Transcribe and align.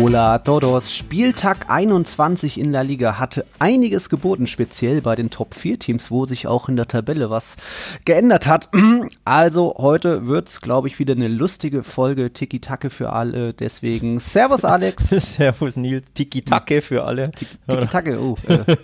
Hola 0.00 0.40
todos. 0.40 0.92
Spieltag 0.92 1.70
21 1.70 2.58
in 2.58 2.72
La 2.72 2.80
Liga 2.80 3.20
hatte 3.20 3.46
einiges 3.60 4.08
geboten, 4.08 4.48
speziell 4.48 5.00
bei 5.00 5.14
den 5.14 5.30
Top 5.30 5.54
4 5.54 5.78
Teams, 5.78 6.10
wo 6.10 6.26
sich 6.26 6.48
auch 6.48 6.68
in 6.68 6.74
der 6.74 6.88
Tabelle 6.88 7.30
was 7.30 7.56
geändert 8.04 8.46
hat. 8.46 8.70
Also 9.26 9.76
heute 9.78 10.26
wird's, 10.26 10.60
glaube 10.60 10.86
ich, 10.86 10.98
wieder 10.98 11.14
eine 11.14 11.28
lustige 11.28 11.82
Folge 11.82 12.32
Tiki-Take 12.32 12.90
für 12.90 13.10
alle. 13.10 13.54
Deswegen 13.54 14.20
Servus 14.20 14.66
Alex. 14.66 15.08
Servus 15.10 15.76
Nils. 15.76 16.04
Tiki-Take 16.12 16.82
für 16.82 17.04
alle. 17.04 17.30
Tiki-Take, 17.30 18.20
oh. 18.20 18.36
Äh, 18.46 18.76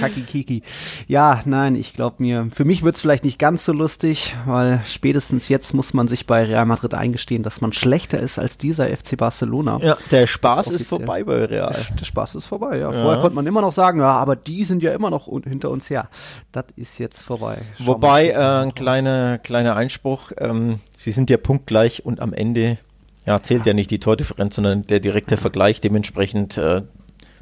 Kaki-Kiki. 0.00 0.62
Ja, 1.06 1.40
nein, 1.44 1.74
ich 1.74 1.92
glaube 1.92 2.22
mir, 2.22 2.48
für 2.52 2.64
mich 2.64 2.82
wird's 2.82 3.02
vielleicht 3.02 3.24
nicht 3.24 3.38
ganz 3.38 3.66
so 3.66 3.72
lustig, 3.72 4.34
weil 4.46 4.80
spätestens 4.86 5.50
jetzt 5.50 5.74
muss 5.74 5.92
man 5.92 6.08
sich 6.08 6.26
bei 6.26 6.44
Real 6.44 6.64
Madrid 6.64 6.94
eingestehen, 6.94 7.42
dass 7.42 7.60
man 7.60 7.74
schlechter 7.74 8.18
ist 8.18 8.38
als 8.38 8.56
dieser 8.56 8.86
FC 8.88 9.18
Barcelona. 9.18 9.80
Ja, 9.82 9.98
der 10.10 10.27
Spaß 10.28 10.68
ist 10.68 10.86
vorbei 10.86 11.24
bei 11.24 11.44
Real. 11.44 11.72
Der, 11.72 11.96
der 11.96 12.04
Spaß 12.04 12.36
ist 12.36 12.44
vorbei, 12.44 12.78
ja. 12.78 12.92
Vorher 12.92 13.20
konnte 13.20 13.34
man 13.34 13.46
immer 13.46 13.60
noch 13.60 13.72
sagen, 13.72 14.00
ja, 14.00 14.10
aber 14.10 14.36
die 14.36 14.64
sind 14.64 14.82
ja 14.82 14.92
immer 14.92 15.10
noch 15.10 15.28
hinter 15.44 15.70
uns 15.70 15.90
her. 15.90 16.08
Das 16.52 16.66
ist 16.76 16.98
jetzt 16.98 17.22
vorbei. 17.22 17.58
Schauen 17.76 17.86
Wobei, 17.86 18.28
äh, 18.28 18.62
ein 18.62 18.74
kleiner, 18.74 19.38
kleiner 19.38 19.76
Einspruch, 19.76 20.32
ähm, 20.38 20.80
sie 20.96 21.10
sind 21.10 21.30
ja 21.30 21.36
punktgleich 21.36 22.04
und 22.04 22.20
am 22.20 22.32
Ende 22.32 22.78
ja, 23.26 23.42
zählt 23.42 23.60
ja. 23.60 23.68
ja 23.68 23.74
nicht 23.74 23.90
die 23.90 23.98
Tordifferenz, 23.98 24.56
sondern 24.56 24.86
der 24.86 25.00
direkte 25.00 25.36
Vergleich. 25.36 25.80
Dementsprechend 25.80 26.56
äh, 26.56 26.82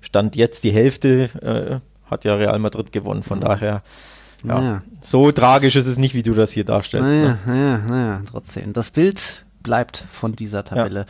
stand 0.01 0.37
jetzt 0.37 0.65
die 0.65 0.73
Hälfte, 0.73 1.31
äh, 1.43 2.11
hat 2.11 2.25
ja 2.25 2.35
Real 2.35 2.59
Madrid 2.59 2.93
gewonnen. 2.93 3.23
Von 3.23 3.41
daher, 3.41 3.83
ja, 4.45 4.61
naja. 4.61 4.83
so 5.01 5.31
tragisch 5.31 5.77
ist 5.77 5.87
es 5.87 5.99
nicht, 5.99 6.15
wie 6.15 6.23
du 6.23 6.35
das 6.35 6.53
hier 6.53 6.65
darstellst. 6.65 7.09
Naja, 7.09 7.29
ne? 7.29 7.39
naja, 7.47 7.79
naja, 7.89 8.23
trotzdem. 8.31 8.73
Das 8.73 8.91
Bild 8.91 9.45
bleibt 9.63 10.05
von 10.11 10.33
dieser 10.33 10.65
Tabelle. 10.65 11.07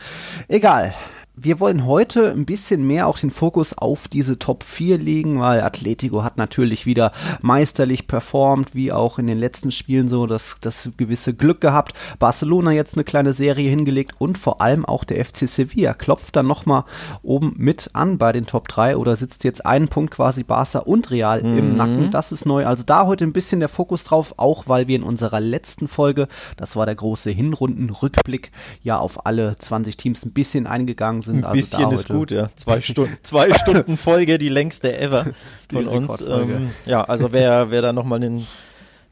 Ja. 0.47 0.55
Egal 0.55 0.93
wir 1.39 1.59
wollen 1.59 1.85
heute 1.85 2.31
ein 2.31 2.45
bisschen 2.45 2.85
mehr 2.87 3.05
auch 3.05 3.19
den 3.19 3.29
Fokus 3.29 3.77
auf 3.77 4.07
diese 4.07 4.39
Top 4.39 4.63
4 4.63 4.97
legen, 4.97 5.39
weil 5.39 5.61
Atletico 5.61 6.23
hat 6.23 6.37
natürlich 6.37 6.87
wieder 6.87 7.11
meisterlich 7.41 8.07
performt, 8.07 8.73
wie 8.73 8.91
auch 8.91 9.19
in 9.19 9.27
den 9.27 9.37
letzten 9.37 9.69
Spielen 9.69 10.07
so 10.07 10.25
das, 10.25 10.55
das 10.61 10.89
gewisse 10.97 11.35
Glück 11.35 11.61
gehabt. 11.61 11.93
Barcelona 12.17 12.71
jetzt 12.71 12.95
eine 12.95 13.03
kleine 13.03 13.33
Serie 13.33 13.69
hingelegt 13.69 14.15
und 14.17 14.39
vor 14.39 14.61
allem 14.61 14.83
auch 14.83 15.03
der 15.03 15.23
FC 15.23 15.47
Sevilla 15.47 15.93
klopft 15.93 16.35
dann 16.35 16.47
nochmal 16.47 16.85
oben 17.21 17.53
mit 17.55 17.91
an 17.93 18.17
bei 18.17 18.31
den 18.31 18.47
Top 18.47 18.67
3 18.67 18.97
oder 18.97 19.15
sitzt 19.15 19.43
jetzt 19.43 19.63
einen 19.63 19.89
Punkt 19.89 20.15
quasi 20.15 20.41
Barca 20.43 20.79
und 20.79 21.11
Real 21.11 21.43
mhm. 21.43 21.57
im 21.57 21.75
Nacken. 21.75 22.09
Das 22.09 22.31
ist 22.31 22.47
neu. 22.47 22.65
Also 22.65 22.83
da 22.83 23.05
heute 23.05 23.25
ein 23.25 23.33
bisschen 23.33 23.59
der 23.59 23.69
Fokus 23.69 24.03
drauf, 24.03 24.33
auch 24.37 24.63
weil 24.67 24.87
wir 24.87 24.95
in 24.95 25.03
unserer 25.03 25.39
letzten 25.39 25.87
Folge, 25.87 26.27
das 26.57 26.75
war 26.75 26.87
der 26.87 26.95
große 26.95 27.29
Hinrundenrückblick, 27.29 28.51
ja 28.81 28.97
auf 28.97 29.27
alle 29.27 29.55
20 29.55 29.97
Teams 29.97 30.25
ein 30.25 30.33
bisschen 30.33 30.65
eingegangen 30.65 31.21
sind 31.21 31.26
sind. 31.27 31.37
Ein 31.37 31.43
also 31.45 31.55
bisschen 31.55 31.91
ist 31.91 32.09
gut, 32.09 32.31
ja. 32.31 32.47
Zwei 32.55 32.81
Stunden, 32.81 33.17
zwei 33.23 33.53
Stunden 33.53 33.97
Folge, 33.97 34.37
die 34.39 34.49
längste 34.49 34.97
ever 34.97 35.27
von 35.71 35.87
uns. 35.87 36.21
Ähm, 36.21 36.71
ja, 36.85 37.03
also 37.03 37.31
wer, 37.31 37.71
wer 37.71 37.81
da 37.81 37.93
nochmal 37.93 38.21
einen, 38.23 38.47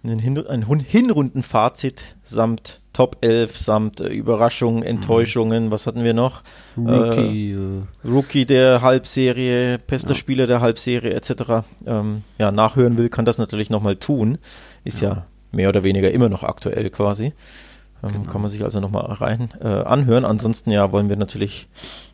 einen 0.04 0.20
Hin 0.20 0.46
ein 0.48 0.64
Hinrundenfazit 0.80 2.16
samt 2.24 2.82
Top 2.94 3.18
11, 3.22 3.58
samt 3.58 4.00
äh, 4.00 4.08
Überraschungen, 4.08 4.80
mhm. 4.80 4.86
Enttäuschungen, 4.88 5.66
mhm. 5.66 5.72
was 5.72 5.86
hatten 5.86 6.04
wir 6.04 6.14
noch? 6.14 6.44
Rookie. 6.78 7.52
Äh, 7.52 8.08
Rookie 8.08 8.46
der 8.46 8.82
Halbserie, 8.82 9.80
bester 9.80 10.12
ja. 10.12 10.16
Spieler 10.16 10.48
der 10.48 10.62
Halbserie 10.62 11.14
etc. 11.14 11.66
Ähm, 11.86 12.24
ja, 12.38 12.54
nachhören 12.54 12.98
will, 12.98 13.10
kann 13.10 13.26
das 13.26 13.38
natürlich 13.38 13.70
nochmal 13.70 13.98
tun. 13.98 14.38
Ist 14.86 15.02
ja. 15.02 15.10
ja 15.10 15.26
mehr 15.52 15.70
oder 15.70 15.84
weniger 15.84 16.12
immer 16.12 16.30
noch 16.30 16.44
aktuell 16.44 16.90
quasi. 16.90 17.34
Ähm, 18.06 18.14
genau. 18.14 18.32
Kann 18.32 18.42
man 18.42 18.50
sich 18.50 18.64
also 18.64 18.80
nochmal 18.80 19.06
rein 19.06 19.50
äh, 19.62 19.68
anhören. 19.68 20.26
Ansonsten 20.26 20.72
ja 20.72 20.92
wollen 20.92 21.10
wir 21.10 21.16
natürlich 21.16 21.68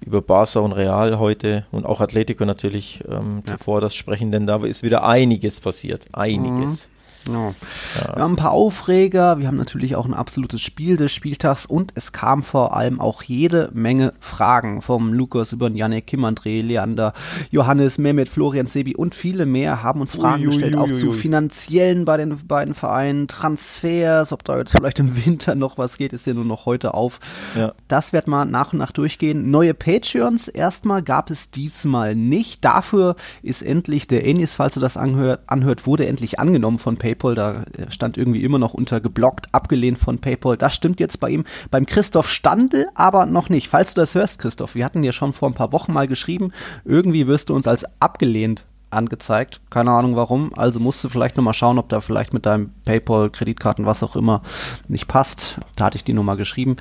über 0.06 0.22
Barca 0.22 0.59
und 0.59 0.72
Real 0.74 1.19
heute 1.19 1.66
und 1.72 1.85
auch 1.85 2.02
Atletico 2.02 2.46
natürlich 2.46 3.03
ähm, 3.09 3.41
ja. 3.46 3.57
zuvor 3.57 3.81
das 3.81 3.96
sprechen, 3.96 4.31
denn 4.31 4.46
da 4.46 4.63
ist 4.63 4.84
wieder 4.84 5.06
einiges 5.06 5.59
passiert. 5.59 6.06
Einiges. 6.13 6.88
Mhm. 6.88 7.00
Ja. 7.34 8.16
Wir 8.16 8.24
haben 8.24 8.34
ein 8.34 8.38
paar 8.38 8.52
Aufreger, 8.52 9.40
wir 9.40 9.47
haben 9.47 9.58
natürlich 9.58 9.96
auch 9.96 10.06
ein 10.06 10.14
absolutes 10.14 10.62
Spiel 10.62 10.97
des 10.97 11.14
Spieltags 11.14 11.66
und 11.66 11.92
es 11.96 12.12
kam 12.12 12.44
vor 12.44 12.75
allem 12.75 13.00
auch 13.00 13.24
jede 13.24 13.69
Menge 13.74 14.14
Fragen 14.19 14.81
vom 14.81 15.14
Lukas 15.14 15.52
über 15.53 15.69
Janik, 15.69 16.08
Kim 16.08 16.25
André, 16.25 16.62
Leander, 16.62 17.14
Johannes, 17.50 17.97
Mehmet, 17.97 18.30
Florian 18.30 18.68
Sebi 18.68 18.96
und 18.96 19.16
viele 19.16 19.46
mehr 19.46 19.84
haben 19.84 20.02
uns 20.02 20.16
Fragen 20.16 20.44
ui, 20.44 20.50
gestellt, 20.50 20.75
auch 20.75 20.92
zu 20.92 21.12
finanziellen 21.12 22.06
bei 22.06 22.18
den 22.18 22.36
beiden 22.47 22.74
Vereinen, 22.74 23.28
Transfers, 23.28 24.34
ob 24.34 24.44
da 24.44 24.58
jetzt 24.58 24.72
vielleicht 24.72 25.00
im 25.00 25.25
Winter 25.25 25.56
noch 25.56 25.78
was 25.78 25.98
geht, 25.98 26.13
ist 26.13 26.28
ja 26.28 26.34
nur 26.34 26.46
noch 26.46 26.66
heute 26.66 26.94
auf. 26.94 27.19
Ja. 27.56 27.74
Das 27.88 28.13
wird 28.13 28.28
mal 28.28 28.46
nach 28.46 28.74
und 28.74 28.80
nach 28.80 28.92
durchgehen. 28.92 29.52
Neue 29.52 29.74
Patreons 29.74 30.48
erstmal 30.48 31.02
gab 31.02 31.30
es 31.30 31.52
diesmal 31.52 32.16
nicht. 32.16 32.66
Dafür 32.66 33.16
ist 33.42 33.62
endlich 33.62 34.08
der 34.08 34.25
Enis, 34.25 34.53
falls 34.53 34.74
du 34.74 34.80
das 34.80 34.98
anhört, 34.98 35.42
anhört 35.48 35.86
wurde 35.86 36.06
endlich 36.08 36.40
angenommen 36.40 36.78
von 36.78 36.98
Patreon 36.98 37.12
PayPal, 37.21 37.35
da 37.35 37.63
stand 37.89 38.17
irgendwie 38.17 38.43
immer 38.43 38.59
noch 38.59 38.73
unter 38.73 38.99
geblockt, 38.99 39.47
abgelehnt 39.51 39.97
von 39.97 40.19
PayPal. 40.19 40.57
Das 40.57 40.73
stimmt 40.73 40.99
jetzt 40.99 41.19
bei 41.19 41.29
ihm. 41.29 41.45
Beim 41.69 41.85
Christoph 41.85 42.29
Standel 42.29 42.87
aber 42.95 43.25
noch 43.25 43.49
nicht. 43.49 43.67
Falls 43.67 43.93
du 43.93 44.01
das 44.01 44.15
hörst, 44.15 44.39
Christoph, 44.39 44.75
wir 44.75 44.85
hatten 44.85 45.03
ja 45.03 45.11
schon 45.11 45.33
vor 45.33 45.49
ein 45.49 45.55
paar 45.55 45.71
Wochen 45.71 45.93
mal 45.93 46.07
geschrieben, 46.07 46.51
irgendwie 46.83 47.27
wirst 47.27 47.49
du 47.49 47.55
uns 47.55 47.67
als 47.67 47.85
abgelehnt 47.99 48.65
angezeigt. 48.89 49.61
Keine 49.69 49.91
Ahnung 49.91 50.15
warum. 50.15 50.51
Also 50.55 50.79
musst 50.79 51.03
du 51.03 51.09
vielleicht 51.09 51.37
nochmal 51.37 51.53
schauen, 51.53 51.79
ob 51.79 51.87
da 51.89 52.01
vielleicht 52.01 52.33
mit 52.33 52.45
deinem 52.45 52.71
PayPal, 52.83 53.29
Kreditkarten, 53.29 53.85
was 53.85 54.03
auch 54.03 54.15
immer 54.15 54.41
nicht 54.88 55.07
passt. 55.07 55.59
Da 55.75 55.85
hatte 55.85 55.95
ich 55.95 56.03
die 56.03 56.13
Nummer 56.13 56.35
geschrieben. 56.35 56.75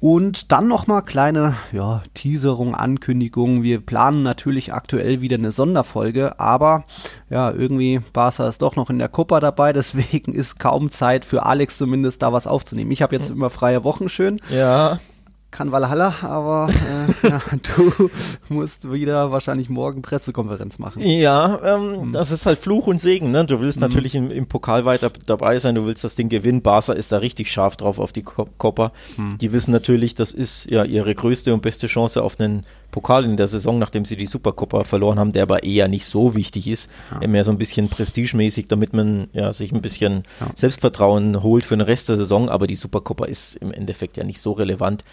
Und 0.00 0.52
dann 0.52 0.68
nochmal 0.68 1.02
kleine 1.02 1.56
ja, 1.72 2.02
Teaserung, 2.14 2.74
Ankündigung. 2.74 3.62
Wir 3.64 3.80
planen 3.80 4.22
natürlich 4.22 4.72
aktuell 4.72 5.20
wieder 5.20 5.36
eine 5.36 5.50
Sonderfolge, 5.50 6.38
aber 6.38 6.84
ja, 7.30 7.50
irgendwie 7.50 8.00
Barca 8.12 8.46
ist 8.46 8.62
doch 8.62 8.76
noch 8.76 8.90
in 8.90 8.98
der 8.98 9.08
Copa 9.08 9.40
dabei, 9.40 9.72
deswegen 9.74 10.34
ist 10.34 10.60
kaum 10.60 10.90
Zeit 10.90 11.24
für 11.24 11.44
Alex 11.44 11.78
zumindest 11.78 12.22
da 12.22 12.32
was 12.32 12.46
aufzunehmen. 12.46 12.92
Ich 12.92 13.02
habe 13.02 13.16
jetzt 13.16 13.30
immer 13.30 13.50
freie 13.50 13.82
Wochen 13.82 14.08
schön. 14.08 14.40
Ja 14.50 15.00
kann 15.50 15.72
Valhalla, 15.72 16.14
aber 16.22 16.68
äh, 16.68 17.28
ja, 17.28 17.40
du 17.76 18.10
musst 18.48 18.92
wieder 18.92 19.32
wahrscheinlich 19.32 19.68
morgen 19.70 20.02
Pressekonferenz 20.02 20.78
machen. 20.78 21.02
Ja, 21.02 21.58
ähm, 21.64 22.08
mhm. 22.08 22.12
das 22.12 22.32
ist 22.32 22.44
halt 22.44 22.58
Fluch 22.58 22.86
und 22.86 22.98
Segen. 22.98 23.30
Ne? 23.30 23.46
Du 23.46 23.60
willst 23.60 23.78
mhm. 23.78 23.86
natürlich 23.86 24.14
im, 24.14 24.30
im, 24.30 24.46
Pokal 24.46 24.84
weiter 24.84 25.10
dabei 25.26 25.58
sein, 25.58 25.74
du 25.74 25.86
willst 25.86 26.04
das 26.04 26.14
Ding 26.14 26.28
gewinnen. 26.28 26.60
Barca 26.60 26.92
ist 26.92 27.12
da 27.12 27.18
richtig 27.18 27.50
scharf 27.50 27.76
drauf 27.76 27.98
auf 27.98 28.12
die 28.12 28.22
Copa. 28.22 28.92
Mhm. 29.16 29.38
Die 29.38 29.52
wissen 29.52 29.70
natürlich, 29.70 30.14
das 30.14 30.32
ist 30.32 30.66
ja 30.70 30.84
ihre 30.84 31.14
größte 31.14 31.54
und 31.54 31.62
beste 31.62 31.86
Chance 31.86 32.22
auf 32.22 32.38
einen 32.38 32.64
Pokal 32.90 33.24
in 33.24 33.36
der 33.36 33.48
Saison, 33.48 33.78
nachdem 33.78 34.04
sie 34.04 34.16
die 34.16 34.26
Supercopa 34.26 34.84
verloren 34.84 35.18
haben, 35.18 35.32
der 35.32 35.42
aber 35.42 35.62
eher 35.62 35.88
nicht 35.88 36.06
so 36.06 36.34
wichtig 36.34 36.66
ist. 36.66 36.90
Ja. 37.20 37.26
Mehr 37.26 37.44
so 37.44 37.50
ein 37.50 37.58
bisschen 37.58 37.88
prestigemäßig, 37.88 38.68
damit 38.68 38.92
man 38.92 39.28
ja, 39.32 39.52
sich 39.52 39.72
ein 39.72 39.82
bisschen 39.82 40.24
ja. 40.40 40.48
Selbstvertrauen 40.54 41.42
holt 41.42 41.64
für 41.66 41.76
den 41.76 41.82
Rest 41.82 42.08
der 42.08 42.16
Saison. 42.16 42.48
Aber 42.48 42.66
die 42.66 42.76
Supercopa 42.76 43.26
ist 43.26 43.56
im 43.56 43.72
Endeffekt 43.72 44.16
ja 44.16 44.24
nicht 44.24 44.40
so 44.40 44.52
relevant 44.52 45.04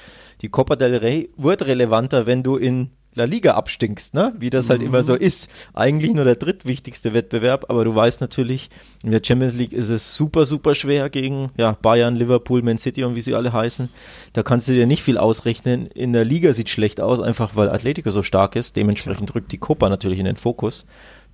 die 0.42 0.50
Copa 0.50 0.76
del 0.76 0.98
Rey 0.98 1.30
wird 1.38 1.66
relevanter, 1.66 2.26
wenn 2.26 2.44
du 2.44 2.58
in 2.58 2.92
La 3.16 3.24
Liga 3.24 3.54
abstinkst, 3.54 4.14
ne? 4.14 4.34
Wie 4.38 4.50
das 4.50 4.70
halt 4.70 4.82
mhm. 4.82 4.88
immer 4.88 5.02
so 5.02 5.16
ist. 5.16 5.50
Eigentlich 5.74 6.14
nur 6.14 6.26
der 6.26 6.36
drittwichtigste 6.36 7.14
Wettbewerb, 7.14 7.66
aber 7.70 7.86
du 7.86 7.96
weißt 7.96 8.20
natürlich, 8.20 8.70
in 9.04 9.12
der 9.12 9.22
Champions 9.24 9.56
League 9.56 9.72
ist 9.72 9.90
es 9.90 10.18
super, 10.18 10.46
super 10.46 10.76
schwer 10.76 11.10
gegen 11.10 11.50
ja, 11.58 11.72
Bayern, 11.82 12.18
Liverpool, 12.18 12.62
Man 12.62 12.78
City 12.78 13.06
und 13.06 13.16
wie 13.16 13.22
sie 13.22 13.34
alle 13.34 13.54
heißen. 13.54 13.90
Da 14.34 14.44
kannst 14.44 14.68
du 14.68 14.74
dir 14.74 14.86
nicht 14.86 15.02
viel 15.02 15.18
ausrechnen. 15.18 15.88
In 15.88 16.12
der 16.12 16.26
Liga 16.26 16.52
sieht 16.52 16.70
schlecht 16.70 17.00
aus, 17.00 17.22
einfach 17.22 17.56
weil 17.56 17.70
Atletico 17.70 18.12
so 18.12 18.22
stark 18.22 18.58
ist. 18.58 18.76
Dementsprechend 18.76 19.34
rückt 19.34 19.54
die 19.54 19.60
Copa 19.60 19.88
natürlich 19.88 20.20
in 20.20 20.26
den 20.26 20.36
Fokus. 20.36 20.86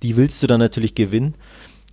Die 0.04 0.16
willst 0.16 0.40
du 0.42 0.46
dann 0.46 0.60
natürlich 0.60 0.94
gewinnen. 0.94 1.34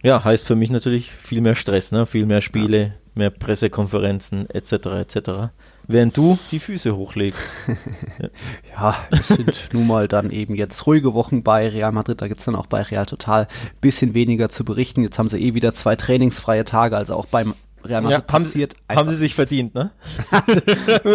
Ja, 0.03 0.23
heißt 0.23 0.45
für 0.45 0.55
mich 0.55 0.69
natürlich 0.69 1.11
viel 1.11 1.41
mehr 1.41 1.55
Stress, 1.55 1.91
ne? 1.91 2.05
Viel 2.05 2.27
mehr 2.27 2.41
Spiele, 2.41 2.93
mehr 3.15 3.31
Pressekonferenzen 3.31 4.49
etc. 4.49 4.71
etc 4.99 5.49
während 5.89 6.15
du 6.15 6.39
die 6.51 6.59
Füße 6.59 6.95
hochlegst. 6.95 7.47
ja, 8.71 8.95
es 9.11 9.27
sind 9.27 9.69
nun 9.73 9.87
mal 9.87 10.07
dann 10.07 10.29
eben 10.29 10.55
jetzt 10.55 10.87
ruhige 10.87 11.13
Wochen 11.13 11.43
bei 11.43 11.67
Real 11.67 11.91
Madrid. 11.91 12.21
Da 12.21 12.27
gibt 12.27 12.39
es 12.39 12.45
dann 12.45 12.55
auch 12.55 12.67
bei 12.67 12.83
Real 12.83 13.05
Total 13.05 13.41
ein 13.43 13.81
bisschen 13.81 14.13
weniger 14.13 14.49
zu 14.49 14.63
berichten. 14.63 15.01
Jetzt 15.03 15.19
haben 15.19 15.27
sie 15.27 15.39
eh 15.39 15.53
wieder 15.55 15.73
zwei 15.73 15.95
trainingsfreie 15.95 16.63
Tage, 16.63 16.95
also 16.95 17.15
auch 17.15 17.25
beim 17.25 17.55
Real 17.83 18.01
Madrid 18.01 18.19
ja, 18.19 18.21
passiert. 18.21 18.75
Haben, 18.87 18.99
haben 18.99 19.09
sie 19.09 19.15
sich 19.15 19.35
verdient, 19.35 19.73
ne? 19.73 19.91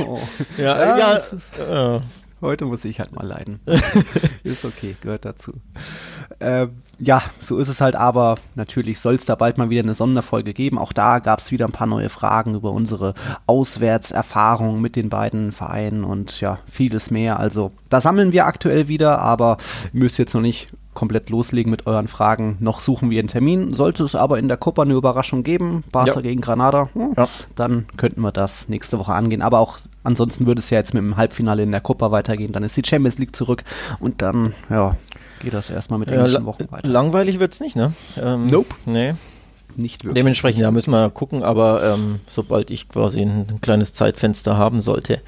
oh. 0.00 0.18
Ja, 0.56 0.98
ja, 0.98 1.20
ja, 1.58 2.02
Heute 2.40 2.66
muss 2.66 2.84
ich 2.84 3.00
halt 3.00 3.12
mal 3.12 3.26
leiden. 3.26 3.60
ist 4.44 4.64
okay, 4.64 4.96
gehört 5.00 5.24
dazu. 5.24 5.54
Ähm, 6.40 6.82
ja, 6.98 7.22
so 7.40 7.58
ist 7.58 7.68
es 7.68 7.80
halt, 7.80 7.96
aber 7.96 8.36
natürlich 8.54 9.00
soll 9.00 9.14
es 9.14 9.24
da 9.24 9.34
bald 9.34 9.58
mal 9.58 9.70
wieder 9.70 9.82
eine 9.82 9.94
Sonderfolge 9.94 10.52
geben. 10.52 10.78
Auch 10.78 10.92
da 10.92 11.18
gab 11.18 11.40
es 11.40 11.50
wieder 11.50 11.66
ein 11.66 11.72
paar 11.72 11.86
neue 11.86 12.08
Fragen 12.08 12.54
über 12.54 12.70
unsere 12.70 13.14
Auswärtserfahrungen 13.46 14.80
mit 14.80 14.94
den 14.94 15.08
beiden 15.08 15.52
Vereinen 15.52 16.04
und 16.04 16.40
ja, 16.40 16.58
vieles 16.70 17.10
mehr. 17.10 17.40
Also 17.40 17.72
da 17.88 18.00
sammeln 18.00 18.32
wir 18.32 18.46
aktuell 18.46 18.88
wieder, 18.88 19.18
aber 19.20 19.56
ihr 19.92 20.00
müsst 20.00 20.18
jetzt 20.18 20.34
noch 20.34 20.40
nicht 20.40 20.68
komplett 20.98 21.30
loslegen 21.30 21.70
mit 21.70 21.86
euren 21.86 22.08
Fragen. 22.08 22.56
Noch 22.58 22.80
suchen 22.80 23.08
wir 23.08 23.20
einen 23.20 23.28
Termin. 23.28 23.72
Sollte 23.72 24.02
es 24.02 24.16
aber 24.16 24.40
in 24.40 24.48
der 24.48 24.56
Copa 24.56 24.82
eine 24.82 24.94
Überraschung 24.94 25.44
geben, 25.44 25.84
Barca 25.92 26.16
ja. 26.16 26.20
gegen 26.22 26.40
Granada, 26.40 26.88
hm, 26.92 27.14
ja. 27.16 27.28
dann 27.54 27.86
könnten 27.96 28.20
wir 28.20 28.32
das 28.32 28.68
nächste 28.68 28.98
Woche 28.98 29.12
angehen. 29.12 29.40
Aber 29.40 29.60
auch 29.60 29.78
ansonsten 30.02 30.46
würde 30.46 30.58
es 30.58 30.70
ja 30.70 30.78
jetzt 30.78 30.94
mit 30.94 31.04
dem 31.04 31.16
Halbfinale 31.16 31.62
in 31.62 31.70
der 31.70 31.80
Copa 31.80 32.10
weitergehen. 32.10 32.50
Dann 32.50 32.64
ist 32.64 32.76
die 32.76 32.82
Champions 32.84 33.16
League 33.16 33.36
zurück 33.36 33.62
und 34.00 34.22
dann, 34.22 34.54
ja, 34.70 34.96
geht 35.38 35.54
das 35.54 35.70
erstmal 35.70 36.00
mit 36.00 36.10
den 36.10 36.18
ja, 36.18 36.44
Wochen 36.44 36.66
weiter. 36.68 36.88
Langweilig 36.88 37.38
wird 37.38 37.52
es 37.52 37.60
nicht, 37.60 37.76
ne? 37.76 37.92
Ähm, 38.20 38.48
nope. 38.48 38.74
Nee. 38.84 39.14
Nicht 39.76 40.02
wirklich. 40.02 40.14
Dementsprechend, 40.14 40.64
da 40.64 40.72
müssen 40.72 40.90
wir 40.90 41.10
gucken, 41.10 41.44
aber 41.44 41.94
ähm, 41.94 42.18
sobald 42.26 42.72
ich 42.72 42.88
quasi 42.88 43.20
ein, 43.20 43.46
ein, 43.48 43.60
kleines 43.60 43.92
Zeitfenster 43.92 44.56
haben 44.56 44.80
sollte, 44.80 45.20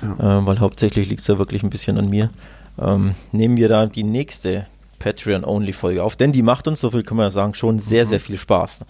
ja. 0.00 0.38
äh, 0.38 0.46
weil 0.46 0.60
hauptsächlich 0.60 1.08
liegt 1.08 1.22
es 1.22 1.26
ja 1.26 1.40
wirklich 1.40 1.64
ein 1.64 1.70
bisschen 1.70 1.98
an 1.98 2.08
mir, 2.08 2.30
ähm, 2.80 3.16
nehmen 3.32 3.56
wir 3.56 3.68
da 3.68 3.86
die 3.86 4.04
nächste 4.04 4.66
Patreon-Only-Folge 4.98 6.02
auf, 6.02 6.16
denn 6.16 6.32
die 6.32 6.42
macht 6.42 6.68
uns, 6.68 6.80
so 6.80 6.90
viel 6.90 7.02
können 7.02 7.18
wir 7.18 7.24
ja 7.24 7.30
sagen, 7.30 7.54
schon 7.54 7.78
sehr, 7.78 8.04
mhm. 8.04 8.08
sehr 8.08 8.20
viel 8.20 8.38
Spaß. 8.38 8.84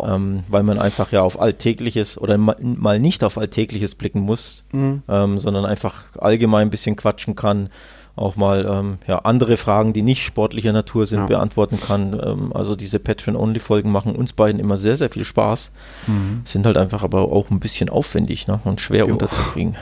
Ähm, 0.00 0.44
weil 0.48 0.62
man 0.62 0.78
einfach 0.78 1.12
ja 1.12 1.22
auf 1.22 1.40
Alltägliches 1.40 2.18
oder 2.18 2.38
mal 2.38 2.98
nicht 2.98 3.24
auf 3.24 3.38
Alltägliches 3.38 3.94
blicken 3.94 4.20
muss, 4.20 4.64
mhm. 4.72 5.02
ähm, 5.08 5.38
sondern 5.38 5.64
einfach 5.64 6.04
allgemein 6.18 6.68
ein 6.68 6.70
bisschen 6.70 6.96
quatschen 6.96 7.36
kann, 7.36 7.68
auch 8.14 8.36
mal 8.36 8.66
ähm, 8.68 8.98
ja, 9.06 9.20
andere 9.20 9.56
Fragen, 9.56 9.92
die 9.92 10.02
nicht 10.02 10.24
sportlicher 10.24 10.72
Natur 10.72 11.06
sind, 11.06 11.20
ja. 11.20 11.26
beantworten 11.26 11.80
kann. 11.80 12.20
Ähm, 12.22 12.52
also 12.52 12.76
diese 12.76 12.98
Patreon-Only-Folgen 12.98 13.90
machen 13.90 14.14
uns 14.14 14.34
beiden 14.34 14.60
immer 14.60 14.76
sehr, 14.76 14.96
sehr 14.96 15.08
viel 15.08 15.24
Spaß. 15.24 15.72
Mhm. 16.06 16.42
Sind 16.44 16.66
halt 16.66 16.76
einfach 16.76 17.02
aber 17.02 17.32
auch 17.32 17.50
ein 17.50 17.60
bisschen 17.60 17.88
aufwendig 17.88 18.48
ne? 18.48 18.60
und 18.64 18.80
schwer 18.80 19.06
jo. 19.06 19.12
unterzubringen. 19.12 19.76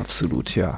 Absolut, 0.00 0.56
ja. 0.56 0.76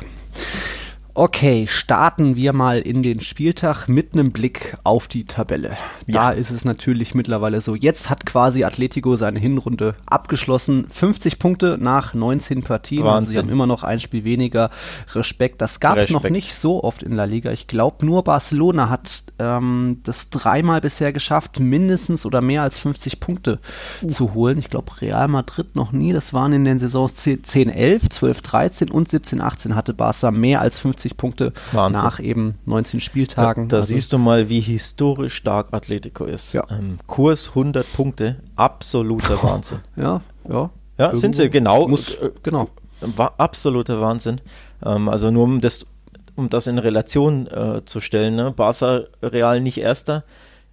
Okay, 1.19 1.67
starten 1.69 2.37
wir 2.37 2.53
mal 2.53 2.79
in 2.79 3.03
den 3.03 3.21
Spieltag 3.21 3.89
mit 3.89 4.13
einem 4.13 4.31
Blick 4.31 4.77
auf 4.85 5.09
die 5.09 5.25
Tabelle. 5.25 5.77
Da 6.07 6.31
ja. 6.31 6.31
ist 6.31 6.53
es 6.53 6.65
natürlich 6.65 7.13
mittlerweile 7.13 7.61
so. 7.61 7.75
Jetzt 7.75 8.09
hat 8.09 8.25
quasi 8.25 8.63
Atletico 8.63 9.17
seine 9.17 9.41
Hinrunde 9.41 9.97
abgeschlossen. 10.07 10.87
50 10.89 11.41
Punkte 11.41 11.77
nach 11.81 12.15
19 12.15 12.63
Partien. 12.63 13.03
Wahnsinn. 13.03 13.15
Also 13.17 13.33
sie 13.33 13.39
haben 13.39 13.49
immer 13.49 13.67
noch 13.67 13.83
ein 13.83 13.99
Spiel 13.99 14.23
weniger. 14.23 14.71
Respekt. 15.13 15.61
Das 15.61 15.81
gab 15.81 15.99
es 15.99 16.09
noch 16.11 16.23
nicht 16.23 16.55
so 16.55 16.85
oft 16.85 17.03
in 17.03 17.17
La 17.17 17.25
Liga. 17.25 17.51
Ich 17.51 17.67
glaube, 17.67 18.07
nur 18.07 18.23
Barcelona 18.23 18.89
hat 18.89 19.25
ähm, 19.41 19.99
das 20.05 20.31
dreimal 20.31 20.81
bisher 20.81 21.13
geschafft, 21.13 21.59
mindestens 21.59 22.27
oder 22.27 22.41
mehr 22.43 22.63
als 22.63 22.79
50 22.79 23.19
Punkte 23.19 23.59
uh. 24.03 24.07
zu 24.07 24.35
holen. 24.35 24.57
Ich 24.59 24.71
glaube, 24.71 24.93
Real 25.01 25.27
Madrid 25.27 25.75
noch 25.75 25.91
nie. 25.91 26.13
Das 26.13 26.33
waren 26.33 26.53
in 26.53 26.65
den 26.65 26.79
Saisons 26.79 27.15
10, 27.15 27.43
11, 27.71 28.09
12, 28.09 28.41
13 28.41 28.91
und 28.93 29.09
17, 29.09 29.41
18 29.41 29.75
hatte 29.75 29.95
Barca 29.95 30.31
mehr 30.31 30.61
als 30.61 30.79
50 30.79 31.08
50 31.09 31.17
Punkte 31.17 31.53
Wahnsinn. 31.73 32.03
nach 32.03 32.21
eben 32.21 32.55
19 32.67 33.01
Spieltagen. 33.01 33.69
Da, 33.69 33.77
da 33.77 33.81
also 33.83 33.95
siehst 33.95 34.13
du 34.13 34.19
mal, 34.19 34.49
wie 34.49 34.61
historisch 34.61 35.35
stark 35.35 35.69
Atletico 35.73 36.25
ist. 36.25 36.53
Ja. 36.53 36.63
Ähm, 36.71 36.99
Kurs 37.07 37.51
100 37.51 37.91
Punkte, 37.93 38.37
absoluter 38.57 39.43
Wahnsinn. 39.43 39.81
Ja, 39.97 40.21
ja. 40.49 40.71
Ja, 40.99 41.15
sind 41.15 41.37
sie, 41.37 41.49
genau. 41.49 41.87
Muss, 41.87 42.17
äh, 42.17 42.31
genau. 42.43 42.69
Absoluter 43.17 44.01
Wahnsinn. 44.01 44.41
Ähm, 44.85 45.09
also 45.09 45.31
nur 45.31 45.45
um 45.45 45.61
das, 45.61 45.87
um 46.35 46.51
das 46.51 46.67
in 46.67 46.79
Relation 46.79 47.47
äh, 47.47 47.85
zu 47.85 48.01
stellen, 48.01 48.35
ne? 48.35 48.51
Barca 48.51 49.05
Real 49.23 49.61
nicht 49.61 49.79
erster. 49.79 50.25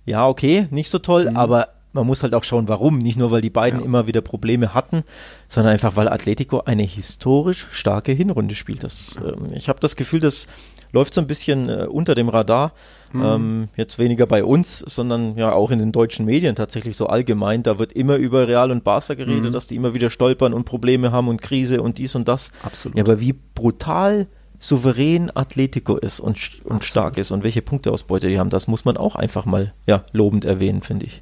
Ja, 0.06 0.28
okay, 0.28 0.68
nicht 0.72 0.90
so 0.90 1.00
toll, 1.00 1.30
mhm. 1.30 1.38
aber 1.38 1.70
man 1.96 2.06
muss 2.06 2.22
halt 2.22 2.34
auch 2.34 2.44
schauen, 2.44 2.68
warum. 2.68 3.00
Nicht 3.00 3.18
nur, 3.18 3.32
weil 3.32 3.42
die 3.42 3.50
beiden 3.50 3.80
ja. 3.80 3.86
immer 3.86 4.06
wieder 4.06 4.22
Probleme 4.22 4.74
hatten, 4.74 5.04
sondern 5.48 5.74
einfach, 5.74 5.96
weil 5.96 6.10
Atletico 6.10 6.60
eine 6.60 6.84
historisch 6.84 7.68
starke 7.72 8.12
Hinrunde 8.12 8.54
spielt. 8.54 8.84
Das, 8.84 9.18
äh, 9.18 9.56
ich 9.56 9.70
habe 9.70 9.80
das 9.80 9.96
Gefühl, 9.96 10.20
das 10.20 10.48
läuft 10.92 11.14
so 11.14 11.22
ein 11.22 11.28
bisschen 11.28 11.70
äh, 11.70 11.88
unter 11.90 12.14
dem 12.14 12.30
Radar. 12.30 12.74
Mhm. 13.14 13.24
Ähm, 13.24 13.68
jetzt 13.78 13.98
weniger 13.98 14.26
bei 14.28 14.44
uns, 14.44 14.80
sondern 14.80 15.36
ja 15.36 15.54
auch 15.54 15.72
in 15.72 15.80
den 15.80 15.94
deutschen 15.94 16.26
Medien 16.26 16.56
tatsächlich 16.56 16.98
so 16.98 17.08
allgemein. 17.08 17.64
Da 17.64 17.80
wird 17.80 17.94
immer 17.94 18.18
über 18.18 18.48
Real 18.48 18.72
und 18.72 18.84
Barca 18.84 19.14
geredet, 19.14 19.46
mhm. 19.46 19.52
dass 19.54 19.68
die 19.68 19.78
immer 19.78 19.94
wieder 19.94 20.10
stolpern 20.10 20.54
und 20.54 20.66
Probleme 20.66 21.14
haben 21.14 21.30
und 21.30 21.42
Krise 21.42 21.82
und 21.82 21.98
dies 21.98 22.14
und 22.16 22.28
das. 22.28 22.52
Absolut. 22.62 22.98
Ja, 22.98 23.04
aber 23.06 23.22
wie 23.22 23.34
brutal 23.34 24.28
souverän 24.60 25.32
Atletico 25.34 25.96
ist 25.96 26.20
und, 26.20 26.38
und 26.66 26.84
stark 26.84 27.18
ist 27.18 27.32
und 27.32 27.44
welche 27.44 27.62
Punkteausbeute 27.62 28.28
die 28.28 28.40
haben, 28.40 28.50
das 28.50 28.68
muss 28.68 28.84
man 28.84 28.98
auch 28.98 29.16
einfach 29.16 29.46
mal 29.46 29.74
ja, 29.86 30.04
lobend 30.12 30.44
erwähnen, 30.44 30.82
finde 30.82 31.06
ich. 31.06 31.22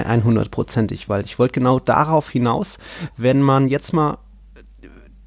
100%ig, 0.00 1.08
weil 1.08 1.24
ich 1.24 1.38
wollte 1.38 1.54
genau 1.54 1.78
darauf 1.78 2.30
hinaus, 2.30 2.78
wenn 3.16 3.42
man 3.42 3.68
jetzt 3.68 3.92
mal 3.92 4.18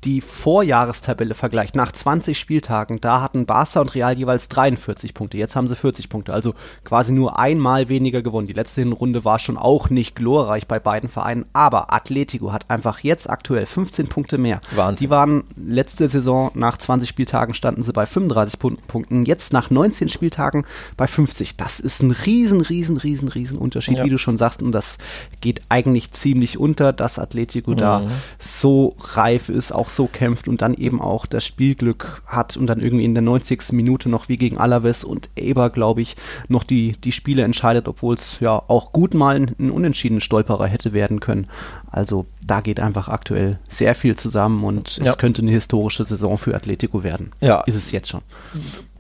die 0.06 0.22
Vorjahrestabelle 0.22 1.34
vergleicht, 1.34 1.76
nach 1.76 1.92
20 1.92 2.38
Spieltagen, 2.38 3.02
da 3.02 3.22
hatten 3.22 3.48
Barca 3.48 3.82
und 3.82 3.96
Real 3.96 4.16
jeweils 4.16 4.50
43 4.50 5.16
Punkte. 5.16 5.38
Jetzt 5.38 5.56
haben 5.56 5.68
sie 5.68 5.76
40 5.76 6.10
Punkte, 6.10 6.32
also 6.32 6.54
quasi 6.84 7.12
nur 7.12 7.40
einmal 7.40 7.90
weniger 7.90 8.22
gewonnen. 8.22 8.48
Die 8.48 8.54
letzte 8.54 8.82
Hinrunde 8.82 9.26
war 9.26 9.40
schon 9.40 9.58
auch 9.58 9.90
nicht 9.90 10.16
glorreich 10.16 10.68
bei 10.68 10.80
beiden 10.80 11.10
Vereinen, 11.10 11.46
aber 11.54 11.92
Atletico 11.92 12.54
hat 12.54 12.70
einfach 12.70 13.00
jetzt 13.00 13.30
aktuell 13.30 13.66
15 13.66 14.08
Punkte 14.08 14.38
mehr. 14.38 14.62
Wahnsinn. 14.76 14.96
Sie 14.98 15.10
waren 15.10 15.44
letzte 15.56 16.08
Saison 16.08 16.52
nach 16.54 16.78
20 16.78 17.10
Spieltagen 17.10 17.56
standen 17.56 17.82
sie 17.82 17.92
bei 17.92 18.06
35 18.06 18.60
Punkten, 18.60 19.26
jetzt 19.26 19.54
nach 19.54 19.72
19 19.72 20.10
Spieltagen 20.10 20.66
bei 20.98 21.08
50. 21.08 21.58
Das 21.58 21.80
ist 21.80 22.04
ein 22.04 22.12
riesen, 22.12 22.62
riesen, 22.62 22.98
riesen, 22.98 23.28
riesen 23.28 23.58
Unterschied, 23.58 23.98
ja. 23.98 24.06
wie 24.06 24.10
du 24.10 24.20
schon 24.20 24.38
sagst, 24.38 24.62
und 24.62 24.72
das 24.72 25.00
geht 25.42 25.64
eigentlich 25.70 26.12
ziemlich 26.12 26.60
unter, 26.60 26.94
dass 26.94 27.18
Atletico 27.18 27.72
mhm. 27.72 27.78
da 27.78 28.08
so 28.38 28.96
reif 29.00 29.50
ist, 29.50 29.72
auch 29.72 29.90
so 29.96 30.08
kämpft 30.08 30.48
und 30.48 30.62
dann 30.62 30.74
eben 30.74 31.02
auch 31.02 31.26
das 31.26 31.46
Spielglück 31.46 32.22
hat 32.26 32.58
und 32.58 32.68
dann 32.68 32.80
irgendwie 32.80 33.06
in 33.06 33.14
der 33.14 33.24
90. 33.24 33.72
Minute 33.72 34.10
noch 34.10 34.30
wie 34.30 34.38
gegen 34.38 34.58
Alaves 34.58 35.04
und 35.04 35.30
Eber, 35.36 35.70
glaube 35.70 36.02
ich, 36.02 36.16
noch 36.48 36.64
die, 36.64 36.94
die 36.94 37.12
Spiele 37.12 37.44
entscheidet, 37.44 37.88
obwohl 37.88 38.16
es 38.16 38.40
ja 38.40 38.62
auch 38.68 38.92
gut 38.92 39.14
mal 39.14 39.36
ein 39.36 39.72
unentschieden 39.72 40.22
Stolperer 40.22 40.68
hätte 40.68 40.94
werden 40.94 41.20
können. 41.20 41.48
Also 41.90 42.26
da 42.46 42.62
geht 42.62 42.80
einfach 42.80 43.10
aktuell 43.10 43.60
sehr 43.68 43.96
viel 43.96 44.16
zusammen 44.16 44.64
und 44.64 44.98
ja. 44.98 45.12
es 45.12 45.18
könnte 45.18 45.42
eine 45.42 45.52
historische 45.52 46.04
Saison 46.04 46.38
für 46.38 46.56
Atletico 46.56 47.04
werden. 47.04 47.32
Ja. 47.42 47.62
Ist 47.62 47.76
es 47.76 47.92
jetzt 47.92 48.10
schon. 48.10 48.22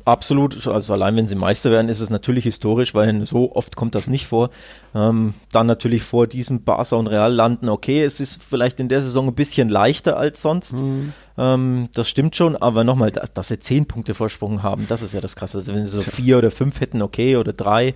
Absolut, 0.05 0.67
also 0.67 0.93
allein 0.93 1.15
wenn 1.15 1.27
sie 1.27 1.33
Meister 1.33 1.71
werden, 1.71 1.89
ist 1.89 1.99
es 1.99 2.11
natürlich 2.11 2.43
historisch, 2.43 2.93
weil 2.93 3.25
so 3.25 3.55
oft 3.55 3.75
kommt 3.75 3.95
das 3.95 4.07
nicht 4.07 4.27
vor. 4.27 4.51
Ähm, 4.93 5.33
dann 5.51 5.65
natürlich 5.65 6.03
vor 6.03 6.27
diesem 6.27 6.63
Barca 6.63 6.95
und 6.95 7.07
Real 7.07 7.33
landen, 7.33 7.69
okay, 7.69 8.03
es 8.03 8.19
ist 8.19 8.41
vielleicht 8.43 8.79
in 8.79 8.87
der 8.87 9.01
Saison 9.01 9.27
ein 9.27 9.33
bisschen 9.33 9.67
leichter 9.67 10.15
als 10.15 10.43
sonst. 10.43 10.73
Mhm. 10.73 11.13
Ähm, 11.39 11.89
das 11.95 12.07
stimmt 12.07 12.35
schon, 12.35 12.55
aber 12.55 12.83
nochmal, 12.83 13.09
dass, 13.09 13.33
dass, 13.33 13.47
sie 13.47 13.59
zehn 13.59 13.87
Punkte 13.87 14.13
Vorsprung 14.13 14.61
haben, 14.61 14.85
das 14.87 15.01
ist 15.01 15.15
ja 15.15 15.21
das 15.21 15.35
Krasse. 15.35 15.57
Also 15.57 15.73
wenn 15.73 15.85
sie 15.85 15.91
so 15.91 16.01
vier 16.01 16.37
oder 16.37 16.51
fünf 16.51 16.81
hätten, 16.81 17.01
okay, 17.01 17.37
oder 17.37 17.53
drei, 17.53 17.95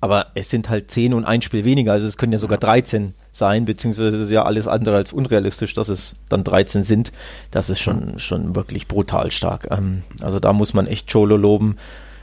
aber 0.00 0.28
es 0.34 0.50
sind 0.50 0.68
halt 0.68 0.90
10 0.90 1.14
und 1.14 1.24
ein 1.24 1.42
Spiel 1.42 1.64
weniger, 1.64 1.92
also 1.92 2.06
es 2.06 2.16
können 2.16 2.32
ja 2.32 2.38
sogar 2.38 2.58
13 2.58 3.14
sein, 3.32 3.64
beziehungsweise 3.64 4.16
es 4.16 4.22
ist 4.22 4.30
ja 4.30 4.44
alles 4.44 4.68
andere 4.68 4.96
als 4.96 5.12
unrealistisch, 5.12 5.74
dass 5.74 5.88
es 5.88 6.16
dann 6.28 6.44
13 6.44 6.82
sind. 6.82 7.12
Das 7.50 7.70
ist 7.70 7.80
schon, 7.80 8.18
schon 8.18 8.54
wirklich 8.54 8.88
brutal 8.88 9.30
stark. 9.30 9.68
Ähm, 9.70 10.02
also 10.20 10.40
da 10.40 10.52
muss 10.52 10.74
man 10.74 10.86
echt 10.86 11.10
Cholo 11.10 11.36
loben 11.36 11.76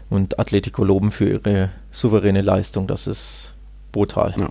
und 0.10 0.39
Atletico 0.39 0.84
loben 0.84 1.12
für 1.12 1.29
ihre 1.29 1.70
souveräne 1.91 2.41
Leistung. 2.41 2.88
Das 2.88 3.08
ist 3.08 3.53
brutal. 3.91 4.36
Ja. 4.38 4.50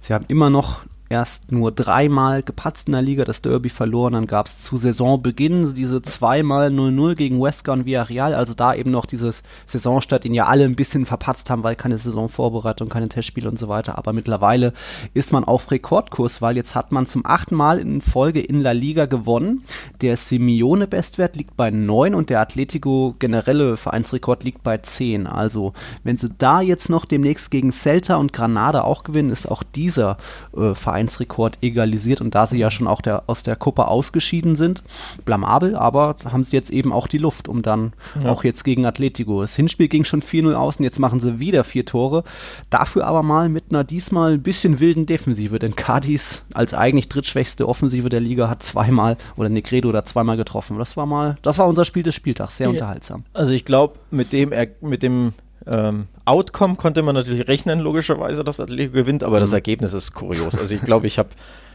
Sie 0.00 0.12
haben 0.12 0.26
immer 0.28 0.50
noch 0.50 0.80
erst 1.08 1.52
nur 1.52 1.72
dreimal 1.72 2.42
gepatzt 2.42 2.88
in 2.88 2.92
der 2.92 3.02
Liga, 3.02 3.24
das 3.24 3.42
Derby 3.42 3.68
verloren. 3.68 4.14
Dann 4.14 4.26
gab 4.26 4.46
es 4.46 4.62
zu 4.62 4.76
Saisonbeginn 4.76 5.74
diese 5.74 6.02
zweimal 6.02 6.68
0-0 6.68 7.14
gegen 7.14 7.40
Wesker 7.40 7.72
und 7.72 7.86
Villarreal. 7.86 8.34
Also 8.34 8.54
da 8.54 8.74
eben 8.74 8.90
noch 8.90 9.06
dieses 9.06 9.42
Saisonstart, 9.66 10.24
den 10.24 10.34
ja 10.34 10.46
alle 10.46 10.64
ein 10.64 10.76
bisschen 10.76 11.06
verpatzt 11.06 11.50
haben, 11.50 11.62
weil 11.62 11.76
keine 11.76 11.98
Saisonvorbereitung, 11.98 12.88
keine 12.88 13.08
Testspiele 13.08 13.48
und 13.48 13.58
so 13.58 13.68
weiter. 13.68 13.98
Aber 13.98 14.12
mittlerweile 14.12 14.72
ist 15.14 15.32
man 15.32 15.44
auf 15.44 15.70
Rekordkurs, 15.70 16.42
weil 16.42 16.56
jetzt 16.56 16.74
hat 16.74 16.92
man 16.92 17.06
zum 17.06 17.24
achten 17.24 17.54
Mal 17.54 17.78
in 17.78 18.00
Folge 18.00 18.40
in 18.40 18.60
La 18.60 18.72
Liga 18.72 19.06
gewonnen. 19.06 19.62
Der 20.00 20.16
Simeone-Bestwert 20.16 21.36
liegt 21.36 21.56
bei 21.56 21.70
9 21.70 22.14
und 22.14 22.30
der 22.30 22.40
Atletico 22.40 23.14
generelle 23.18 23.76
Vereinsrekord 23.76 24.44
liegt 24.44 24.62
bei 24.62 24.78
10. 24.78 25.26
Also 25.26 25.72
wenn 26.02 26.16
sie 26.16 26.30
da 26.36 26.60
jetzt 26.60 26.90
noch 26.90 27.04
demnächst 27.04 27.50
gegen 27.50 27.72
Celta 27.72 28.16
und 28.16 28.32
Granada 28.32 28.82
auch 28.82 29.04
gewinnen, 29.04 29.30
ist 29.30 29.46
auch 29.46 29.62
dieser 29.62 30.16
äh, 30.56 30.74
Verein 30.74 30.95
Vereinsrekord 30.96 31.58
egalisiert 31.60 32.22
und 32.22 32.34
da 32.34 32.46
sie 32.46 32.58
ja 32.58 32.70
schon 32.70 32.86
auch 32.86 33.02
der, 33.02 33.24
aus 33.26 33.42
der 33.42 33.54
Kuppe 33.54 33.88
ausgeschieden 33.88 34.56
sind, 34.56 34.82
blamabel, 35.26 35.76
aber 35.76 36.16
haben 36.24 36.42
sie 36.42 36.56
jetzt 36.56 36.70
eben 36.70 36.90
auch 36.92 37.06
die 37.06 37.18
Luft, 37.18 37.48
um 37.48 37.60
dann 37.60 37.92
ja. 38.22 38.30
auch 38.30 38.44
jetzt 38.44 38.64
gegen 38.64 38.86
Atletico. 38.86 39.42
Das 39.42 39.54
Hinspiel 39.54 39.88
ging 39.88 40.04
schon 40.04 40.22
4-0 40.22 40.54
aus 40.54 40.78
und 40.78 40.84
jetzt 40.84 40.98
machen 40.98 41.20
sie 41.20 41.38
wieder 41.38 41.64
vier 41.64 41.84
Tore. 41.84 42.24
Dafür 42.70 43.06
aber 43.06 43.22
mal 43.22 43.50
mit 43.50 43.64
einer 43.68 43.84
diesmal 43.84 44.34
ein 44.34 44.42
bisschen 44.42 44.80
wilden 44.80 45.04
Defensive, 45.04 45.58
denn 45.58 45.76
Cadiz 45.76 46.46
als 46.54 46.72
eigentlich 46.72 47.10
drittschwächste 47.10 47.68
Offensive 47.68 48.08
der 48.08 48.20
Liga 48.20 48.48
hat 48.48 48.62
zweimal 48.62 49.18
oder 49.36 49.50
Negredo 49.50 49.92
da 49.92 50.04
zweimal 50.04 50.38
getroffen. 50.38 50.78
Das 50.78 50.96
war 50.96 51.04
mal, 51.04 51.36
das 51.42 51.58
war 51.58 51.66
unser 51.66 51.84
Spiel 51.84 52.04
des 52.04 52.14
Spieltags, 52.14 52.56
sehr 52.56 52.70
unterhaltsam. 52.70 53.24
Also 53.34 53.52
ich 53.52 53.66
glaube, 53.66 53.98
mit 54.10 54.32
dem, 54.32 54.52
mit 54.80 55.02
dem 55.02 55.34
ähm, 55.66 56.06
Outcome 56.24 56.76
konnte 56.76 57.02
man 57.02 57.14
natürlich 57.14 57.48
rechnen, 57.48 57.80
logischerweise, 57.80 58.44
dass 58.44 58.60
Atletico 58.60 58.94
gewinnt, 58.94 59.24
aber 59.24 59.36
mhm. 59.36 59.40
das 59.40 59.52
Ergebnis 59.52 59.92
ist 59.92 60.14
kurios. 60.14 60.56
Also 60.58 60.74
ich 60.74 60.82
glaube, 60.82 61.06
ich 61.06 61.18
habe, 61.18 61.30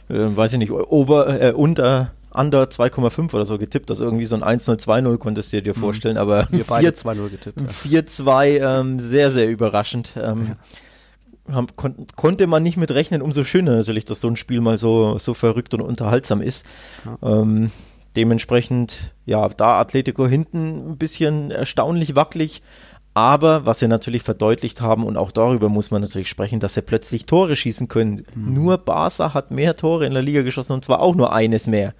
äh, 0.09 0.35
weiß 0.35 0.53
ich 0.53 0.59
nicht, 0.59 0.71
over, 0.71 1.41
äh, 1.41 1.51
unter 1.51 2.11
under 2.33 2.63
2,5 2.63 3.33
oder 3.33 3.45
so 3.45 3.57
getippt. 3.57 3.89
Also 3.89 4.05
irgendwie 4.05 4.25
so 4.25 4.35
ein 4.35 4.59
1-0, 4.59 4.79
2-0 4.79 5.17
konntest 5.17 5.53
du 5.53 5.61
dir 5.61 5.75
mhm. 5.75 5.79
vorstellen, 5.79 6.17
aber 6.17 6.47
wir 6.49 6.63
beide 6.63 6.89
2-0 6.89 7.29
getippt. 7.29 7.61
Ja. 7.61 8.01
4-2, 8.01 8.79
ähm, 8.79 8.99
sehr, 8.99 9.31
sehr 9.31 9.49
überraschend. 9.49 10.13
Ähm, 10.15 10.55
ja. 11.47 11.55
haben, 11.55 11.67
kon 11.75 12.07
konnte 12.15 12.47
man 12.47 12.63
nicht 12.63 12.77
mit 12.77 12.91
rechnen, 12.91 13.21
umso 13.21 13.43
schöner 13.43 13.75
natürlich, 13.75 14.05
dass 14.05 14.21
so 14.21 14.27
ein 14.27 14.37
Spiel 14.37 14.61
mal 14.61 14.77
so, 14.77 15.17
so 15.17 15.33
verrückt 15.33 15.73
und 15.73 15.81
unterhaltsam 15.81 16.41
ist. 16.41 16.65
Ja. 17.05 17.41
Ähm, 17.41 17.71
dementsprechend, 18.15 19.13
ja, 19.25 19.47
da 19.49 19.79
Atletico 19.79 20.27
hinten 20.27 20.91
ein 20.91 20.97
bisschen 20.97 21.51
erstaunlich 21.51 22.15
wackelig. 22.15 22.61
Aber 23.13 23.65
was 23.65 23.79
sie 23.79 23.89
natürlich 23.89 24.23
verdeutlicht 24.23 24.79
haben, 24.79 25.05
und 25.05 25.17
auch 25.17 25.31
darüber 25.31 25.67
muss 25.67 25.91
man 25.91 26.01
natürlich 26.01 26.29
sprechen, 26.29 26.59
dass 26.59 26.75
sie 26.75 26.81
plötzlich 26.81 27.25
Tore 27.25 27.55
schießen 27.55 27.87
können. 27.87 28.23
Mhm. 28.35 28.53
Nur 28.53 28.77
Barca 28.77 29.33
hat 29.33 29.51
mehr 29.51 29.75
Tore 29.75 30.05
in 30.05 30.13
der 30.13 30.21
Liga 30.21 30.43
geschossen 30.43 30.73
und 30.73 30.85
zwar 30.85 31.01
auch 31.01 31.15
nur 31.15 31.33
eines 31.33 31.67
mehr. 31.67 31.93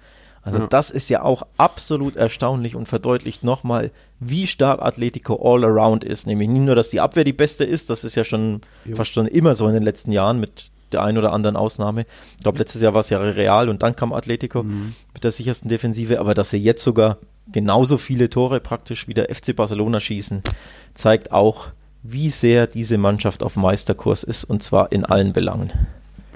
Also 0.44 0.58
ja. 0.58 0.66
das 0.66 0.90
ist 0.90 1.08
ja 1.08 1.22
auch 1.22 1.44
absolut 1.56 2.16
erstaunlich 2.16 2.74
und 2.74 2.86
verdeutlicht 2.86 3.44
nochmal, 3.44 3.92
wie 4.18 4.46
stark 4.46 4.82
Atletico 4.82 5.38
all 5.40 5.64
around 5.64 6.02
ist. 6.02 6.26
Nämlich 6.26 6.48
nicht 6.48 6.62
nur, 6.62 6.74
dass 6.74 6.90
die 6.90 7.00
Abwehr 7.00 7.24
die 7.24 7.32
beste 7.32 7.64
ist, 7.64 7.90
das 7.90 8.02
ist 8.04 8.16
ja 8.16 8.24
schon 8.24 8.60
jo. 8.84 8.96
fast 8.96 9.12
schon 9.12 9.26
immer 9.26 9.54
so 9.54 9.68
in 9.68 9.74
den 9.74 9.84
letzten 9.84 10.10
Jahren 10.10 10.40
mit 10.40 10.70
der 10.90 11.02
einen 11.02 11.18
oder 11.18 11.32
anderen 11.32 11.56
Ausnahme. 11.56 12.06
Ich 12.36 12.42
glaube, 12.42 12.58
letztes 12.58 12.82
Jahr 12.82 12.92
war 12.92 13.00
es 13.00 13.10
ja 13.10 13.18
Real 13.18 13.68
und 13.68 13.82
dann 13.82 13.94
kam 13.94 14.12
Atletico 14.12 14.64
mhm. 14.64 14.94
mit 15.14 15.22
der 15.22 15.30
sichersten 15.30 15.68
Defensive, 15.68 16.18
aber 16.18 16.34
dass 16.34 16.50
sie 16.50 16.58
jetzt 16.58 16.82
sogar 16.82 17.18
genauso 17.52 17.98
viele 17.98 18.30
Tore 18.30 18.60
praktisch 18.60 19.08
wie 19.08 19.14
der 19.14 19.34
FC 19.34 19.54
Barcelona 19.54 20.00
schießen, 20.00 20.42
zeigt 20.94 21.32
auch, 21.32 21.68
wie 22.02 22.30
sehr 22.30 22.66
diese 22.66 22.98
Mannschaft 22.98 23.42
auf 23.42 23.56
Meisterkurs 23.56 24.24
ist 24.24 24.44
und 24.44 24.62
zwar 24.62 24.90
in 24.90 25.04
allen 25.04 25.32
Belangen. 25.32 25.70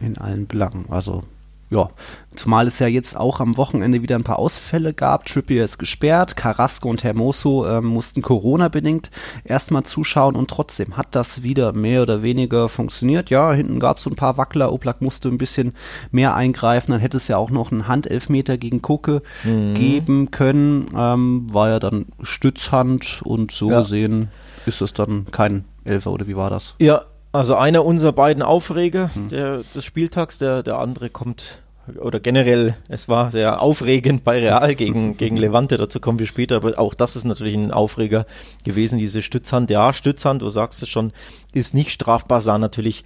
In 0.01 0.17
allen 0.19 0.47
Belangen. 0.47 0.87
Also 0.89 1.23
ja, 1.71 1.91
zumal 2.37 2.67
es 2.67 2.79
ja 2.79 2.87
jetzt 2.87 3.17
auch 3.17 3.41
am 3.41 3.57
Wochenende 3.57 4.03
wieder 4.03 4.17
ein 4.17 4.25
paar 4.25 4.39
Ausfälle 4.39 4.95
gab. 4.95 5.25
Trippier 5.27 5.65
ist 5.65 5.79
gesperrt, 5.79 6.37
Carrasco 6.37 6.89
und 6.89 7.03
Hermoso 7.03 7.67
äh, 7.67 7.81
mussten 7.81 8.23
Corona-bedingt 8.23 9.11
erstmal 9.45 9.83
zuschauen 9.83 10.37
und 10.37 10.49
trotzdem 10.49 10.97
hat 10.97 11.09
das 11.17 11.43
wieder 11.43 11.73
mehr 11.73 12.03
oder 12.03 12.23
weniger 12.23 12.69
funktioniert. 12.69 13.31
Ja, 13.31 13.53
hinten 13.53 13.81
gab 13.81 13.99
es 13.99 14.05
so 14.05 14.11
ein 14.11 14.17
paar 14.17 14.37
Wackler, 14.37 14.73
Oblak 14.73 15.03
musste 15.03 15.29
ein 15.29 15.39
bisschen 15.39 15.75
mehr 16.13 16.37
eingreifen, 16.37 16.93
dann 16.93 17.01
hätte 17.01 17.17
es 17.17 17.27
ja 17.29 17.37
auch 17.37 17.51
noch 17.51 17.73
einen 17.73 17.89
Handelfmeter 17.89 18.59
gegen 18.59 18.83
Koke 18.83 19.23
mhm. 19.43 19.75
geben 19.75 20.31
können. 20.31 20.87
Ähm, 20.97 21.53
war 21.53 21.69
ja 21.69 21.81
dann 21.81 22.07
Stützhand 22.23 23.23
und 23.25 23.51
so 23.51 23.71
ja. 23.71 23.81
gesehen 23.81 24.29
ist 24.67 24.83
es 24.83 24.93
dann 24.93 25.27
kein 25.31 25.65
Elfer 25.85 26.11
oder 26.11 26.27
wie 26.27 26.37
war 26.37 26.51
das? 26.51 26.75
Ja, 26.79 27.05
also 27.37 27.55
einer 27.55 27.85
unserer 27.85 28.13
beiden 28.13 28.43
Aufreger 28.43 29.11
hm. 29.15 29.29
der, 29.29 29.63
des 29.75 29.85
Spieltags, 29.85 30.39
der, 30.39 30.63
der 30.63 30.79
andere 30.79 31.11
kommt, 31.11 31.63
oder 32.01 32.19
generell, 32.19 32.77
es 32.89 33.09
war 33.09 33.31
sehr 33.31 33.63
aufregend 33.63 34.25
bei 34.25 34.41
Real 34.41 34.75
gegen, 34.77 35.17
gegen 35.17 35.37
Levante, 35.37 35.77
dazu 35.77 36.01
kommen 36.01 36.19
wir 36.19 36.27
später, 36.27 36.57
aber 36.57 36.79
auch 36.79 36.95
das 36.95 37.17
ist 37.17 37.25
natürlich 37.25 37.55
ein 37.55 37.71
Aufreger 37.71 38.27
gewesen, 38.65 38.99
diese 38.99 39.23
Stützhand. 39.23 39.71
Ja, 39.71 39.93
Stützhand, 39.93 40.43
du 40.43 40.49
sagst 40.49 40.83
es 40.83 40.89
schon, 40.89 41.13
ist 41.53 41.75
nicht 41.75 41.91
strafbar, 41.91 42.41
sah 42.41 42.59
natürlich 42.59 43.05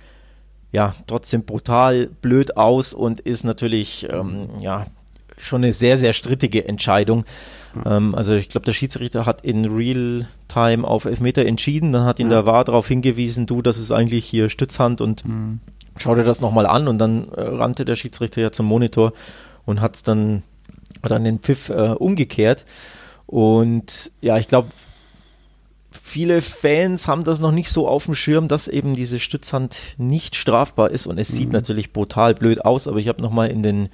ja 0.73 0.95
trotzdem 1.07 1.45
brutal 1.45 2.07
blöd 2.07 2.57
aus 2.57 2.95
und 2.95 3.21
ist 3.21 3.45
natürlich 3.45 4.09
ähm, 4.11 4.49
ja 4.61 4.87
schon 5.37 5.65
eine 5.65 5.73
sehr, 5.73 5.97
sehr 5.97 6.13
strittige 6.13 6.67
Entscheidung. 6.67 7.25
Ähm, 7.85 8.15
also 8.15 8.35
ich 8.35 8.49
glaube, 8.49 8.65
der 8.65 8.73
Schiedsrichter 8.73 9.27
hat 9.27 9.43
in 9.43 9.65
Real 9.65 10.27
Time 10.49 10.87
auf 10.87 11.05
Elfmeter 11.05 11.45
entschieden, 11.47 11.93
dann 11.93 12.05
hat 12.05 12.19
ihn 12.19 12.31
ja. 12.31 12.39
der 12.39 12.47
war 12.47 12.65
darauf 12.65 12.89
hingewiesen, 12.89 13.47
du, 13.47 13.63
das 13.63 13.79
ist 13.79 13.93
eigentlich 13.93 14.27
hier 14.27 14.49
Stützhand 14.49 15.01
und 15.01 15.25
mhm. 15.25 15.61
schau 15.97 16.15
dir 16.15 16.25
das 16.25 16.41
nochmal 16.41 16.67
an 16.67 16.89
und 16.89 16.99
dann 16.99 17.29
äh, 17.29 17.41
rannte 17.41 17.85
der 17.85 17.97
Schiedsrichter 17.97 18.41
ja 18.41 18.53
zum 18.53 18.67
Monitor 18.67 19.13
und 19.67 19.81
hat 19.81 20.07
dann, 20.09 20.43
hat 21.03 21.11
dann 21.11 21.25
den 21.25 21.39
Pfiff 21.39 21.69
äh, 21.69 21.95
umgekehrt. 21.99 22.65
Und 23.27 24.11
ja, 24.21 24.39
ich 24.39 24.49
glaube, 24.49 24.69
viele 25.93 26.43
Fans 26.43 27.07
haben 27.07 27.23
das 27.23 27.39
noch 27.39 27.53
nicht 27.53 27.71
so 27.71 27.87
auf 27.87 28.07
dem 28.07 28.17
Schirm, 28.17 28.49
dass 28.49 28.67
eben 28.67 28.97
diese 28.97 29.21
Stützhand 29.21 29.95
nicht 29.99 30.35
strafbar 30.35 30.91
ist 30.91 31.07
und 31.07 31.19
es 31.19 31.31
mhm. 31.31 31.37
sieht 31.37 31.53
natürlich 31.53 31.93
brutal 31.93 32.35
blöd 32.35 32.65
aus, 32.65 32.89
aber 32.89 32.99
ich 32.99 33.07
habe 33.07 33.23
nochmal 33.23 33.51
in 33.51 33.63
den 33.63 33.89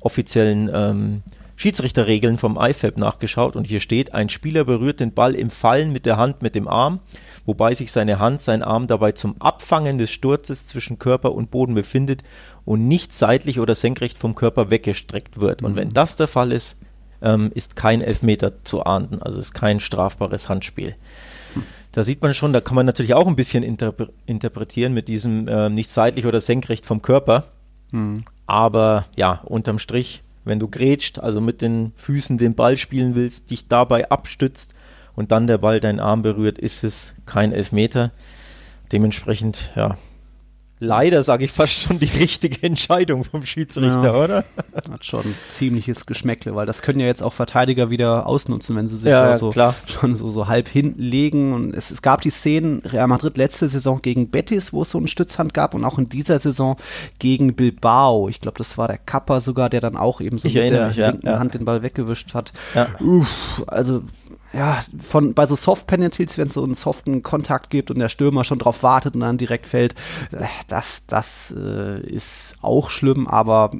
offiziellen 0.00 0.70
ähm, 0.72 1.22
Schiedsrichterregeln 1.60 2.38
vom 2.38 2.56
IFAB 2.58 2.96
nachgeschaut 2.96 3.54
und 3.54 3.66
hier 3.66 3.80
steht, 3.80 4.14
ein 4.14 4.30
Spieler 4.30 4.64
berührt 4.64 4.98
den 4.98 5.12
Ball 5.12 5.34
im 5.34 5.50
Fallen 5.50 5.92
mit 5.92 6.06
der 6.06 6.16
Hand 6.16 6.40
mit 6.40 6.54
dem 6.54 6.66
Arm, 6.66 7.00
wobei 7.44 7.74
sich 7.74 7.92
seine 7.92 8.18
Hand, 8.18 8.40
sein 8.40 8.62
Arm 8.62 8.86
dabei 8.86 9.12
zum 9.12 9.36
Abfangen 9.42 9.98
des 9.98 10.10
Sturzes 10.10 10.64
zwischen 10.64 10.98
Körper 10.98 11.32
und 11.32 11.50
Boden 11.50 11.74
befindet 11.74 12.22
und 12.64 12.88
nicht 12.88 13.12
seitlich 13.12 13.60
oder 13.60 13.74
senkrecht 13.74 14.16
vom 14.16 14.34
Körper 14.34 14.70
weggestreckt 14.70 15.38
wird. 15.38 15.62
Und 15.62 15.76
wenn 15.76 15.88
mhm. 15.88 15.92
das 15.92 16.16
der 16.16 16.28
Fall 16.28 16.50
ist, 16.50 16.78
ähm, 17.20 17.52
ist 17.54 17.76
kein 17.76 18.00
Elfmeter 18.00 18.64
zu 18.64 18.84
ahnden, 18.84 19.20
also 19.20 19.38
ist 19.38 19.52
kein 19.52 19.80
strafbares 19.80 20.48
Handspiel. 20.48 20.96
Da 21.92 22.04
sieht 22.04 22.22
man 22.22 22.32
schon, 22.32 22.54
da 22.54 22.62
kann 22.62 22.76
man 22.76 22.86
natürlich 22.86 23.12
auch 23.12 23.26
ein 23.26 23.36
bisschen 23.36 23.62
interpre 23.62 24.08
interpretieren 24.24 24.94
mit 24.94 25.08
diesem 25.08 25.46
äh, 25.46 25.68
nicht 25.68 25.90
seitlich 25.90 26.24
oder 26.24 26.40
senkrecht 26.40 26.86
vom 26.86 27.02
Körper. 27.02 27.48
Mhm. 27.90 28.14
Aber 28.46 29.04
ja, 29.14 29.42
unterm 29.44 29.78
Strich 29.78 30.22
wenn 30.50 30.60
du 30.60 30.68
grätscht, 30.68 31.18
also 31.18 31.40
mit 31.40 31.62
den 31.62 31.92
Füßen 31.96 32.36
den 32.36 32.54
Ball 32.54 32.76
spielen 32.76 33.14
willst, 33.14 33.50
dich 33.50 33.68
dabei 33.68 34.10
abstützt 34.10 34.74
und 35.14 35.32
dann 35.32 35.46
der 35.46 35.58
Ball 35.58 35.80
deinen 35.80 36.00
Arm 36.00 36.22
berührt, 36.22 36.58
ist 36.58 36.84
es 36.84 37.14
kein 37.24 37.52
Elfmeter. 37.52 38.10
Dementsprechend, 38.92 39.72
ja, 39.76 39.96
leider, 40.80 41.22
sage 41.22 41.44
ich 41.44 41.52
fast 41.52 41.74
schon, 41.74 42.00
die 42.00 42.06
richtige 42.06 42.62
Entscheidung 42.66 43.22
vom 43.24 43.44
Schiedsrichter, 43.44 44.02
ja. 44.02 44.24
oder? 44.24 44.44
Hat 44.74 45.04
schon 45.04 45.20
ein 45.20 45.34
ziemliches 45.50 46.06
Geschmäckle, 46.06 46.54
weil 46.54 46.66
das 46.66 46.82
können 46.82 46.98
ja 46.98 47.06
jetzt 47.06 47.22
auch 47.22 47.32
Verteidiger 47.32 47.90
wieder 47.90 48.26
ausnutzen, 48.26 48.74
wenn 48.74 48.88
sie 48.88 48.96
sich 48.96 49.10
ja, 49.10 49.38
so, 49.38 49.50
klar. 49.50 49.74
schon 49.86 50.16
so, 50.16 50.30
so 50.30 50.48
halb 50.48 50.68
hinlegen. 50.68 51.52
Und 51.52 51.74
es, 51.74 51.90
es 51.90 52.02
gab 52.02 52.22
die 52.22 52.30
Szenen, 52.30 52.80
Real 52.84 53.06
Madrid 53.06 53.36
letzte 53.36 53.68
Saison 53.68 54.00
gegen 54.02 54.30
Betis, 54.30 54.72
wo 54.72 54.82
es 54.82 54.90
so 54.90 54.98
einen 54.98 55.08
Stützhand 55.08 55.54
gab 55.54 55.74
und 55.74 55.84
auch 55.84 55.98
in 55.98 56.06
dieser 56.06 56.38
Saison 56.38 56.76
gegen 57.18 57.54
Bilbao. 57.54 58.28
Ich 58.28 58.40
glaube, 58.40 58.58
das 58.58 58.78
war 58.78 58.88
der 58.88 58.98
Kappa 58.98 59.40
sogar, 59.40 59.68
der 59.68 59.80
dann 59.80 59.96
auch 59.96 60.20
eben 60.20 60.38
so 60.38 60.48
ich 60.48 60.54
mit 60.54 60.70
der 60.70 60.88
mich, 60.88 60.96
linken 60.96 61.26
ja, 61.26 61.38
Hand 61.38 61.54
den 61.54 61.66
Ball 61.66 61.82
weggewischt 61.82 62.34
hat. 62.34 62.52
Uff, 63.00 63.62
also 63.66 64.02
ja, 64.52 64.80
von, 64.98 65.34
bei 65.34 65.46
so 65.46 65.54
Soft 65.54 65.86
Penalties, 65.86 66.38
wenn 66.38 66.48
es 66.48 66.54
so 66.54 66.64
einen 66.64 66.74
soften 66.74 67.22
Kontakt 67.22 67.70
gibt 67.70 67.90
und 67.90 67.98
der 67.98 68.08
Stürmer 68.08 68.44
schon 68.44 68.58
drauf 68.58 68.82
wartet 68.82 69.14
und 69.14 69.20
dann 69.20 69.38
direkt 69.38 69.66
fällt, 69.66 69.94
äh, 70.32 70.46
das, 70.68 71.06
das 71.06 71.54
äh, 71.56 72.00
ist 72.00 72.56
auch 72.62 72.90
schlimm, 72.90 73.28
aber 73.28 73.72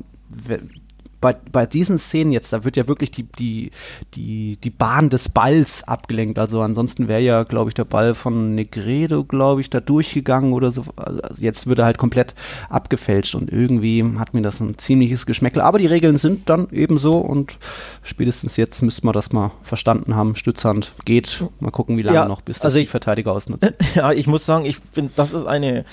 bei, 1.21 1.37
bei 1.53 1.67
diesen 1.67 1.99
Szenen 1.99 2.33
jetzt, 2.33 2.53
da 2.53 2.65
wird 2.65 2.77
ja 2.77 2.89
wirklich 2.89 3.11
die, 3.11 3.25
die, 3.25 3.71
die, 4.15 4.57
die 4.57 4.71
Bahn 4.71 5.11
des 5.11 5.29
Balls 5.29 5.87
abgelenkt. 5.87 6.39
Also 6.39 6.63
ansonsten 6.63 7.09
wäre 7.09 7.21
ja, 7.21 7.43
glaube 7.43 7.71
ich, 7.71 7.75
der 7.75 7.85
Ball 7.85 8.15
von 8.15 8.55
Negredo, 8.55 9.25
glaube 9.25 9.61
ich, 9.61 9.69
da 9.69 9.81
durchgegangen 9.81 10.53
oder 10.53 10.71
so. 10.71 10.85
Also 10.97 11.21
jetzt 11.39 11.67
wird 11.67 11.79
er 11.79 11.85
halt 11.85 11.99
komplett 11.99 12.35
abgefälscht 12.69 13.35
und 13.35 13.53
irgendwie 13.53 14.05
hat 14.19 14.33
mir 14.33 14.43
das 14.43 14.61
ein 14.61 14.79
ziemliches 14.79 15.27
Geschmäckle. 15.27 15.63
Aber 15.63 15.79
die 15.79 15.87
Regeln 15.87 16.17
sind 16.17 16.49
dann 16.49 16.69
eben 16.71 16.99
so 16.99 17.19
und 17.19 17.59
spätestens 18.03 18.57
jetzt 18.57 18.83
müsste 18.83 19.05
man 19.05 19.13
das 19.13 19.33
mal 19.33 19.51
verstanden 19.63 20.17
haben. 20.17 20.37
Stützhand 20.37 20.95
geht. 21.05 21.45
Mal 21.61 21.71
gucken, 21.71 21.99
wie 21.99 22.03
lange 22.03 22.17
ja, 22.17 22.29
noch, 22.29 22.41
bis 22.41 22.57
das 22.57 22.67
also 22.67 22.79
die 22.79 22.87
Verteidiger 22.87 23.33
ausnutzen. 23.33 23.75
Ja, 23.95 24.13
ich 24.13 24.29
muss 24.29 24.47
sagen, 24.47 24.67
ich 24.67 24.79
finde, 24.93 25.13
das 25.17 25.35
ist 25.35 25.45
eine 25.45 25.85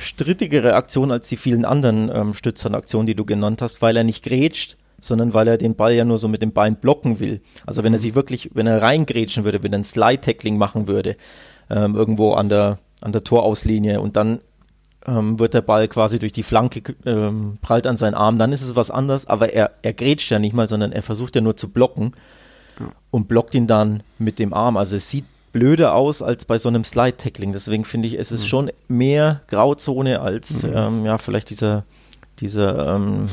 strittigere 0.00 0.74
Aktion 0.74 1.10
als 1.10 1.28
die 1.28 1.36
vielen 1.36 1.64
anderen 1.64 2.10
ähm, 2.12 2.34
Stützern-Aktionen, 2.34 3.06
die 3.06 3.14
du 3.14 3.24
genannt 3.24 3.62
hast, 3.62 3.82
weil 3.82 3.96
er 3.96 4.04
nicht 4.04 4.24
grätscht, 4.24 4.76
sondern 5.00 5.34
weil 5.34 5.48
er 5.48 5.58
den 5.58 5.74
Ball 5.74 5.94
ja 5.94 6.04
nur 6.04 6.18
so 6.18 6.28
mit 6.28 6.42
dem 6.42 6.52
Bein 6.52 6.76
blocken 6.76 7.20
will. 7.20 7.40
Also 7.66 7.82
wenn 7.82 7.92
er 7.92 7.98
mhm. 7.98 8.02
sich 8.02 8.14
wirklich, 8.14 8.50
wenn 8.54 8.66
er 8.66 8.82
reingrätschen 8.82 9.44
würde, 9.44 9.62
wenn 9.62 9.72
er 9.72 9.78
ein 9.80 9.84
Slide-Tackling 9.84 10.58
machen 10.58 10.88
würde, 10.88 11.16
ähm, 11.70 11.94
irgendwo 11.94 12.32
an 12.32 12.48
der, 12.48 12.78
an 13.00 13.12
der 13.12 13.24
Torauslinie 13.24 14.00
und 14.00 14.16
dann 14.16 14.40
ähm, 15.06 15.38
wird 15.38 15.54
der 15.54 15.62
Ball 15.62 15.88
quasi 15.88 16.18
durch 16.18 16.32
die 16.32 16.42
Flanke 16.42 16.94
ähm, 17.06 17.58
prallt 17.62 17.86
an 17.86 17.96
seinen 17.96 18.14
Arm, 18.14 18.38
dann 18.38 18.52
ist 18.52 18.62
es 18.62 18.76
was 18.76 18.90
anderes, 18.90 19.26
aber 19.26 19.52
er, 19.52 19.72
er 19.82 19.94
grätscht 19.94 20.30
ja 20.30 20.38
nicht 20.38 20.54
mal, 20.54 20.68
sondern 20.68 20.92
er 20.92 21.02
versucht 21.02 21.34
ja 21.34 21.40
nur 21.40 21.56
zu 21.56 21.70
blocken 21.70 22.12
ja. 22.78 22.86
und 23.10 23.28
blockt 23.28 23.54
ihn 23.54 23.66
dann 23.66 24.02
mit 24.18 24.38
dem 24.38 24.52
Arm. 24.52 24.76
Also 24.76 24.96
es 24.96 25.08
sieht 25.08 25.24
blöder 25.52 25.94
aus 25.94 26.22
als 26.22 26.44
bei 26.44 26.58
so 26.58 26.68
einem 26.68 26.84
Slide-Tackling. 26.84 27.52
Deswegen 27.52 27.84
finde 27.84 28.08
ich, 28.08 28.18
es 28.18 28.32
ist 28.32 28.42
mhm. 28.42 28.46
schon 28.46 28.70
mehr 28.88 29.42
Grauzone 29.48 30.20
als 30.20 30.62
mhm. 30.62 30.72
ähm, 30.74 31.04
ja 31.04 31.18
vielleicht 31.18 31.50
dieser, 31.50 31.84
dieser 32.38 32.96
ähm, 32.96 33.28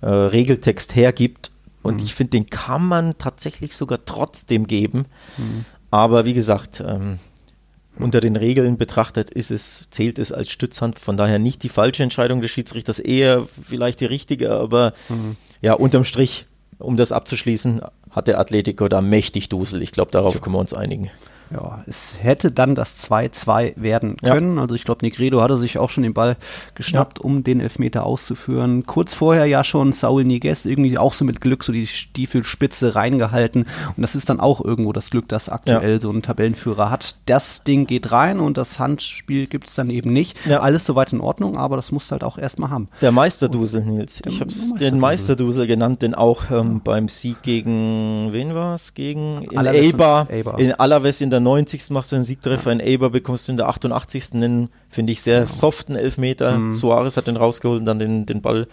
äh, 0.00 0.08
Regeltext 0.08 0.94
hergibt. 0.96 1.50
Und 1.82 1.96
mhm. 1.98 2.04
ich 2.04 2.14
finde, 2.14 2.30
den 2.30 2.46
kann 2.46 2.86
man 2.86 3.16
tatsächlich 3.18 3.76
sogar 3.76 4.04
trotzdem 4.04 4.66
geben. 4.66 5.06
Mhm. 5.36 5.64
Aber 5.90 6.24
wie 6.24 6.34
gesagt, 6.34 6.82
ähm, 6.86 7.18
unter 7.98 8.20
den 8.20 8.36
Regeln 8.36 8.76
betrachtet 8.76 9.30
ist 9.30 9.50
es, 9.50 9.88
zählt 9.90 10.18
es 10.18 10.32
als 10.32 10.50
Stützhand, 10.50 10.98
von 10.98 11.16
daher 11.16 11.38
nicht 11.38 11.62
die 11.62 11.68
falsche 11.68 12.02
Entscheidung 12.02 12.40
des 12.40 12.50
Schiedsrichters, 12.50 12.98
eher 12.98 13.46
vielleicht 13.66 14.00
die 14.00 14.06
richtige, 14.06 14.50
aber 14.52 14.92
mhm. 15.08 15.36
ja, 15.62 15.72
unterm 15.74 16.04
Strich, 16.04 16.46
um 16.78 16.96
das 16.96 17.12
abzuschließen, 17.12 17.80
hat 18.10 18.28
der 18.28 18.38
Atletico 18.38 18.88
da 18.88 19.00
mächtig 19.00 19.48
Dusel. 19.48 19.82
Ich 19.82 19.92
glaube, 19.92 20.10
darauf 20.10 20.40
können 20.40 20.54
wir 20.54 20.60
uns 20.60 20.74
einigen. 20.74 21.10
Ja, 21.50 21.82
es 21.86 22.14
hätte 22.20 22.50
dann 22.50 22.74
das 22.74 22.96
2-2 23.08 23.80
werden 23.80 24.16
können. 24.16 24.56
Ja. 24.56 24.62
Also 24.62 24.74
ich 24.74 24.84
glaube, 24.84 25.04
Negredo 25.04 25.40
hatte 25.40 25.56
sich 25.56 25.78
auch 25.78 25.90
schon 25.90 26.02
den 26.02 26.14
Ball 26.14 26.36
geschnappt, 26.74 27.18
ja. 27.18 27.24
um 27.24 27.44
den 27.44 27.60
Elfmeter 27.60 28.04
auszuführen. 28.04 28.84
Kurz 28.86 29.14
vorher 29.14 29.46
ja 29.46 29.62
schon 29.62 29.92
Saul 29.92 30.24
Niguez 30.24 30.64
irgendwie 30.64 30.98
auch 30.98 31.14
so 31.14 31.24
mit 31.24 31.40
Glück 31.40 31.62
so 31.62 31.72
die 31.72 31.86
Stiefelspitze 31.86 32.94
reingehalten. 32.94 33.66
Und 33.96 34.02
das 34.02 34.14
ist 34.14 34.28
dann 34.28 34.40
auch 34.40 34.64
irgendwo 34.64 34.92
das 34.92 35.10
Glück, 35.10 35.28
das 35.28 35.48
aktuell 35.48 35.92
ja. 35.92 36.00
so 36.00 36.10
ein 36.10 36.22
Tabellenführer 36.22 36.90
hat. 36.90 37.16
Das 37.26 37.62
Ding 37.62 37.86
geht 37.86 38.12
rein 38.12 38.40
und 38.40 38.58
das 38.58 38.78
Handspiel 38.78 39.46
gibt 39.46 39.68
es 39.68 39.74
dann 39.74 39.90
eben 39.90 40.12
nicht. 40.12 40.36
Alles 40.50 40.84
soweit 40.84 41.12
in 41.12 41.20
Ordnung, 41.20 41.56
aber 41.56 41.76
das 41.76 41.92
muss 41.92 42.10
halt 42.10 42.24
auch 42.24 42.38
erstmal 42.38 42.70
haben. 42.70 42.88
Der 43.00 43.12
Meisterdusel, 43.12 43.84
Nils. 43.84 44.22
Ich 44.26 44.40
habe 44.40 44.50
es 44.50 44.74
den 44.74 44.98
Meisterdusel 44.98 45.66
genannt, 45.66 46.02
denn 46.02 46.14
auch 46.14 46.50
ähm, 46.50 46.80
beim 46.82 47.08
Sieg 47.08 47.42
gegen, 47.42 48.28
wen 48.32 48.54
war 48.54 48.74
es? 48.74 48.94
Gegen 48.94 49.42
in 49.42 49.58
Eibar, 49.58 50.28
in 50.58 50.72
Alaves 50.72 51.20
in 51.20 51.30
der 51.30 51.35
90. 51.40 51.90
machst 51.90 52.12
du 52.12 52.16
einen 52.16 52.24
Siegtreffer, 52.24 52.72
in 52.72 52.80
Eibar 52.80 53.10
bekommst 53.10 53.48
du 53.48 53.52
in 53.52 53.56
der 53.56 53.68
88. 53.68 54.34
einen, 54.34 54.68
finde 54.88 55.12
ich, 55.12 55.22
sehr 55.22 55.40
genau. 55.40 55.50
soften 55.50 55.96
Elfmeter. 55.96 56.58
Mhm. 56.58 56.72
Suarez 56.72 57.16
hat 57.16 57.26
den 57.26 57.36
rausgeholt 57.36 57.80
und 57.80 57.86
dann 57.86 57.98
den, 57.98 58.26
den 58.26 58.42
Ball 58.42 58.66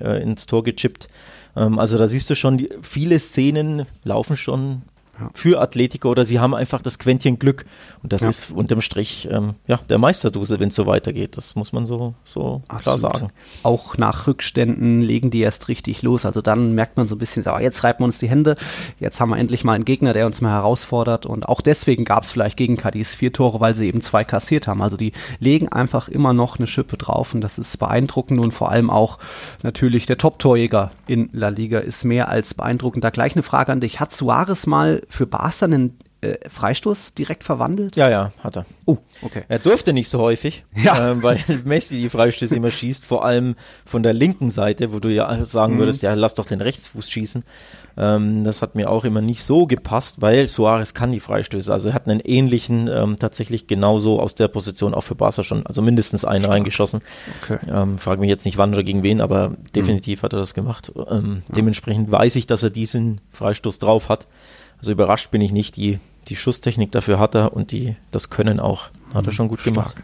äh, 0.00 0.22
ins 0.22 0.46
Tor 0.46 0.64
gechippt. 0.64 1.08
Ähm, 1.56 1.78
also 1.78 1.98
da 1.98 2.08
siehst 2.08 2.30
du 2.30 2.36
schon, 2.36 2.58
die, 2.58 2.70
viele 2.82 3.18
Szenen 3.18 3.86
laufen 4.04 4.36
schon 4.36 4.82
für 5.34 5.60
Atletico 5.60 6.08
oder 6.10 6.24
sie 6.24 6.38
haben 6.38 6.54
einfach 6.54 6.82
das 6.82 6.98
Quäntchen 6.98 7.38
Glück. 7.38 7.64
Und 8.02 8.12
das 8.12 8.22
ja. 8.22 8.28
ist 8.28 8.50
unterm 8.52 8.80
Strich 8.80 9.28
ähm, 9.30 9.54
ja, 9.66 9.78
der 9.88 9.98
Meisterdusel, 9.98 10.60
wenn 10.60 10.68
es 10.68 10.74
so 10.74 10.86
weitergeht. 10.86 11.36
Das 11.36 11.54
muss 11.54 11.72
man 11.72 11.86
so, 11.86 12.14
so 12.24 12.62
klar 12.82 12.98
sagen. 12.98 13.28
Auch 13.62 13.96
nach 13.98 14.26
Rückständen 14.26 15.02
legen 15.02 15.30
die 15.30 15.40
erst 15.40 15.68
richtig 15.68 16.02
los. 16.02 16.24
Also 16.24 16.40
dann 16.40 16.74
merkt 16.74 16.96
man 16.96 17.06
so 17.06 17.14
ein 17.14 17.18
bisschen, 17.18 17.42
so, 17.42 17.56
jetzt 17.58 17.84
reiben 17.84 18.00
wir 18.00 18.06
uns 18.06 18.18
die 18.18 18.28
Hände. 18.28 18.56
Jetzt 18.98 19.20
haben 19.20 19.30
wir 19.30 19.38
endlich 19.38 19.64
mal 19.64 19.74
einen 19.74 19.84
Gegner, 19.84 20.12
der 20.12 20.26
uns 20.26 20.40
mal 20.40 20.50
herausfordert. 20.50 21.26
Und 21.26 21.48
auch 21.48 21.60
deswegen 21.60 22.04
gab 22.04 22.24
es 22.24 22.30
vielleicht 22.30 22.56
gegen 22.56 22.76
Cadiz 22.76 23.14
vier 23.14 23.32
Tore, 23.32 23.60
weil 23.60 23.74
sie 23.74 23.86
eben 23.86 24.00
zwei 24.00 24.24
kassiert 24.24 24.66
haben. 24.66 24.82
Also 24.82 24.96
die 24.96 25.12
legen 25.38 25.68
einfach 25.68 26.08
immer 26.08 26.32
noch 26.32 26.58
eine 26.58 26.66
Schippe 26.66 26.96
drauf. 26.96 27.34
Und 27.34 27.40
das 27.40 27.58
ist 27.58 27.76
beeindruckend. 27.78 28.38
Und 28.38 28.52
vor 28.52 28.70
allem 28.70 28.90
auch 28.90 29.18
natürlich 29.62 30.06
der 30.06 30.18
Top-Torjäger 30.18 30.90
in 31.06 31.28
La 31.32 31.48
Liga 31.48 31.80
ist 31.80 32.04
mehr 32.04 32.28
als 32.28 32.54
beeindruckend. 32.54 33.04
Da 33.04 33.10
gleich 33.10 33.34
eine 33.34 33.42
Frage 33.42 33.72
an 33.72 33.80
dich. 33.80 34.00
Hat 34.00 34.12
Suarez 34.12 34.66
mal 34.66 35.02
für 35.10 35.26
Barca 35.26 35.66
einen 35.66 35.98
äh, 36.22 36.36
Freistoß 36.48 37.14
direkt 37.14 37.44
verwandelt? 37.44 37.96
Ja, 37.96 38.10
ja, 38.10 38.32
hat 38.42 38.56
er. 38.56 38.66
Oh, 38.84 38.98
okay. 39.22 39.42
Er 39.48 39.58
durfte 39.58 39.92
nicht 39.92 40.08
so 40.08 40.18
häufig, 40.20 40.64
ja. 40.74 41.12
ähm, 41.12 41.22
weil 41.22 41.38
Messi 41.64 41.96
die 41.96 42.08
Freistöße 42.08 42.56
immer 42.56 42.70
schießt, 42.70 43.04
vor 43.04 43.24
allem 43.24 43.56
von 43.84 44.02
der 44.02 44.12
linken 44.12 44.50
Seite, 44.50 44.92
wo 44.92 45.00
du 45.00 45.08
ja 45.08 45.44
sagen 45.44 45.74
mhm. 45.74 45.78
würdest, 45.78 46.02
ja, 46.02 46.14
lass 46.14 46.34
doch 46.34 46.46
den 46.46 46.60
Rechtsfuß 46.60 47.10
schießen. 47.10 47.44
Ähm, 47.96 48.44
das 48.44 48.62
hat 48.62 48.74
mir 48.74 48.90
auch 48.90 49.04
immer 49.04 49.20
nicht 49.20 49.42
so 49.42 49.66
gepasst, 49.66 50.20
weil 50.20 50.46
Suarez 50.48 50.94
kann 50.94 51.10
die 51.10 51.20
Freistöße. 51.20 51.72
Also 51.72 51.88
er 51.88 51.94
hat 51.94 52.06
einen 52.06 52.20
ähnlichen, 52.20 52.88
ähm, 52.88 53.16
tatsächlich 53.18 53.66
genauso 53.66 54.20
aus 54.20 54.34
der 54.34 54.48
Position 54.48 54.94
auch 54.94 55.04
für 55.04 55.14
Barca 55.14 55.42
schon, 55.42 55.66
also 55.66 55.82
mindestens 55.82 56.24
einen 56.24 56.42
Stark. 56.42 56.54
reingeschossen. 56.54 57.00
Okay. 57.42 57.58
Ähm, 57.68 57.98
frage 57.98 58.20
mich 58.20 58.28
jetzt 58.28 58.44
nicht 58.44 58.58
wann 58.58 58.72
oder 58.72 58.84
gegen 58.84 59.02
wen, 59.02 59.20
aber 59.20 59.54
definitiv 59.74 60.20
mhm. 60.20 60.24
hat 60.24 60.32
er 60.34 60.38
das 60.38 60.54
gemacht. 60.54 60.92
Ähm, 61.10 61.42
ja. 61.48 61.54
Dementsprechend 61.56 62.10
weiß 62.10 62.36
ich, 62.36 62.46
dass 62.46 62.62
er 62.62 62.70
diesen 62.70 63.20
Freistoß 63.32 63.78
drauf 63.78 64.08
hat. 64.08 64.26
Also 64.80 64.92
überrascht 64.92 65.30
bin 65.30 65.40
ich 65.40 65.52
nicht. 65.52 65.76
Die, 65.76 66.00
die 66.28 66.36
Schusstechnik 66.36 66.90
dafür 66.90 67.18
hat 67.18 67.34
er 67.34 67.52
und 67.54 67.70
die, 67.70 67.96
das 68.10 68.30
Können 68.30 68.58
auch. 68.60 68.88
Hat 69.14 69.26
er 69.26 69.32
schon 69.32 69.48
gut 69.48 69.60
Stark. 69.60 69.74
gemacht. 69.74 69.96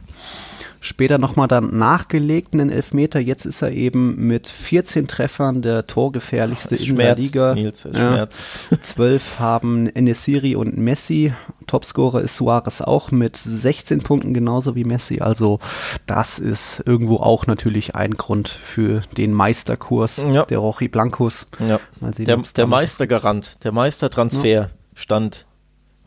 Später 0.81 1.19
nochmal 1.19 1.49
dann 1.49 1.77
nachgelegt 1.77 2.53
einen 2.53 2.71
Elfmeter. 2.71 3.19
Jetzt 3.19 3.45
ist 3.45 3.63
er 3.63 3.73
eben 3.73 4.27
mit 4.27 4.49
14 4.49 5.07
Treffern 5.07 5.63
der 5.63 5.87
torgefährlichste 5.87 6.77
in 6.77 6.97
der 6.97 7.17
Liga. 7.17 7.55
Nils, 7.55 7.85
es 7.85 7.97
ja. 7.97 8.29
Zwölf 8.81 9.39
haben 9.39 9.89
Enesiri 9.89 10.57
und 10.57 10.77
Messi. 10.77 11.33
Topscorer 11.67 12.21
ist 12.21 12.37
Suarez 12.37 12.81
auch 12.81 13.11
mit 13.11 13.37
16 13.37 14.01
Punkten, 14.01 14.35
genauso 14.35 14.77
wie 14.77 14.85
Messi. 14.85 15.21
Also 15.21 15.59
das 16.07 16.39
ist 16.39 16.83
irgendwo 16.87 17.17
auch 17.17 17.47
natürlich 17.47 17.95
ein 17.95 18.13
Grund 18.15 18.49
für 18.49 19.03
den 19.17 19.33
Meisterkurs 19.33 20.19
ja. 20.19 20.45
der 20.45 20.59
Rochi 20.59 20.89
Blancos. 20.89 21.47
Ja. 21.67 21.81
Sehen, 22.13 22.27
der, 22.27 22.37
der 22.57 22.67
Meistergarant, 22.67 23.65
der 23.65 23.73
Meistertransfer 23.73 24.47
ja. 24.47 24.71
stand 24.95 25.46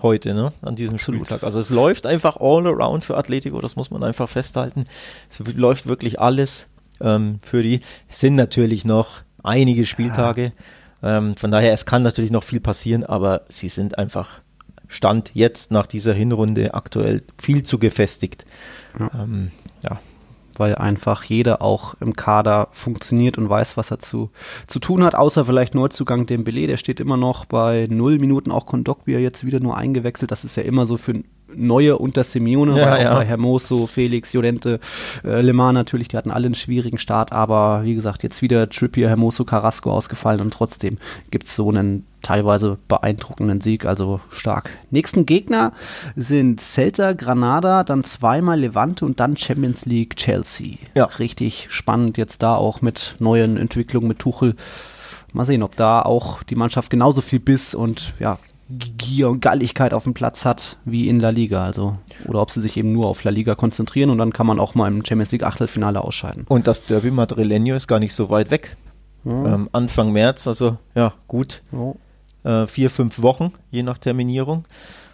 heute, 0.01 0.33
ne, 0.33 0.53
an 0.61 0.75
diesem 0.75 0.95
Absolut. 0.95 1.25
Spieltag. 1.25 1.43
Also 1.43 1.59
es 1.59 1.69
läuft 1.69 2.05
einfach 2.05 2.37
all 2.37 2.65
around 2.67 3.03
für 3.03 3.17
Atletico, 3.17 3.59
das 3.61 3.75
muss 3.75 3.91
man 3.91 4.03
einfach 4.03 4.29
festhalten. 4.29 4.85
Es 5.29 5.41
läuft 5.55 5.87
wirklich 5.87 6.19
alles 6.19 6.67
ähm, 7.01 7.39
für 7.41 7.63
die. 7.63 7.81
Es 8.07 8.19
sind 8.19 8.35
natürlich 8.35 8.85
noch 8.85 9.21
einige 9.43 9.85
Spieltage. 9.85 10.53
Ja. 11.01 11.17
Ähm, 11.17 11.35
von 11.35 11.51
daher, 11.51 11.73
es 11.73 11.85
kann 11.85 12.03
natürlich 12.03 12.31
noch 12.31 12.43
viel 12.43 12.59
passieren, 12.59 13.03
aber 13.03 13.41
sie 13.49 13.69
sind 13.69 13.97
einfach 13.97 14.41
Stand 14.87 15.31
jetzt 15.33 15.71
nach 15.71 15.85
dieser 15.85 16.13
Hinrunde 16.13 16.73
aktuell 16.73 17.21
viel 17.37 17.63
zu 17.63 17.77
gefestigt. 17.77 18.45
Ja. 18.99 19.11
Ähm, 19.23 19.51
ja 19.83 19.99
weil 20.59 20.75
einfach 20.75 21.23
jeder 21.23 21.61
auch 21.61 21.95
im 21.99 22.15
Kader 22.15 22.67
funktioniert 22.71 23.37
und 23.37 23.49
weiß, 23.49 23.77
was 23.77 23.91
er 23.91 23.99
zu, 23.99 24.29
zu 24.67 24.79
tun 24.79 25.03
hat, 25.03 25.15
außer 25.15 25.45
vielleicht 25.45 25.75
Neuzugang 25.75 26.25
Dembele, 26.25 26.67
der 26.67 26.77
steht 26.77 26.99
immer 26.99 27.17
noch 27.17 27.45
bei 27.45 27.87
null 27.89 28.19
Minuten, 28.19 28.51
auch 28.51 28.65
Kondogbia 28.65 29.19
jetzt 29.19 29.45
wieder 29.45 29.59
nur 29.59 29.77
eingewechselt, 29.77 30.31
das 30.31 30.43
ist 30.43 30.55
ja 30.55 30.63
immer 30.63 30.85
so 30.85 30.97
für 30.97 31.23
neue 31.55 31.97
unter 31.97 32.23
Simeone, 32.23 32.77
ja, 32.77 33.01
ja. 33.01 33.13
bei 33.15 33.25
Hermoso, 33.25 33.87
Felix, 33.87 34.33
Jolente, 34.33 34.79
äh, 35.23 35.41
Lemar 35.41 35.73
natürlich, 35.73 36.07
die 36.07 36.17
hatten 36.17 36.31
alle 36.31 36.45
einen 36.45 36.55
schwierigen 36.55 36.97
Start, 36.97 37.31
aber 37.31 37.83
wie 37.83 37.95
gesagt, 37.95 38.23
jetzt 38.23 38.41
wieder 38.41 38.69
Trippier, 38.69 39.09
Hermoso, 39.09 39.45
Carrasco 39.45 39.91
ausgefallen. 39.91 40.41
Und 40.41 40.53
trotzdem 40.53 40.97
gibt 41.31 41.45
es 41.45 41.55
so 41.55 41.69
einen 41.69 42.05
teilweise 42.21 42.77
beeindruckenden 42.87 43.61
Sieg, 43.61 43.85
also 43.85 44.19
stark. 44.29 44.71
Nächsten 44.91 45.25
Gegner 45.25 45.73
sind 46.15 46.61
Celta, 46.61 47.13
Granada, 47.13 47.83
dann 47.83 48.03
zweimal 48.03 48.59
Levante 48.59 49.05
und 49.05 49.19
dann 49.19 49.37
Champions 49.37 49.85
League 49.85 50.15
Chelsea. 50.15 50.77
Ja. 50.95 51.05
Richtig 51.05 51.67
spannend 51.69 52.17
jetzt 52.17 52.43
da 52.43 52.55
auch 52.55 52.81
mit 52.81 53.15
neuen 53.19 53.57
Entwicklungen 53.57 54.07
mit 54.07 54.19
Tuchel. 54.19 54.55
Mal 55.31 55.45
sehen, 55.45 55.63
ob 55.63 55.75
da 55.75 56.01
auch 56.01 56.43
die 56.43 56.55
Mannschaft 56.55 56.89
genauso 56.89 57.21
viel 57.21 57.39
Biss 57.39 57.75
und 57.75 58.13
ja, 58.19 58.39
Gier 58.69 59.29
und 59.29 59.41
Galligkeit 59.41 59.95
auf 59.95 60.03
dem 60.03 60.13
Platz 60.13 60.45
hat 60.45 60.77
wie 60.85 61.09
in 61.09 61.19
La 61.19 61.29
Liga. 61.29 61.63
Also, 61.63 61.97
oder 62.27 62.41
ob 62.41 62.51
sie 62.51 62.61
sich 62.61 62.77
eben 62.77 62.91
nur 62.93 63.07
auf 63.07 63.23
La 63.23 63.31
Liga 63.31 63.55
konzentrieren 63.55 64.11
und 64.11 64.19
dann 64.19 64.31
kann 64.31 64.45
man 64.45 64.59
auch 64.59 64.75
mal 64.75 64.87
im 64.87 65.03
Champions 65.03 65.31
League 65.31 65.43
Achtelfinale 65.43 66.03
ausscheiden. 66.03 66.45
Und 66.47 66.67
das 66.67 66.85
Derby 66.85 67.09
Madrileño 67.09 67.75
ist 67.75 67.87
gar 67.87 67.99
nicht 67.99 68.13
so 68.13 68.29
weit 68.29 68.51
weg. 68.51 68.77
Ja. 69.25 69.55
Ähm, 69.55 69.69
Anfang 69.71 70.11
März, 70.11 70.47
also 70.47 70.77
ja, 70.93 71.13
gut. 71.27 71.63
Ja. 71.71 71.93
Äh, 72.43 72.67
vier, 72.67 72.89
fünf 72.89 73.21
Wochen, 73.21 73.53
je 73.71 73.83
nach 73.83 73.97
Terminierung. 73.97 74.65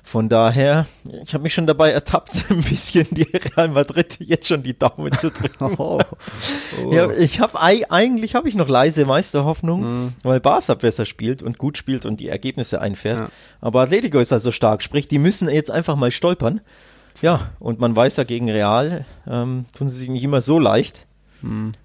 Von 0.07 0.29
daher, 0.29 0.85
ich 1.23 1.33
habe 1.33 1.41
mich 1.41 1.55
schon 1.55 1.65
dabei 1.65 1.89
ertappt, 1.89 2.45
ein 2.51 2.61
bisschen 2.61 3.07
die 3.09 3.23
Real 3.23 3.69
Madrid 3.69 4.17
jetzt 4.19 4.47
schon 4.47 4.61
die 4.61 4.77
Daumen 4.77 5.11
zu 5.13 5.31
drücken. 5.31 5.55
Oh. 5.77 5.99
Oh. 5.99 6.91
Ja, 6.93 7.09
ich 7.09 7.39
habe 7.39 7.59
eigentlich 7.59 8.35
habe 8.35 8.47
ich 8.47 8.55
noch 8.55 8.69
leise 8.69 9.05
Meisterhoffnung, 9.05 9.81
mhm. 9.81 10.13
weil 10.21 10.39
Barca 10.39 10.75
besser 10.75 11.05
spielt 11.05 11.41
und 11.41 11.57
gut 11.57 11.77
spielt 11.77 12.05
und 12.05 12.19
die 12.19 12.27
Ergebnisse 12.27 12.79
einfährt. 12.81 13.17
Ja. 13.17 13.29
Aber 13.61 13.81
Atletico 13.81 14.19
ist 14.19 14.31
also 14.31 14.51
stark, 14.51 14.83
sprich, 14.83 15.07
die 15.07 15.17
müssen 15.17 15.49
jetzt 15.49 15.71
einfach 15.71 15.95
mal 15.95 16.11
stolpern. 16.11 16.61
Ja, 17.21 17.51
und 17.59 17.79
man 17.79 17.95
weiß 17.95 18.17
ja 18.17 18.25
gegen 18.25 18.49
Real 18.49 19.05
ähm, 19.27 19.65
tun 19.75 19.89
sie 19.89 19.97
sich 19.97 20.09
nicht 20.09 20.23
immer 20.23 20.41
so 20.41 20.59
leicht. 20.59 21.07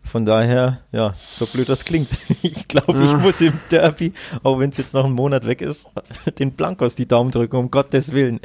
Von 0.02 0.24
daher, 0.24 0.80
ja, 0.92 1.14
so 1.32 1.46
blöd 1.46 1.68
das 1.68 1.84
klingt. 1.84 2.10
Ich 2.42 2.68
glaube, 2.68 3.02
ich 3.04 3.12
muss 3.16 3.40
im 3.42 3.52
Derby, 3.70 4.14
auch 4.42 4.58
wenn 4.58 4.70
es 4.70 4.78
jetzt 4.78 4.94
noch 4.94 5.04
einen 5.04 5.14
Monat 5.14 5.46
weg 5.46 5.60
ist, 5.60 5.90
den 6.38 6.52
Blankos 6.52 6.94
die 6.94 7.06
Daumen 7.06 7.30
drücken, 7.30 7.56
um 7.56 7.70
Gottes 7.70 8.12
Willen. 8.12 8.40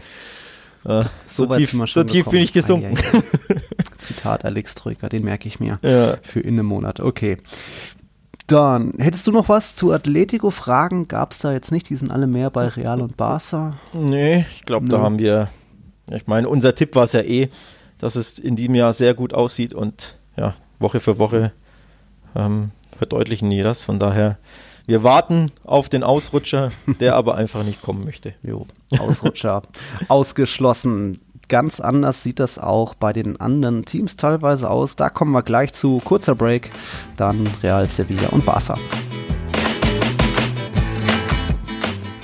Äh, 0.84 1.04
so, 1.26 1.46
so 1.46 1.56
tief, 1.56 1.72
so 1.86 2.04
tief 2.04 2.26
bin 2.26 2.42
ich 2.42 2.52
gesunken. 2.52 2.98
Ah, 2.98 3.14
ja, 3.14 3.20
ja. 3.20 3.56
Zitat 3.98 4.44
Alex 4.44 4.76
Troika, 4.76 5.08
den 5.08 5.24
merke 5.24 5.48
ich 5.48 5.60
mir 5.60 5.80
ja. 5.82 6.18
für 6.22 6.42
in 6.42 6.56
einem 6.56 6.66
Monat. 6.66 7.00
Okay. 7.00 7.38
Dann, 8.48 8.94
hättest 9.00 9.26
du 9.28 9.32
noch 9.32 9.50
was 9.50 9.76
zu 9.76 9.92
Atletico-Fragen? 9.92 11.08
Gab 11.08 11.32
es 11.32 11.40
da 11.40 11.52
jetzt 11.52 11.72
nicht? 11.72 11.90
Die 11.90 11.96
sind 11.96 12.12
alle 12.12 12.28
mehr 12.28 12.50
bei 12.50 12.68
Real 12.68 13.02
und 13.02 13.18
Barca. 13.18 13.80
Nee, 13.94 14.46
ich 14.56 14.66
glaube, 14.66 14.88
da 14.88 15.00
haben 15.00 15.18
wir, 15.18 15.50
ich 16.12 16.28
meine, 16.28 16.50
unser 16.50 16.76
Tipp 16.76 16.96
war 16.96 17.06
es 17.06 17.14
ja 17.14 17.22
eh, 17.22 17.50
dass 17.98 18.16
es 18.16 18.38
in 18.38 18.56
diesem 18.56 18.76
Jahr 18.76 18.94
sehr 18.94 19.14
gut 19.14 19.34
aussieht 19.34 19.74
und 19.74 20.18
ja, 20.38 20.54
Woche 20.80 21.00
für 21.00 21.18
Woche 21.18 21.52
ähm, 22.36 22.72
verdeutlichen 22.98 23.50
die 23.50 23.64
das. 23.64 23.84
Von 23.84 24.00
daher, 24.00 24.38
wir 24.86 25.04
warten 25.04 25.52
auf 25.64 25.90
den 25.90 26.04
Ausrutscher, 26.04 26.70
der 27.00 27.16
aber 27.16 27.36
einfach 27.36 27.64
nicht 27.64 27.82
kommen 27.82 28.04
möchte. 28.06 28.34
Jo, 28.44 28.68
Ausrutscher 29.00 29.64
ausgeschlossen. 30.08 31.20
Ganz 31.48 31.80
anders 31.80 32.24
sieht 32.24 32.40
das 32.40 32.58
auch 32.58 32.96
bei 32.96 33.14
den 33.14 33.40
anderen 33.40 33.86
Teams 33.86 34.18
teilweise 34.18 34.70
aus. 34.70 34.96
Da 34.96 35.10
kommen 35.10 35.32
wir 35.32 35.44
gleich 35.44 35.74
zu. 35.74 36.02
Kurzer 36.04 36.34
Break, 36.34 36.72
dann 37.18 37.48
Real 37.62 37.88
Sevilla 37.88 38.30
und 38.30 38.46
Barca. 38.46 38.76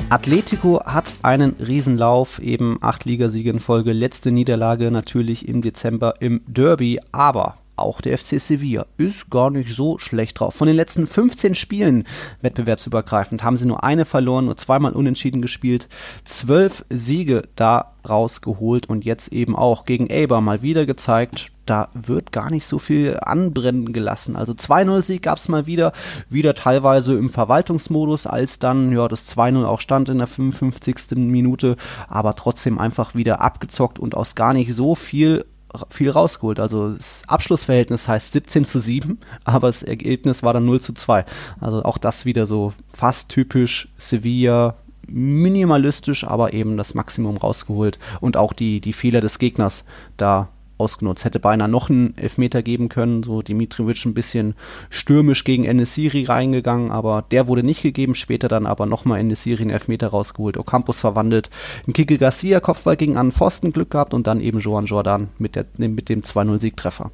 Atletico 0.10 0.84
hat 0.84 1.14
einen 1.22 1.52
Riesenlauf, 1.54 2.40
eben 2.40 2.80
acht 2.82 3.06
Ligasiege 3.06 3.50
in 3.50 3.60
Folge, 3.62 3.94
letzte 3.94 4.32
Niederlage 4.32 4.92
natürlich 4.92 5.48
im 5.48 5.62
Dezember 5.62 6.16
im 6.20 6.42
Derby, 6.48 7.00
aber 7.14 7.61
auch 7.76 8.02
der 8.02 8.18
FC 8.18 8.40
Sevilla 8.40 8.86
ist 8.98 9.30
gar 9.30 9.50
nicht 9.50 9.74
so 9.74 9.98
schlecht 9.98 10.40
drauf. 10.40 10.56
Von 10.56 10.68
den 10.68 10.76
letzten 10.76 11.08
15 11.08 11.56
Spielen 11.56 12.06
wettbewerbsübergreifend 12.42 13.44
haben 13.44 13.58
sie 13.58 13.68
nur 13.68 13.84
eine 13.84 14.06
verloren, 14.06 14.46
nur 14.46 14.58
zweimal 14.58 14.94
unentschieden 14.94 15.42
gespielt, 15.42 15.88
zwölf 16.24 16.86
Siege 16.90 17.44
da 17.56 17.94
rausgeholt 18.08 18.90
und 18.90 19.06
jetzt 19.06 19.32
eben 19.32 19.56
auch 19.56 19.86
gegen 19.86 20.08
Eber 20.08 20.42
mal 20.42 20.62
wieder 20.62 20.86
gezeigt, 20.86 21.52
da 21.66 21.90
wird 21.94 22.32
gar 22.32 22.50
nicht 22.50 22.66
so 22.66 22.80
viel 22.80 23.18
anbrennen 23.22 23.94
gelassen. 23.94 24.36
Also 24.36 24.54
2-0-Sieg 24.54 25.22
gab 25.22 25.38
es 25.38 25.48
mal 25.48 25.68
wieder, 25.68 25.94
wieder 26.30 26.56
teilweise 26.56 27.14
im 27.14 27.30
Verwaltungsmodus, 27.30 28.28
als 28.28 28.60
dann 28.60 28.92
ja 28.92 29.08
das 29.08 29.36
2-0 29.36 29.64
auch 29.66 29.80
stand 29.80 30.10
in 30.10 30.18
der 30.18 30.28
55. 30.28 31.18
Minute, 31.18 31.76
aber 32.08 32.36
trotzdem 32.36 32.80
einfach 32.80 33.16
wieder 33.16 33.42
abgezockt 33.42 34.00
und 34.00 34.16
aus 34.16 34.36
gar 34.36 34.54
nicht 34.54 34.74
so 34.74 34.96
viel 34.96 35.46
viel 35.90 36.10
rausgeholt. 36.10 36.60
Also 36.60 36.94
das 36.94 37.24
Abschlussverhältnis 37.28 38.08
heißt 38.08 38.32
17 38.34 38.66
zu 38.66 38.80
7, 38.80 39.20
aber 39.44 39.68
das 39.68 39.84
Ergebnis 39.84 40.44
war 40.44 40.54
dann 40.54 40.66
0 40.66 40.82
zu 40.82 40.94
2. 40.94 41.26
Also 41.60 41.84
auch 41.84 41.98
das 41.98 42.26
wieder 42.26 42.46
so 42.46 42.74
fast 42.88 43.30
typisch 43.30 43.90
Sevilla, 43.98 44.76
minimalistisch, 45.08 46.24
aber 46.24 46.54
eben 46.54 46.78
das 46.78 46.94
Maximum 46.94 47.38
rausgeholt 47.38 48.00
und 48.20 48.38
auch 48.38 48.54
die, 48.54 48.82
die 48.82 48.94
Fehler 48.94 49.22
des 49.22 49.40
Gegners 49.40 49.86
da 50.18 50.50
ausgenutzt. 50.82 51.24
Hätte 51.24 51.40
beinahe 51.40 51.68
noch 51.68 51.90
einen 51.90 52.18
Elfmeter 52.18 52.64
geben 52.64 52.90
können, 52.90 53.24
so 53.24 53.42
Dimitrovic 53.42 54.04
ein 54.06 54.14
bisschen 54.14 54.56
stürmisch 54.90 55.44
gegen 55.44 55.66
Enesiri 55.66 56.26
reingegangen, 56.26 56.92
aber 56.92 57.24
der 57.30 57.48
wurde 57.48 57.64
nicht 57.64 57.84
gegeben, 57.84 58.16
später 58.16 58.48
dann 58.48 58.66
aber 58.66 58.88
nochmal 58.88 59.20
Enesiri 59.20 59.62
einen 59.62 59.70
Elfmeter 59.70 60.08
rausgeholt, 60.08 60.58
Ocampos 60.58 61.00
verwandelt, 61.00 61.50
ein 61.88 61.94
Kike 61.94 62.18
Garcia 62.18 62.60
Kopfball 62.60 62.98
gegen 62.98 63.18
an 63.18 63.32
Pfosten 63.32 63.72
Glück 63.72 63.92
gehabt 63.92 64.14
und 64.14 64.26
dann 64.26 64.42
eben 64.42 64.60
Joan 64.60 64.86
Jordan 64.86 65.30
mit, 65.38 65.56
der, 65.56 65.66
mit 65.78 66.10
dem 66.10 66.22
2-0-Siegtreffer. 66.22 67.12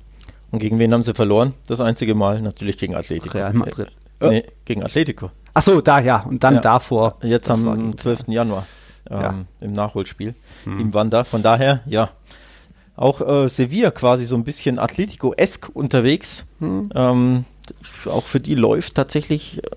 Und 0.51 0.59
gegen 0.59 0.79
wen 0.79 0.93
haben 0.93 1.03
sie 1.03 1.13
verloren? 1.13 1.53
Das 1.67 1.81
einzige 1.81 2.15
Mal 2.15 2.41
natürlich 2.41 2.77
gegen 2.77 2.95
Atletico. 2.95 3.37
Real 3.37 3.53
Madrid. 3.53 3.89
Äh, 4.19 4.29
nee, 4.29 4.43
gegen 4.63 4.83
Atletico. 4.83 5.29
Achso, 5.53 5.81
da 5.81 5.99
ja. 5.99 6.21
Und 6.21 6.43
dann 6.43 6.55
ja. 6.55 6.61
davor. 6.61 7.17
Jetzt 7.21 7.51
am 7.51 7.97
12. 7.97 8.29
Januar 8.29 8.65
ähm, 9.09 9.21
ja. 9.21 9.35
im 9.61 9.73
Nachholspiel 9.73 10.35
hm. 10.63 10.79
im 10.79 10.93
Wander. 10.93 11.25
Von 11.25 11.43
daher, 11.43 11.81
ja, 11.85 12.09
auch 12.97 13.21
äh, 13.21 13.47
Sevilla 13.47 13.91
quasi 13.91 14.25
so 14.25 14.35
ein 14.35 14.43
bisschen 14.43 14.79
Atletico-esk 14.79 15.69
unterwegs. 15.73 16.45
Hm. 16.59 16.89
Ähm, 16.93 17.45
auch 18.05 18.25
für 18.25 18.39
die 18.39 18.55
läuft 18.55 18.95
tatsächlich 18.95 19.59
äh, 19.59 19.69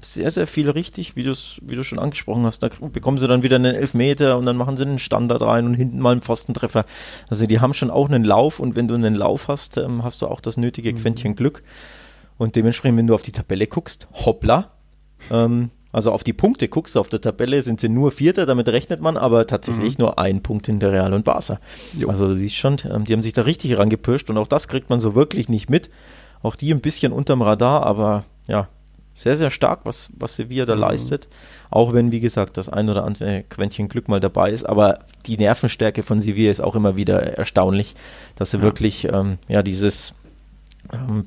sehr, 0.00 0.30
sehr 0.30 0.46
viel 0.46 0.70
richtig, 0.70 1.16
wie, 1.16 1.24
wie 1.24 1.74
du 1.74 1.82
schon 1.82 1.98
angesprochen 1.98 2.46
hast. 2.46 2.62
Da 2.62 2.70
bekommen 2.92 3.18
sie 3.18 3.26
dann 3.26 3.42
wieder 3.42 3.56
einen 3.56 3.74
Elfmeter 3.74 4.38
und 4.38 4.46
dann 4.46 4.56
machen 4.56 4.76
sie 4.76 4.84
einen 4.84 5.00
Standard 5.00 5.42
rein 5.42 5.66
und 5.66 5.74
hinten 5.74 5.98
mal 5.98 6.12
einen 6.12 6.22
Pfostentreffer. 6.22 6.86
Also 7.28 7.46
die 7.46 7.60
haben 7.60 7.74
schon 7.74 7.90
auch 7.90 8.08
einen 8.08 8.24
Lauf 8.24 8.60
und 8.60 8.76
wenn 8.76 8.86
du 8.86 8.94
einen 8.94 9.14
Lauf 9.14 9.48
hast, 9.48 9.76
ähm, 9.76 10.04
hast 10.04 10.22
du 10.22 10.28
auch 10.28 10.40
das 10.40 10.56
nötige 10.56 10.92
mhm. 10.92 10.98
Quäntchen 10.98 11.34
Glück. 11.34 11.62
Und 12.38 12.54
dementsprechend, 12.54 12.98
wenn 12.98 13.06
du 13.06 13.14
auf 13.14 13.22
die 13.22 13.32
Tabelle 13.32 13.66
guckst, 13.66 14.06
hoppla, 14.12 14.70
ähm, 15.32 15.70
also 15.96 16.12
auf 16.12 16.24
die 16.24 16.34
Punkte 16.34 16.68
guckst 16.68 16.94
du 16.94 17.00
auf 17.00 17.08
der 17.08 17.22
Tabelle, 17.22 17.62
sind 17.62 17.80
sie 17.80 17.88
nur 17.88 18.10
Vierter, 18.10 18.44
damit 18.44 18.68
rechnet 18.68 19.00
man, 19.00 19.16
aber 19.16 19.46
tatsächlich 19.46 19.96
mhm. 19.96 20.04
nur 20.04 20.18
ein 20.18 20.42
Punkt 20.42 20.66
hinter 20.66 20.92
Real 20.92 21.14
und 21.14 21.24
Barca. 21.24 21.58
Jo. 21.98 22.10
Also 22.10 22.28
du 22.28 22.34
siehst 22.34 22.54
schon, 22.54 22.76
ähm, 22.92 23.06
die 23.06 23.14
haben 23.14 23.22
sich 23.22 23.32
da 23.32 23.40
richtig 23.40 23.78
rangepirscht 23.78 24.28
und 24.28 24.36
auch 24.36 24.46
das 24.46 24.68
kriegt 24.68 24.90
man 24.90 25.00
so 25.00 25.14
wirklich 25.14 25.48
nicht 25.48 25.70
mit. 25.70 25.88
Auch 26.42 26.54
die 26.54 26.70
ein 26.70 26.82
bisschen 26.82 27.14
unterm 27.14 27.40
Radar, 27.40 27.86
aber 27.86 28.26
ja, 28.46 28.68
sehr, 29.14 29.38
sehr 29.38 29.48
stark, 29.48 29.80
was, 29.84 30.10
was 30.18 30.36
Sevilla 30.36 30.66
da 30.66 30.74
mhm. 30.74 30.82
leistet. 30.82 31.28
Auch 31.70 31.94
wenn, 31.94 32.12
wie 32.12 32.20
gesagt, 32.20 32.58
das 32.58 32.68
ein 32.68 32.90
oder 32.90 33.04
andere 33.04 33.44
Quäntchen 33.48 33.88
Glück 33.88 34.06
mal 34.08 34.20
dabei 34.20 34.50
ist. 34.50 34.64
Aber 34.64 34.98
die 35.24 35.38
Nervenstärke 35.38 36.02
von 36.02 36.20
Sevilla 36.20 36.50
ist 36.50 36.60
auch 36.60 36.74
immer 36.74 36.98
wieder 36.98 37.22
erstaunlich, 37.38 37.94
dass 38.34 38.50
sie 38.50 38.58
ja. 38.58 38.62
wirklich 38.62 39.08
ähm, 39.10 39.38
ja, 39.48 39.62
dieses 39.62 40.14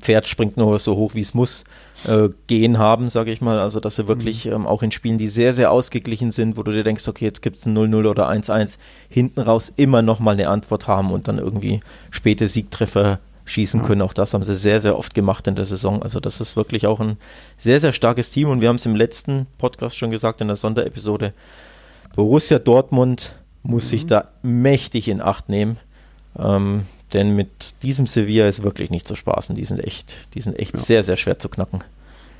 Pferd 0.00 0.26
springt 0.26 0.56
nur 0.56 0.78
so 0.78 0.96
hoch, 0.96 1.14
wie 1.14 1.20
es 1.20 1.34
muss, 1.34 1.64
äh, 2.06 2.28
gehen 2.46 2.78
haben, 2.78 3.08
sage 3.08 3.30
ich 3.30 3.40
mal. 3.40 3.58
Also, 3.58 3.80
dass 3.80 3.96
sie 3.96 4.08
wirklich 4.08 4.46
mhm. 4.46 4.52
ähm, 4.52 4.66
auch 4.66 4.82
in 4.82 4.90
Spielen, 4.90 5.18
die 5.18 5.28
sehr, 5.28 5.52
sehr 5.52 5.70
ausgeglichen 5.70 6.30
sind, 6.30 6.56
wo 6.56 6.62
du 6.62 6.72
dir 6.72 6.84
denkst, 6.84 7.06
okay, 7.08 7.24
jetzt 7.24 7.42
gibt 7.42 7.58
es 7.58 7.66
ein 7.66 7.76
0-0 7.76 8.08
oder 8.08 8.30
1-1, 8.30 8.78
hinten 9.08 9.40
raus 9.40 9.72
immer 9.74 10.02
nochmal 10.02 10.34
eine 10.34 10.48
Antwort 10.48 10.86
haben 10.86 11.10
und 11.10 11.28
dann 11.28 11.38
irgendwie 11.38 11.80
späte 12.10 12.48
Siegtreffer 12.48 13.18
schießen 13.44 13.82
können. 13.82 14.02
Auch 14.02 14.12
das 14.12 14.32
haben 14.32 14.44
sie 14.44 14.54
sehr, 14.54 14.80
sehr 14.80 14.96
oft 14.96 15.14
gemacht 15.14 15.46
in 15.46 15.56
der 15.56 15.64
Saison. 15.64 16.02
Also, 16.02 16.20
das 16.20 16.40
ist 16.40 16.56
wirklich 16.56 16.86
auch 16.86 17.00
ein 17.00 17.16
sehr, 17.58 17.80
sehr 17.80 17.92
starkes 17.92 18.30
Team. 18.30 18.48
Und 18.48 18.60
wir 18.60 18.68
haben 18.68 18.76
es 18.76 18.86
im 18.86 18.96
letzten 18.96 19.46
Podcast 19.58 19.96
schon 19.96 20.10
gesagt, 20.10 20.40
in 20.40 20.48
der 20.48 20.56
Sonderepisode. 20.56 21.32
Borussia 22.14 22.58
Dortmund 22.58 23.32
muss 23.62 23.84
mhm. 23.84 23.88
sich 23.88 24.06
da 24.06 24.28
mächtig 24.42 25.08
in 25.08 25.20
Acht 25.20 25.48
nehmen. 25.48 25.78
Ähm, 26.38 26.86
denn 27.12 27.34
mit 27.34 27.74
diesem 27.82 28.06
Sevilla 28.06 28.48
ist 28.48 28.62
wirklich 28.62 28.90
nicht 28.90 29.06
zu 29.06 29.16
spaßen. 29.16 29.56
Die 29.56 29.64
sind 29.64 29.80
echt, 29.80 30.16
die 30.34 30.40
sind 30.40 30.58
echt 30.58 30.74
ja. 30.74 30.80
sehr, 30.80 31.04
sehr 31.04 31.16
schwer 31.16 31.38
zu 31.38 31.48
knacken. 31.48 31.82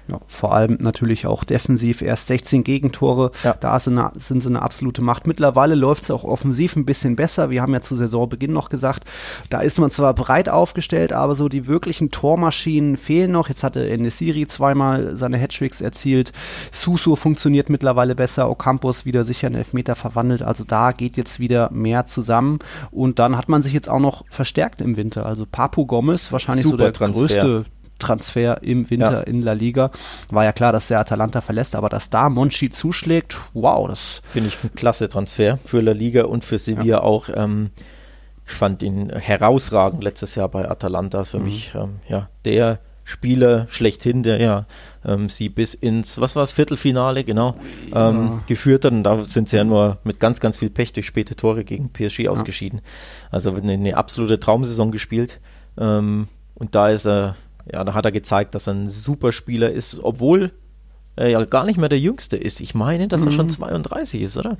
Ja, 0.08 0.18
vor 0.26 0.54
allem 0.54 0.78
natürlich 0.80 1.26
auch 1.26 1.44
defensiv. 1.44 2.02
Erst 2.02 2.26
16 2.28 2.64
Gegentore, 2.64 3.30
ja. 3.44 3.54
da 3.58 3.78
sind, 3.78 3.98
eine, 3.98 4.12
sind 4.18 4.42
sie 4.42 4.48
eine 4.48 4.62
absolute 4.62 5.02
Macht. 5.02 5.26
Mittlerweile 5.26 5.74
läuft 5.74 6.04
es 6.04 6.10
auch 6.10 6.24
offensiv 6.24 6.76
ein 6.76 6.84
bisschen 6.84 7.16
besser. 7.16 7.50
Wir 7.50 7.62
haben 7.62 7.72
ja 7.72 7.80
zu 7.80 7.94
Saisonbeginn 7.94 8.52
noch 8.52 8.70
gesagt, 8.70 9.04
da 9.50 9.60
ist 9.60 9.78
man 9.78 9.90
zwar 9.90 10.14
breit 10.14 10.48
aufgestellt, 10.48 11.12
aber 11.12 11.34
so 11.34 11.48
die 11.48 11.66
wirklichen 11.66 12.10
Tormaschinen 12.10 12.96
fehlen 12.96 13.32
noch. 13.32 13.48
Jetzt 13.48 13.62
hatte 13.62 13.88
Enesiri 13.88 14.46
zweimal 14.46 15.16
seine 15.16 15.40
Hattricks 15.40 15.80
erzielt. 15.80 16.32
Suso 16.72 17.16
funktioniert 17.16 17.70
mittlerweile 17.70 18.14
besser. 18.14 18.50
Ocampos 18.50 19.04
wieder 19.04 19.24
sicher 19.24 19.48
in 19.48 19.54
Elfmeter 19.54 19.94
verwandelt. 19.94 20.42
Also 20.42 20.64
da 20.64 20.92
geht 20.92 21.16
jetzt 21.16 21.40
wieder 21.40 21.70
mehr 21.72 22.06
zusammen. 22.06 22.58
Und 22.90 23.18
dann 23.18 23.36
hat 23.36 23.48
man 23.48 23.62
sich 23.62 23.72
jetzt 23.72 23.88
auch 23.88 24.00
noch 24.00 24.24
verstärkt 24.30 24.80
im 24.80 24.96
Winter. 24.96 25.26
Also 25.26 25.46
Papu 25.46 25.86
Gomez, 25.86 26.32
wahrscheinlich 26.32 26.64
Super 26.64 26.78
so 26.78 26.84
der 26.84 26.92
Transfer. 26.92 27.20
größte 27.20 27.64
Transfer 28.00 28.62
im 28.62 28.90
Winter 28.90 29.12
ja. 29.12 29.20
in 29.20 29.42
La 29.42 29.52
Liga. 29.52 29.90
War 30.30 30.44
ja 30.44 30.52
klar, 30.52 30.72
dass 30.72 30.88
der 30.88 30.98
Atalanta 30.98 31.40
verlässt, 31.40 31.76
aber 31.76 31.88
dass 31.88 32.10
da 32.10 32.28
Monchi 32.28 32.70
zuschlägt, 32.70 33.36
wow, 33.54 33.88
das 33.88 34.22
finde 34.28 34.48
ich 34.48 34.64
ein 34.64 34.74
klasse 34.74 35.08
Transfer 35.08 35.58
für 35.64 35.80
La 35.80 35.92
Liga 35.92 36.24
und 36.24 36.44
für 36.44 36.58
Sevilla 36.58 36.96
ja. 36.96 37.02
auch. 37.02 37.28
Ähm, 37.32 37.70
ich 38.44 38.52
fand 38.52 38.82
ihn 38.82 39.10
herausragend 39.10 40.02
letztes 40.02 40.34
Jahr 40.34 40.48
bei 40.48 40.68
Atalanta. 40.68 41.22
Für 41.22 41.38
mhm. 41.38 41.44
mich 41.44 41.72
ähm, 41.76 42.00
ja 42.08 42.28
der 42.44 42.80
Spieler 43.04 43.66
schlechthin, 43.68 44.22
der 44.22 44.40
ja 44.40 44.66
ähm, 45.04 45.28
sie 45.28 45.48
bis 45.48 45.74
ins, 45.74 46.20
was 46.20 46.36
war 46.36 46.42
es, 46.42 46.52
Viertelfinale, 46.52 47.24
genau, 47.24 47.54
ähm, 47.86 47.92
ja. 47.94 48.40
geführt 48.46 48.84
hat. 48.84 48.92
Und 48.92 49.02
da 49.02 49.22
sind 49.24 49.48
sie 49.48 49.56
ja 49.56 49.64
nur 49.64 49.98
mit 50.04 50.20
ganz, 50.20 50.40
ganz 50.40 50.58
viel 50.58 50.70
Pech 50.70 50.92
durch 50.92 51.06
späte 51.06 51.34
Tore 51.36 51.64
gegen 51.64 51.92
PSG 51.92 52.20
ja. 52.20 52.30
ausgeschieden. 52.30 52.80
Also 53.30 53.52
eine, 53.52 53.72
eine, 53.72 53.96
absolute 53.96 54.38
Traumsaison 54.38 54.90
gespielt. 54.90 55.40
Ähm, 55.78 56.28
und 56.54 56.74
da 56.74 56.90
ist 56.90 57.06
er 57.06 57.36
ja, 57.70 57.84
da 57.84 57.94
hat 57.94 58.04
er 58.04 58.12
gezeigt, 58.12 58.54
dass 58.54 58.66
er 58.66 58.74
ein 58.74 58.86
super 58.86 59.32
Spieler 59.32 59.70
ist, 59.70 60.00
obwohl 60.02 60.52
er 61.16 61.28
ja 61.28 61.44
gar 61.44 61.64
nicht 61.64 61.78
mehr 61.78 61.88
der 61.88 61.98
Jüngste 61.98 62.36
ist. 62.36 62.60
Ich 62.60 62.74
meine, 62.74 63.08
dass 63.08 63.24
er 63.24 63.32
schon 63.32 63.50
32 63.50 64.20
mhm. 64.20 64.26
ist, 64.26 64.38
oder? 64.38 64.56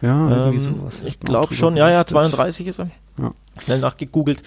Ja, 0.00 0.48
ähm, 0.48 0.58
sowas. 0.58 1.02
Ich 1.04 1.20
glaube 1.20 1.54
schon, 1.54 1.76
ja, 1.76 1.90
ja, 1.90 2.04
32 2.04 2.66
ist 2.66 2.80
er. 2.80 2.90
Ja. 3.18 3.32
Schnell 3.60 3.80
nachgegoogelt. 3.80 4.42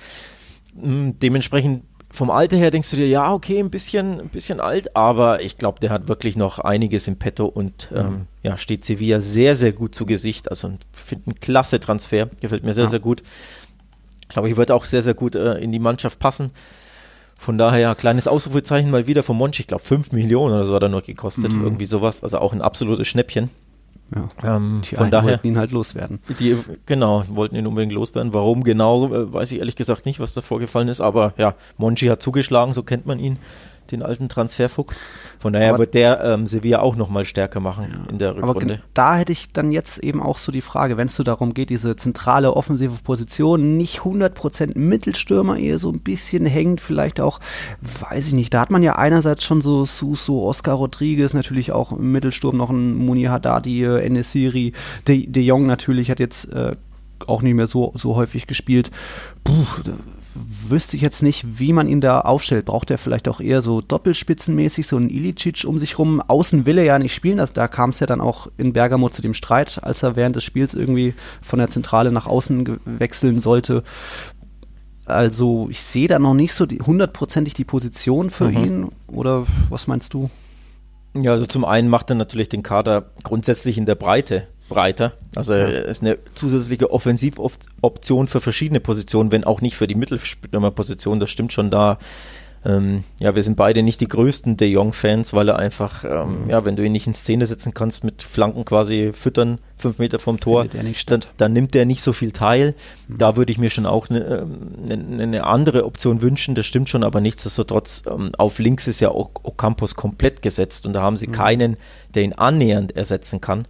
Hm, 0.79 1.19
dementsprechend 1.19 1.83
vom 2.11 2.29
Alter 2.29 2.57
her 2.57 2.71
denkst 2.71 2.89
du 2.91 2.95
dir, 2.95 3.07
ja, 3.07 3.33
okay, 3.33 3.59
ein 3.59 3.69
bisschen, 3.69 4.21
ein 4.21 4.29
bisschen 4.29 4.59
alt, 4.59 4.95
aber 4.95 5.41
ich 5.41 5.57
glaube, 5.57 5.79
der 5.79 5.89
hat 5.89 6.07
wirklich 6.07 6.35
noch 6.35 6.59
einiges 6.59 7.07
im 7.07 7.17
Petto 7.17 7.45
und 7.45 7.91
mhm. 7.91 7.97
ähm, 7.97 8.27
ja, 8.41 8.57
steht 8.57 8.85
Sevilla 8.85 9.21
sehr, 9.21 9.55
sehr 9.55 9.73
gut 9.73 9.93
zu 9.93 10.05
Gesicht. 10.05 10.49
Also 10.49 10.71
finde 10.91 11.27
einen 11.27 11.35
klasse 11.35 11.79
Transfer, 11.79 12.27
gefällt 12.39 12.63
mir 12.63 12.73
sehr, 12.73 12.85
ja. 12.85 12.89
sehr 12.89 12.99
gut. 12.99 13.21
Ich 14.21 14.29
glaube, 14.29 14.49
ich 14.49 14.57
würde 14.57 14.73
auch 14.73 14.85
sehr, 14.85 15.03
sehr 15.03 15.13
gut 15.13 15.35
äh, 15.35 15.55
in 15.55 15.71
die 15.71 15.79
Mannschaft 15.79 16.19
passen. 16.19 16.51
Von 17.45 17.59
daher, 17.59 17.93
kleines 17.93 18.27
Ausrufezeichen 18.27 18.89
mal 18.89 19.05
wieder 19.05 19.21
von 19.21 19.37
Monchi. 19.37 19.61
Ich 19.61 19.67
glaube, 19.67 19.83
5 19.83 20.13
Millionen 20.13 20.55
oder 20.55 20.63
so 20.63 20.73
hat 20.73 20.81
er 20.81 20.89
nur 20.89 21.03
gekostet. 21.03 21.53
Mhm. 21.53 21.63
Irgendwie 21.63 21.85
sowas. 21.85 22.23
Also 22.23 22.39
auch 22.39 22.53
ein 22.53 22.61
absolutes 22.63 23.07
Schnäppchen. 23.07 23.51
Ja. 24.15 24.55
Ähm, 24.55 24.81
die 24.83 24.95
von 24.95 25.11
daher 25.11 25.33
wollten 25.33 25.47
ihn 25.49 25.57
halt 25.59 25.69
loswerden. 25.69 26.17
Die, 26.39 26.57
genau, 26.87 27.23
wollten 27.29 27.55
ihn 27.55 27.67
unbedingt 27.67 27.93
loswerden. 27.93 28.33
Warum 28.33 28.63
genau, 28.63 29.13
äh, 29.13 29.31
weiß 29.31 29.51
ich 29.51 29.59
ehrlich 29.59 29.75
gesagt 29.75 30.07
nicht, 30.07 30.19
was 30.19 30.33
da 30.33 30.41
vorgefallen 30.41 30.87
ist. 30.87 31.01
Aber 31.01 31.33
ja, 31.37 31.53
Monchi 31.77 32.07
hat 32.07 32.19
zugeschlagen, 32.19 32.73
so 32.73 32.81
kennt 32.81 33.05
man 33.05 33.19
ihn 33.19 33.37
den 33.91 34.01
alten 34.01 34.29
Transferfuchs. 34.29 35.03
Von 35.39 35.53
daher 35.53 35.69
aber 35.69 35.79
wird 35.79 35.93
der 35.93 36.23
ähm, 36.23 36.45
Sevilla 36.45 36.79
auch 36.79 36.95
nochmal 36.95 37.25
stärker 37.25 37.59
machen 37.59 37.87
ja, 37.91 38.11
in 38.11 38.17
der 38.17 38.35
Rückrunde. 38.35 38.75
Aber 38.75 38.83
da 38.93 39.17
hätte 39.17 39.31
ich 39.31 39.51
dann 39.51 39.71
jetzt 39.71 39.99
eben 39.99 40.21
auch 40.21 40.37
so 40.37 40.51
die 40.51 40.61
Frage, 40.61 40.97
wenn 40.97 41.07
es 41.07 41.15
so 41.15 41.23
darum 41.23 41.53
geht, 41.53 41.69
diese 41.69 41.95
zentrale 41.95 42.55
offensive 42.55 42.95
Position, 43.03 43.77
nicht 43.77 43.99
100% 43.99 44.77
Mittelstürmer, 44.77 45.57
eher 45.57 45.77
so 45.77 45.89
ein 45.89 45.99
bisschen 45.99 46.45
hängt, 46.45 46.81
vielleicht 46.81 47.19
auch, 47.19 47.39
weiß 48.09 48.27
ich 48.27 48.33
nicht, 48.33 48.53
da 48.53 48.61
hat 48.61 48.71
man 48.71 48.83
ja 48.83 48.95
einerseits 48.95 49.43
schon 49.43 49.61
so 49.61 49.85
Suso, 49.85 50.47
Oscar 50.47 50.73
Rodriguez, 50.73 51.33
natürlich 51.33 51.71
auch 51.71 51.91
im 51.91 52.11
Mittelsturm 52.11 52.57
noch 52.57 52.69
ein 52.69 52.95
Muni 52.95 53.23
Haddadi, 53.23 53.83
äh, 53.83 54.05
Enesiri, 54.05 54.73
De, 55.07 55.25
De 55.27 55.43
Jong 55.43 55.65
natürlich 55.65 56.09
hat 56.09 56.19
jetzt 56.19 56.51
äh, 56.51 56.75
auch 57.27 57.41
nicht 57.41 57.55
mehr 57.55 57.67
so, 57.67 57.93
so 57.95 58.15
häufig 58.15 58.47
gespielt. 58.47 58.91
Puh, 59.43 59.65
wüsste 60.35 60.97
ich 60.97 61.01
jetzt 61.01 61.23
nicht, 61.23 61.59
wie 61.59 61.73
man 61.73 61.87
ihn 61.87 62.01
da 62.01 62.21
aufstellt. 62.21 62.65
Braucht 62.65 62.91
er 62.91 62.97
vielleicht 62.97 63.27
auch 63.27 63.39
eher 63.39 63.61
so 63.61 63.81
doppelspitzenmäßig, 63.81 64.85
so 64.85 64.97
einen 64.97 65.09
Ilicic 65.09 65.63
um 65.65 65.79
sich 65.79 65.97
rum? 65.97 66.21
Außen 66.21 66.65
will 66.65 66.77
er 66.77 66.83
ja 66.83 66.99
nicht 66.99 67.15
spielen. 67.15 67.37
Das, 67.37 67.53
da 67.53 67.67
kam 67.67 67.91
es 67.91 67.99
ja 67.99 68.07
dann 68.07 68.21
auch 68.21 68.47
in 68.57 68.73
Bergamo 68.73 69.09
zu 69.09 69.21
dem 69.21 69.33
Streit, 69.33 69.79
als 69.81 70.03
er 70.03 70.15
während 70.15 70.35
des 70.35 70.43
Spiels 70.43 70.73
irgendwie 70.73 71.13
von 71.41 71.59
der 71.59 71.69
Zentrale 71.69 72.11
nach 72.11 72.27
außen 72.27 72.79
wechseln 72.85 73.39
sollte. 73.39 73.83
Also 75.05 75.67
ich 75.69 75.81
sehe 75.81 76.07
da 76.07 76.19
noch 76.19 76.33
nicht 76.33 76.53
so 76.53 76.65
hundertprozentig 76.65 77.53
die, 77.53 77.63
die 77.63 77.65
Position 77.65 78.29
für 78.29 78.49
mhm. 78.49 78.63
ihn. 78.63 78.89
Oder 79.07 79.45
was 79.69 79.87
meinst 79.87 80.13
du? 80.13 80.29
Ja, 81.13 81.31
also 81.31 81.45
zum 81.45 81.63
einen 81.63 81.87
macht 81.87 82.09
er 82.09 82.15
natürlich 82.15 82.49
den 82.49 82.63
Kader 82.63 83.11
grundsätzlich 83.23 83.77
in 83.77 83.85
der 83.85 83.95
Breite 83.95 84.47
breiter. 84.69 85.13
Also 85.35 85.53
ja. 85.53 85.67
ist 85.67 86.01
eine 86.01 86.17
zusätzliche 86.33 86.91
Offensivoption 86.91 88.27
für 88.27 88.41
verschiedene 88.41 88.79
Positionen, 88.79 89.31
wenn 89.31 89.43
auch 89.43 89.61
nicht 89.61 89.75
für 89.75 89.87
die 89.87 89.95
Mittelstürmerposition. 89.95 91.19
Das 91.19 91.29
stimmt 91.29 91.53
schon 91.53 91.69
da. 91.69 91.97
Ähm, 92.65 93.03
ja, 93.19 93.35
wir 93.35 93.43
sind 93.43 93.57
beide 93.57 93.83
nicht 93.83 94.01
die 94.01 94.07
größten 94.07 94.57
De 94.57 94.67
Jong-Fans, 94.67 95.35
weil 95.35 95.49
er 95.49 95.59
einfach, 95.59 96.03
ähm, 96.03 96.45
mhm. 96.45 96.49
ja, 96.49 96.65
wenn 96.65 96.75
du 96.75 96.83
ihn 96.83 96.93
nicht 96.93 97.05
in 97.05 97.13
Szene 97.13 97.45
setzen 97.45 97.75
kannst, 97.75 98.03
mit 98.03 98.23
Flanken 98.23 98.65
quasi 98.65 99.11
füttern, 99.13 99.59
fünf 99.77 99.99
Meter 99.99 100.17
vom 100.17 100.39
Tor, 100.39 100.65
dann, 100.65 101.21
dann, 101.37 101.53
nimmt 101.53 101.75
er 101.75 101.85
nicht 101.85 102.01
so 102.01 102.11
viel 102.11 102.31
teil. 102.31 102.73
Mhm. 103.07 103.19
Da 103.19 103.35
würde 103.35 103.51
ich 103.51 103.59
mir 103.59 103.69
schon 103.69 103.85
auch 103.85 104.09
eine, 104.09 104.47
ähm, 104.89 105.19
eine, 105.21 105.43
andere 105.43 105.85
Option 105.85 106.23
wünschen, 106.23 106.55
das 106.55 106.65
stimmt 106.65 106.89
schon, 106.89 107.03
aber 107.03 107.21
nichtsdestotrotz, 107.21 108.03
ähm, 108.09 108.31
auf 108.35 108.57
links 108.57 108.87
ist 108.87 108.99
ja 108.99 109.09
auch 109.09 109.29
Ocampos 109.43 109.93
komplett 109.93 110.41
gesetzt 110.41 110.87
und 110.87 110.93
da 110.93 111.03
haben 111.03 111.17
sie 111.17 111.27
mhm. 111.27 111.33
keinen, 111.33 111.77
der 112.15 112.23
ihn 112.23 112.33
annähernd 112.33 112.95
ersetzen 112.95 113.41
kann. 113.41 113.67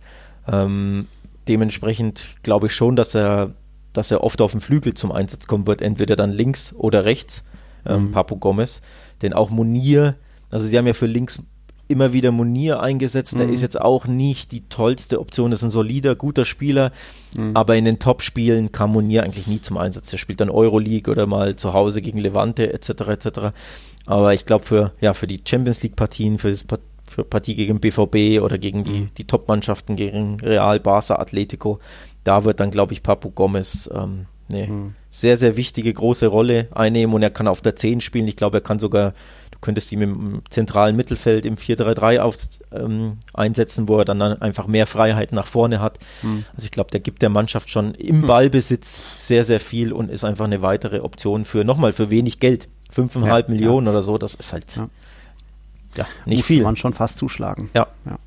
Ähm, 0.47 1.08
dementsprechend 1.47 2.27
glaube 2.43 2.67
ich 2.67 2.75
schon, 2.75 2.95
dass 2.95 3.15
er, 3.15 3.51
dass 3.93 4.12
er 4.12 4.23
oft 4.23 4.41
auf 4.41 4.51
dem 4.51 4.62
Flügel 4.62 4.93
zum 4.93 5.12
Einsatz 5.12 5.47
kommen 5.47 5.67
wird, 5.67 5.81
entweder 5.81 6.15
dann 6.15 6.31
links 6.31 6.73
oder 6.73 7.05
rechts, 7.05 7.43
ähm, 7.86 8.08
mhm. 8.08 8.12
Papo 8.12 8.38
Gomez. 8.38 8.81
Denn 9.21 9.34
auch 9.34 9.49
Monier, 9.49 10.15
also 10.51 10.67
sie 10.67 10.77
haben 10.77 10.88
ja 10.88 10.93
für 10.93 11.08
links 11.08 11.41
immer 11.88 12.13
wieder 12.13 12.31
Monier 12.31 12.79
eingesetzt, 12.79 13.38
der 13.38 13.47
mhm. 13.47 13.53
ist 13.53 13.62
jetzt 13.62 13.79
auch 13.79 14.08
nicht 14.08 14.51
die 14.51 14.67
tollste 14.69 15.19
Option, 15.19 15.51
das 15.51 15.60
ist 15.60 15.65
ein 15.65 15.69
solider, 15.69 16.15
guter 16.15 16.43
Spieler, 16.43 16.91
mhm. 17.36 17.51
aber 17.55 17.75
in 17.75 17.86
den 17.86 17.99
Top-Spielen 17.99 18.71
kam 18.71 18.91
Monier 18.91 19.23
eigentlich 19.23 19.47
nie 19.47 19.62
zum 19.62 19.77
Einsatz. 19.77 20.10
Der 20.10 20.17
spielt 20.17 20.41
dann 20.41 20.49
Euroleague 20.49 21.12
oder 21.12 21.27
mal 21.27 21.55
zu 21.55 21.73
Hause 21.73 22.01
gegen 22.01 22.17
Levante 22.17 22.73
etc. 22.73 22.89
etc. 22.89 23.27
Aber 24.08 24.34
ich 24.34 24.45
glaube 24.45 24.65
für, 24.65 24.93
ja, 24.99 25.13
für 25.13 25.27
die 25.27 25.41
Champions 25.45 25.84
League-Partien, 25.84 26.39
für 26.39 26.49
das 26.49 26.65
für 27.07 27.23
Partie 27.23 27.55
gegen 27.55 27.79
BVB 27.79 28.41
oder 28.41 28.57
gegen 28.57 28.83
die, 28.83 29.01
mhm. 29.01 29.13
die 29.17 29.25
Top-Mannschaften, 29.25 29.95
gegen 29.95 30.39
Real, 30.39 30.79
Barca, 30.79 31.15
Atletico. 31.15 31.79
Da 32.23 32.43
wird 32.43 32.59
dann, 32.59 32.71
glaube 32.71 32.93
ich, 32.93 33.03
Papu 33.03 33.31
Gomez 33.31 33.89
ähm, 33.93 34.25
eine 34.51 34.67
mhm. 34.67 34.95
sehr, 35.09 35.37
sehr 35.37 35.57
wichtige, 35.57 35.93
große 35.93 36.27
Rolle 36.27 36.67
einnehmen 36.71 37.13
und 37.15 37.21
er 37.21 37.29
kann 37.29 37.47
auf 37.47 37.61
der 37.61 37.75
10 37.75 38.01
spielen. 38.01 38.27
Ich 38.27 38.35
glaube, 38.35 38.57
er 38.57 38.61
kann 38.61 38.79
sogar, 38.79 39.13
du 39.51 39.59
könntest 39.59 39.91
ihn 39.91 40.01
im 40.01 40.41
zentralen 40.49 40.95
Mittelfeld 40.95 41.45
im 41.45 41.55
4-3-3 41.55 42.59
ähm, 42.71 43.17
einsetzen, 43.33 43.87
wo 43.87 43.97
er 43.99 44.05
dann 44.05 44.21
einfach 44.21 44.67
mehr 44.67 44.87
Freiheit 44.87 45.31
nach 45.31 45.47
vorne 45.47 45.79
hat. 45.79 45.99
Mhm. 46.21 46.45
Also 46.55 46.65
ich 46.65 46.71
glaube, 46.71 46.91
der 46.91 46.99
gibt 46.99 47.21
der 47.21 47.29
Mannschaft 47.29 47.69
schon 47.69 47.95
im 47.95 48.21
mhm. 48.21 48.27
Ballbesitz 48.27 49.15
sehr, 49.17 49.45
sehr 49.45 49.59
viel 49.59 49.93
und 49.93 50.11
ist 50.11 50.23
einfach 50.23 50.45
eine 50.45 50.61
weitere 50.61 50.99
Option 50.99 51.45
für, 51.45 51.63
nochmal, 51.63 51.93
für 51.93 52.09
wenig 52.09 52.39
Geld. 52.39 52.67
5,5 52.95 53.27
ja, 53.27 53.43
Millionen 53.47 53.87
ja. 53.87 53.91
oder 53.91 54.03
so, 54.03 54.17
das 54.17 54.35
ist 54.35 54.53
halt 54.53 54.75
ja 54.75 54.89
ja, 55.97 56.05
nicht 56.25 56.38
Musste 56.39 56.53
viel. 56.53 56.63
man 56.63 56.75
schon 56.75 56.93
fast 56.93 57.17
zuschlagen. 57.17 57.69
Ja. 57.73 57.88
ja. 58.05 58.17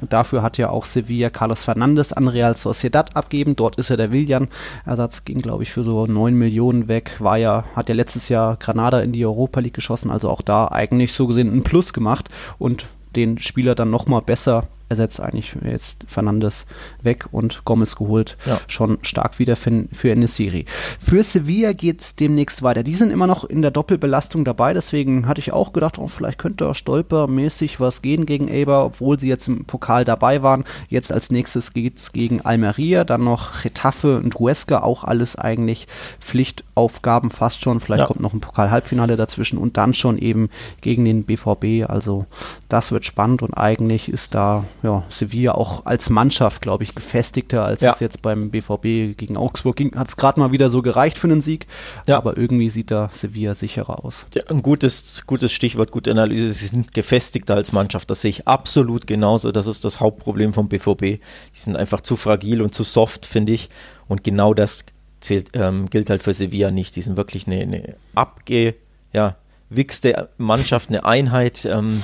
Und 0.00 0.12
dafür 0.12 0.42
hat 0.42 0.58
ja 0.58 0.70
auch 0.70 0.84
Sevilla 0.84 1.30
Carlos 1.30 1.64
Fernandes 1.64 2.12
an 2.12 2.28
Real 2.28 2.54
Sociedad 2.54 3.16
abgeben. 3.16 3.56
Dort 3.56 3.76
ist 3.76 3.90
ja 3.90 3.96
der 3.96 4.12
Willian-Ersatz, 4.12 5.24
ging 5.24 5.38
glaube 5.38 5.64
ich 5.64 5.72
für 5.72 5.82
so 5.82 6.06
9 6.06 6.34
Millionen 6.34 6.88
weg. 6.88 7.16
War 7.18 7.36
ja, 7.36 7.64
hat 7.74 7.88
ja 7.88 7.94
letztes 7.94 8.28
Jahr 8.28 8.56
Granada 8.56 9.00
in 9.00 9.12
die 9.12 9.26
Europa 9.26 9.60
League 9.60 9.74
geschossen, 9.74 10.10
also 10.10 10.30
auch 10.30 10.42
da 10.42 10.68
eigentlich 10.68 11.12
so 11.12 11.26
gesehen 11.26 11.52
ein 11.52 11.64
Plus 11.64 11.92
gemacht 11.92 12.28
und 12.58 12.86
den 13.16 13.38
Spieler 13.38 13.74
dann 13.74 13.90
nochmal 13.90 14.22
besser 14.22 14.68
ersetzt 14.88 15.20
eigentlich 15.20 15.56
jetzt 15.64 16.06
Fernandes 16.08 16.66
weg 17.02 17.26
und 17.30 17.64
Gomez 17.64 17.96
geholt. 17.96 18.36
Ja. 18.46 18.58
Schon 18.68 18.98
stark 19.02 19.38
wieder 19.38 19.56
für, 19.56 19.84
für 19.92 20.10
Enesiri. 20.10 20.64
Für 21.00 21.22
Sevilla 21.22 21.72
geht 21.72 22.00
es 22.00 22.16
demnächst 22.16 22.62
weiter. 22.62 22.82
Die 22.82 22.94
sind 22.94 23.10
immer 23.10 23.26
noch 23.26 23.44
in 23.44 23.62
der 23.62 23.70
Doppelbelastung 23.70 24.44
dabei, 24.44 24.72
deswegen 24.74 25.26
hatte 25.26 25.40
ich 25.40 25.52
auch 25.52 25.72
gedacht, 25.72 25.98
oh, 25.98 26.08
vielleicht 26.08 26.38
könnte 26.38 26.64
da 26.64 26.74
stolpermäßig 26.74 27.80
was 27.80 28.02
gehen 28.02 28.26
gegen 28.26 28.48
Eber, 28.48 28.84
obwohl 28.84 29.20
sie 29.20 29.28
jetzt 29.28 29.48
im 29.48 29.64
Pokal 29.64 30.04
dabei 30.04 30.42
waren. 30.42 30.64
Jetzt 30.88 31.12
als 31.12 31.30
nächstes 31.30 31.72
geht 31.72 31.98
es 31.98 32.12
gegen 32.12 32.40
Almeria, 32.40 33.04
dann 33.04 33.24
noch 33.24 33.62
Getafe 33.62 34.18
und 34.18 34.38
Huesca, 34.38 34.78
auch 34.82 35.04
alles 35.04 35.36
eigentlich 35.36 35.86
Pflichtaufgaben 36.20 37.30
fast 37.30 37.62
schon. 37.62 37.80
Vielleicht 37.80 38.00
ja. 38.00 38.06
kommt 38.06 38.20
noch 38.20 38.32
ein 38.32 38.40
Pokal-Halbfinale 38.40 39.16
dazwischen 39.16 39.58
und 39.58 39.76
dann 39.76 39.94
schon 39.94 40.18
eben 40.18 40.48
gegen 40.80 41.04
den 41.04 41.24
BVB. 41.24 41.88
Also 41.88 42.26
das 42.68 42.92
wird 42.92 43.04
spannend 43.04 43.42
und 43.42 43.54
eigentlich 43.54 44.08
ist 44.08 44.34
da 44.34 44.64
ja, 44.82 45.04
Sevilla 45.08 45.52
auch 45.52 45.86
als 45.86 46.08
Mannschaft, 46.10 46.62
glaube 46.62 46.84
ich, 46.84 46.94
gefestigter, 46.94 47.64
als 47.64 47.80
ja. 47.80 47.92
es 47.92 48.00
jetzt 48.00 48.22
beim 48.22 48.50
BVB 48.50 49.16
gegen 49.16 49.36
Augsburg 49.36 49.76
ging. 49.76 49.96
Hat 49.96 50.08
es 50.08 50.16
gerade 50.16 50.38
mal 50.38 50.52
wieder 50.52 50.70
so 50.70 50.82
gereicht 50.82 51.18
für 51.18 51.26
einen 51.26 51.40
Sieg, 51.40 51.66
ja. 52.06 52.16
aber 52.16 52.36
irgendwie 52.36 52.70
sieht 52.70 52.90
da 52.90 53.10
Sevilla 53.12 53.54
sicherer 53.54 54.04
aus. 54.04 54.26
Ja, 54.34 54.42
ein 54.48 54.62
gutes, 54.62 55.24
gutes 55.26 55.52
Stichwort, 55.52 55.90
gute 55.90 56.10
Analyse. 56.10 56.48
Sie 56.48 56.66
sind 56.66 56.94
gefestigter 56.94 57.54
als 57.54 57.72
Mannschaft. 57.72 58.08
Das 58.10 58.22
sehe 58.22 58.30
ich 58.30 58.46
absolut 58.46 59.06
genauso. 59.06 59.52
Das 59.52 59.66
ist 59.66 59.84
das 59.84 60.00
Hauptproblem 60.00 60.52
vom 60.52 60.68
BVB. 60.68 61.00
Die 61.00 61.20
sind 61.52 61.76
einfach 61.76 62.00
zu 62.00 62.16
fragil 62.16 62.62
und 62.62 62.74
zu 62.74 62.84
soft, 62.84 63.26
finde 63.26 63.52
ich. 63.52 63.68
Und 64.06 64.22
genau 64.22 64.54
das 64.54 64.84
zählt, 65.20 65.50
ähm, 65.54 65.90
gilt 65.90 66.10
halt 66.10 66.22
für 66.22 66.34
Sevilla 66.34 66.70
nicht. 66.70 66.96
Die 66.96 67.02
sind 67.02 67.16
wirklich 67.16 67.46
eine, 67.46 67.60
eine 67.60 67.96
abge, 68.14 68.74
ja, 69.12 69.36
wichste 69.70 70.28
Mannschaft, 70.38 70.88
eine 70.88 71.04
Einheit, 71.04 71.64
ähm, 71.64 72.02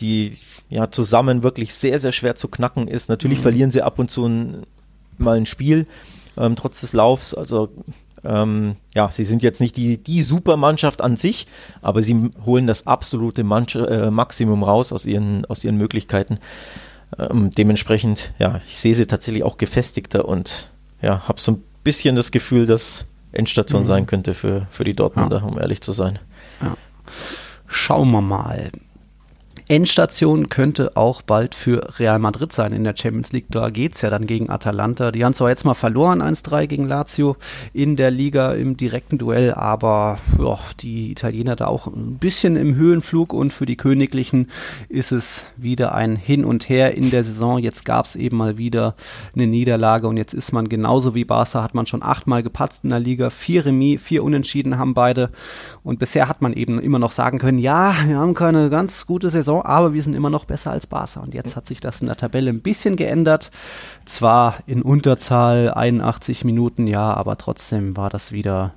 die 0.00 0.36
ja 0.68 0.90
zusammen 0.90 1.42
wirklich 1.42 1.74
sehr, 1.74 1.98
sehr 1.98 2.12
schwer 2.12 2.34
zu 2.34 2.48
knacken 2.48 2.88
ist. 2.88 3.08
Natürlich 3.08 3.38
mhm. 3.38 3.42
verlieren 3.42 3.70
sie 3.70 3.82
ab 3.82 3.98
und 3.98 4.10
zu 4.10 4.26
ein, 4.26 4.66
mal 5.18 5.36
ein 5.36 5.46
Spiel, 5.46 5.86
ähm, 6.36 6.56
trotz 6.56 6.80
des 6.80 6.92
Laufs. 6.92 7.34
Also 7.34 7.70
ähm, 8.24 8.76
ja, 8.94 9.10
sie 9.10 9.24
sind 9.24 9.42
jetzt 9.42 9.60
nicht 9.60 9.76
die, 9.76 9.98
die 9.98 10.22
Supermannschaft 10.22 11.00
an 11.00 11.16
sich, 11.16 11.46
aber 11.82 12.02
sie 12.02 12.30
holen 12.44 12.66
das 12.66 12.86
absolute 12.86 13.44
Manch 13.44 13.74
äh, 13.74 14.10
Maximum 14.10 14.62
raus 14.62 14.92
aus 14.92 15.06
ihren, 15.06 15.44
aus 15.46 15.64
ihren 15.64 15.76
Möglichkeiten. 15.76 16.38
Ähm, 17.18 17.50
dementsprechend, 17.52 18.32
ja, 18.38 18.60
ich 18.66 18.78
sehe 18.78 18.94
sie 18.94 19.06
tatsächlich 19.06 19.44
auch 19.44 19.58
gefestigter 19.58 20.26
und 20.26 20.70
ja, 21.00 21.28
habe 21.28 21.40
so 21.40 21.52
ein 21.52 21.62
bisschen 21.84 22.16
das 22.16 22.32
Gefühl, 22.32 22.66
dass 22.66 23.04
Endstation 23.32 23.82
mhm. 23.82 23.86
sein 23.86 24.06
könnte 24.06 24.34
für, 24.34 24.66
für 24.70 24.84
die 24.84 24.94
Dortmunder, 24.94 25.38
ja. 25.38 25.44
um 25.44 25.58
ehrlich 25.58 25.82
zu 25.82 25.92
sein. 25.92 26.18
Ja. 26.60 26.76
Schauen 27.68 28.10
wir 28.10 28.22
mal. 28.22 28.70
Endstation 29.68 30.48
könnte 30.48 30.96
auch 30.96 31.22
bald 31.22 31.56
für 31.56 31.98
Real 31.98 32.20
Madrid 32.20 32.52
sein 32.52 32.72
in 32.72 32.84
der 32.84 32.94
Champions 32.96 33.32
League. 33.32 33.46
Da 33.50 33.68
geht 33.70 33.96
es 33.96 34.02
ja 34.02 34.10
dann 34.10 34.28
gegen 34.28 34.48
Atalanta. 34.48 35.10
Die 35.10 35.24
haben 35.24 35.34
zwar 35.34 35.48
jetzt 35.48 35.64
mal 35.64 35.74
verloren, 35.74 36.22
1-3 36.22 36.68
gegen 36.68 36.84
Lazio 36.84 37.36
in 37.72 37.96
der 37.96 38.12
Liga 38.12 38.52
im 38.52 38.76
direkten 38.76 39.18
Duell, 39.18 39.52
aber 39.54 40.18
jo, 40.38 40.56
die 40.78 41.10
Italiener 41.10 41.56
da 41.56 41.66
auch 41.66 41.88
ein 41.88 42.18
bisschen 42.18 42.54
im 42.54 42.76
Höhenflug 42.76 43.32
und 43.32 43.52
für 43.52 43.66
die 43.66 43.76
Königlichen 43.76 44.50
ist 44.88 45.10
es 45.10 45.48
wieder 45.56 45.96
ein 45.96 46.14
Hin 46.14 46.44
und 46.44 46.68
Her 46.68 46.94
in 46.94 47.10
der 47.10 47.24
Saison. 47.24 47.58
Jetzt 47.58 47.84
gab 47.84 48.06
es 48.06 48.14
eben 48.14 48.36
mal 48.36 48.58
wieder 48.58 48.94
eine 49.34 49.48
Niederlage 49.48 50.06
und 50.06 50.16
jetzt 50.16 50.32
ist 50.32 50.52
man 50.52 50.68
genauso 50.68 51.16
wie 51.16 51.24
Barca, 51.24 51.64
hat 51.64 51.74
man 51.74 51.86
schon 51.86 52.04
achtmal 52.04 52.44
gepatzt 52.44 52.84
in 52.84 52.90
der 52.90 53.00
Liga, 53.00 53.30
vier 53.30 53.66
Remis, 53.66 54.00
vier 54.00 54.22
Unentschieden 54.22 54.78
haben 54.78 54.94
beide 54.94 55.30
und 55.82 55.98
bisher 55.98 56.28
hat 56.28 56.40
man 56.40 56.52
eben 56.52 56.78
immer 56.78 57.00
noch 57.00 57.10
sagen 57.10 57.40
können, 57.40 57.58
ja, 57.58 57.96
wir 58.06 58.18
haben 58.18 58.34
keine 58.34 58.70
ganz 58.70 59.06
gute 59.06 59.28
Saison 59.28 59.55
Saison, 59.56 59.64
aber 59.64 59.94
wir 59.94 60.02
sind 60.02 60.14
immer 60.14 60.30
noch 60.30 60.44
besser 60.44 60.70
als 60.70 60.86
Barca. 60.86 61.20
Und 61.20 61.34
jetzt 61.34 61.56
hat 61.56 61.66
sich 61.66 61.80
das 61.80 62.00
in 62.00 62.06
der 62.06 62.16
Tabelle 62.16 62.50
ein 62.50 62.62
bisschen 62.62 62.96
geändert. 62.96 63.50
Zwar 64.04 64.58
in 64.66 64.82
Unterzahl 64.82 65.72
81 65.72 66.44
Minuten, 66.44 66.86
ja, 66.86 67.14
aber 67.14 67.36
trotzdem 67.38 67.96
war 67.96 68.10
das 68.10 68.32
wieder 68.32 68.74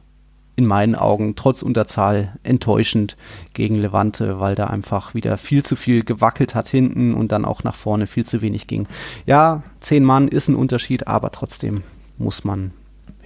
in 0.56 0.66
meinen 0.66 0.96
Augen 0.96 1.36
trotz 1.38 1.62
Unterzahl 1.62 2.38
enttäuschend 2.44 3.16
gegen 3.54 3.76
Levante, 3.76 4.42
weil 4.42 4.56
da 4.56 4.68
einfach 4.68 5.14
wieder 5.14 5.38
viel 5.38 5.64
zu 5.64 5.78
viel 5.78 6.04
gewackelt 6.04 6.54
hat 6.54 6.68
hinten 6.68 7.14
und 7.14 7.32
dann 7.32 7.46
auch 7.46 7.64
nach 7.64 7.76
vorne 7.76 8.08
viel 8.08 8.26
zu 8.26 8.42
wenig 8.42 8.68
ging. 8.68 8.86
Ja, 9.26 9.64
zehn 9.80 10.04
Mann 10.04 10.28
ist 10.28 10.50
ein 10.50 10.56
Unterschied, 10.56 11.08
aber 11.08 11.32
trotzdem 11.32 11.84
muss 12.18 12.44
man 12.44 12.74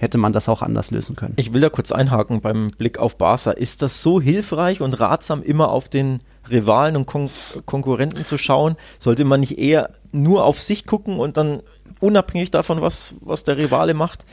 hätte 0.04 0.18
man 0.18 0.32
das 0.32 0.48
auch 0.48 0.62
anders 0.62 0.90
lösen 0.92 1.16
können. 1.16 1.32
Ich 1.36 1.52
will 1.52 1.60
da 1.60 1.70
kurz 1.70 1.90
einhaken 1.90 2.40
beim 2.40 2.70
Blick 2.70 2.98
auf 2.98 3.18
Barca. 3.18 3.50
Ist 3.50 3.82
das 3.82 4.02
so 4.02 4.20
hilfreich 4.20 4.80
und 4.80 5.00
ratsam, 5.00 5.42
immer 5.42 5.70
auf 5.70 5.88
den 5.88 6.20
Rivalen 6.48 6.94
und 6.94 7.06
Kon 7.06 7.30
Konkurrenten 7.64 8.24
zu 8.24 8.38
schauen? 8.38 8.76
Sollte 8.98 9.24
man 9.24 9.40
nicht 9.40 9.58
eher 9.58 9.90
nur 10.12 10.44
auf 10.44 10.60
sich 10.60 10.86
gucken 10.86 11.18
und 11.18 11.36
dann 11.36 11.62
unabhängig 12.00 12.50
davon, 12.50 12.82
was, 12.82 13.14
was 13.22 13.44
der 13.44 13.56
Rivale 13.56 13.94
macht? 13.94 14.26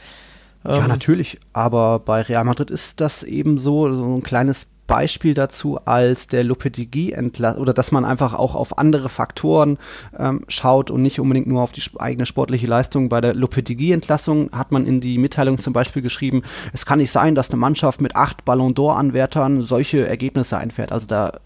Ja, 0.63 0.77
ähm, 0.77 0.87
natürlich. 0.87 1.39
Aber 1.53 1.99
bei 1.99 2.21
Real 2.21 2.43
Madrid 2.43 2.69
ist 2.69 3.01
das 3.01 3.23
eben 3.23 3.57
so, 3.57 3.93
so 3.93 4.03
ein 4.15 4.21
kleines 4.21 4.67
Beispiel 4.91 5.33
dazu 5.33 5.79
als 5.85 6.27
der 6.27 6.43
Lopetegui 6.43 7.15
oder 7.57 7.73
dass 7.73 7.93
man 7.93 8.03
einfach 8.03 8.33
auch 8.33 8.55
auf 8.55 8.77
andere 8.77 9.07
Faktoren 9.07 9.77
ähm, 10.19 10.43
schaut 10.49 10.91
und 10.91 11.01
nicht 11.01 11.21
unbedingt 11.21 11.47
nur 11.47 11.61
auf 11.61 11.71
die 11.71 11.81
eigene 11.97 12.25
sportliche 12.25 12.67
Leistung. 12.67 13.07
Bei 13.07 13.21
der 13.21 13.33
Lopetegui-Entlassung 13.33 14.51
hat 14.51 14.73
man 14.73 14.85
in 14.85 14.99
die 14.99 15.17
Mitteilung 15.17 15.59
zum 15.59 15.71
Beispiel 15.71 16.01
geschrieben, 16.01 16.43
es 16.73 16.85
kann 16.85 16.99
nicht 16.99 17.11
sein, 17.11 17.35
dass 17.35 17.49
eine 17.49 17.59
Mannschaft 17.59 18.01
mit 18.01 18.17
acht 18.17 18.43
Ballon 18.43 18.75
d'Or-Anwärtern 18.75 19.61
solche 19.61 20.05
Ergebnisse 20.05 20.57
einfährt. 20.57 20.91
Also 20.91 21.07
da 21.07 21.39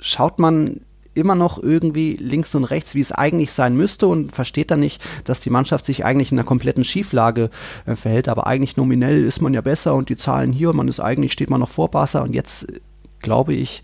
schaut 0.00 0.38
man 0.38 0.80
immer 1.16 1.34
noch 1.34 1.62
irgendwie 1.62 2.16
links 2.16 2.54
und 2.54 2.64
rechts, 2.64 2.94
wie 2.94 3.00
es 3.00 3.10
eigentlich 3.10 3.52
sein 3.52 3.74
müsste 3.76 4.06
und 4.06 4.32
versteht 4.32 4.70
dann 4.70 4.80
nicht, 4.80 5.02
dass 5.24 5.40
die 5.40 5.50
Mannschaft 5.50 5.84
sich 5.84 6.04
eigentlich 6.04 6.30
in 6.30 6.38
einer 6.38 6.46
kompletten 6.46 6.84
Schieflage 6.84 7.50
äh, 7.86 7.96
verhält. 7.96 8.28
Aber 8.28 8.46
eigentlich 8.46 8.76
nominell 8.76 9.24
ist 9.24 9.40
man 9.40 9.54
ja 9.54 9.62
besser 9.62 9.94
und 9.94 10.08
die 10.08 10.16
Zahlen 10.16 10.52
hier, 10.52 10.72
man 10.72 10.88
ist 10.88 11.00
eigentlich, 11.00 11.32
steht 11.32 11.50
man 11.50 11.60
noch 11.60 11.70
vor 11.70 11.90
Barca 11.90 12.20
und 12.20 12.34
jetzt 12.34 12.66
glaube 13.26 13.52
ich, 13.54 13.82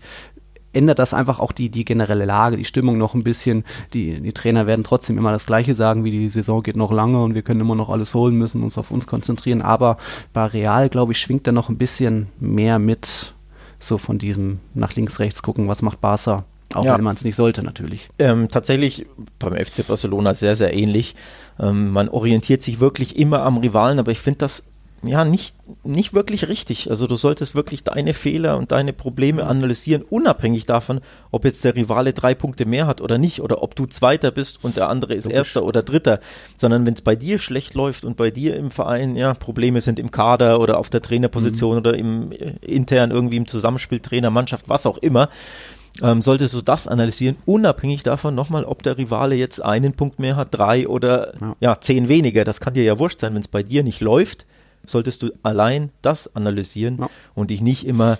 ändert 0.73 0.99
das 0.99 1.13
einfach 1.13 1.39
auch 1.39 1.51
die, 1.51 1.69
die 1.69 1.85
generelle 1.85 2.25
Lage, 2.25 2.57
die 2.57 2.65
Stimmung 2.65 2.97
noch 2.97 3.13
ein 3.13 3.23
bisschen. 3.23 3.63
Die, 3.93 4.19
die 4.19 4.33
Trainer 4.33 4.65
werden 4.65 4.83
trotzdem 4.83 5.17
immer 5.17 5.31
das 5.31 5.45
Gleiche 5.45 5.73
sagen, 5.73 6.03
wie 6.03 6.11
die 6.11 6.29
Saison 6.29 6.63
geht 6.63 6.75
noch 6.75 6.91
lange 6.91 7.21
und 7.21 7.35
wir 7.35 7.43
können 7.43 7.61
immer 7.61 7.75
noch 7.75 7.89
alles 7.89 8.13
holen, 8.15 8.35
müssen 8.35 8.63
uns 8.63 8.77
auf 8.77 8.89
uns 8.89 9.05
konzentrieren. 9.05 9.61
Aber 9.61 9.97
bei 10.33 10.45
Real, 10.45 10.89
glaube 10.89 11.11
ich, 11.11 11.19
schwingt 11.19 11.45
da 11.45 11.51
noch 11.51 11.69
ein 11.69 11.77
bisschen 11.77 12.27
mehr 12.39 12.79
mit, 12.79 13.33
so 13.79 13.97
von 13.97 14.17
diesem 14.17 14.59
nach 14.73 14.95
links, 14.95 15.19
rechts 15.19 15.43
gucken, 15.43 15.67
was 15.67 15.81
macht 15.81 16.01
Barca. 16.01 16.45
Auch 16.73 16.85
ja. 16.85 16.97
wenn 16.97 17.03
man 17.03 17.15
es 17.15 17.23
nicht 17.23 17.35
sollte, 17.35 17.61
natürlich. 17.61 18.09
Ähm, 18.17 18.49
tatsächlich 18.49 19.05
beim 19.37 19.53
FC 19.53 19.85
Barcelona 19.85 20.33
sehr, 20.33 20.55
sehr 20.55 20.73
ähnlich. 20.73 21.13
Ähm, 21.59 21.91
man 21.91 22.09
orientiert 22.09 22.63
sich 22.63 22.79
wirklich 22.79 23.15
immer 23.17 23.43
am 23.43 23.57
Rivalen, 23.57 23.99
aber 23.99 24.11
ich 24.11 24.19
finde 24.19 24.39
das 24.39 24.72
ja, 25.05 25.25
nicht, 25.25 25.55
nicht 25.83 26.13
wirklich 26.13 26.47
richtig. 26.47 26.89
Also 26.89 27.07
du 27.07 27.17
solltest 27.17 27.55
wirklich 27.55 27.83
deine 27.83 28.13
Fehler 28.13 28.57
und 28.57 28.71
deine 28.71 28.93
Probleme 28.93 29.45
analysieren, 29.45 30.01
unabhängig 30.01 30.65
davon, 30.65 31.01
ob 31.29 31.43
jetzt 31.43 31.63
der 31.65 31.75
Rivale 31.75 32.13
drei 32.13 32.33
Punkte 32.33 32.65
mehr 32.65 32.87
hat 32.87 33.01
oder 33.01 33.17
nicht, 33.17 33.41
oder 33.41 33.61
ob 33.61 33.75
du 33.75 33.85
Zweiter 33.85 34.31
bist 34.31 34.63
und 34.63 34.77
der 34.77 34.87
andere 34.87 35.13
ist 35.13 35.25
Logisch. 35.25 35.37
Erster 35.37 35.63
oder 35.65 35.83
Dritter, 35.83 36.21
sondern 36.55 36.85
wenn 36.85 36.93
es 36.93 37.01
bei 37.01 37.17
dir 37.17 37.37
schlecht 37.37 37.73
läuft 37.73 38.05
und 38.05 38.15
bei 38.15 38.31
dir 38.31 38.55
im 38.55 38.71
Verein, 38.71 39.17
ja, 39.17 39.33
Probleme 39.33 39.81
sind 39.81 39.99
im 39.99 40.09
Kader 40.09 40.61
oder 40.61 40.77
auf 40.77 40.89
der 40.89 41.01
Trainerposition 41.01 41.73
mhm. 41.73 41.77
oder 41.79 41.93
im 41.95 42.31
äh, 42.31 42.53
intern 42.61 43.11
irgendwie 43.11 43.37
im 43.37 43.47
Zusammenspiel 43.47 43.99
Trainer, 43.99 44.29
Mannschaft, 44.29 44.69
was 44.69 44.85
auch 44.85 44.97
immer, 44.99 45.27
ähm, 46.01 46.21
solltest 46.21 46.53
du 46.53 46.61
das 46.61 46.87
analysieren, 46.87 47.35
unabhängig 47.45 48.03
davon 48.03 48.35
nochmal, 48.35 48.63
ob 48.63 48.83
der 48.83 48.97
Rivale 48.97 49.35
jetzt 49.35 49.63
einen 49.63 49.93
Punkt 49.93 50.17
mehr 50.19 50.37
hat, 50.37 50.49
drei 50.51 50.87
oder 50.87 51.33
ja, 51.41 51.55
ja 51.59 51.81
zehn 51.81 52.07
weniger. 52.07 52.45
Das 52.45 52.61
kann 52.61 52.73
dir 52.73 52.83
ja 52.83 52.99
wurscht 52.99 53.19
sein, 53.19 53.33
wenn 53.33 53.41
es 53.41 53.49
bei 53.49 53.63
dir 53.63 53.83
nicht 53.83 53.99
läuft 53.99 54.45
solltest 54.85 55.21
du 55.23 55.31
allein 55.43 55.91
das 56.01 56.35
analysieren 56.35 56.97
ja. 56.99 57.09
und 57.35 57.51
dich 57.51 57.61
nicht 57.61 57.85
immer 57.85 58.19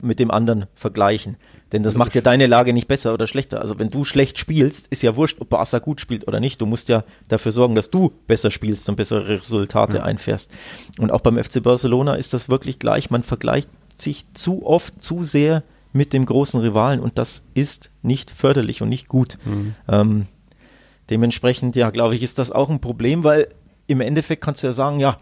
mit 0.00 0.20
dem 0.20 0.30
anderen 0.30 0.66
vergleichen. 0.74 1.36
Denn 1.72 1.82
das 1.82 1.96
macht 1.96 2.14
ja 2.14 2.20
deine 2.20 2.46
Lage 2.46 2.72
nicht 2.72 2.88
besser 2.88 3.12
oder 3.12 3.26
schlechter. 3.26 3.60
Also 3.60 3.78
wenn 3.78 3.90
du 3.90 4.04
schlecht 4.04 4.38
spielst, 4.38 4.86
ist 4.86 5.02
ja 5.02 5.16
wurscht, 5.16 5.40
ob 5.40 5.50
Barca 5.50 5.80
gut 5.80 6.00
spielt 6.00 6.26
oder 6.26 6.40
nicht. 6.40 6.60
Du 6.60 6.66
musst 6.66 6.88
ja 6.88 7.04
dafür 7.28 7.52
sorgen, 7.52 7.74
dass 7.74 7.90
du 7.90 8.12
besser 8.26 8.50
spielst 8.50 8.88
und 8.88 8.96
bessere 8.96 9.28
Resultate 9.28 9.98
ja. 9.98 10.02
einfährst. 10.04 10.50
Und 10.98 11.10
auch 11.10 11.20
beim 11.20 11.42
FC 11.42 11.62
Barcelona 11.62 12.14
ist 12.14 12.32
das 12.32 12.48
wirklich 12.48 12.78
gleich. 12.78 13.10
Man 13.10 13.22
vergleicht 13.22 13.68
sich 13.98 14.24
zu 14.32 14.64
oft, 14.64 15.02
zu 15.02 15.22
sehr 15.22 15.62
mit 15.92 16.12
dem 16.12 16.24
großen 16.24 16.60
Rivalen 16.60 17.00
und 17.00 17.18
das 17.18 17.44
ist 17.54 17.90
nicht 18.02 18.30
förderlich 18.30 18.82
und 18.82 18.88
nicht 18.88 19.08
gut. 19.08 19.38
Mhm. 19.44 19.74
Ähm, 19.88 20.26
dementsprechend, 21.10 21.76
ja, 21.76 21.90
glaube 21.90 22.14
ich, 22.14 22.22
ist 22.22 22.38
das 22.38 22.50
auch 22.50 22.70
ein 22.70 22.80
Problem, 22.80 23.24
weil 23.24 23.48
im 23.86 24.00
Endeffekt 24.00 24.42
kannst 24.42 24.62
du 24.62 24.68
ja 24.68 24.72
sagen, 24.72 25.00
ja, 25.00 25.18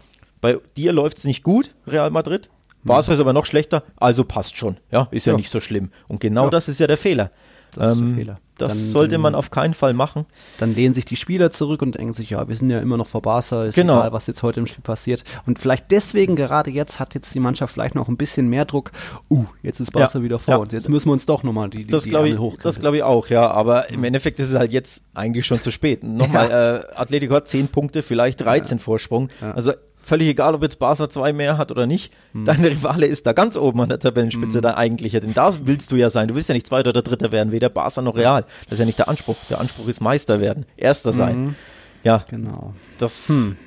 bei 0.47 0.59
dir 0.77 0.93
läuft 0.93 1.17
es 1.17 1.25
nicht 1.25 1.43
gut, 1.43 1.73
Real 1.85 2.09
Madrid. 2.09 2.49
Barca 2.83 3.11
ist 3.11 3.19
aber 3.19 3.33
noch 3.33 3.45
schlechter, 3.45 3.83
also 3.97 4.23
passt 4.23 4.55
schon. 4.55 4.77
Ja, 4.91 5.09
ist 5.11 5.25
ja, 5.25 5.33
ja. 5.33 5.37
nicht 5.37 5.49
so 5.49 5.59
schlimm. 5.59 5.91
Und 6.07 6.21
genau 6.21 6.45
ja. 6.45 6.49
das 6.51 6.69
ist 6.69 6.79
ja 6.79 6.87
der 6.87 6.97
Fehler. 6.97 7.31
Das, 7.75 7.99
ähm, 7.99 8.15
Fehler. 8.15 8.39
das 8.57 8.73
dann, 8.73 8.81
sollte 8.81 9.17
man 9.17 9.35
auf 9.35 9.51
keinen 9.51 9.73
Fall 9.73 9.93
machen. 9.93 10.25
Dann 10.57 10.73
lehnen 10.73 10.93
sich 10.93 11.03
die 11.03 11.17
Spieler 11.17 11.51
zurück 11.51 11.81
und 11.81 11.95
denken 11.95 12.13
sich, 12.13 12.29
ja, 12.29 12.47
wir 12.47 12.55
sind 12.55 12.69
ja 12.69 12.79
immer 12.79 12.95
noch 12.95 13.07
vor 13.07 13.21
Barca, 13.21 13.65
ist 13.65 13.75
genau. 13.75 13.99
egal, 13.99 14.13
was 14.13 14.25
jetzt 14.27 14.41
heute 14.41 14.61
im 14.61 14.67
Spiel 14.67 14.81
passiert. 14.83 15.25
Und 15.45 15.59
vielleicht 15.59 15.91
deswegen, 15.91 16.37
gerade 16.37 16.71
jetzt, 16.71 17.01
hat 17.01 17.13
jetzt 17.13 17.35
die 17.35 17.41
Mannschaft 17.41 17.73
vielleicht 17.73 17.93
noch 17.93 18.07
ein 18.07 18.15
bisschen 18.15 18.47
mehr 18.47 18.63
Druck. 18.63 18.91
Uh, 19.29 19.45
jetzt 19.63 19.81
ist 19.81 19.91
Barca 19.91 20.19
ja. 20.19 20.23
wieder 20.23 20.39
vor 20.39 20.59
uns. 20.59 20.71
Jetzt 20.71 20.87
müssen 20.87 21.09
wir 21.09 21.13
uns 21.13 21.25
doch 21.25 21.43
nochmal 21.43 21.69
die, 21.69 21.83
die, 21.83 21.91
das 21.91 22.03
die 22.03 22.09
glaube 22.09 22.29
ich, 22.29 22.37
Das 22.59 22.79
glaube 22.79 22.95
ich 22.95 23.03
auch, 23.03 23.27
ja. 23.27 23.51
Aber 23.51 23.89
im 23.89 24.05
Endeffekt 24.05 24.39
ist 24.39 24.51
es 24.51 24.55
halt 24.55 24.71
jetzt 24.71 25.03
eigentlich 25.13 25.45
schon 25.45 25.59
zu 25.59 25.69
spät. 25.69 26.03
Nochmal, 26.03 26.85
äh, 26.87 26.95
Atletico 26.95 27.35
hat 27.35 27.49
10 27.49 27.67
Punkte, 27.67 28.01
vielleicht 28.01 28.39
13 28.39 28.79
Vorsprung. 28.79 29.27
Also 29.41 29.73
völlig 30.07 30.29
egal, 30.29 30.55
ob 30.55 30.63
jetzt 30.63 30.79
Barca 30.79 31.09
zwei 31.09 31.33
mehr 31.33 31.57
hat 31.57 31.71
oder 31.71 31.85
nicht. 31.85 32.13
Hm. 32.31 32.45
Dein 32.45 32.63
Rivale 32.63 33.05
ist 33.05 33.27
da 33.27 33.33
ganz 33.33 33.57
oben 33.57 33.81
an 33.81 33.89
der 33.89 33.99
Tabellenspitze, 33.99 34.57
hm. 34.57 34.61
dein 34.61 34.75
eigentlicher. 34.75 35.19
Denn 35.19 35.33
da 35.33 35.53
willst 35.65 35.91
du 35.91 35.95
ja 35.97 36.09
sein. 36.09 36.27
Du 36.27 36.35
willst 36.35 36.49
ja 36.49 36.53
nicht 36.53 36.65
Zweiter 36.65 36.89
oder 36.89 37.01
Dritter 37.01 37.31
werden, 37.31 37.51
weder 37.51 37.69
Barca 37.69 38.01
noch 38.01 38.15
Real. 38.15 38.45
Das 38.65 38.73
ist 38.73 38.79
ja 38.79 38.85
nicht 38.85 38.99
der 38.99 39.09
Anspruch. 39.09 39.35
Der 39.49 39.59
Anspruch 39.59 39.87
ist 39.87 39.99
Meister 39.99 40.39
werden, 40.39 40.65
Erster 40.77 41.11
sein. 41.13 41.35
Hm. 41.35 41.55
Ja, 42.03 42.23
genau. 42.29 42.73
Das, 42.97 43.27
hm. 43.27 43.57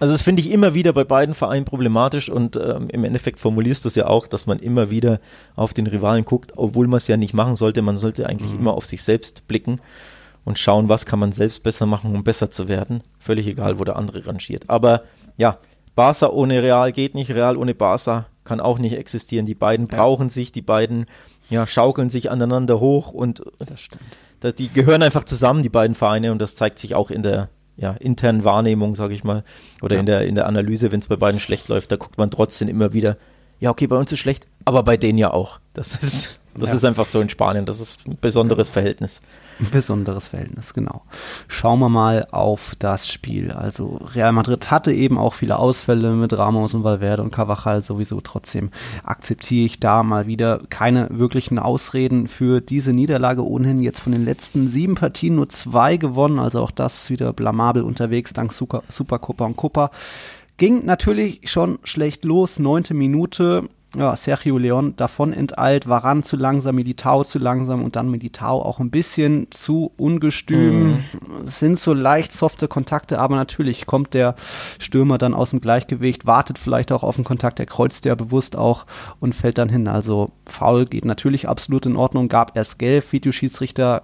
also 0.00 0.12
das 0.12 0.22
finde 0.22 0.42
ich 0.42 0.50
immer 0.50 0.74
wieder 0.74 0.92
bei 0.92 1.04
beiden 1.04 1.34
Vereinen 1.34 1.64
problematisch 1.64 2.28
und 2.28 2.56
ähm, 2.56 2.86
im 2.90 3.04
Endeffekt 3.04 3.38
formulierst 3.38 3.84
du 3.84 3.88
es 3.88 3.94
ja 3.94 4.06
auch, 4.08 4.26
dass 4.26 4.46
man 4.46 4.58
immer 4.58 4.90
wieder 4.90 5.20
auf 5.54 5.74
den 5.74 5.86
Rivalen 5.86 6.24
guckt, 6.24 6.52
obwohl 6.56 6.88
man 6.88 6.96
es 6.96 7.06
ja 7.06 7.16
nicht 7.16 7.34
machen 7.34 7.54
sollte. 7.54 7.82
Man 7.82 7.98
sollte 7.98 8.26
eigentlich 8.26 8.50
hm. 8.50 8.58
immer 8.58 8.74
auf 8.74 8.86
sich 8.86 9.02
selbst 9.02 9.46
blicken 9.46 9.80
und 10.44 10.58
schauen, 10.58 10.88
was 10.88 11.06
kann 11.06 11.20
man 11.20 11.30
selbst 11.30 11.62
besser 11.62 11.86
machen, 11.86 12.14
um 12.14 12.24
besser 12.24 12.50
zu 12.50 12.68
werden. 12.68 13.02
Völlig 13.18 13.46
egal, 13.46 13.78
wo 13.78 13.84
der 13.84 13.96
andere 13.96 14.26
rangiert. 14.26 14.68
Aber 14.68 15.02
ja, 15.36 15.58
Barca 15.94 16.28
ohne 16.30 16.62
Real 16.62 16.92
geht 16.92 17.14
nicht, 17.14 17.30
Real 17.30 17.56
ohne 17.56 17.74
Barca 17.74 18.26
kann 18.44 18.60
auch 18.60 18.78
nicht 18.78 18.94
existieren. 18.94 19.46
Die 19.46 19.54
beiden 19.54 19.86
ja. 19.86 19.96
brauchen 19.96 20.28
sich, 20.28 20.52
die 20.52 20.62
beiden 20.62 21.06
ja, 21.50 21.66
schaukeln 21.66 22.10
sich 22.10 22.30
aneinander 22.30 22.80
hoch 22.80 23.10
und 23.10 23.42
das. 23.58 23.80
Das, 24.40 24.54
die 24.54 24.68
gehören 24.68 25.02
einfach 25.02 25.24
zusammen, 25.24 25.62
die 25.62 25.68
beiden 25.68 25.94
Vereine, 25.94 26.32
und 26.32 26.38
das 26.38 26.54
zeigt 26.54 26.78
sich 26.78 26.94
auch 26.94 27.10
in 27.10 27.22
der 27.22 27.48
ja, 27.76 27.92
internen 27.92 28.44
Wahrnehmung, 28.44 28.94
sage 28.94 29.14
ich 29.14 29.24
mal, 29.24 29.42
oder 29.82 29.96
ja. 29.96 30.00
in, 30.00 30.06
der, 30.06 30.26
in 30.26 30.34
der 30.34 30.46
Analyse, 30.46 30.92
wenn 30.92 31.00
es 31.00 31.06
bei 31.06 31.16
beiden 31.16 31.40
schlecht 31.40 31.68
läuft, 31.68 31.90
da 31.92 31.96
guckt 31.96 32.18
man 32.18 32.30
trotzdem 32.30 32.68
immer 32.68 32.92
wieder, 32.92 33.16
ja, 33.58 33.70
okay, 33.70 33.86
bei 33.86 33.96
uns 33.96 34.12
ist 34.12 34.18
schlecht, 34.18 34.46
aber 34.64 34.82
bei 34.82 34.96
denen 34.96 35.18
ja 35.18 35.32
auch. 35.32 35.60
Das 35.72 35.94
ist, 35.94 36.38
das 36.56 36.70
ja. 36.70 36.76
ist 36.76 36.84
einfach 36.84 37.06
so 37.06 37.20
in 37.20 37.28
Spanien, 37.28 37.66
das 37.66 37.80
ist 37.80 38.06
ein 38.06 38.16
besonderes 38.20 38.70
Verhältnis. 38.70 39.20
Ein 39.60 39.70
besonderes 39.70 40.28
Verhältnis, 40.28 40.74
genau. 40.74 41.02
Schauen 41.48 41.78
wir 41.78 41.88
mal 41.88 42.26
auf 42.32 42.74
das 42.78 43.08
Spiel. 43.08 43.52
Also 43.52 44.00
Real 44.14 44.32
Madrid 44.32 44.70
hatte 44.70 44.92
eben 44.92 45.16
auch 45.18 45.34
viele 45.34 45.58
Ausfälle 45.58 46.12
mit 46.12 46.36
Ramos 46.36 46.74
und 46.74 46.84
Valverde 46.84 47.22
und 47.22 47.30
Cavachal 47.30 47.82
sowieso. 47.82 48.20
Trotzdem 48.20 48.70
akzeptiere 49.04 49.66
ich 49.66 49.80
da 49.80 50.02
mal 50.02 50.26
wieder 50.26 50.60
keine 50.70 51.08
wirklichen 51.10 51.58
Ausreden 51.58 52.26
für 52.26 52.60
diese 52.60 52.92
Niederlage. 52.92 53.46
Ohnehin 53.46 53.80
jetzt 53.80 54.00
von 54.00 54.12
den 54.12 54.24
letzten 54.24 54.66
sieben 54.66 54.96
Partien 54.96 55.36
nur 55.36 55.48
zwei 55.48 55.96
gewonnen. 55.96 56.38
Also 56.38 56.60
auch 56.60 56.72
das 56.72 57.10
wieder 57.10 57.32
blamabel 57.32 57.82
unterwegs 57.82 58.32
dank 58.32 58.52
Super, 58.52 58.82
Supercopa 58.88 59.44
und 59.44 59.56
Copa. 59.56 59.90
Ging 60.56 60.84
natürlich 60.84 61.40
schon 61.44 61.78
schlecht 61.84 62.24
los. 62.24 62.58
Neunte 62.58 62.94
Minute 62.94 63.68
ja, 63.96 64.14
Sergio 64.16 64.58
Leon 64.58 64.96
davon 64.96 65.32
enteilt, 65.32 65.88
Varan 65.88 66.22
zu 66.22 66.36
langsam, 66.36 66.76
Militao 66.76 67.24
zu 67.24 67.38
langsam 67.38 67.84
und 67.84 67.96
dann 67.96 68.10
Militao 68.10 68.62
auch 68.62 68.80
ein 68.80 68.90
bisschen 68.90 69.48
zu 69.50 69.92
ungestüm. 69.96 70.84
Mhm. 70.84 71.04
Sind 71.44 71.78
so 71.78 71.92
leicht 71.92 72.32
softe 72.32 72.68
Kontakte, 72.68 73.18
aber 73.18 73.36
natürlich 73.36 73.86
kommt 73.86 74.14
der 74.14 74.34
Stürmer 74.78 75.18
dann 75.18 75.34
aus 75.34 75.50
dem 75.50 75.60
Gleichgewicht, 75.60 76.26
wartet 76.26 76.58
vielleicht 76.58 76.92
auch 76.92 77.02
auf 77.02 77.16
den 77.16 77.24
Kontakt, 77.24 77.60
er 77.60 77.66
kreuzt 77.66 78.04
ja 78.04 78.14
bewusst 78.14 78.56
auch 78.56 78.86
und 79.20 79.34
fällt 79.34 79.58
dann 79.58 79.68
hin. 79.68 79.88
Also 79.88 80.30
Foul 80.46 80.86
geht 80.86 81.04
natürlich 81.04 81.48
absolut 81.48 81.86
in 81.86 81.96
Ordnung, 81.96 82.28
gab 82.28 82.56
erst 82.56 82.78
gelb, 82.78 83.12
Videoschiedsrichter 83.12 84.02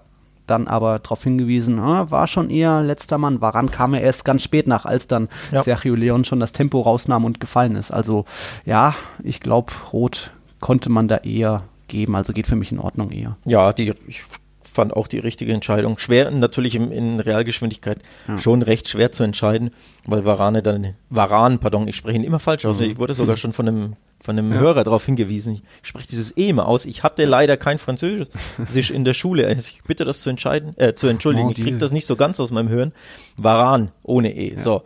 dann 0.50 0.68
aber 0.68 0.98
darauf 0.98 1.22
hingewiesen, 1.22 1.78
ah, 1.78 2.10
war 2.10 2.26
schon 2.26 2.50
eher 2.50 2.82
letzter 2.82 3.18
Mann. 3.18 3.40
Waran 3.40 3.70
kam 3.70 3.94
er 3.94 4.02
erst 4.02 4.24
ganz 4.24 4.42
spät 4.42 4.66
nach, 4.66 4.84
als 4.84 5.06
dann 5.06 5.28
ja. 5.52 5.62
Sergio 5.62 5.94
Leon 5.94 6.24
schon 6.24 6.40
das 6.40 6.52
Tempo 6.52 6.80
rausnahm 6.80 7.24
und 7.24 7.40
gefallen 7.40 7.76
ist. 7.76 7.90
Also 7.90 8.24
ja, 8.64 8.94
ich 9.22 9.40
glaube, 9.40 9.72
Rot 9.92 10.30
konnte 10.60 10.90
man 10.90 11.08
da 11.08 11.18
eher 11.18 11.62
geben. 11.88 12.16
Also 12.16 12.32
geht 12.32 12.46
für 12.46 12.56
mich 12.56 12.72
in 12.72 12.78
Ordnung 12.78 13.10
eher. 13.10 13.36
Ja, 13.44 13.72
die, 13.72 13.94
ich 14.06 14.22
fand 14.62 14.94
auch 14.94 15.08
die 15.08 15.18
richtige 15.18 15.52
Entscheidung. 15.52 15.98
Schwer, 15.98 16.30
natürlich 16.30 16.74
im, 16.74 16.90
in 16.92 17.20
Realgeschwindigkeit 17.20 17.98
ja. 18.28 18.38
schon 18.38 18.62
recht 18.62 18.88
schwer 18.88 19.12
zu 19.12 19.22
entscheiden, 19.24 19.70
weil 20.06 20.24
Varane 20.24 20.62
dann, 20.62 20.94
Varan, 21.10 21.58
pardon, 21.58 21.88
ich 21.88 21.96
spreche 21.96 22.18
ihn 22.18 22.24
immer 22.24 22.38
falsch 22.38 22.64
aus. 22.64 22.78
Mhm. 22.78 22.84
Ich 22.84 22.98
wurde 22.98 23.14
sogar 23.14 23.36
schon 23.36 23.52
von 23.52 23.68
einem, 23.68 23.94
von 24.20 24.38
einem 24.38 24.52
ja. 24.52 24.58
Hörer 24.58 24.84
darauf 24.84 25.04
hingewiesen. 25.04 25.62
Ich 25.82 25.88
spreche 25.88 26.08
dieses 26.08 26.36
E 26.36 26.48
immer 26.50 26.66
aus. 26.66 26.84
Ich 26.84 27.02
hatte 27.02 27.24
leider 27.24 27.56
kein 27.56 27.78
Französisch 27.78 28.90
in 28.90 29.04
der 29.04 29.14
Schule. 29.14 29.46
Also 29.46 29.68
ich 29.68 29.82
bitte 29.84 30.04
das 30.04 30.22
zu 30.22 30.30
entscheiden, 30.30 30.74
äh, 30.78 30.94
zu 30.94 31.06
entschuldigen. 31.06 31.48
Oh, 31.48 31.50
ich 31.50 31.62
kriege 31.62 31.78
das 31.78 31.92
nicht 31.92 32.06
so 32.06 32.16
ganz 32.16 32.38
aus 32.40 32.50
meinem 32.50 32.68
Hören. 32.68 32.92
Varan, 33.36 33.92
ohne 34.02 34.34
E. 34.34 34.52
Ja. 34.52 34.58
So. 34.58 34.82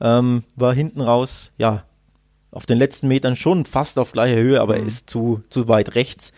Ähm, 0.00 0.44
war 0.56 0.74
hinten 0.74 1.02
raus, 1.02 1.52
ja, 1.58 1.84
auf 2.50 2.66
den 2.66 2.78
letzten 2.78 3.08
Metern 3.08 3.36
schon 3.36 3.64
fast 3.64 3.98
auf 3.98 4.12
gleicher 4.12 4.40
Höhe, 4.40 4.60
aber 4.60 4.78
mhm. 4.78 4.86
ist 4.86 5.10
zu, 5.10 5.42
zu 5.50 5.68
weit 5.68 5.94
rechts 5.94 6.32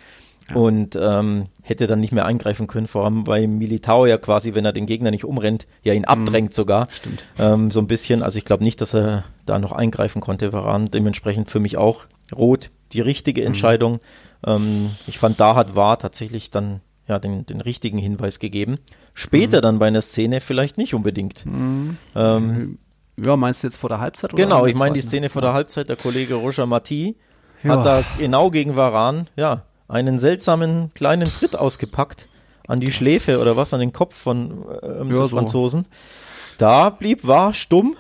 und 0.55 0.99
ähm, 1.01 1.47
hätte 1.63 1.87
dann 1.87 2.01
nicht 2.01 2.13
mehr 2.13 2.27
eingreifen 2.27 2.67
können, 2.67 2.87
vor 2.87 3.05
allem 3.05 3.25
bei 3.25 3.47
Militao 3.47 4.07
ja 4.07 4.19
quasi, 4.19 4.55
wenn 4.55 4.65
er 4.65 4.73
den 4.73 4.87
Gegner 4.87 5.11
nicht 5.11 5.25
umrennt, 5.25 5.67
ja 5.83 5.93
ihn 5.95 6.05
abdrängt 6.05 6.51
mhm. 6.51 6.55
sogar. 6.55 6.89
Stimmt. 6.91 7.23
Ähm, 7.39 7.71
so 7.71 7.81
ein 7.81 7.87
bisschen, 7.87 8.23
also 8.23 8.39
ich 8.39 8.45
glaube 8.45 8.65
nicht, 8.65 8.81
dass 8.81 8.95
er 8.95 9.25
da 9.47 9.59
noch 9.59 9.73
eingreifen 9.73 10.21
konnte, 10.21 10.53
Varan 10.53 10.91
dementsprechend 10.91 11.51
für 11.51 11.61
mich 11.61 11.77
auch 11.77 12.07
rot, 12.35 12.71
die 12.93 13.01
richtige 13.01 13.43
mhm. 13.43 13.49
Entscheidung. 13.49 14.01
Ähm, 14.47 14.91
ich 15.07 15.19
fand, 15.19 15.41
da 15.41 15.55
hat 15.55 15.75
War 15.77 15.99
tatsächlich 15.99 16.51
dann 16.51 16.81
ja 17.09 17.19
den, 17.19 17.47
den 17.47 17.61
richtigen 17.61 17.99
Hinweis 17.99 18.39
gegeben. 18.39 18.79
Später 19.15 19.59
mhm. 19.59 19.63
dann 19.63 19.79
bei 19.79 19.89
einer 19.89 20.03
Szene 20.03 20.41
vielleicht 20.41 20.79
nicht 20.79 20.95
unbedingt. 20.95 21.45
Mhm. 21.47 21.97
Ähm, 22.15 22.79
ja, 23.17 23.37
meinst 23.37 23.63
du 23.63 23.67
jetzt 23.67 23.77
vor 23.77 23.89
der 23.89 24.01
Halbzeit? 24.01 24.33
genau, 24.35 24.67
ich 24.67 24.75
meine 24.75 24.95
die 24.95 25.03
Szene 25.03 25.29
vor 25.29 25.43
der 25.43 25.53
Halbzeit, 25.53 25.89
der 25.89 25.97
Kollege 25.97 26.35
Roger 26.35 26.67
Mati 26.67 27.17
ja. 27.63 27.71
hat 27.77 27.85
da 27.85 28.05
genau 28.19 28.51
gegen 28.51 28.77
Varan, 28.77 29.29
ja, 29.37 29.65
einen 29.93 30.19
seltsamen 30.19 30.91
kleinen 30.95 31.31
Tritt 31.31 31.55
ausgepackt 31.55 32.27
an 32.67 32.81
die 32.81 32.93
Schläfe 32.93 33.41
oder 33.41 33.57
was, 33.57 33.75
an 33.75 33.81
den 33.81 33.93
Kopf 33.93 34.17
von 34.17 34.65
ähm, 34.83 35.11
ja, 35.11 35.19
des 35.19 35.29
so. 35.29 35.37
Franzosen. 35.37 35.87
Da 36.59 36.91
blieb, 36.91 37.27
war 37.27 37.55
stumm. 37.55 37.97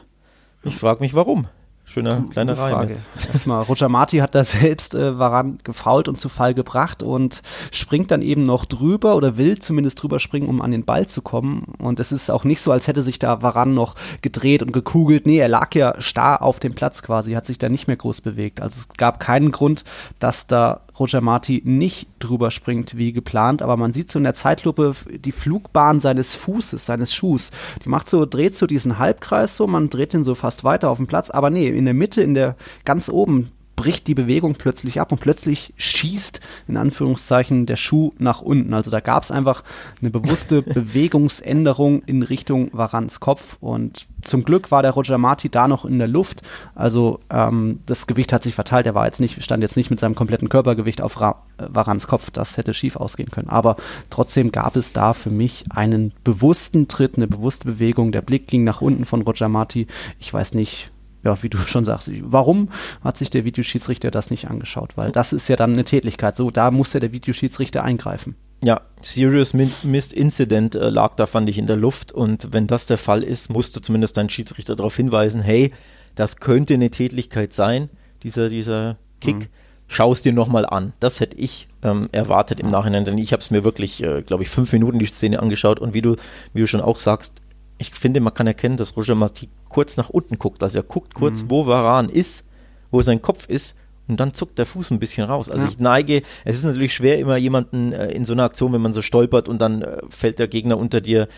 Ich 0.62 0.76
frage 0.76 1.00
mich, 1.00 1.14
warum. 1.14 1.48
Schöner 1.84 2.24
kleiner 2.30 2.56
Frage. 2.56 2.94
Erstmal, 3.32 3.62
Roger 3.64 3.90
Marti 3.90 4.18
hat 4.18 4.34
da 4.34 4.44
selbst 4.44 4.94
äh, 4.94 5.18
Varan 5.18 5.58
gefault 5.62 6.08
und 6.08 6.18
zu 6.18 6.30
Fall 6.30 6.54
gebracht 6.54 7.02
und 7.02 7.42
springt 7.70 8.10
dann 8.10 8.22
eben 8.22 8.44
noch 8.46 8.64
drüber 8.64 9.14
oder 9.14 9.36
will 9.36 9.58
zumindest 9.58 10.02
drüber 10.02 10.18
springen, 10.18 10.48
um 10.48 10.62
an 10.62 10.70
den 10.70 10.86
Ball 10.86 11.06
zu 11.06 11.20
kommen. 11.20 11.74
Und 11.78 12.00
es 12.00 12.10
ist 12.10 12.30
auch 12.30 12.44
nicht 12.44 12.62
so, 12.62 12.72
als 12.72 12.86
hätte 12.86 13.02
sich 13.02 13.18
da 13.18 13.42
Varan 13.42 13.74
noch 13.74 13.96
gedreht 14.22 14.62
und 14.62 14.72
gekugelt. 14.72 15.26
Nee, 15.26 15.38
er 15.38 15.48
lag 15.48 15.74
ja 15.74 16.00
starr 16.00 16.40
auf 16.40 16.60
dem 16.60 16.74
Platz 16.74 17.02
quasi, 17.02 17.32
hat 17.32 17.44
sich 17.44 17.58
da 17.58 17.68
nicht 17.68 17.88
mehr 17.88 17.96
groß 17.96 18.22
bewegt. 18.22 18.62
Also 18.62 18.80
es 18.80 18.88
gab 18.96 19.20
keinen 19.20 19.50
Grund, 19.50 19.84
dass 20.18 20.46
da 20.46 20.82
Roger 20.98 21.20
Marti 21.20 21.62
nicht 21.64 22.08
drüber 22.18 22.50
springt 22.50 22.96
wie 22.96 23.12
geplant, 23.12 23.62
aber 23.62 23.76
man 23.76 23.92
sieht 23.92 24.10
so 24.10 24.18
in 24.18 24.24
der 24.24 24.34
Zeitlupe 24.34 24.94
die 25.10 25.32
Flugbahn 25.32 26.00
seines 26.00 26.34
Fußes, 26.34 26.84
seines 26.84 27.14
Schuhs. 27.14 27.50
Die 27.84 27.88
macht 27.88 28.08
so, 28.08 28.26
dreht 28.26 28.56
so 28.56 28.66
diesen 28.66 28.98
Halbkreis 28.98 29.56
so, 29.56 29.66
man 29.66 29.90
dreht 29.90 30.12
den 30.12 30.24
so 30.24 30.34
fast 30.34 30.64
weiter 30.64 30.90
auf 30.90 30.98
dem 30.98 31.06
Platz, 31.06 31.30
aber 31.30 31.50
nee, 31.50 31.68
in 31.68 31.84
der 31.84 31.94
Mitte, 31.94 32.22
in 32.22 32.34
der 32.34 32.56
ganz 32.84 33.08
oben 33.08 33.52
bricht 33.82 34.06
die 34.06 34.14
Bewegung 34.14 34.54
plötzlich 34.54 35.00
ab 35.00 35.10
und 35.10 35.20
plötzlich 35.20 35.74
schießt 35.76 36.40
in 36.68 36.76
Anführungszeichen 36.76 37.66
der 37.66 37.74
Schuh 37.74 38.12
nach 38.16 38.40
unten. 38.40 38.74
Also 38.74 38.92
da 38.92 39.00
gab 39.00 39.24
es 39.24 39.32
einfach 39.32 39.64
eine 40.00 40.10
bewusste 40.10 40.62
Bewegungsänderung 40.62 42.04
in 42.04 42.22
Richtung 42.22 42.70
Varans 42.72 43.18
Kopf 43.18 43.56
und 43.60 44.06
zum 44.22 44.44
Glück 44.44 44.70
war 44.70 44.82
der 44.82 44.92
Roger 44.92 45.18
Marti 45.18 45.48
da 45.48 45.66
noch 45.66 45.84
in 45.84 45.98
der 45.98 46.06
Luft. 46.06 46.42
Also 46.76 47.18
ähm, 47.28 47.80
das 47.86 48.06
Gewicht 48.06 48.32
hat 48.32 48.44
sich 48.44 48.54
verteilt. 48.54 48.86
Er 48.86 48.94
war 48.94 49.06
jetzt 49.06 49.18
nicht, 49.18 49.42
stand 49.42 49.64
jetzt 49.64 49.76
nicht 49.76 49.90
mit 49.90 49.98
seinem 49.98 50.14
kompletten 50.14 50.48
Körpergewicht 50.48 51.00
auf 51.00 51.20
Ra 51.20 51.42
äh, 51.58 51.64
Varans 51.68 52.06
Kopf. 52.06 52.30
Das 52.30 52.58
hätte 52.58 52.74
schief 52.74 52.94
ausgehen 52.94 53.32
können. 53.32 53.48
Aber 53.48 53.74
trotzdem 54.10 54.52
gab 54.52 54.76
es 54.76 54.92
da 54.92 55.12
für 55.12 55.30
mich 55.30 55.64
einen 55.70 56.12
bewussten 56.22 56.86
Tritt, 56.86 57.16
eine 57.16 57.26
bewusste 57.26 57.66
Bewegung. 57.66 58.12
Der 58.12 58.22
Blick 58.22 58.46
ging 58.46 58.62
nach 58.62 58.80
unten 58.80 59.06
von 59.06 59.22
Roger 59.22 59.48
Marti. 59.48 59.88
Ich 60.20 60.32
weiß 60.32 60.54
nicht, 60.54 60.92
ja, 61.24 61.42
wie 61.42 61.48
du 61.48 61.58
schon 61.66 61.84
sagst, 61.84 62.10
warum 62.22 62.68
hat 63.02 63.18
sich 63.18 63.30
der 63.30 63.44
Videoschiedsrichter 63.44 64.10
das 64.10 64.30
nicht 64.30 64.48
angeschaut? 64.48 64.96
Weil 64.96 65.12
das 65.12 65.32
ist 65.32 65.48
ja 65.48 65.56
dann 65.56 65.72
eine 65.72 65.84
Tätigkeit. 65.84 66.36
So, 66.36 66.50
da 66.50 66.70
muss 66.70 66.92
ja 66.92 67.00
der 67.00 67.12
Videoschiedsrichter 67.12 67.84
eingreifen. 67.84 68.36
Ja, 68.64 68.82
Serious 69.00 69.54
Missed 69.54 70.12
Incident 70.12 70.76
äh, 70.76 70.88
lag 70.88 71.16
da, 71.16 71.26
fand 71.26 71.48
ich, 71.48 71.58
in 71.58 71.66
der 71.66 71.76
Luft. 71.76 72.12
Und 72.12 72.52
wenn 72.52 72.68
das 72.68 72.86
der 72.86 72.98
Fall 72.98 73.24
ist, 73.24 73.50
musst 73.50 73.74
du 73.74 73.80
zumindest 73.80 74.16
deinen 74.16 74.28
Schiedsrichter 74.28 74.76
darauf 74.76 74.96
hinweisen, 74.96 75.40
hey, 75.40 75.72
das 76.14 76.36
könnte 76.36 76.74
eine 76.74 76.90
Tätigkeit 76.90 77.52
sein, 77.52 77.88
dieser, 78.22 78.48
dieser 78.48 78.98
Kick. 79.20 79.36
Mhm. 79.36 79.46
Schau 79.88 80.12
es 80.12 80.22
dir 80.22 80.32
nochmal 80.32 80.64
an. 80.64 80.92
Das 81.00 81.20
hätte 81.20 81.36
ich 81.36 81.68
ähm, 81.82 82.08
erwartet 82.12 82.60
im 82.60 82.68
Nachhinein, 82.68 83.04
denn 83.04 83.18
ich 83.18 83.32
habe 83.32 83.40
es 83.40 83.50
mir 83.50 83.64
wirklich, 83.64 84.02
äh, 84.02 84.22
glaube 84.22 84.44
ich, 84.44 84.48
fünf 84.48 84.72
Minuten 84.72 84.98
die 84.98 85.06
Szene 85.06 85.40
angeschaut 85.40 85.80
und 85.80 85.92
wie 85.92 86.00
du, 86.00 86.16
wie 86.54 86.60
du 86.60 86.66
schon 86.66 86.80
auch 86.80 86.98
sagst, 86.98 87.41
ich 87.78 87.90
finde, 87.90 88.20
man 88.20 88.34
kann 88.34 88.46
erkennen, 88.46 88.76
dass 88.76 88.96
Roger 88.96 89.14
Marti 89.14 89.48
kurz 89.68 89.96
nach 89.96 90.10
unten 90.10 90.38
guckt. 90.38 90.62
Also 90.62 90.78
er 90.78 90.84
guckt 90.84 91.14
kurz, 91.14 91.42
mhm. 91.42 91.50
wo 91.50 91.66
Varan 91.66 92.08
ist, 92.08 92.46
wo 92.90 93.02
sein 93.02 93.22
Kopf 93.22 93.48
ist 93.48 93.76
und 94.08 94.18
dann 94.20 94.34
zuckt 94.34 94.58
der 94.58 94.66
Fuß 94.66 94.90
ein 94.90 94.98
bisschen 94.98 95.26
raus. 95.26 95.50
Also 95.50 95.64
ja. 95.64 95.70
ich 95.70 95.78
neige, 95.78 96.22
es 96.44 96.56
ist 96.56 96.64
natürlich 96.64 96.94
schwer, 96.94 97.18
immer 97.18 97.36
jemanden 97.36 97.92
äh, 97.92 98.10
in 98.12 98.24
so 98.24 98.32
einer 98.32 98.44
Aktion, 98.44 98.72
wenn 98.72 98.80
man 98.80 98.92
so 98.92 99.02
stolpert 99.02 99.48
und 99.48 99.58
dann 99.60 99.82
äh, 99.82 100.02
fällt 100.08 100.38
der 100.38 100.48
Gegner 100.48 100.76
unter 100.76 101.00
dir 101.00 101.28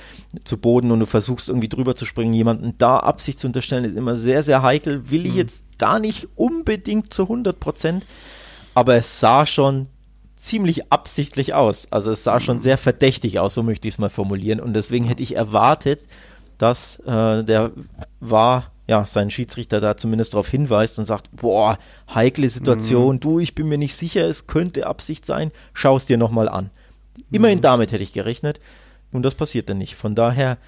zu 0.44 0.58
Boden 0.58 0.90
und 0.90 1.00
du 1.00 1.06
versuchst 1.06 1.48
irgendwie 1.48 1.68
drüber 1.68 1.94
zu 1.94 2.04
springen, 2.04 2.34
jemanden 2.34 2.74
da 2.78 2.98
Absicht 2.98 3.38
zu 3.38 3.46
unterstellen, 3.46 3.84
ist 3.84 3.96
immer 3.96 4.16
sehr, 4.16 4.42
sehr 4.42 4.62
heikel. 4.62 5.10
Will 5.10 5.26
ich 5.26 5.32
mhm. 5.32 5.38
jetzt 5.38 5.78
gar 5.78 5.98
nicht 5.98 6.28
unbedingt 6.34 7.12
zu 7.12 7.22
100 7.24 7.58
Prozent, 7.60 8.06
aber 8.74 8.96
es 8.96 9.20
sah 9.20 9.46
schon 9.46 9.86
ziemlich 10.36 10.92
absichtlich 10.92 11.54
aus. 11.54 11.88
Also 11.90 12.10
es 12.10 12.24
sah 12.24 12.40
schon 12.40 12.56
mhm. 12.56 12.60
sehr 12.60 12.78
verdächtig 12.78 13.38
aus, 13.38 13.54
so 13.54 13.62
möchte 13.62 13.88
ich 13.88 13.94
es 13.94 13.98
mal 13.98 14.10
formulieren. 14.10 14.60
Und 14.60 14.74
deswegen 14.74 15.04
hätte 15.04 15.22
ich 15.22 15.36
erwartet, 15.36 16.06
dass 16.58 17.00
äh, 17.00 17.44
der 17.44 17.72
war 18.20 18.70
ja, 18.86 19.06
sein 19.06 19.30
Schiedsrichter 19.30 19.80
da 19.80 19.96
zumindest 19.96 20.34
darauf 20.34 20.48
hinweist 20.48 20.98
und 20.98 21.06
sagt, 21.06 21.30
boah, 21.32 21.78
heikle 22.14 22.48
Situation, 22.48 23.16
mhm. 23.16 23.20
du, 23.20 23.38
ich 23.38 23.54
bin 23.54 23.68
mir 23.68 23.78
nicht 23.78 23.94
sicher, 23.96 24.26
es 24.26 24.46
könnte 24.46 24.86
Absicht 24.86 25.24
sein, 25.24 25.52
schau 25.72 25.96
es 25.96 26.06
dir 26.06 26.18
nochmal 26.18 26.48
an. 26.48 26.70
Immerhin 27.30 27.58
mhm. 27.58 27.62
damit 27.62 27.92
hätte 27.92 28.02
ich 28.02 28.12
gerechnet 28.12 28.60
und 29.14 29.22
das 29.22 29.34
passiert 29.34 29.68
dann 29.68 29.78
nicht. 29.78 29.94
Von 29.94 30.14
daher, 30.14 30.58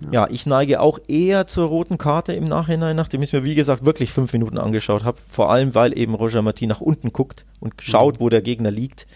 ja. 0.00 0.12
ja. 0.12 0.28
ich 0.30 0.46
neige 0.46 0.80
auch 0.80 0.98
eher 1.08 1.46
zur 1.46 1.68
roten 1.68 1.98
Karte 1.98 2.32
im 2.32 2.48
Nachhinein, 2.48 2.96
nachdem 2.96 3.22
ich 3.22 3.28
es 3.28 3.32
mir, 3.32 3.44
wie 3.44 3.54
gesagt, 3.54 3.84
wirklich 3.84 4.12
fünf 4.12 4.32
Minuten 4.32 4.58
angeschaut 4.58 5.04
habe. 5.04 5.18
Vor 5.28 5.50
allem, 5.50 5.74
weil 5.74 5.96
eben 5.96 6.14
Roger 6.14 6.42
Martin 6.42 6.68
nach 6.68 6.80
unten 6.80 7.12
guckt 7.12 7.44
und 7.60 7.74
schaut, 7.80 8.16
mhm. 8.16 8.20
wo 8.20 8.28
der 8.28 8.42
Gegner 8.42 8.70
liegt. 8.70 9.06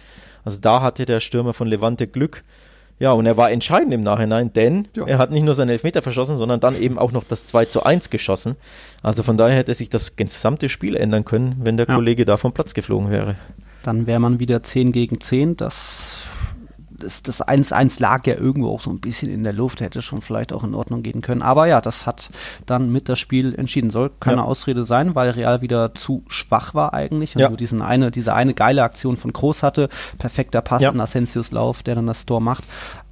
Also 0.45 0.59
da 0.61 0.80
hatte 0.80 1.07
der 1.07 1.20
Stürmer 1.20 1.53
von 1.53 1.66
Levante 1.66 2.07
Glück 2.07 2.45
ja, 2.99 3.12
und 3.12 3.26
er 3.26 3.37
war 3.37 3.51
entscheidend 3.51 3.93
im 3.93 4.01
Nachhinein, 4.01 4.53
denn 4.55 4.89
ja. 4.97 5.07
er 5.07 5.18
hat 5.18 5.30
nicht 5.30 5.43
nur 5.43 5.55
seinen 5.55 5.68
Elfmeter 5.68 6.01
verschossen, 6.01 6.37
sondern 6.37 6.61
dann 6.61 6.80
eben 6.80 6.99
auch 6.99 7.12
noch 7.12 7.24
das 7.24 7.47
2 7.47 7.66
zu 7.66 7.82
1 7.82 8.09
geschossen. 8.09 8.57
Also 9.03 9.22
von 9.22 9.37
daher 9.37 9.57
hätte 9.57 9.74
sich 9.74 9.91
das 9.91 10.16
gesamte 10.16 10.70
Spiel 10.70 10.97
ändern 10.97 11.24
können, 11.24 11.57
wenn 11.62 11.76
der 11.76 11.87
ja. 11.87 11.95
Kollege 11.95 12.24
da 12.24 12.39
vom 12.39 12.53
Platz 12.53 12.72
geflogen 12.72 13.11
wäre. 13.11 13.37
Dann 13.82 14.07
wäre 14.07 14.18
man 14.18 14.41
wieder 14.41 14.62
10 14.62 14.93
gegen 14.93 15.20
10. 15.20 15.59
Das 15.59 16.26
das, 16.99 17.22
das 17.22 17.47
1-1 17.47 18.01
lag 18.01 18.26
ja 18.26 18.34
irgendwo 18.34 18.70
auch 18.70 18.80
so 18.80 18.90
ein 18.90 19.01
bisschen 19.01 19.30
in 19.30 19.44
der 19.44 19.53
Luft, 19.53 19.80
hätte 19.80 20.03
schon 20.03 20.22
vielleicht 20.22 20.53
auch 20.53 20.64
in 20.64 20.74
Ordnung 20.74 21.03
gehen 21.03 21.20
können. 21.20 21.42
Aber 21.42 21.66
ja, 21.66 21.80
das 21.80 22.07
hat 22.07 22.30
dann 22.66 22.90
mit 22.90 23.09
das 23.09 23.18
Spiel 23.18 23.55
entschieden. 23.55 23.90
Soll 23.90 24.11
keine 24.20 24.38
ja. 24.38 24.44
Ausrede 24.44 24.84
sein, 24.84 25.14
weil 25.14 25.30
Real 25.30 25.62
wieder 25.62 25.94
zu 25.94 26.24
schwach 26.28 26.74
war 26.74 26.94
eigentlich. 26.94 27.34
Und 27.34 27.42
ja. 27.42 27.49
nur 27.49 27.57
diesen 27.57 27.82
eine, 27.82 28.11
diese 28.11 28.34
eine 28.34 28.55
geile 28.55 28.82
Aktion 28.82 29.16
von 29.16 29.32
Groß 29.32 29.62
hatte. 29.62 29.88
Perfekter 30.18 30.61
Pass 30.61 30.82
ja. 30.82 30.90
in 30.90 31.01
Asensios 31.01 31.53
Lauf, 31.53 31.82
der 31.82 31.94
dann 31.94 32.07
das 32.07 32.26
Tor 32.26 32.40
macht. 32.40 32.64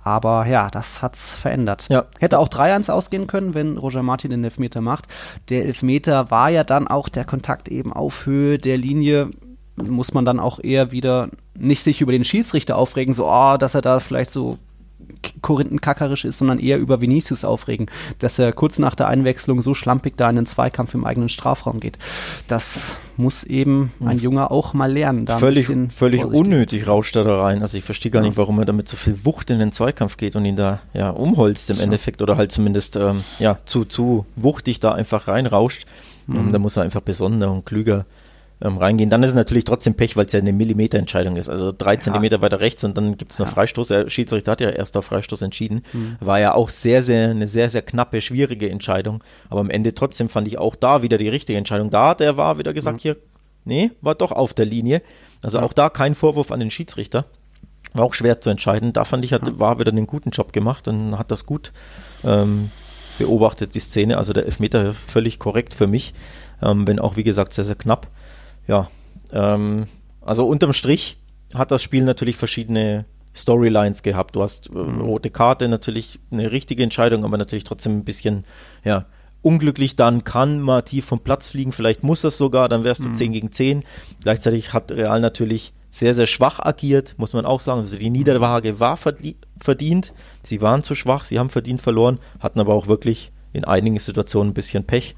Aber 0.05 0.47
ja, 0.47 0.69
das 0.69 1.03
hat's 1.03 1.35
verändert. 1.35 1.87
Ja. 1.89 2.05
Hätte 2.19 2.39
auch 2.39 2.49
3-1 2.49 2.91
ausgehen 2.91 3.27
können, 3.27 3.55
wenn 3.55 3.79
Roger 3.79 4.03
Martin 4.03 4.31
den 4.31 4.45
Elfmeter 4.45 4.83
macht. 4.83 5.07
Der 5.49 5.65
Elfmeter 5.65 6.31
war 6.31 6.51
ja 6.51 6.63
dann 6.63 6.87
auch 6.89 7.09
der 7.09 7.25
Kontakt 7.25 7.69
eben 7.69 7.91
auf 7.93 8.27
Höhe 8.27 8.59
der 8.59 8.77
Linie 8.77 9.31
muss 9.77 10.15
man 10.15 10.25
dann 10.25 10.41
auch 10.41 10.63
eher 10.63 10.93
wieder 10.93 11.29
nicht 11.59 11.83
sich 11.83 12.01
über 12.01 12.13
den 12.13 12.25
Schiedsrichter 12.25 12.77
aufregen, 12.77 13.15
so, 13.15 13.27
oh, 13.29 13.57
dass 13.57 13.75
er 13.75 13.83
da 13.83 14.01
vielleicht 14.01 14.31
so 14.31 14.59
korinthenkackerisch 15.43 16.25
ist, 16.25 16.39
sondern 16.39 16.59
eher 16.59 16.79
über 16.79 17.01
Vinicius 17.01 17.45
aufregen, 17.45 17.87
dass 18.19 18.39
er 18.39 18.53
kurz 18.53 18.79
nach 18.79 18.95
der 18.95 19.09
Einwechslung 19.09 19.63
so 19.63 19.75
schlampig 19.75 20.17
da 20.17 20.31
in 20.31 20.37
den 20.37 20.47
Zweikampf 20.47 20.95
im 20.95 21.05
eigenen 21.05 21.29
Strafraum 21.29 21.81
geht. 21.81 21.99
Das 22.49 22.99
muss 23.17 23.45
eben 23.45 23.93
ein 24.05 24.19
Junger 24.19 24.51
auch 24.51 24.75
mal 24.75 24.91
lernen. 24.91 25.27
völlig 25.27 25.71
völlig 25.91 26.25
unnötig 26.25 26.89
rauscht 26.89 27.17
er 27.17 27.25
da 27.25 27.43
rein. 27.43 27.63
Also 27.63 27.79
ich 27.79 27.85
verstehe 27.85 28.11
gar 28.11 28.23
ja. 28.23 28.29
nicht, 28.29 28.39
warum 28.39 28.59
er 28.59 28.65
damit 28.65 28.89
so 28.89 28.97
viel 28.97 29.25
Wucht 29.25 29.51
in 29.51 29.59
den 29.59 29.73
Zweikampf 29.73 30.17
geht 30.17 30.37
und 30.37 30.45
ihn 30.45 30.57
da 30.57 30.81
ja 30.95 31.11
umholzt 31.11 31.71
im 31.71 31.77
so. 31.77 31.83
Endeffekt 31.83 32.23
oder 32.23 32.37
halt 32.37 32.51
zumindest 32.51 32.97
ähm, 32.97 33.23
ja 33.39 33.59
zu, 33.67 33.85
zu 33.85 34.27
wuchtig 34.37 34.81
da 34.81 34.93
einfach 34.93 35.29
reinrauscht. 35.29 35.87
Mhm. 36.27 36.53
Da 36.53 36.59
muss 36.59 36.77
er 36.77 36.83
einfach 36.83 37.03
besonderer 37.03 37.53
und 37.53 37.67
klüger 37.67 38.07
ähm, 38.61 38.79
reingehen. 38.79 39.11
Dann 39.11 39.23
ist 39.23 39.31
es 39.31 39.35
natürlich 39.35 39.65
trotzdem 39.65 39.95
Pech, 39.95 40.17
weil 40.17 40.27
es 40.27 40.33
ja 40.33 40.41
eine 40.41 40.53
Millimeterentscheidung 40.53 41.37
ist. 41.37 41.49
Also 41.49 41.73
drei 41.77 41.95
ja. 41.95 42.01
Zentimeter 42.01 42.41
weiter 42.41 42.61
rechts 42.61 42.85
und 42.85 42.97
dann 42.97 43.17
gibt 43.17 43.33
es 43.33 43.39
noch 43.39 43.47
ja. 43.47 43.53
Freistoß. 43.53 43.89
Der 43.89 44.09
Schiedsrichter 44.09 44.53
hat 44.53 44.61
ja 44.61 44.71
erst 44.71 44.97
auf 44.97 45.07
Freistoß 45.07 45.43
entschieden. 45.43 45.83
Mhm. 45.93 46.17
War 46.21 46.41
ja 46.41 46.55
auch 46.55 46.71
sehr, 46.71 47.03
sehr, 47.03 47.31
eine 47.31 47.49
sehr, 47.49 47.71
sehr 47.71 47.83
knappe, 47.83 48.21
schwierige 48.21 48.71
Entscheidung. 48.71 49.23
Aber 49.51 49.61
am 49.61 49.71
Ende 49.71 49.95
trotzdem 49.95 50.29
fand 50.29 50.49
ich 50.49 50.59
auch 50.59 50.77
da 50.77 51.03
wieder 51.03 51.19
die 51.19 51.29
richtige 51.29 51.59
Entscheidung. 51.59 51.91
Da 51.91 52.09
hat 52.09 52.21
der 52.21 52.37
war 52.37 52.59
wieder 52.59 52.73
gesagt, 52.73 52.99
mhm. 52.99 53.03
hier, 53.03 53.17
nee, 53.65 53.91
war 54.01 54.15
doch 54.15 54.33
auf 54.33 54.55
der 54.55 54.67
Linie. 54.67 55.03
Also 55.43 55.59
ja. 55.59 55.65
auch 55.65 55.73
da 55.73 55.91
kein 55.91 56.15
Vorwurf 56.15 56.51
an 56.51 56.61
den 56.61 56.71
Schiedsrichter. 56.71 57.27
War 57.93 58.05
auch 58.05 58.15
schwer 58.15 58.41
zu 58.41 58.51
entscheiden. 58.51 58.93
Da 58.93 59.05
fand 59.05 59.25
ich, 59.25 59.33
hat, 59.33 59.59
war 59.59 59.79
wieder 59.79 59.93
einen 59.93 60.07
guten 60.07 60.31
Job 60.31 60.53
gemacht 60.53 60.89
und 60.89 61.19
hat 61.19 61.31
das 61.31 61.47
gut 61.47 61.73
ähm, 62.25 62.71
beobachtet, 63.19 63.75
die 63.75 63.81
Szene. 63.81 64.17
Also 64.19 64.33
der 64.33 64.47
Elfmeter 64.47 64.95
völlig 64.95 65.39
korrekt 65.39 65.75
für 65.75 65.87
mich. 65.87 66.15
Ähm, 66.63 66.87
wenn 66.87 66.99
auch, 66.99 67.17
wie 67.17 67.25
gesagt, 67.25 67.53
sehr, 67.53 67.65
sehr 67.65 67.77
knapp 67.77 68.09
ja, 68.67 68.89
ähm, 69.33 69.87
also 70.21 70.47
unterm 70.47 70.73
Strich 70.73 71.19
hat 71.55 71.71
das 71.71 71.83
Spiel 71.83 72.05
natürlich 72.05 72.37
verschiedene 72.37 73.05
Storylines 73.35 74.03
gehabt. 74.03 74.37
Du 74.37 74.43
hast 74.43 74.71
äh, 74.71 74.73
mhm. 74.73 75.01
rote 75.01 75.31
Karte, 75.31 75.69
natürlich 75.69 76.21
eine 76.31 76.51
richtige 76.53 76.83
Entscheidung, 76.83 77.25
aber 77.25 77.37
natürlich 77.37 77.65
trotzdem 77.65 77.99
ein 77.99 78.05
bisschen, 78.05 78.45
ja, 78.85 79.07
unglücklich. 79.43 79.97
Dann 79.97 80.25
kann 80.25 80.61
Marti 80.61 81.03
vom 81.03 81.21
Platz 81.21 81.51
fliegen, 81.51 81.73
vielleicht 81.73 82.03
muss 82.03 82.23
das 82.23 82.39
sogar, 82.39 82.69
dann 82.69 82.85
wärst 82.85 83.05
du 83.05 83.09
mhm. 83.11 83.15
10 83.15 83.33
gegen 83.33 83.53
10. 83.53 83.85
Gleichzeitig 84.23 84.73
hat 84.73 84.91
Real 84.93 85.21
natürlich 85.21 85.75
sehr, 85.91 86.15
sehr 86.15 86.27
schwach 86.27 86.59
agiert, 86.59 87.15
muss 87.19 87.35
man 87.35 87.47
auch 87.47 87.61
sagen. 87.61 87.79
Also 87.79 87.97
die 87.97 88.11
Niederlage 88.11 88.81
war 88.81 88.97
verdient. 88.97 90.13
Sie 90.43 90.61
waren 90.61 90.83
zu 90.83 90.95
schwach, 90.95 91.23
sie 91.23 91.39
haben 91.39 91.51
verdient 91.51 91.81
verloren, 91.81 92.19
hatten 92.41 92.59
aber 92.59 92.75
auch 92.75 92.89
wirklich 92.89 93.31
in 93.53 93.65
einigen 93.65 93.99
Situationen 93.99 94.51
ein 94.51 94.55
bisschen 94.55 94.85
Pech. 94.85 95.15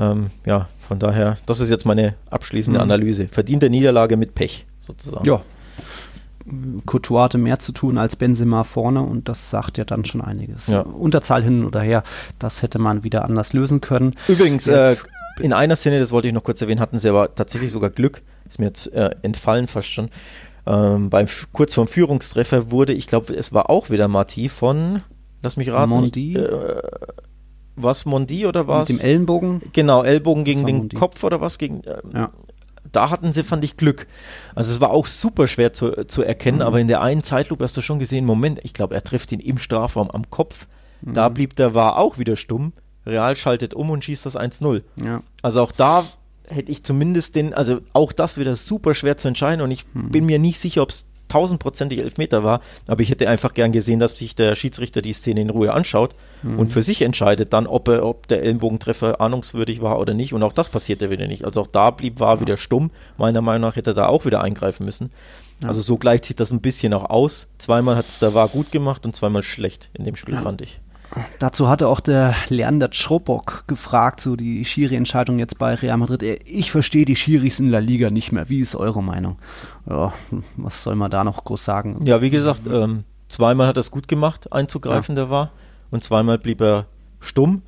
Ähm, 0.00 0.30
ja, 0.46 0.68
von 0.80 0.98
daher, 0.98 1.36
das 1.46 1.60
ist 1.60 1.68
jetzt 1.68 1.84
meine 1.84 2.14
abschließende 2.30 2.78
mhm. 2.78 2.84
Analyse. 2.84 3.28
Verdiente 3.28 3.68
Niederlage 3.68 4.16
mit 4.16 4.34
Pech 4.34 4.66
sozusagen. 4.80 5.26
Ja. 5.26 5.42
Courtois 6.86 7.24
hatte 7.24 7.38
mehr 7.38 7.58
zu 7.58 7.72
tun 7.72 7.98
als 7.98 8.16
Benzema 8.16 8.64
vorne 8.64 9.02
und 9.02 9.28
das 9.28 9.50
sagt 9.50 9.76
ja 9.76 9.84
dann 9.84 10.06
schon 10.06 10.22
einiges. 10.22 10.68
Ja. 10.68 10.80
Unterzahl 10.80 11.42
hin 11.44 11.64
oder 11.64 11.80
her, 11.80 12.02
das 12.38 12.62
hätte 12.62 12.78
man 12.78 13.04
wieder 13.04 13.24
anders 13.24 13.52
lösen 13.52 13.82
können. 13.82 14.14
Übrigens, 14.26 14.66
äh, 14.66 14.96
in 15.38 15.52
einer 15.52 15.76
Szene, 15.76 16.00
das 16.00 16.12
wollte 16.12 16.28
ich 16.28 16.34
noch 16.34 16.42
kurz 16.42 16.62
erwähnen, 16.62 16.80
hatten 16.80 16.98
sie 16.98 17.10
aber 17.10 17.34
tatsächlich 17.34 17.70
sogar 17.70 17.90
Glück, 17.90 18.22
ist 18.48 18.58
mir 18.58 18.66
jetzt 18.66 18.92
äh, 18.92 19.10
entfallen 19.22 19.68
fast 19.68 19.88
schon. 19.88 20.08
Ähm, 20.66 21.10
beim, 21.10 21.26
kurz 21.52 21.74
vorm 21.74 21.88
Führungstreffer 21.88 22.70
wurde, 22.70 22.94
ich 22.94 23.06
glaube, 23.06 23.34
es 23.34 23.52
war 23.52 23.68
auch 23.70 23.90
wieder 23.90 24.08
Marti 24.08 24.48
von, 24.48 25.02
lass 25.42 25.56
mich 25.56 25.70
raten. 25.70 25.90
Mondi. 25.90 26.36
Äh, 26.36 26.82
was 27.82 28.04
Mondi 28.04 28.46
oder 28.46 28.68
was? 28.68 28.88
Mit 28.88 29.00
dem 29.00 29.04
Ellenbogen? 29.04 29.62
Genau, 29.72 30.02
Ellbogen 30.02 30.44
gegen 30.44 30.66
den 30.66 30.76
Mondi. 30.78 30.96
Kopf 30.96 31.22
oder 31.24 31.40
was? 31.40 31.58
Gegen, 31.58 31.82
äh, 31.84 31.98
ja. 32.14 32.30
Da 32.92 33.10
hatten 33.10 33.32
sie, 33.32 33.44
fand 33.44 33.64
ich, 33.64 33.76
Glück. 33.76 34.06
Also 34.54 34.72
es 34.72 34.80
war 34.80 34.90
auch 34.90 35.06
super 35.06 35.46
schwer 35.46 35.72
zu, 35.72 36.06
zu 36.06 36.22
erkennen, 36.22 36.58
mhm. 36.58 36.64
aber 36.64 36.80
in 36.80 36.88
der 36.88 37.02
einen 37.02 37.22
Zeitlupe 37.22 37.64
hast 37.64 37.76
du 37.76 37.82
schon 37.82 37.98
gesehen, 37.98 38.24
Moment, 38.24 38.60
ich 38.62 38.72
glaube, 38.72 38.94
er 38.94 39.04
trifft 39.04 39.32
ihn 39.32 39.40
im 39.40 39.58
Strafraum 39.58 40.10
am 40.10 40.28
Kopf. 40.30 40.66
Mhm. 41.02 41.14
Da 41.14 41.28
blieb 41.28 41.56
der 41.56 41.74
war 41.74 41.98
auch 41.98 42.18
wieder 42.18 42.36
stumm. 42.36 42.72
Real 43.06 43.36
schaltet 43.36 43.74
um 43.74 43.90
und 43.90 44.04
schießt 44.04 44.26
das 44.26 44.36
1-0. 44.36 44.82
Ja. 44.96 45.22
Also 45.42 45.62
auch 45.62 45.72
da 45.72 46.04
hätte 46.48 46.72
ich 46.72 46.84
zumindest 46.84 47.36
den, 47.36 47.54
also 47.54 47.80
auch 47.92 48.12
das 48.12 48.38
wieder 48.38 48.56
super 48.56 48.94
schwer 48.94 49.16
zu 49.16 49.28
entscheiden 49.28 49.60
und 49.60 49.70
ich 49.70 49.86
mhm. 49.94 50.10
bin 50.10 50.26
mir 50.26 50.38
nicht 50.38 50.58
sicher, 50.58 50.82
ob 50.82 50.90
es 50.90 51.06
tausendprozentig 51.30 51.98
Elfmeter 51.98 52.44
war, 52.44 52.60
aber 52.86 53.00
ich 53.00 53.10
hätte 53.10 53.28
einfach 53.28 53.54
gern 53.54 53.72
gesehen, 53.72 53.98
dass 53.98 54.18
sich 54.18 54.34
der 54.34 54.54
Schiedsrichter 54.54 55.00
die 55.00 55.12
Szene 55.12 55.40
in 55.40 55.50
Ruhe 55.50 55.72
anschaut 55.72 56.14
mhm. 56.42 56.58
und 56.58 56.68
für 56.68 56.82
sich 56.82 57.02
entscheidet 57.02 57.52
dann, 57.52 57.66
ob, 57.66 57.88
er, 57.88 58.04
ob 58.04 58.28
der 58.28 58.42
Ellenbogentreffer 58.42 59.20
ahnungswürdig 59.20 59.80
war 59.80 59.98
oder 59.98 60.12
nicht 60.12 60.34
und 60.34 60.42
auch 60.42 60.52
das 60.52 60.68
passierte 60.68 61.10
wieder 61.10 61.26
nicht. 61.26 61.44
Also 61.44 61.62
auch 61.62 61.66
da 61.66 61.90
blieb, 61.90 62.20
war 62.20 62.36
ja. 62.36 62.40
wieder 62.42 62.56
stumm. 62.56 62.90
Meiner 63.16 63.40
Meinung 63.40 63.68
nach 63.68 63.76
hätte 63.76 63.90
er 63.90 63.94
da 63.94 64.06
auch 64.08 64.26
wieder 64.26 64.42
eingreifen 64.42 64.84
müssen. 64.84 65.10
Ja. 65.62 65.68
Also 65.68 65.82
so 65.82 65.96
gleicht 65.96 66.24
sich 66.24 66.36
das 66.36 66.50
ein 66.50 66.60
bisschen 66.60 66.92
auch 66.92 67.08
aus. 67.08 67.48
Zweimal 67.58 67.96
hat 67.96 68.08
es 68.08 68.18
der 68.18 68.34
war 68.34 68.48
gut 68.48 68.72
gemacht 68.72 69.04
und 69.06 69.14
zweimal 69.14 69.42
schlecht 69.42 69.90
in 69.94 70.04
dem 70.04 70.16
Spiel, 70.16 70.34
ja. 70.34 70.42
fand 70.42 70.62
ich. 70.62 70.80
Dazu 71.38 71.68
hatte 71.68 71.88
auch 71.88 72.00
der 72.00 72.34
Leander 72.48 72.88
Schropok 72.92 73.64
gefragt, 73.66 74.20
so 74.20 74.36
die 74.36 74.64
Schiri-Entscheidung 74.64 75.38
jetzt 75.38 75.58
bei 75.58 75.74
Real 75.74 75.96
Madrid. 75.96 76.22
Ich 76.44 76.70
verstehe 76.70 77.04
die 77.04 77.16
Schiris 77.16 77.58
in 77.58 77.68
La 77.68 77.78
Liga 77.78 78.10
nicht 78.10 78.32
mehr. 78.32 78.48
Wie 78.48 78.60
ist 78.60 78.76
eure 78.76 79.02
Meinung? 79.02 79.38
Ja, 79.88 80.12
was 80.56 80.82
soll 80.82 80.94
man 80.94 81.10
da 81.10 81.24
noch 81.24 81.44
groß 81.44 81.64
sagen? 81.64 82.00
Ja, 82.04 82.22
wie 82.22 82.30
gesagt, 82.30 82.62
ähm, 82.70 83.04
zweimal 83.28 83.66
hat 83.66 83.76
er 83.76 83.80
es 83.80 83.90
gut 83.90 84.08
gemacht, 84.08 84.52
einzugreifen, 84.52 85.16
ja. 85.16 85.22
der 85.22 85.30
war. 85.30 85.50
Und 85.90 86.04
zweimal 86.04 86.38
blieb 86.38 86.60
er 86.60 86.86
stumm, 87.18 87.62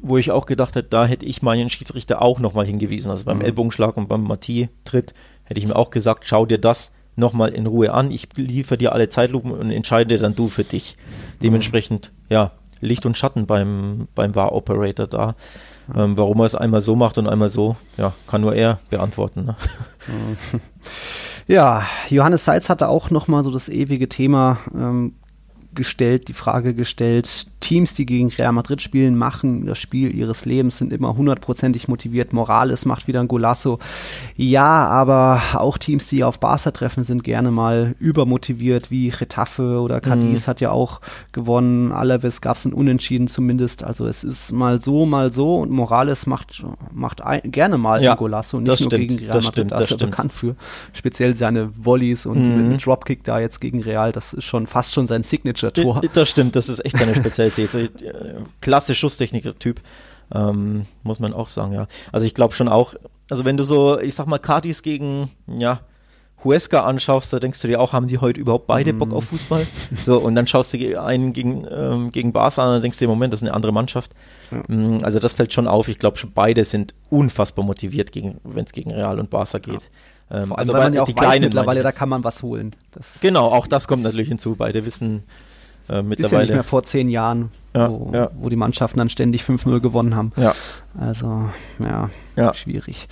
wo 0.00 0.16
ich 0.16 0.30
auch 0.30 0.46
gedacht 0.46 0.76
hätte, 0.76 0.88
da 0.88 1.06
hätte 1.06 1.26
ich 1.26 1.42
meinen 1.42 1.70
Schiedsrichter 1.70 2.22
auch 2.22 2.38
nochmal 2.38 2.66
hingewiesen. 2.66 3.10
Also 3.10 3.24
beim 3.24 3.38
mhm. 3.38 3.44
Ellbogenschlag 3.44 3.96
und 3.96 4.08
beim 4.08 4.22
Matthias-Tritt 4.22 5.14
hätte 5.44 5.60
ich 5.60 5.66
mir 5.66 5.76
auch 5.76 5.90
gesagt, 5.90 6.24
schau 6.26 6.46
dir 6.46 6.58
das 6.58 6.92
nochmal 7.16 7.50
in 7.50 7.66
Ruhe 7.66 7.92
an. 7.92 8.10
Ich 8.10 8.28
liefere 8.36 8.78
dir 8.78 8.92
alle 8.92 9.08
Zeitlupen 9.08 9.50
und 9.50 9.70
entscheide 9.70 10.18
dann 10.18 10.36
du 10.36 10.48
für 10.48 10.64
dich. 10.64 10.96
Mhm. 10.96 11.38
Dementsprechend, 11.42 12.12
ja, 12.28 12.52
Licht 12.80 13.06
und 13.06 13.16
Schatten 13.16 13.46
beim, 13.46 14.08
beim 14.14 14.34
War-Operator 14.34 15.06
da. 15.06 15.34
Ähm, 15.94 16.18
warum 16.18 16.40
er 16.40 16.46
es 16.46 16.54
einmal 16.54 16.80
so 16.80 16.96
macht 16.96 17.16
und 17.18 17.28
einmal 17.28 17.48
so, 17.48 17.76
ja, 17.96 18.12
kann 18.26 18.40
nur 18.40 18.54
er 18.54 18.80
beantworten. 18.90 19.44
Ne? 19.44 19.56
Ja, 21.46 21.86
Johannes 22.08 22.44
Seitz 22.44 22.68
hatte 22.68 22.88
auch 22.88 23.10
nochmal 23.10 23.44
so 23.44 23.52
das 23.52 23.68
ewige 23.68 24.08
Thema 24.08 24.58
ähm, 24.74 25.14
gestellt, 25.74 26.26
die 26.26 26.32
Frage 26.32 26.74
gestellt, 26.74 27.46
Teams, 27.66 27.94
die 27.94 28.06
gegen 28.06 28.28
Real 28.28 28.52
Madrid 28.52 28.80
spielen, 28.80 29.18
machen 29.18 29.66
das 29.66 29.80
Spiel 29.80 30.14
ihres 30.14 30.44
Lebens, 30.44 30.78
sind 30.78 30.92
immer 30.92 31.16
hundertprozentig 31.16 31.88
motiviert. 31.88 32.32
Morales 32.32 32.84
macht 32.84 33.08
wieder 33.08 33.18
ein 33.18 33.26
Golasso. 33.26 33.80
Ja, 34.36 34.86
aber 34.86 35.42
auch 35.54 35.76
Teams, 35.76 36.06
die 36.06 36.22
auf 36.22 36.38
Barca 36.38 36.70
treffen, 36.70 37.02
sind 37.02 37.24
gerne 37.24 37.50
mal 37.50 37.96
übermotiviert, 37.98 38.92
wie 38.92 39.08
Retafe 39.08 39.80
oder 39.80 40.00
Cadiz 40.00 40.46
mhm. 40.46 40.50
hat 40.50 40.60
ja 40.60 40.70
auch 40.70 41.00
gewonnen. 41.32 41.90
Alaves 41.90 42.40
gab 42.40 42.56
es 42.56 42.66
ein 42.66 42.72
Unentschieden 42.72 43.26
zumindest. 43.26 43.82
Also 43.82 44.06
es 44.06 44.22
ist 44.22 44.52
mal 44.52 44.80
so, 44.80 45.04
mal 45.04 45.32
so 45.32 45.56
und 45.56 45.72
Morales 45.72 46.26
macht, 46.26 46.64
macht 46.92 47.20
ein, 47.20 47.50
gerne 47.50 47.78
mal 47.78 48.00
ja, 48.00 48.12
ein 48.12 48.16
Golasso, 48.16 48.60
nicht 48.60 48.68
nur 48.68 48.76
stimmt, 48.76 48.92
gegen 48.92 49.18
Real 49.18 49.42
Madrid. 49.42 49.72
da 49.72 49.80
ist 49.80 49.90
er 49.90 49.96
bekannt 49.96 50.32
für. 50.32 50.54
Speziell 50.92 51.34
seine 51.34 51.72
Volleys 51.76 52.26
und 52.26 52.42
mhm. 52.42 52.68
mit 52.68 52.86
Dropkick 52.86 53.24
da 53.24 53.40
jetzt 53.40 53.60
gegen 53.60 53.82
Real, 53.82 54.12
das 54.12 54.34
ist 54.34 54.44
schon 54.44 54.68
fast 54.68 54.94
schon 54.94 55.08
sein 55.08 55.24
Signature-Tor. 55.24 56.02
Das 56.12 56.28
stimmt, 56.30 56.54
das 56.54 56.68
ist 56.68 56.84
echt 56.84 56.96
seine 56.96 57.16
Spezialität. 57.16 57.55
Qualität. 57.56 58.00
So, 58.00 58.06
klasse 58.60 58.94
Schusstechniker-Typ. 58.94 59.80
Ähm, 60.34 60.86
muss 61.02 61.20
man 61.20 61.32
auch 61.34 61.48
sagen, 61.48 61.72
ja. 61.72 61.86
Also 62.12 62.26
ich 62.26 62.34
glaube 62.34 62.54
schon 62.54 62.68
auch, 62.68 62.94
also 63.30 63.44
wenn 63.44 63.56
du 63.56 63.64
so, 63.64 63.98
ich 64.00 64.14
sag 64.14 64.26
mal, 64.26 64.38
Cardis 64.38 64.82
gegen, 64.82 65.30
ja, 65.46 65.80
Huesca 66.44 66.84
anschaust, 66.84 67.32
da 67.32 67.40
denkst 67.40 67.60
du 67.62 67.68
dir 67.68 67.80
auch, 67.80 67.92
haben 67.92 68.06
die 68.06 68.18
heute 68.18 68.40
überhaupt 68.40 68.66
beide 68.66 68.92
Bock 68.92 69.12
auf 69.12 69.24
Fußball? 69.24 69.66
So, 70.04 70.18
und 70.18 70.34
dann 70.34 70.46
schaust 70.46 70.74
du 70.74 71.02
einen 71.02 71.32
gegen, 71.32 71.66
ähm, 71.70 72.12
gegen 72.12 72.32
Barca 72.32 72.62
an 72.62 72.76
und 72.76 72.82
denkst 72.82 72.98
dir, 72.98 73.08
Moment, 73.08 73.32
das 73.32 73.40
ist 73.40 73.48
eine 73.48 73.54
andere 73.54 73.72
Mannschaft. 73.72 74.12
Ja. 74.50 74.62
Mm, 74.68 74.98
also 75.02 75.18
das 75.18 75.34
fällt 75.34 75.52
schon 75.52 75.66
auf. 75.66 75.88
Ich 75.88 75.98
glaube 75.98 76.18
schon, 76.18 76.32
beide 76.32 76.64
sind 76.64 76.94
unfassbar 77.10 77.64
motiviert, 77.64 78.10
wenn 78.14 78.64
es 78.64 78.72
gegen 78.72 78.92
Real 78.92 79.18
und 79.18 79.30
Barca 79.30 79.58
geht. 79.58 79.90
Ja. 80.30 80.42
Ähm, 80.42 80.52
also 80.52 80.72
weil 80.72 80.84
man 80.84 80.94
ja 80.94 81.02
auch 81.02 81.06
die 81.06 81.16
weiß, 81.16 81.40
mittlerweile, 81.40 81.82
da 81.82 81.92
kann 81.92 82.08
man 82.08 82.22
was 82.22 82.42
holen. 82.42 82.74
Das 82.92 83.20
genau, 83.20 83.46
auch 83.46 83.66
das 83.66 83.88
kommt 83.88 84.02
natürlich 84.02 84.28
hinzu. 84.28 84.56
Beide 84.56 84.84
wissen, 84.84 85.24
äh, 85.88 86.02
mittlerweile. 86.02 86.26
Ist 86.26 86.32
ja 86.32 86.40
nicht 86.40 86.52
mehr 86.52 86.62
vor 86.64 86.82
zehn 86.82 87.08
Jahren, 87.08 87.50
ja, 87.74 87.90
wo, 87.90 88.10
ja. 88.12 88.30
wo, 88.34 88.48
die 88.48 88.56
Mannschaften 88.56 88.98
dann 88.98 89.08
ständig 89.08 89.42
5-0 89.42 89.80
gewonnen 89.80 90.16
haben. 90.16 90.32
Ja. 90.36 90.54
Also, 90.98 91.48
ja, 92.36 92.54
schwierig. 92.54 93.08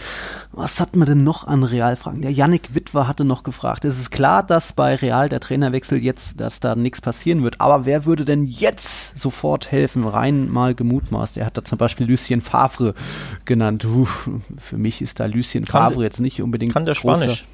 Was 0.53 0.81
hat 0.81 0.97
man 0.97 1.07
denn 1.07 1.25
noch 1.25 1.47
an 1.47 1.64
Realfragen? 1.64 2.20
Der 2.20 2.33
Yannick 2.33 2.75
Witwer 2.75 3.09
hatte 3.09 3.25
noch 3.25 3.43
gefragt. 3.43 3.85
Es 3.85 3.99
ist 3.99 4.11
klar, 4.11 4.43
dass 4.43 4.72
bei 4.72 4.95
Real 4.95 5.29
der 5.29 5.41
Trainerwechsel 5.41 6.03
jetzt, 6.03 6.41
dass 6.41 6.61
da 6.61 6.75
nichts 6.75 7.01
passieren 7.01 7.43
wird. 7.43 7.61
Aber 7.61 7.87
wer 7.87 8.05
würde 8.05 8.25
denn 8.25 8.45
jetzt 8.45 9.18
sofort 9.18 9.70
helfen? 9.70 10.05
Rein 10.05 10.51
mal 10.51 10.75
gemutmaßt. 10.75 11.39
Er 11.39 11.47
hat 11.47 11.57
da 11.57 11.64
zum 11.64 11.79
Beispiel 11.79 12.07
Lucien 12.07 12.41
Favre 12.41 12.95
genannt. 13.45 13.85
Uh, 13.85 14.07
für 14.59 14.77
mich 14.77 15.01
ist 15.01 15.20
da 15.20 15.27
Lucien 15.27 15.64
Favre 15.64 16.03
jetzt 16.03 16.20
nicht 16.20 16.43
unbedingt. 16.43 16.72
Kann 16.72 16.85
der 16.85 16.95
Spanisch? 16.95 17.47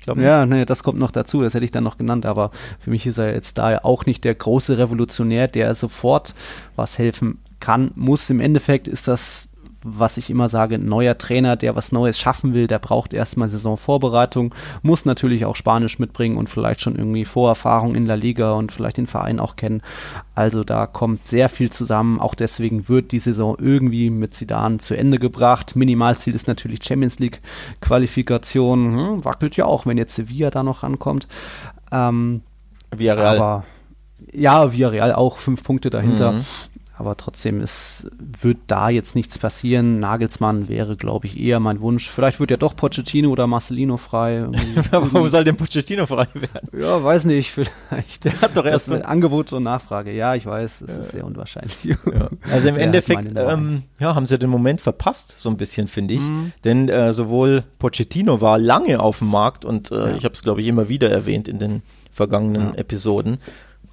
Glaube 0.00 0.22
Ja, 0.22 0.46
nee, 0.46 0.64
das 0.64 0.82
kommt 0.82 0.98
noch 0.98 1.10
dazu, 1.10 1.42
das 1.42 1.54
hätte 1.54 1.64
ich 1.64 1.70
dann 1.70 1.84
noch 1.84 1.98
genannt, 1.98 2.26
aber 2.26 2.50
für 2.78 2.90
mich 2.90 3.06
ist 3.06 3.18
er 3.18 3.32
jetzt 3.32 3.58
da 3.58 3.78
auch 3.78 4.06
nicht 4.06 4.24
der 4.24 4.34
große 4.34 4.78
Revolutionär, 4.78 5.48
der 5.48 5.74
sofort 5.74 6.34
was 6.76 6.98
helfen 6.98 7.38
kann, 7.60 7.90
muss. 7.94 8.30
Im 8.30 8.40
Endeffekt 8.40 8.88
ist 8.88 9.08
das 9.08 9.47
was 9.82 10.16
ich 10.16 10.28
immer 10.28 10.48
sage, 10.48 10.74
ein 10.74 10.86
neuer 10.86 11.16
Trainer, 11.18 11.56
der 11.56 11.76
was 11.76 11.92
Neues 11.92 12.18
schaffen 12.18 12.52
will, 12.52 12.66
der 12.66 12.78
braucht 12.78 13.12
erstmal 13.12 13.48
Saisonvorbereitung, 13.48 14.54
muss 14.82 15.04
natürlich 15.04 15.44
auch 15.44 15.54
Spanisch 15.54 15.98
mitbringen 15.98 16.36
und 16.36 16.48
vielleicht 16.48 16.80
schon 16.80 16.96
irgendwie 16.96 17.24
Vorerfahrung 17.24 17.94
in 17.94 18.04
La 18.04 18.14
Liga 18.14 18.52
und 18.52 18.72
vielleicht 18.72 18.96
den 18.96 19.06
Verein 19.06 19.38
auch 19.38 19.56
kennen. 19.56 19.82
Also 20.34 20.64
da 20.64 20.86
kommt 20.86 21.28
sehr 21.28 21.48
viel 21.48 21.70
zusammen. 21.70 22.20
Auch 22.20 22.34
deswegen 22.34 22.88
wird 22.88 23.12
die 23.12 23.18
Saison 23.20 23.56
irgendwie 23.58 24.10
mit 24.10 24.34
Zidane 24.34 24.78
zu 24.78 24.96
Ende 24.96 25.18
gebracht. 25.18 25.76
Minimalziel 25.76 26.34
ist 26.34 26.48
natürlich 26.48 26.82
Champions 26.82 27.18
League 27.18 27.40
Qualifikation. 27.80 28.96
Hm, 28.96 29.24
wackelt 29.24 29.56
ja 29.56 29.66
auch, 29.66 29.86
wenn 29.86 29.98
jetzt 29.98 30.14
Sevilla 30.14 30.50
da 30.50 30.62
noch 30.62 30.82
rankommt. 30.82 31.28
Ähm, 31.92 32.42
Villarreal. 32.90 33.36
Aber 33.36 33.64
ja, 34.32 34.72
Villarreal 34.72 35.12
auch 35.12 35.38
fünf 35.38 35.62
Punkte 35.62 35.90
dahinter. 35.90 36.32
Mhm. 36.32 36.44
Aber 36.98 37.16
trotzdem 37.16 37.60
ist, 37.60 38.10
wird 38.18 38.58
da 38.66 38.88
jetzt 38.88 39.14
nichts 39.14 39.38
passieren. 39.38 40.00
Nagelsmann 40.00 40.68
wäre, 40.68 40.96
glaube 40.96 41.28
ich, 41.28 41.38
eher 41.38 41.60
mein 41.60 41.80
Wunsch. 41.80 42.10
Vielleicht 42.10 42.40
wird 42.40 42.50
ja 42.50 42.56
doch 42.56 42.74
Pochettino 42.74 43.30
oder 43.30 43.46
Marcelino 43.46 43.96
frei. 43.98 44.48
Warum 44.90 45.28
soll 45.28 45.44
denn 45.44 45.56
Pochettino 45.56 46.06
frei 46.06 46.26
werden? 46.34 46.68
Ja, 46.76 47.00
weiß 47.02 47.26
nicht. 47.26 47.52
Vielleicht. 47.52 48.24
Der 48.24 48.40
hat 48.40 48.56
doch 48.56 48.64
erst 48.64 48.90
mit 48.90 49.04
Angebot 49.04 49.52
und 49.52 49.62
Nachfrage. 49.62 50.12
Ja, 50.12 50.34
ich 50.34 50.44
weiß, 50.44 50.80
es 50.80 50.90
ja. 50.90 50.98
ist 50.98 51.12
sehr 51.12 51.24
unwahrscheinlich. 51.24 51.84
Ja. 51.84 52.30
Also 52.50 52.68
im 52.68 52.74
ja, 52.74 52.82
Endeffekt 52.82 53.32
ähm, 53.36 53.84
ja, 54.00 54.16
haben 54.16 54.26
sie 54.26 54.36
den 54.36 54.50
Moment 54.50 54.80
verpasst, 54.80 55.38
so 55.38 55.50
ein 55.50 55.56
bisschen, 55.56 55.86
finde 55.86 56.14
ich. 56.14 56.20
Mhm. 56.20 56.52
Denn 56.64 56.88
äh, 56.88 57.12
sowohl 57.12 57.62
Pochettino 57.78 58.40
war 58.40 58.58
lange 58.58 58.98
auf 58.98 59.20
dem 59.20 59.28
Markt 59.28 59.64
und 59.64 59.92
äh, 59.92 60.16
ich 60.16 60.24
habe 60.24 60.34
es, 60.34 60.42
glaube 60.42 60.62
ich, 60.62 60.66
immer 60.66 60.88
wieder 60.88 61.08
erwähnt 61.10 61.46
in 61.46 61.60
den 61.60 61.82
vergangenen 62.10 62.74
Episoden 62.74 63.38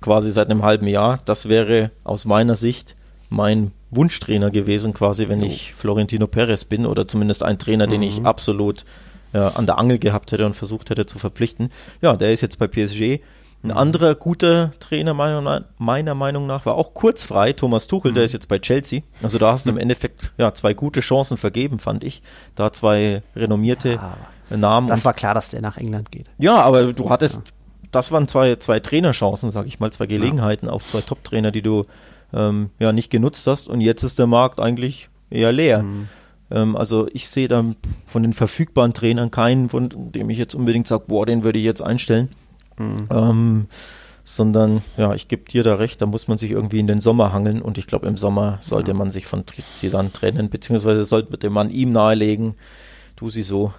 quasi 0.06 0.30
seit 0.30 0.52
einem 0.52 0.62
halben 0.62 0.86
Jahr. 0.86 1.20
Das 1.26 1.50
wäre 1.50 1.90
aus 2.04 2.26
meiner 2.26 2.56
Sicht 2.56 2.96
mein 3.32 3.72
Wunschtrainer 3.90 4.52
gewesen, 4.52 4.94
quasi, 4.94 5.30
wenn 5.30 5.42
ich 5.42 5.74
Florentino 5.74 6.28
Perez 6.28 6.64
bin 6.64 6.86
oder 6.86 7.08
zumindest 7.08 7.42
ein 7.42 7.58
Trainer, 7.58 7.88
mhm. 7.88 7.92
den 7.92 8.02
ich 8.04 8.20
mhm. 8.20 8.28
absolut 8.28 8.86
äh, 9.34 9.40
an 9.40 9.66
der 9.66 9.80
Angel 9.80 9.98
gehabt 9.98 10.32
hätte 10.32 10.46
und 10.46 10.56
versucht 10.56 10.92
hätte 10.92 11.08
zu 11.08 11.18
verpflichten. 11.18 11.72
Ja, 12.04 12.16
der 12.16 12.32
ist 12.34 12.42
jetzt 12.42 12.60
bei 12.60 12.68
PSG. 12.68 13.02
Ein 13.64 13.70
mhm. 13.70 13.72
anderer 13.72 14.14
guter 14.14 14.74
Trainer 14.80 15.16
meiner, 15.16 16.14
Meinung 16.14 16.46
nach 16.46 16.68
war 16.68 16.76
auch 16.76 16.94
kurzfrei, 16.94 17.54
Thomas 17.54 17.88
Tuchel, 17.88 18.12
mhm. 18.12 18.16
der 18.16 18.26
ist 18.26 18.34
jetzt 18.34 18.48
bei 18.48 18.60
Chelsea. 18.60 19.02
Also 19.24 19.40
da 19.40 19.54
hast 19.54 19.66
du 19.66 19.72
im 19.72 19.80
Endeffekt 19.80 20.34
ja, 20.38 20.54
zwei 20.54 20.76
gute 20.76 21.00
Chancen 21.00 21.38
vergeben, 21.38 21.80
fand 21.80 22.04
ich. 22.04 22.22
Da 22.54 22.72
zwei 22.72 23.24
renommierte 23.36 23.94
ja, 23.94 24.56
Namen. 24.56 24.88
Das 24.88 25.04
war 25.04 25.16
klar, 25.16 25.34
dass 25.34 25.50
der 25.50 25.62
nach 25.62 25.78
England 25.78 26.12
geht. 26.12 26.30
Ja, 26.38 26.62
aber 26.62 26.94
du 26.94 27.10
hattest 27.10 27.38
ja 27.38 27.55
das 27.96 28.12
waren 28.12 28.28
zwei, 28.28 28.56
zwei 28.58 28.80
Trainerchancen, 28.80 29.52
sag 29.52 29.66
ich 29.68 29.80
mal, 29.80 29.92
zwei 29.92 30.06
Gelegenheiten 30.06 30.68
ja. 30.68 30.72
auf 30.74 30.86
zwei 30.86 31.02
Top-Trainer, 31.02 31.52
die 31.52 31.62
du 31.62 31.86
ähm, 32.34 32.70
ja 32.80 32.92
nicht 32.92 33.10
genutzt 33.10 33.48
hast. 33.48 33.70
Und 33.70 33.82
jetzt 33.82 34.04
ist 34.04 34.20
der 34.20 34.28
Markt 34.28 34.60
eigentlich 34.60 35.10
eher 35.30 35.52
leer. 35.52 35.84
Mhm. 35.84 36.08
Ähm, 36.52 36.76
also 36.76 37.08
ich 37.14 37.30
sehe 37.30 37.48
da 37.48 37.64
von 38.06 38.24
den 38.24 38.34
verfügbaren 38.34 38.94
Trainern 38.94 39.32
keinen, 39.32 39.70
von 39.70 39.90
dem 40.12 40.30
ich 40.30 40.38
jetzt 40.38 40.56
unbedingt 40.56 40.88
sage, 40.88 41.06
boah, 41.08 41.26
den 41.26 41.44
würde 41.44 41.60
ich 41.60 41.66
jetzt 41.66 41.82
einstellen. 41.82 42.30
Mhm. 42.78 43.08
Ähm, 43.10 43.68
sondern 44.26 44.82
ja, 44.98 45.14
ich 45.14 45.28
gebe 45.28 45.44
dir 45.44 45.64
da 45.64 45.76
recht, 45.76 46.02
da 46.02 46.08
muss 46.08 46.28
man 46.28 46.40
sich 46.40 46.52
irgendwie 46.52 46.80
in 46.80 46.88
den 46.88 47.00
Sommer 47.00 47.32
hangeln 47.32 47.62
und 47.62 47.78
ich 47.78 47.86
glaube, 47.86 48.08
im 48.08 48.18
Sommer 48.18 48.58
sollte 48.60 48.92
ja. 48.92 48.98
man 48.98 49.12
sich 49.12 49.28
von 49.28 49.44
Zidane 49.46 50.12
trennen, 50.12 50.50
beziehungsweise 50.50 51.06
sollte 51.06 51.50
man 51.52 51.70
ihm 51.70 51.90
nahelegen, 51.90 52.56
tu 53.16 53.30
sie 53.30 53.44
so, 53.44 53.72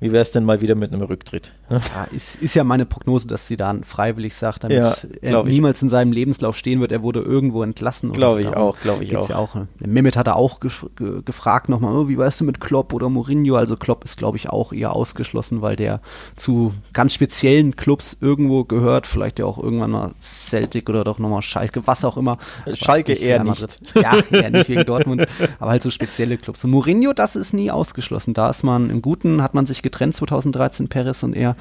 wie 0.00 0.12
wäre 0.12 0.22
es 0.22 0.30
denn 0.30 0.44
mal 0.44 0.60
wieder 0.60 0.74
mit 0.74 0.92
einem 0.92 1.02
Rücktritt? 1.02 1.52
Ja, 1.88 2.04
ist, 2.12 2.36
ist 2.36 2.54
ja 2.54 2.64
meine 2.64 2.86
Prognose, 2.86 3.28
dass 3.28 3.46
sie 3.46 3.56
dann 3.56 3.84
freiwillig 3.84 4.34
sagt, 4.34 4.64
damit 4.64 4.78
ja, 4.78 4.94
er 5.20 5.44
niemals 5.44 5.82
in 5.82 5.88
seinem 5.88 6.12
Lebenslauf 6.12 6.56
stehen 6.56 6.80
wird, 6.80 6.92
er 6.92 7.02
wurde 7.02 7.20
irgendwo 7.20 7.62
entlassen. 7.62 8.12
Glaube 8.12 8.40
ich 8.40 8.48
auch, 8.48 8.78
glaube 8.80 9.04
ich 9.04 9.16
auch. 9.16 9.28
Ja 9.28 9.36
auch. 9.36 9.56
Mehmet 9.78 10.16
hat 10.16 10.26
er 10.26 10.36
auch 10.36 10.60
gef 10.60 10.86
gefragt 11.24 11.68
nochmal, 11.68 11.94
oh, 11.94 12.08
wie 12.08 12.16
weißt 12.16 12.40
du 12.40 12.44
mit 12.44 12.60
Klopp 12.60 12.92
oder 12.92 13.08
Mourinho? 13.08 13.56
Also 13.56 13.76
Klopp 13.76 14.04
ist, 14.04 14.16
glaube 14.16 14.36
ich, 14.36 14.48
auch 14.48 14.72
eher 14.72 14.94
ausgeschlossen, 14.94 15.62
weil 15.62 15.76
der 15.76 16.00
zu 16.36 16.72
ganz 16.92 17.14
speziellen 17.14 17.76
Clubs 17.76 18.16
irgendwo 18.20 18.64
gehört, 18.64 19.06
vielleicht 19.06 19.38
ja 19.38 19.44
auch 19.44 19.58
irgendwann 19.58 19.90
mal 19.90 20.12
Celtic 20.22 20.88
oder 20.88 21.04
doch 21.04 21.18
nochmal 21.18 21.42
Schalke, 21.42 21.86
was 21.86 22.04
auch 22.04 22.16
immer. 22.16 22.38
Schalke 22.74 23.12
eher 23.12 23.44
nicht. 23.44 23.66
Ja, 23.94 24.14
eher 24.30 24.50
nicht 24.50 24.68
wegen 24.68 24.84
Dortmund, 24.84 25.26
aber 25.58 25.70
halt 25.72 25.82
so 25.82 25.90
spezielle 25.90 26.38
Clubs. 26.38 26.64
Und 26.64 26.70
Mourinho, 26.70 27.12
das 27.12 27.36
ist 27.36 27.52
nie 27.52 27.70
ausgeschlossen. 27.70 28.34
Da 28.34 28.50
ist 28.50 28.62
man 28.62 28.90
im 28.90 29.02
Guten, 29.02 29.42
hat 29.42 29.54
man 29.54 29.66
sich 29.66 29.82
getrennt 29.88 30.14
2013, 30.14 30.88
Perez 30.88 31.22
und 31.22 31.34
er. 31.34 31.56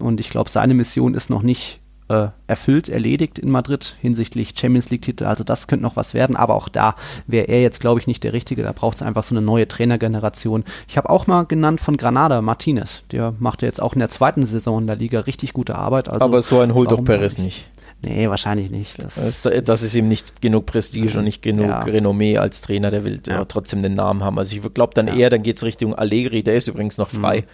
Und 0.00 0.20
ich 0.20 0.30
glaube, 0.30 0.50
seine 0.50 0.74
Mission 0.74 1.14
ist 1.14 1.30
noch 1.30 1.42
nicht 1.42 1.80
äh, 2.08 2.28
erfüllt, 2.46 2.88
erledigt 2.88 3.38
in 3.38 3.50
Madrid 3.50 3.96
hinsichtlich 4.00 4.54
Champions 4.56 4.90
League-Titel. 4.90 5.24
Also 5.24 5.44
das 5.44 5.66
könnte 5.66 5.82
noch 5.82 5.96
was 5.96 6.14
werden, 6.14 6.36
aber 6.36 6.54
auch 6.54 6.68
da 6.68 6.94
wäre 7.26 7.48
er 7.48 7.62
jetzt, 7.62 7.80
glaube 7.80 8.00
ich, 8.00 8.06
nicht 8.06 8.22
der 8.24 8.32
Richtige. 8.32 8.62
Da 8.62 8.72
braucht 8.72 8.96
es 8.96 9.02
einfach 9.02 9.24
so 9.24 9.34
eine 9.34 9.44
neue 9.44 9.66
Trainergeneration. 9.66 10.64
Ich 10.88 10.96
habe 10.96 11.10
auch 11.10 11.26
mal 11.26 11.44
genannt 11.44 11.80
von 11.80 11.96
Granada 11.96 12.40
Martinez. 12.42 13.02
Der 13.10 13.34
macht 13.38 13.62
ja 13.62 13.66
jetzt 13.66 13.82
auch 13.82 13.94
in 13.94 13.98
der 13.98 14.08
zweiten 14.08 14.44
Saison 14.44 14.82
in 14.82 14.86
der 14.86 14.96
Liga 14.96 15.20
richtig 15.20 15.52
gute 15.52 15.74
Arbeit. 15.74 16.08
Also 16.08 16.24
aber 16.24 16.42
so 16.42 16.60
ein 16.60 16.74
holt 16.74 16.90
doch 16.90 17.04
Perez 17.04 17.38
nicht. 17.38 17.68
Nee, 18.02 18.28
wahrscheinlich 18.28 18.70
nicht. 18.70 19.02
Das, 19.02 19.42
das, 19.42 19.64
das, 19.64 19.82
ist 19.82 19.94
ihm 19.94 20.04
nicht 20.04 20.40
genug 20.42 20.66
Prestige 20.66 21.18
und 21.18 21.24
nicht 21.24 21.42
genug 21.42 21.66
ja. 21.66 21.78
Renommee 21.80 22.38
als 22.38 22.60
Trainer. 22.60 22.90
Der 22.90 23.04
will 23.04 23.20
ja. 23.26 23.44
trotzdem 23.44 23.82
den 23.82 23.94
Namen 23.94 24.22
haben. 24.22 24.38
Also 24.38 24.54
ich 24.54 24.74
glaube 24.74 24.94
dann 24.94 25.08
eher, 25.08 25.30
dann 25.30 25.42
geht 25.42 25.56
es 25.56 25.62
Richtung 25.64 25.94
Allegri. 25.94 26.42
Der 26.42 26.56
ist 26.56 26.68
übrigens 26.68 26.98
noch 26.98 27.10
frei. 27.10 27.40
Mhm. 27.40 27.44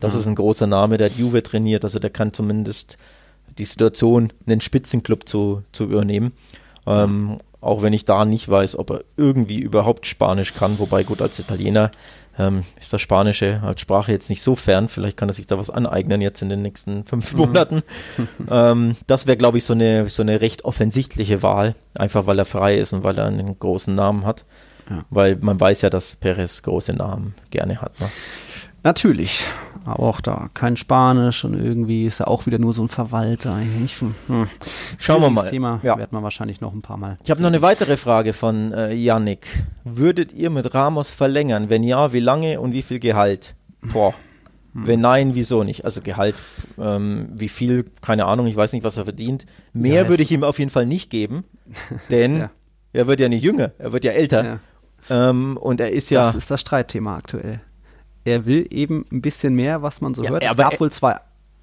Das 0.00 0.14
ist 0.14 0.26
ein 0.26 0.36
großer 0.36 0.66
Name, 0.66 0.96
der 0.96 1.10
hat 1.10 1.18
Juve 1.18 1.42
trainiert. 1.42 1.84
Also 1.84 1.98
der 1.98 2.10
kann 2.10 2.32
zumindest 2.32 2.96
die 3.58 3.64
Situation, 3.64 4.32
einen 4.46 4.60
Spitzenclub 4.60 5.28
zu, 5.28 5.62
zu 5.72 5.84
übernehmen. 5.84 6.32
Ähm, 6.86 7.40
auch 7.60 7.82
wenn 7.82 7.92
ich 7.92 8.04
da 8.04 8.24
nicht 8.24 8.48
weiß, 8.48 8.78
ob 8.78 8.90
er 8.90 9.04
irgendwie 9.16 9.58
überhaupt 9.58 10.06
Spanisch 10.06 10.54
kann. 10.54 10.78
Wobei 10.78 11.02
gut, 11.02 11.20
als 11.20 11.38
Italiener 11.38 11.90
ähm, 12.38 12.64
ist 12.80 12.92
das 12.92 13.02
Spanische 13.02 13.60
als 13.64 13.80
Sprache 13.80 14.12
jetzt 14.12 14.30
nicht 14.30 14.42
so 14.42 14.54
fern. 14.54 14.88
Vielleicht 14.88 15.16
kann 15.16 15.28
er 15.28 15.32
sich 15.32 15.46
da 15.46 15.58
was 15.58 15.70
aneignen 15.70 16.20
jetzt 16.20 16.40
in 16.40 16.48
den 16.48 16.62
nächsten 16.62 17.04
fünf 17.04 17.32
mhm. 17.32 17.38
Monaten. 17.40 17.82
ähm, 18.50 18.96
das 19.06 19.26
wäre, 19.26 19.36
glaube 19.36 19.58
ich, 19.58 19.64
so 19.64 19.72
eine, 19.72 20.08
so 20.08 20.22
eine 20.22 20.40
recht 20.40 20.64
offensichtliche 20.64 21.42
Wahl. 21.42 21.74
Einfach 21.96 22.26
weil 22.26 22.38
er 22.38 22.44
frei 22.44 22.76
ist 22.76 22.92
und 22.92 23.04
weil 23.04 23.18
er 23.18 23.26
einen 23.26 23.58
großen 23.58 23.94
Namen 23.94 24.24
hat. 24.24 24.44
Ja. 24.88 25.04
Weil 25.10 25.36
man 25.36 25.60
weiß 25.60 25.82
ja, 25.82 25.90
dass 25.90 26.16
Perez 26.16 26.62
große 26.62 26.94
Namen 26.94 27.34
gerne 27.50 27.80
hat. 27.80 28.00
Ne? 28.00 28.10
Natürlich, 28.84 29.44
aber 29.84 30.04
auch 30.04 30.20
da 30.20 30.50
kein 30.54 30.76
Spanisch 30.76 31.44
und 31.44 31.54
irgendwie 31.54 32.04
ist 32.04 32.20
er 32.20 32.28
auch 32.28 32.46
wieder 32.46 32.58
nur 32.58 32.72
so 32.72 32.82
ein 32.82 32.88
Verwalter. 32.88 33.56
Hm. 33.56 34.48
Schauen 34.98 35.22
wir 35.22 35.30
mal. 35.30 35.44
Thema 35.44 35.80
ja. 35.82 35.98
werden 35.98 36.12
wir 36.12 36.22
wahrscheinlich 36.22 36.60
noch 36.60 36.72
ein 36.72 36.82
paar 36.82 36.96
Mal. 36.96 37.16
Ich 37.24 37.30
habe 37.30 37.40
noch 37.40 37.48
eine 37.48 37.62
weitere 37.62 37.96
Frage 37.96 38.32
von 38.32 38.72
äh, 38.72 38.92
Yannick. 38.92 39.46
Würdet 39.84 40.32
ihr 40.32 40.50
mit 40.50 40.74
Ramos 40.74 41.10
verlängern? 41.10 41.70
Wenn 41.70 41.82
ja, 41.82 42.12
wie 42.12 42.20
lange 42.20 42.60
und 42.60 42.72
wie 42.72 42.82
viel 42.82 42.98
Gehalt? 43.00 43.54
Boah. 43.92 44.14
Hm. 44.74 44.86
Wenn 44.86 45.00
nein, 45.00 45.34
wieso 45.34 45.64
nicht? 45.64 45.84
Also 45.84 46.00
Gehalt, 46.02 46.36
ähm, 46.78 47.30
wie 47.34 47.48
viel, 47.48 47.86
keine 48.00 48.26
Ahnung, 48.26 48.46
ich 48.46 48.56
weiß 48.56 48.72
nicht, 48.74 48.84
was 48.84 48.96
er 48.96 49.04
verdient. 49.04 49.46
Mehr 49.72 50.02
ja, 50.02 50.08
würde 50.08 50.22
ich 50.22 50.30
ihm 50.30 50.44
auf 50.44 50.58
jeden 50.58 50.70
Fall 50.70 50.86
nicht 50.86 51.10
geben, 51.10 51.44
denn 52.10 52.38
ja. 52.38 52.50
er 52.92 53.06
wird 53.06 53.20
ja 53.20 53.28
nicht 53.28 53.42
jünger, 53.42 53.72
er 53.78 53.92
wird 53.92 54.04
ja 54.04 54.12
älter. 54.12 54.60
Ähm, 55.10 55.56
und 55.56 55.80
er 55.80 55.90
ist 55.90 56.10
ja. 56.10 56.22
Das 56.24 56.34
ist 56.34 56.50
das 56.50 56.60
Streitthema 56.60 57.16
aktuell 57.16 57.60
er 58.28 58.46
will 58.46 58.66
eben 58.70 59.04
ein 59.10 59.22
bisschen 59.22 59.54
mehr, 59.54 59.82
was 59.82 60.00
man 60.00 60.14
so 60.14 60.22
ja, 60.22 60.30
hört. 60.30 60.42
Es 60.42 60.56
gab 60.56 60.80
wohl 60.80 60.92
zwei 60.92 61.16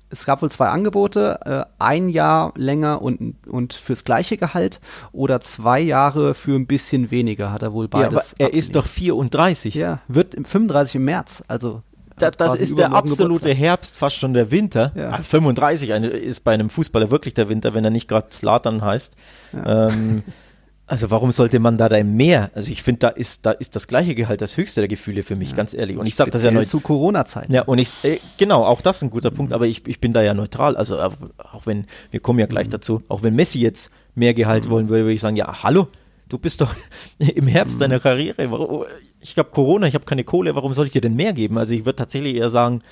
es 0.10 0.26
gab 0.26 0.42
wohl 0.42 0.52
zwei 0.52 0.68
Angebote, 0.68 1.40
äh, 1.46 1.66
ein 1.80 2.10
Jahr 2.10 2.54
länger 2.56 3.02
und, 3.02 3.36
und 3.48 3.74
fürs 3.74 4.04
gleiche 4.04 4.38
Gehalt 4.38 4.80
oder 5.12 5.42
zwei 5.42 5.80
Jahre 5.80 6.36
für 6.36 6.56
ein 6.56 6.68
bisschen 6.68 7.12
weniger, 7.12 7.52
hat 7.52 7.64
er 7.64 7.74
wohl 7.74 7.88
beides. 7.88 8.14
Ja, 8.14 8.20
aber 8.20 8.26
er 8.38 8.54
ist 8.54 8.76
doch 8.76 8.86
34. 8.86 9.74
Ja, 9.74 10.00
wird 10.08 10.36
im 10.36 10.46
35 10.46 10.96
im 10.96 11.06
März, 11.06 11.44
also 11.48 11.82
da, 12.18 12.32
das 12.32 12.56
ist 12.56 12.78
der 12.78 12.94
absolute 12.94 13.24
Geburtstag. 13.24 13.58
Herbst, 13.58 13.98
fast 13.98 14.18
schon 14.18 14.34
der 14.34 14.50
Winter. 14.50 14.94
Ja. 14.96 15.18
35 15.18 15.92
ah, 15.92 15.98
ist 15.98 16.46
bei 16.46 16.54
einem 16.54 16.70
Fußballer 16.70 17.12
wirklich 17.12 17.34
der 17.34 17.50
Winter, 17.50 17.74
wenn 17.74 17.84
er 17.84 17.92
nicht 17.92 18.08
gerade 18.08 18.28
Slatan 18.32 18.82
heißt. 18.82 19.18
Ja. 19.52 19.90
Ähm, 19.90 20.24
Also 20.88 21.10
warum 21.10 21.32
sollte 21.32 21.60
man 21.60 21.80
da 21.80 21.90
denn 21.90 22.16
mehr? 22.16 22.52
Also 22.54 22.72
ich 22.72 22.84
finde, 22.84 23.00
da 23.00 23.08
ist, 23.10 23.46
da 23.46 23.52
ist 23.52 23.76
das 23.76 23.88
gleiche 23.88 24.14
Gehalt 24.14 24.42
das 24.42 24.56
höchste 24.56 24.82
der 24.82 24.88
Gefühle 24.88 25.24
für 25.24 25.36
mich, 25.36 25.52
ja. 25.52 25.56
ganz 25.56 25.74
ehrlich. 25.74 25.98
Und 25.98 26.06
ich 26.06 26.16
sage 26.16 26.30
das 26.30 26.44
ja 26.44 26.52
neu 26.52 26.64
zu 26.64 26.80
Corona-Zeiten. 26.80 27.52
Ja, 27.52 27.64
und 27.64 27.80
ich, 27.80 28.04
äh, 28.04 28.20
genau, 28.38 28.64
auch 28.64 28.82
das 28.82 28.98
ist 28.98 29.02
ein 29.02 29.10
guter 29.10 29.32
Punkt, 29.32 29.52
aber 29.52 29.66
ich, 29.66 29.88
ich 29.88 30.00
bin 30.00 30.14
da 30.14 30.22
ja 30.22 30.36
neutral. 30.36 30.78
Also 30.78 31.00
auch 31.00 31.66
wenn, 31.66 31.88
wir 32.12 32.20
kommen 32.20 32.38
ja 32.38 32.46
gleich 32.46 32.68
mhm. 32.68 32.72
dazu, 32.72 33.02
auch 33.08 33.24
wenn 33.24 33.36
Messi 33.36 33.60
jetzt 33.60 33.90
mehr 34.14 34.36
Gehalt 34.36 34.66
mhm. 34.66 34.70
wollen 34.70 34.90
würde, 34.90 35.06
würde 35.06 35.14
ich 35.14 35.22
sagen, 35.22 35.36
ja, 35.36 35.64
hallo, 35.64 35.88
du 36.30 36.38
bist 36.38 36.62
doch 36.62 36.76
im 37.18 37.48
Herbst 37.48 37.78
mhm. 37.78 37.80
deiner 37.80 38.00
Karriere. 38.00 38.86
Ich 39.22 39.40
habe 39.40 39.50
Corona, 39.50 39.88
ich 39.88 39.96
habe 39.96 40.06
keine 40.06 40.24
Kohle, 40.24 40.54
warum 40.54 40.76
soll 40.76 40.86
ich 40.86 40.92
dir 40.92 41.02
denn 41.02 41.16
mehr 41.16 41.34
geben? 41.34 41.58
Also 41.58 41.74
ich 41.74 41.86
würde 41.88 41.96
tatsächlich 41.96 42.36
eher 42.36 42.52
sagen, 42.52 42.84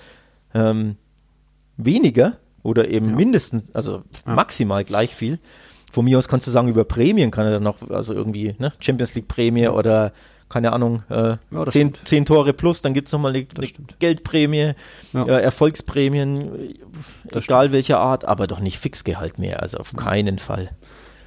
ähm, 0.55 0.95
weniger 1.77 2.37
oder 2.63 2.87
eben 2.87 3.11
ja. 3.11 3.15
mindestens, 3.17 3.73
also 3.75 4.03
ja. 4.25 4.33
maximal 4.33 4.83
gleich 4.83 5.13
viel 5.13 5.37
von 5.93 6.05
mir 6.05 6.17
aus 6.17 6.27
kannst 6.27 6.47
du 6.47 6.51
sagen, 6.51 6.67
über 6.67 6.83
Prämien 6.83 7.29
kann 7.29 7.45
er 7.45 7.51
dann 7.51 7.63
noch, 7.63 7.89
also 7.91 8.13
irgendwie, 8.13 8.55
ne, 8.57 8.73
Champions 8.79 9.13
League 9.13 9.27
Prämie 9.27 9.67
oder 9.67 10.11
keine 10.49 10.73
Ahnung, 10.73 11.03
äh, 11.09 11.37
ja, 11.51 11.65
zehn, 11.67 11.93
zehn, 12.03 12.25
Tore 12.25 12.53
plus, 12.53 12.81
dann 12.81 12.93
gibt 12.93 13.07
es 13.07 13.11
nochmal 13.11 13.33
eine, 13.35 13.45
eine 13.57 13.67
Geldprämie, 13.99 14.73
ja. 15.13 15.25
äh, 15.25 15.41
Erfolgsprämien, 15.41 16.75
das 17.25 17.45
egal 17.45 17.65
stimmt. 17.65 17.73
welcher 17.73 17.99
Art, 17.99 18.25
aber 18.25 18.47
doch 18.47 18.59
nicht 18.59 18.77
Fixgehalt 18.79 19.37
mehr, 19.37 19.61
also 19.61 19.77
auf 19.77 19.93
keinen 19.95 20.39
Fall. 20.39 20.71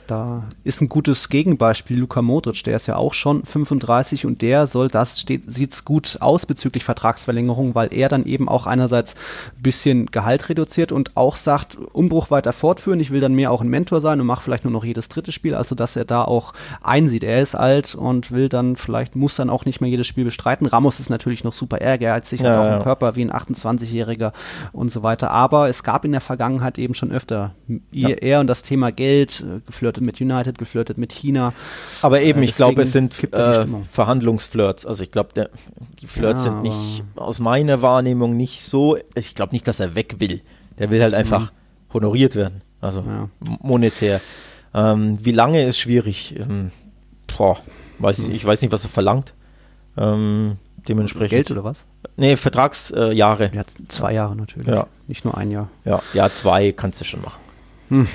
Da 0.07 0.45
ist 0.63 0.81
ein 0.81 0.89
gutes 0.89 1.29
Gegenbeispiel 1.29 1.99
Luka 1.99 2.23
Modric, 2.23 2.63
der 2.65 2.77
ist 2.77 2.87
ja 2.87 2.97
auch 2.97 3.15
schon 3.15 3.45
35 3.45 4.25
und 4.25 4.41
der 4.41 4.67
soll, 4.67 4.89
das 4.89 5.21
steht, 5.21 5.51
sieht's 5.53 5.85
gut 5.85 6.19
aus 6.21 6.47
bezüglich 6.47 6.85
Vertragsverlängerung, 6.85 7.75
weil 7.75 7.93
er 7.93 8.09
dann 8.09 8.25
eben 8.25 8.49
auch 8.49 8.67
einerseits 8.67 9.15
ein 9.57 9.63
bisschen 9.63 10.07
Gehalt 10.07 10.49
reduziert 10.49 10.93
und 10.93 11.17
auch 11.17 11.37
sagt, 11.37 11.77
Umbruch 11.93 12.31
weiter 12.31 12.53
fortführen, 12.53 13.01
ich 13.01 13.11
will 13.11 13.21
dann 13.21 13.35
mehr 13.35 13.51
auch 13.51 13.61
ein 13.61 13.69
Mentor 13.69 14.01
sein 14.01 14.21
und 14.21 14.27
mache 14.27 14.43
vielleicht 14.43 14.65
nur 14.65 14.73
noch 14.73 14.85
jedes 14.85 15.09
dritte 15.09 15.33
Spiel, 15.33 15.55
also 15.55 15.75
dass 15.75 15.97
er 15.97 16.05
da 16.05 16.23
auch 16.23 16.53
einsieht, 16.83 17.25
er 17.25 17.43
ist 17.43 17.57
alt 17.57 17.95
und 17.95 18.31
will 18.31 18.49
dann 18.49 18.77
vielleicht, 18.77 19.17
muss 19.17 19.35
dann 19.37 19.51
auch 19.51 19.65
nicht 19.65 19.81
mehr 19.81 19.91
jedes 19.91 20.07
Spiel 20.07 20.25
bestreiten. 20.25 20.67
Ramos 20.67 21.01
ist 21.01 21.11
natürlich 21.11 21.43
noch 21.43 21.53
super 21.53 21.81
ehrgeizig, 21.81 22.41
ja, 22.41 22.51
hat 22.51 22.57
auch 22.59 22.73
einen 22.73 22.83
Körper 22.83 23.17
wie 23.17 23.25
ein 23.25 23.33
28-Jähriger 23.33 24.33
und 24.73 24.91
so 24.91 25.03
weiter, 25.03 25.31
aber 25.31 25.69
es 25.69 25.83
gab 25.83 26.05
in 26.05 26.13
der 26.13 26.21
Vergangenheit 26.21 26.79
eben 26.79 26.95
schon 26.95 27.11
öfter 27.11 27.55
ja. 27.91 28.11
er 28.11 28.41
und 28.41 28.47
das 28.47 28.63
Thema 28.63 28.93
Geld 28.93 29.45
äh, 29.47 29.61
geflirtet 29.67 29.95
geflirtet 29.97 30.03
mit 30.03 30.20
United, 30.20 30.59
geflirtet 30.59 30.99
mit 30.99 31.12
China. 31.12 31.53
Aber 32.03 32.20
eben, 32.20 32.42
äh, 32.42 32.44
ich 32.44 32.55
glaube, 32.55 32.82
es 32.82 32.92
sind 32.92 33.22
äh, 33.32 33.66
Verhandlungsflirts. 33.90 34.86
Also 34.86 35.03
ich 35.03 35.11
glaube, 35.11 35.49
die 36.01 36.07
Flirts 36.07 36.44
ja, 36.44 36.53
sind 36.53 36.62
nicht 36.62 37.03
aus 37.16 37.38
meiner 37.38 37.82
Wahrnehmung 37.82 38.36
nicht 38.36 38.62
so. 38.62 38.97
Ich 39.14 39.34
glaube 39.34 39.53
nicht, 39.53 39.66
dass 39.66 39.80
er 39.80 39.94
weg 39.94 40.16
will. 40.18 40.40
Der 40.78 40.90
will 40.90 41.03
halt 41.03 41.14
einfach 41.14 41.53
mhm. 41.53 41.94
honoriert 41.94 42.36
werden. 42.36 42.62
Also 42.80 43.01
ja. 43.01 43.28
monetär. 43.40 44.20
Ähm, 44.74 45.18
wie 45.22 45.32
lange 45.32 45.64
ist 45.64 45.78
schwierig? 45.78 46.34
Ähm, 46.38 46.70
boah, 47.36 47.59
weiß 47.99 48.20
ich, 48.20 48.28
mhm. 48.28 48.34
ich 48.34 48.44
weiß 48.44 48.62
nicht, 48.62 48.72
was 48.72 48.84
er 48.84 48.90
verlangt. 48.90 49.32
Ähm, 49.97 50.59
dementsprechend. 50.88 51.30
Geld 51.30 51.51
oder 51.51 51.64
was? 51.64 51.78
Nee, 52.16 52.36
Vertragsjahre. 52.36 53.51
Äh, 53.51 53.57
ja, 53.57 53.62
zwei 53.88 54.12
Jahre 54.12 54.36
natürlich. 54.36 54.68
Ja. 54.68 54.86
Nicht 55.07 55.24
nur 55.24 55.36
ein 55.36 55.51
Jahr. 55.51 55.68
Ja, 55.84 56.03
ja 56.12 56.30
zwei 56.30 56.72
kannst 56.72 57.01
du 57.01 57.05
schon 57.05 57.22
machen. 57.22 57.40
Hm. 57.88 58.09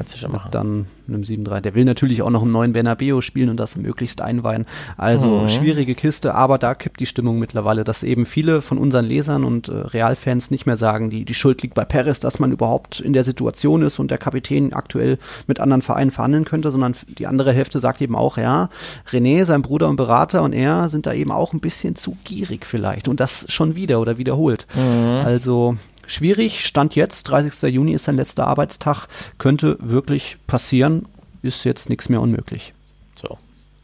Kannst 0.00 0.14
du 0.14 0.18
schon 0.18 0.32
machen. 0.32 0.50
Dann 0.50 0.86
einem 1.10 1.24
7-3. 1.24 1.60
Der 1.60 1.74
will 1.74 1.84
natürlich 1.84 2.22
auch 2.22 2.30
noch 2.30 2.40
einen 2.40 2.52
neuen 2.52 2.72
Bernabeo 2.72 3.20
spielen 3.20 3.50
und 3.50 3.58
das 3.58 3.76
möglichst 3.76 4.22
einweihen. 4.22 4.64
Also 4.96 5.40
mhm. 5.40 5.48
schwierige 5.50 5.94
Kiste, 5.94 6.34
aber 6.34 6.56
da 6.56 6.74
kippt 6.74 7.00
die 7.00 7.06
Stimmung 7.06 7.38
mittlerweile, 7.38 7.84
dass 7.84 8.02
eben 8.02 8.24
viele 8.24 8.62
von 8.62 8.78
unseren 8.78 9.04
Lesern 9.04 9.44
und 9.44 9.68
äh, 9.68 9.72
Realfans 9.72 10.50
nicht 10.50 10.64
mehr 10.64 10.76
sagen, 10.76 11.10
die, 11.10 11.26
die 11.26 11.34
Schuld 11.34 11.60
liegt 11.60 11.74
bei 11.74 11.84
Perez, 11.84 12.18
dass 12.18 12.38
man 12.38 12.50
überhaupt 12.50 13.00
in 13.00 13.12
der 13.12 13.24
Situation 13.24 13.82
ist 13.82 13.98
und 13.98 14.10
der 14.10 14.16
Kapitän 14.16 14.72
aktuell 14.72 15.18
mit 15.46 15.60
anderen 15.60 15.82
Vereinen 15.82 16.10
verhandeln 16.10 16.46
könnte, 16.46 16.70
sondern 16.70 16.96
die 17.18 17.26
andere 17.26 17.52
Hälfte 17.52 17.78
sagt 17.78 18.00
eben 18.00 18.16
auch, 18.16 18.38
ja, 18.38 18.70
René, 19.10 19.44
sein 19.44 19.60
Bruder 19.60 19.86
und 19.86 19.96
Berater 19.96 20.42
und 20.42 20.54
er 20.54 20.88
sind 20.88 21.04
da 21.04 21.12
eben 21.12 21.30
auch 21.30 21.52
ein 21.52 21.60
bisschen 21.60 21.94
zu 21.94 22.16
gierig 22.24 22.64
vielleicht 22.64 23.06
und 23.06 23.20
das 23.20 23.44
schon 23.52 23.74
wieder 23.74 24.00
oder 24.00 24.16
wiederholt. 24.16 24.66
Mhm. 24.74 25.26
Also 25.26 25.76
schwierig. 26.12 26.66
Stand 26.66 26.94
jetzt, 26.94 27.24
30. 27.24 27.72
Juni 27.72 27.92
ist 27.92 28.04
sein 28.04 28.16
letzter 28.16 28.46
Arbeitstag. 28.46 29.06
Könnte 29.38 29.76
wirklich 29.80 30.36
passieren. 30.46 31.06
Ist 31.42 31.64
jetzt 31.64 31.88
nichts 31.88 32.08
mehr 32.08 32.20
unmöglich. 32.20 32.74
So. 33.14 33.38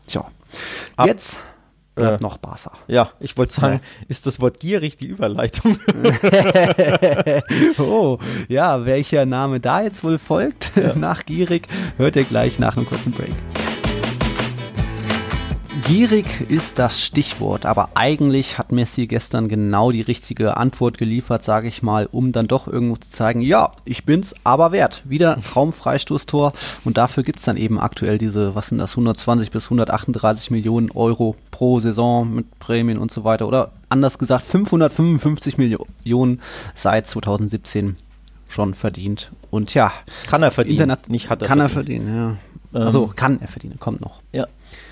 Tja. 0.06 0.26
Jetzt 1.04 1.40
bleibt 1.96 2.20
äh, 2.20 2.24
noch 2.24 2.36
Barca. 2.38 2.72
Ja, 2.86 3.10
ich 3.18 3.36
wollte 3.36 3.54
sagen, 3.54 3.80
ja. 3.82 4.06
ist 4.08 4.26
das 4.26 4.40
Wort 4.40 4.60
gierig 4.60 4.96
die 4.96 5.06
Überleitung? 5.06 5.78
oh, 7.78 8.18
ja, 8.48 8.84
welcher 8.84 9.26
Name 9.26 9.60
da 9.60 9.82
jetzt 9.82 10.04
wohl 10.04 10.18
folgt 10.18 10.72
ja. 10.76 10.94
nach 10.96 11.24
gierig, 11.24 11.68
hört 11.96 12.16
ihr 12.16 12.24
gleich 12.24 12.58
nach 12.58 12.76
einem 12.76 12.86
kurzen 12.86 13.12
Break. 13.12 13.32
Gierig 15.84 16.50
ist 16.50 16.78
das 16.78 17.02
Stichwort, 17.02 17.66
aber 17.66 17.90
eigentlich 17.94 18.58
hat 18.58 18.72
Messi 18.72 19.06
gestern 19.06 19.48
genau 19.48 19.90
die 19.90 20.00
richtige 20.00 20.56
Antwort 20.56 20.96
geliefert, 20.96 21.44
sage 21.44 21.68
ich 21.68 21.82
mal, 21.82 22.08
um 22.10 22.32
dann 22.32 22.46
doch 22.46 22.66
irgendwo 22.66 22.96
zu 22.96 23.10
zeigen, 23.10 23.42
ja, 23.42 23.72
ich 23.84 24.04
bin's 24.04 24.34
aber 24.42 24.72
wert. 24.72 25.02
Wieder 25.04 25.38
Traumfreistoßtor 25.42 26.54
und 26.84 26.96
dafür 26.96 27.22
gibt 27.22 27.40
es 27.40 27.44
dann 27.44 27.56
eben 27.56 27.78
aktuell 27.78 28.18
diese, 28.18 28.54
was 28.54 28.68
sind 28.68 28.78
das, 28.78 28.92
120 28.92 29.50
bis 29.50 29.64
138 29.66 30.50
Millionen 30.50 30.90
Euro 30.92 31.36
pro 31.50 31.78
Saison 31.78 32.34
mit 32.34 32.58
Prämien 32.58 32.98
und 32.98 33.12
so 33.12 33.24
weiter 33.24 33.46
oder 33.46 33.72
anders 33.88 34.18
gesagt 34.18 34.44
555 34.44 35.58
Millionen 35.58 36.40
seit 36.74 37.06
2017 37.06 37.96
schon 38.48 38.74
verdient. 38.74 39.30
Und 39.50 39.74
ja, 39.74 39.92
kann 40.26 40.42
er 40.42 40.50
verdienen, 40.50 40.80
Internet 40.80 41.10
nicht 41.10 41.28
hat 41.30 41.42
er 41.42 41.48
kann 41.48 41.58
verdient. 41.58 41.70
er 41.70 41.74
verdienen, 41.74 42.16
ja. 42.16 42.36
Also 42.72 43.06
kann 43.14 43.40
er 43.40 43.48
verdienen, 43.48 43.78
kommt 43.78 44.00
noch. 44.00 44.20
Ja, 44.32 44.46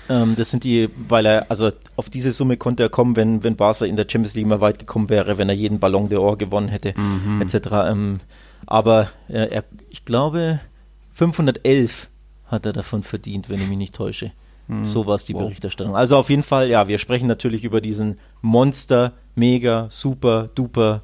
ähm, 0.09 0.35
das 0.35 0.51
sind 0.51 0.63
die, 0.63 0.89
weil 1.07 1.25
er, 1.25 1.45
also 1.49 1.69
auf 1.95 2.09
diese 2.09 2.31
Summe 2.31 2.57
konnte 2.57 2.83
er 2.83 2.89
kommen, 2.89 3.15
wenn, 3.15 3.43
wenn 3.43 3.55
Barca 3.55 3.85
in 3.85 3.95
der 3.95 4.05
Champions 4.09 4.35
League 4.35 4.47
mal 4.47 4.61
weit 4.61 4.79
gekommen 4.79 5.09
wäre, 5.09 5.37
wenn 5.37 5.49
er 5.49 5.55
jeden 5.55 5.79
Ballon 5.79 6.09
d'Or 6.09 6.37
gewonnen 6.37 6.69
hätte, 6.69 6.93
mhm. 6.97 7.41
etc. 7.41 7.69
Ähm, 7.87 8.17
aber 8.65 9.09
äh, 9.27 9.47
er, 9.47 9.63
ich 9.89 10.05
glaube, 10.05 10.59
511 11.13 12.09
hat 12.47 12.65
er 12.65 12.73
davon 12.73 13.03
verdient, 13.03 13.49
wenn 13.49 13.61
ich 13.61 13.67
mich 13.67 13.77
nicht 13.77 13.95
täusche. 13.95 14.31
Mhm. 14.67 14.85
So 14.85 15.05
war 15.05 15.15
es 15.15 15.25
die 15.25 15.33
wow. 15.33 15.43
Berichterstattung. 15.43 15.95
Also 15.95 16.17
auf 16.17 16.29
jeden 16.29 16.43
Fall, 16.43 16.69
ja, 16.69 16.87
wir 16.87 16.97
sprechen 16.97 17.27
natürlich 17.27 17.63
über 17.63 17.81
diesen 17.81 18.19
Monster, 18.41 19.13
mega, 19.35 19.87
super, 19.89 20.49
duper, 20.55 21.01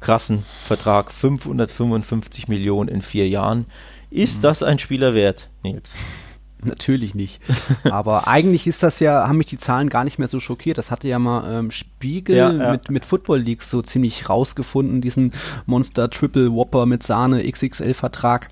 krassen 0.00 0.44
Vertrag. 0.64 1.12
555 1.12 2.48
Millionen 2.48 2.88
in 2.88 3.02
vier 3.02 3.28
Jahren. 3.28 3.66
Ist 4.10 4.38
mhm. 4.38 4.42
das 4.42 4.62
ein 4.62 4.78
Spieler 4.78 5.14
wert, 5.14 5.50
Nils? 5.62 5.94
Natürlich 6.62 7.14
nicht. 7.14 7.40
Aber 7.84 8.28
eigentlich 8.28 8.66
ist 8.66 8.82
das 8.82 9.00
ja, 9.00 9.26
haben 9.26 9.38
mich 9.38 9.46
die 9.46 9.58
Zahlen 9.58 9.88
gar 9.88 10.04
nicht 10.04 10.18
mehr 10.18 10.28
so 10.28 10.40
schockiert. 10.40 10.76
Das 10.76 10.90
hatte 10.90 11.08
ja 11.08 11.18
mal 11.18 11.50
ähm, 11.50 11.70
Spiegel 11.70 12.36
ja, 12.36 12.52
ja. 12.52 12.72
Mit, 12.72 12.90
mit 12.90 13.04
Football 13.06 13.40
Leagues 13.40 13.70
so 13.70 13.80
ziemlich 13.80 14.28
rausgefunden, 14.28 15.00
diesen 15.00 15.32
Monster 15.64 16.10
Triple 16.10 16.52
Whopper 16.52 16.84
mit 16.84 17.02
Sahne 17.02 17.50
XXL 17.50 17.94
Vertrag. 17.94 18.50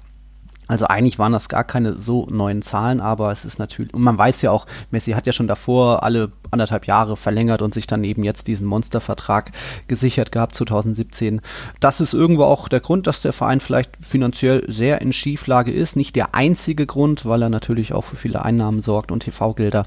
Also 0.68 0.86
eigentlich 0.86 1.18
waren 1.18 1.32
das 1.32 1.48
gar 1.48 1.64
keine 1.64 1.94
so 1.94 2.26
neuen 2.30 2.60
Zahlen, 2.62 3.00
aber 3.00 3.32
es 3.32 3.44
ist 3.46 3.58
natürlich, 3.58 3.92
und 3.94 4.02
man 4.02 4.18
weiß 4.18 4.42
ja 4.42 4.50
auch, 4.50 4.66
Messi 4.90 5.12
hat 5.12 5.26
ja 5.26 5.32
schon 5.32 5.48
davor 5.48 6.02
alle 6.02 6.30
anderthalb 6.50 6.86
Jahre 6.86 7.16
verlängert 7.16 7.62
und 7.62 7.72
sich 7.72 7.86
dann 7.86 8.04
eben 8.04 8.22
jetzt 8.22 8.46
diesen 8.46 8.66
Monstervertrag 8.66 9.52
gesichert 9.88 10.30
gehabt, 10.30 10.54
2017. 10.54 11.40
Das 11.80 12.00
ist 12.00 12.12
irgendwo 12.12 12.44
auch 12.44 12.68
der 12.68 12.80
Grund, 12.80 13.06
dass 13.06 13.22
der 13.22 13.32
Verein 13.32 13.60
vielleicht 13.60 13.92
finanziell 14.06 14.64
sehr 14.70 15.00
in 15.00 15.12
Schieflage 15.12 15.72
ist. 15.72 15.96
Nicht 15.96 16.16
der 16.16 16.34
einzige 16.34 16.86
Grund, 16.86 17.24
weil 17.24 17.42
er 17.42 17.48
natürlich 17.48 17.94
auch 17.94 18.04
für 18.04 18.16
viele 18.16 18.44
Einnahmen 18.44 18.82
sorgt 18.82 19.10
und 19.10 19.20
TV-Gelder. 19.20 19.84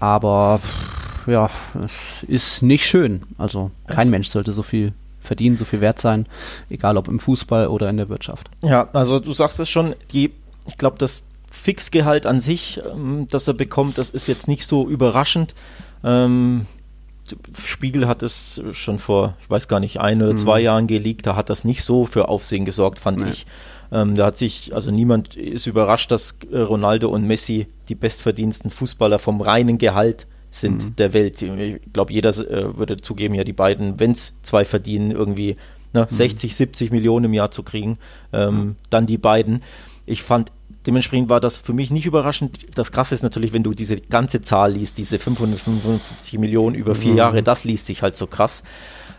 Aber 0.00 0.60
ja, 1.26 1.50
es 1.84 2.22
ist 2.22 2.62
nicht 2.62 2.86
schön. 2.86 3.24
Also 3.36 3.70
kein 3.86 4.08
Mensch 4.08 4.28
sollte 4.28 4.52
so 4.52 4.62
viel 4.62 4.94
verdienen, 5.26 5.56
so 5.56 5.64
viel 5.64 5.80
wert 5.80 5.98
sein, 5.98 6.26
egal 6.70 6.96
ob 6.96 7.08
im 7.08 7.18
Fußball 7.18 7.68
oder 7.68 7.90
in 7.90 7.96
der 7.96 8.08
Wirtschaft. 8.08 8.50
Ja, 8.62 8.88
also 8.92 9.18
du 9.18 9.32
sagst 9.32 9.60
es 9.60 9.68
schon, 9.68 9.94
die, 10.12 10.32
ich 10.66 10.78
glaube, 10.78 10.96
das 10.98 11.24
Fixgehalt 11.50 12.26
an 12.26 12.40
sich, 12.40 12.80
ähm, 12.92 13.26
das 13.30 13.48
er 13.48 13.54
bekommt, 13.54 13.98
das 13.98 14.10
ist 14.10 14.26
jetzt 14.26 14.48
nicht 14.48 14.66
so 14.66 14.88
überraschend. 14.88 15.54
Ähm, 16.04 16.66
Spiegel 17.64 18.06
hat 18.06 18.22
es 18.22 18.62
schon 18.72 18.98
vor, 18.98 19.34
ich 19.42 19.50
weiß 19.50 19.66
gar 19.66 19.80
nicht, 19.80 19.98
ein 20.00 20.22
oder 20.22 20.32
mhm. 20.32 20.38
zwei 20.38 20.60
Jahren 20.60 20.86
geleakt, 20.86 21.26
da 21.26 21.34
hat 21.34 21.50
das 21.50 21.64
nicht 21.64 21.82
so 21.82 22.04
für 22.04 22.28
Aufsehen 22.28 22.64
gesorgt, 22.64 22.98
fand 22.98 23.20
nee. 23.20 23.30
ich. 23.30 23.46
Ähm, 23.92 24.14
da 24.14 24.26
hat 24.26 24.36
sich, 24.36 24.74
also 24.74 24.90
niemand 24.90 25.36
ist 25.36 25.66
überrascht, 25.66 26.10
dass 26.10 26.38
Ronaldo 26.52 27.08
und 27.08 27.26
Messi 27.26 27.66
die 27.88 27.94
bestverdiensten 27.94 28.70
Fußballer 28.70 29.18
vom 29.18 29.40
reinen 29.40 29.78
Gehalt 29.78 30.26
sind 30.60 30.84
mhm. 30.84 30.96
der 30.96 31.12
Welt. 31.12 31.40
Ich 31.42 31.92
glaube, 31.92 32.12
jeder 32.12 32.30
äh, 32.30 32.76
würde 32.78 32.96
zugeben, 32.98 33.34
ja, 33.34 33.44
die 33.44 33.52
beiden, 33.52 33.98
wenn 34.00 34.12
es 34.12 34.34
zwei 34.42 34.64
verdienen, 34.64 35.10
irgendwie 35.10 35.56
ne, 35.92 36.02
mhm. 36.02 36.14
60, 36.14 36.54
70 36.54 36.90
Millionen 36.90 37.26
im 37.26 37.34
Jahr 37.34 37.50
zu 37.50 37.62
kriegen, 37.62 37.98
ähm, 38.32 38.54
mhm. 38.54 38.76
dann 38.90 39.06
die 39.06 39.18
beiden. 39.18 39.62
Ich 40.04 40.22
fand, 40.22 40.52
dementsprechend 40.86 41.28
war 41.28 41.40
das 41.40 41.58
für 41.58 41.72
mich 41.72 41.90
nicht 41.90 42.06
überraschend. 42.06 42.66
Das 42.74 42.92
Krasse 42.92 43.14
ist 43.14 43.22
natürlich, 43.22 43.52
wenn 43.52 43.62
du 43.62 43.72
diese 43.72 43.96
ganze 43.96 44.40
Zahl 44.40 44.72
liest, 44.72 44.98
diese 44.98 45.18
555 45.18 46.38
Millionen 46.38 46.76
über 46.76 46.94
vier 46.94 47.12
mhm. 47.12 47.18
Jahre, 47.18 47.42
das 47.42 47.64
liest 47.64 47.86
sich 47.86 48.02
halt 48.02 48.16
so 48.16 48.26
krass. 48.26 48.62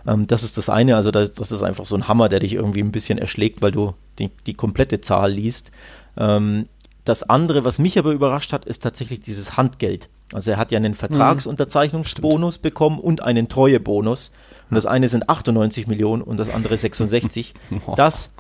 Ähm, 0.06 0.28
das 0.28 0.44
ist 0.44 0.58
das 0.58 0.70
eine, 0.70 0.96
also 0.96 1.12
das, 1.12 1.34
das, 1.34 1.52
ist 1.52 1.64
einfach 1.64 1.86
so 1.86 1.96
ein 1.96 2.08
Hammer, 2.08 2.30
der 2.30 2.40
dich 2.40 2.54
irgendwie 2.54 2.82
ein 2.82 2.92
bisschen 2.92 3.18
erschlägt, 3.18 3.62
weil 3.62 3.72
du 3.72 3.94
die, 4.20 4.32
die 4.46 4.54
komplette 4.54 5.02
Zahl 5.02 5.32
liest. 5.34 5.72
Ähm, 6.18 6.68
das 7.04 7.24
andere, 7.24 7.64
was 7.64 7.80
mich 7.80 7.98
aber 7.98 8.12
überrascht 8.12 8.54
hat, 8.54 8.66
ist 8.66 8.84
tatsächlich 8.84 9.22
dieses 9.22 9.56
Handgeld. 9.58 10.10
Also 10.34 10.52
er 10.52 10.58
hat 10.58 10.72
ja 10.72 10.78
einen 10.78 10.94
Vertragsunterzeichnungsbonus 10.94 12.58
mhm. 12.58 12.62
bekommen 12.62 13.00
und 13.00 13.22
einen 13.22 13.48
Treuebonus. 13.48 14.32
Und 14.70 14.76
das 14.76 14.86
eine 14.86 15.08
sind 15.08 15.30
98 15.30 15.88
Millionen 15.88 16.22
und 16.22 16.38
das 16.38 16.50
andere 16.50 16.78
66. 16.78 17.54
Das 17.96 18.34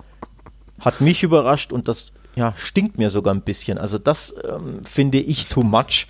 hat 0.80 1.02
mich 1.02 1.24
überrascht 1.24 1.72
und 1.72 1.88
das 1.88 2.12
ja, 2.36 2.54
stinkt 2.58 2.98
mir 2.98 3.10
sogar 3.10 3.34
ein 3.34 3.42
bisschen. 3.42 3.78
Also 3.78 3.98
das 3.98 4.36
ähm, 4.48 4.84
finde 4.84 5.20
ich 5.20 5.48
too 5.48 5.64
much, 5.64 6.08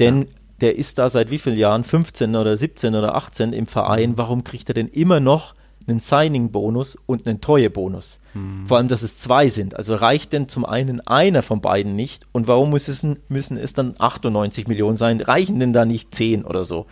denn 0.00 0.22
ja. 0.22 0.26
der 0.60 0.76
ist 0.76 0.98
da 0.98 1.08
seit 1.08 1.30
wie 1.30 1.38
vielen 1.38 1.56
Jahren? 1.56 1.84
15 1.84 2.34
oder 2.34 2.56
17 2.56 2.96
oder 2.96 3.14
18 3.14 3.52
im 3.52 3.66
Verein. 3.66 4.10
Mhm. 4.10 4.18
Warum 4.18 4.44
kriegt 4.44 4.68
er 4.68 4.74
denn 4.74 4.88
immer 4.88 5.20
noch 5.20 5.54
einen 5.88 6.00
Signing-Bonus 6.00 6.96
und 7.06 7.26
einen 7.26 7.40
Treuebonus. 7.40 8.20
Hm. 8.34 8.66
Vor 8.66 8.76
allem, 8.76 8.88
dass 8.88 9.02
es 9.02 9.18
zwei 9.18 9.48
sind. 9.48 9.76
Also 9.76 9.94
reicht 9.94 10.32
denn 10.32 10.48
zum 10.48 10.64
einen 10.64 11.00
einer 11.06 11.42
von 11.42 11.60
beiden 11.60 11.96
nicht? 11.96 12.26
Und 12.32 12.46
warum 12.46 12.70
muss 12.70 12.88
es, 12.88 13.06
müssen 13.28 13.56
es 13.56 13.72
dann 13.72 13.94
98 13.98 14.68
Millionen 14.68 14.96
sein? 14.96 15.20
Reichen 15.20 15.60
denn 15.60 15.72
da 15.72 15.84
nicht 15.84 16.14
10 16.14 16.44
oder 16.44 16.64
so? 16.64 16.86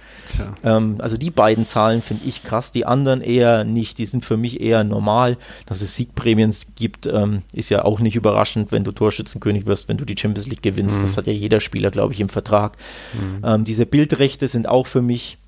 Ähm, 0.64 0.96
also 0.98 1.16
die 1.16 1.30
beiden 1.30 1.66
Zahlen 1.66 2.02
finde 2.02 2.24
ich 2.24 2.42
krass, 2.42 2.72
die 2.72 2.86
anderen 2.86 3.20
eher 3.20 3.64
nicht. 3.64 3.98
Die 3.98 4.06
sind 4.06 4.24
für 4.24 4.36
mich 4.36 4.60
eher 4.60 4.84
normal. 4.84 5.36
Dass 5.66 5.82
es 5.82 5.94
Siegprämien 5.96 6.54
gibt, 6.76 7.06
ähm, 7.06 7.42
ist 7.52 7.70
ja 7.70 7.84
auch 7.84 8.00
nicht 8.00 8.16
überraschend, 8.16 8.72
wenn 8.72 8.84
du 8.84 8.92
Torschützenkönig 8.92 9.66
wirst, 9.66 9.88
wenn 9.88 9.96
du 9.96 10.04
die 10.04 10.16
Champions 10.18 10.48
League 10.48 10.62
gewinnst. 10.62 10.96
Hm. 10.96 11.02
Das 11.02 11.16
hat 11.16 11.26
ja 11.26 11.32
jeder 11.32 11.60
Spieler, 11.60 11.90
glaube 11.90 12.14
ich, 12.14 12.20
im 12.20 12.28
Vertrag. 12.28 12.76
Hm. 13.12 13.42
Ähm, 13.44 13.64
diese 13.64 13.86
Bildrechte 13.86 14.48
sind 14.48 14.68
auch 14.68 14.86
für 14.86 15.02
mich 15.02 15.38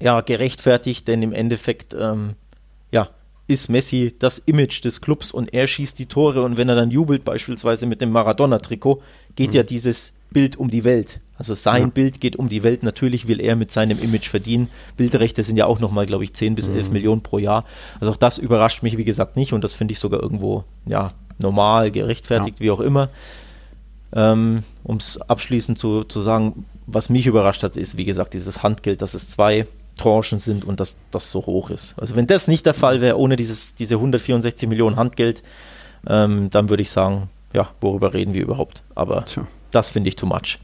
ja 0.00 0.20
gerechtfertigt, 0.20 1.08
denn 1.08 1.22
im 1.22 1.32
Endeffekt 1.32 1.96
ähm, 1.98 2.34
ja, 2.90 3.10
ist 3.48 3.68
Messi 3.68 4.14
das 4.18 4.38
Image 4.38 4.84
des 4.84 5.00
Clubs 5.00 5.30
und 5.30 5.54
er 5.54 5.66
schießt 5.66 5.98
die 5.98 6.06
Tore 6.06 6.42
und 6.42 6.56
wenn 6.56 6.68
er 6.68 6.74
dann 6.74 6.90
jubelt, 6.90 7.24
beispielsweise 7.24 7.86
mit 7.86 8.00
dem 8.00 8.10
Maradona-Trikot, 8.10 9.02
geht 9.36 9.50
mhm. 9.50 9.56
ja 9.56 9.62
dieses 9.62 10.14
Bild 10.30 10.56
um 10.56 10.68
die 10.68 10.84
Welt. 10.84 11.20
Also 11.38 11.54
sein 11.54 11.82
ja. 11.82 11.88
Bild 11.88 12.20
geht 12.20 12.36
um 12.36 12.48
die 12.48 12.62
Welt. 12.62 12.82
Natürlich 12.82 13.28
will 13.28 13.40
er 13.40 13.56
mit 13.56 13.70
seinem 13.70 14.02
Image 14.02 14.28
verdienen. 14.28 14.68
Bildrechte 14.96 15.42
sind 15.42 15.56
ja 15.56 15.66
auch 15.66 15.78
nochmal, 15.78 16.06
glaube 16.06 16.24
ich, 16.24 16.32
10 16.32 16.54
bis 16.54 16.68
11 16.68 16.88
mhm. 16.88 16.92
Millionen 16.92 17.22
pro 17.22 17.38
Jahr. 17.38 17.64
Also 18.00 18.12
auch 18.12 18.16
das 18.16 18.38
überrascht 18.38 18.82
mich, 18.82 18.96
wie 18.96 19.04
gesagt, 19.04 19.36
nicht 19.36 19.52
und 19.52 19.62
das 19.62 19.74
finde 19.74 19.92
ich 19.92 20.00
sogar 20.00 20.22
irgendwo, 20.22 20.64
ja, 20.86 21.12
normal, 21.38 21.90
gerechtfertigt, 21.90 22.58
ja. 22.58 22.64
wie 22.64 22.70
auch 22.70 22.80
immer. 22.80 23.10
Ähm, 24.12 24.62
um 24.82 24.96
es 24.96 25.20
abschließend 25.20 25.78
zu, 25.78 26.04
zu 26.04 26.20
sagen, 26.20 26.64
was 26.86 27.10
mich 27.10 27.26
überrascht 27.26 27.62
hat, 27.62 27.76
ist, 27.76 27.96
wie 27.96 28.04
gesagt, 28.04 28.34
dieses 28.34 28.62
Handgeld, 28.62 29.02
dass 29.02 29.14
es 29.14 29.30
zwei 29.30 29.66
Tranchen 29.96 30.38
sind 30.38 30.64
und 30.64 30.78
dass 30.80 30.96
das 31.10 31.30
so 31.30 31.44
hoch 31.46 31.70
ist. 31.70 31.98
Also 31.98 32.16
wenn 32.16 32.26
das 32.26 32.48
nicht 32.48 32.66
der 32.66 32.74
Fall 32.74 33.00
wäre, 33.00 33.18
ohne 33.18 33.36
dieses, 33.36 33.74
diese 33.74 33.96
164 33.96 34.68
Millionen 34.68 34.96
Handgeld, 34.96 35.42
ähm, 36.06 36.50
dann 36.50 36.68
würde 36.68 36.82
ich 36.82 36.90
sagen, 36.90 37.30
ja, 37.52 37.68
worüber 37.80 38.14
reden 38.14 38.34
wir 38.34 38.42
überhaupt? 38.42 38.82
Aber 38.94 39.24
Tja. 39.24 39.46
das 39.70 39.90
finde 39.90 40.08
ich 40.08 40.16
too 40.16 40.26
much. 40.26 40.58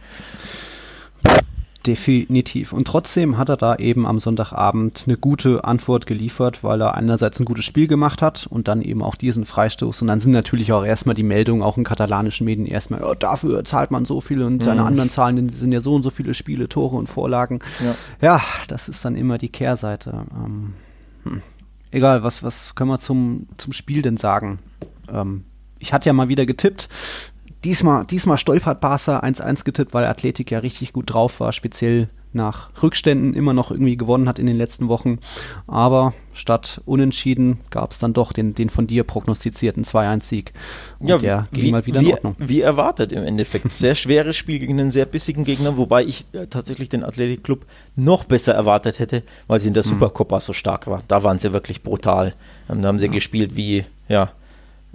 Definitiv. 1.86 2.72
Und 2.72 2.86
trotzdem 2.86 3.38
hat 3.38 3.48
er 3.48 3.56
da 3.56 3.74
eben 3.74 4.06
am 4.06 4.20
Sonntagabend 4.20 5.04
eine 5.06 5.16
gute 5.16 5.64
Antwort 5.64 6.06
geliefert, 6.06 6.62
weil 6.62 6.80
er 6.80 6.94
einerseits 6.94 7.40
ein 7.40 7.44
gutes 7.44 7.64
Spiel 7.64 7.88
gemacht 7.88 8.22
hat 8.22 8.46
und 8.48 8.68
dann 8.68 8.82
eben 8.82 9.02
auch 9.02 9.16
diesen 9.16 9.44
Freistoß. 9.44 10.02
Und 10.02 10.08
dann 10.08 10.20
sind 10.20 10.30
natürlich 10.30 10.72
auch 10.72 10.84
erstmal 10.84 11.16
die 11.16 11.24
Meldungen, 11.24 11.62
auch 11.62 11.76
in 11.76 11.84
katalanischen 11.84 12.44
Medien, 12.44 12.66
erstmal, 12.66 13.00
ja, 13.00 13.14
dafür 13.16 13.64
zahlt 13.64 13.90
man 13.90 14.04
so 14.04 14.20
viel 14.20 14.42
und 14.42 14.58
mhm. 14.58 14.62
seine 14.62 14.84
anderen 14.84 15.10
Zahlen 15.10 15.48
sind 15.48 15.72
ja 15.72 15.80
so 15.80 15.94
und 15.94 16.04
so 16.04 16.10
viele 16.10 16.34
Spiele, 16.34 16.68
Tore 16.68 16.96
und 16.96 17.08
Vorlagen. 17.08 17.58
Ja, 17.80 17.94
ja 18.20 18.42
das 18.68 18.88
ist 18.88 19.04
dann 19.04 19.16
immer 19.16 19.38
die 19.38 19.48
Kehrseite. 19.48 20.24
Ähm, 20.34 20.74
hm. 21.24 21.42
Egal, 21.90 22.22
was, 22.22 22.42
was 22.44 22.74
können 22.76 22.90
wir 22.90 22.98
zum, 22.98 23.48
zum 23.56 23.72
Spiel 23.72 24.02
denn 24.02 24.16
sagen? 24.16 24.60
Ähm, 25.10 25.44
ich 25.78 25.92
hatte 25.92 26.06
ja 26.08 26.12
mal 26.12 26.28
wieder 26.28 26.46
getippt, 26.46 26.88
Diesmal, 27.64 28.04
diesmal 28.06 28.38
stolpert 28.38 28.80
Barca 28.80 29.20
1-1 29.20 29.64
getippt, 29.64 29.94
weil 29.94 30.06
Athletik 30.06 30.50
ja 30.50 30.58
richtig 30.58 30.92
gut 30.92 31.12
drauf 31.12 31.40
war, 31.40 31.52
speziell 31.52 32.08
nach 32.32 32.70
Rückständen 32.82 33.34
immer 33.34 33.52
noch 33.52 33.70
irgendwie 33.70 33.96
gewonnen 33.96 34.28
hat 34.28 34.38
in 34.38 34.46
den 34.46 34.56
letzten 34.56 34.88
Wochen. 34.88 35.18
Aber 35.66 36.14
statt 36.32 36.80
Unentschieden 36.86 37.60
gab 37.70 37.92
es 37.92 37.98
dann 37.98 38.14
doch 38.14 38.32
den, 38.32 38.54
den 38.54 38.70
von 38.70 38.86
dir 38.86 39.04
prognostizierten 39.04 39.84
2-1-Sieg. 39.84 40.52
Und 40.98 41.08
ja, 41.08 41.18
der 41.18 41.48
ging 41.52 41.64
wie, 41.64 41.70
mal 41.70 41.86
wieder 41.86 42.00
in 42.00 42.06
wie, 42.06 42.12
Ordnung. 42.12 42.36
Wie 42.38 42.60
erwartet 42.60 43.12
im 43.12 43.22
Endeffekt. 43.22 43.70
Sehr 43.72 43.94
schweres 43.94 44.36
Spiel 44.36 44.58
gegen 44.58 44.80
einen 44.80 44.90
sehr 44.90 45.04
bissigen 45.04 45.44
Gegner, 45.44 45.76
wobei 45.76 46.04
ich 46.04 46.26
äh, 46.32 46.46
tatsächlich 46.46 46.88
den 46.88 47.04
Athletic 47.04 47.44
Club 47.44 47.66
noch 47.96 48.24
besser 48.24 48.54
erwartet 48.54 48.98
hätte, 48.98 49.22
weil 49.46 49.60
sie 49.60 49.68
in 49.68 49.74
der 49.74 49.84
mhm. 49.84 49.90
Supercopa 49.90 50.40
so 50.40 50.52
stark 50.52 50.86
war. 50.86 51.02
Da 51.08 51.22
waren 51.22 51.38
sie 51.38 51.52
wirklich 51.52 51.82
brutal. 51.82 52.34
Ähm, 52.70 52.82
da 52.82 52.88
haben 52.88 52.98
sie 52.98 53.06
ja. 53.06 53.12
gespielt 53.12 53.56
wie, 53.56 53.84
ja, 54.08 54.32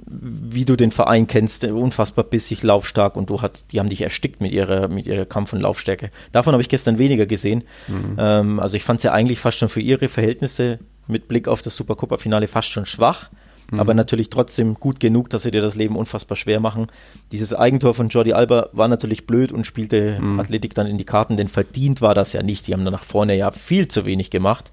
wie 0.06 0.66
du 0.66 0.76
den 0.76 0.92
Verein 0.92 1.28
kennst, 1.28 1.64
unfassbar 1.64 2.24
bissig, 2.24 2.64
laufstark 2.64 3.16
und 3.16 3.30
du 3.30 3.42
hat, 3.42 3.72
die 3.72 3.80
haben 3.80 3.90
dich 3.90 4.02
erstickt 4.02 4.42
mit 4.42 4.52
ihrer, 4.52 4.88
mit 4.88 5.08
ihrer 5.08 5.26
Kampf- 5.26 5.54
und 5.54 5.62
Laufstärke. 5.62 6.12
Davon 6.32 6.54
habe 6.54 6.62
ich 6.62 6.70
gestern 6.70 6.98
weniger 6.98 7.26
gesehen. 7.26 7.64
Mhm. 7.88 8.16
Ähm, 8.18 8.60
also 8.60 8.78
ich 8.78 8.84
fand 8.84 9.00
es 9.00 9.04
ja 9.04 9.14
eigentlich 9.14 9.40
fast 9.40 9.58
schon 9.58 9.70
für 9.70 9.82
ihre 9.82 10.08
Verhältnisse 10.08 10.80
mit 11.08 11.28
Blick 11.28 11.48
auf 11.48 11.62
das 11.62 11.76
Supercopa-Finale 11.76 12.48
fast 12.48 12.70
schon 12.70 12.86
schwach. 12.86 13.30
Mhm. 13.72 13.80
Aber 13.80 13.94
natürlich 13.94 14.30
trotzdem 14.30 14.76
gut 14.76 15.00
genug, 15.00 15.30
dass 15.30 15.44
sie 15.44 15.52
dir 15.52 15.62
das 15.62 15.76
Leben 15.76 15.96
unfassbar 15.96 16.38
schwer 16.38 16.60
machen. 16.60 16.88
Dieses 17.32 17.54
Eigentor 17.54 17.94
von 17.94 18.10
Jordi 18.10 18.34
Alba 18.34 18.70
war 18.72 18.88
natürlich 18.88 19.28
blöd 19.28 19.52
und 19.52 19.66
spielte 19.66 20.20
mhm. 20.22 20.40
Athletik 20.40 20.74
dann 20.74 20.88
in 20.88 20.98
die 20.98 21.06
Karten, 21.06 21.38
denn 21.38 21.48
verdient 21.48 22.02
war 22.02 22.14
das 22.14 22.34
ja 22.34 22.44
nicht. 22.44 22.66
Sie 22.66 22.74
haben 22.74 22.86
dann 22.86 22.94
nach 22.94 23.04
vorne 23.04 23.36
ja 23.36 23.52
viel 23.52 23.88
zu 23.88 24.06
wenig 24.06 24.30
gemacht. 24.30 24.72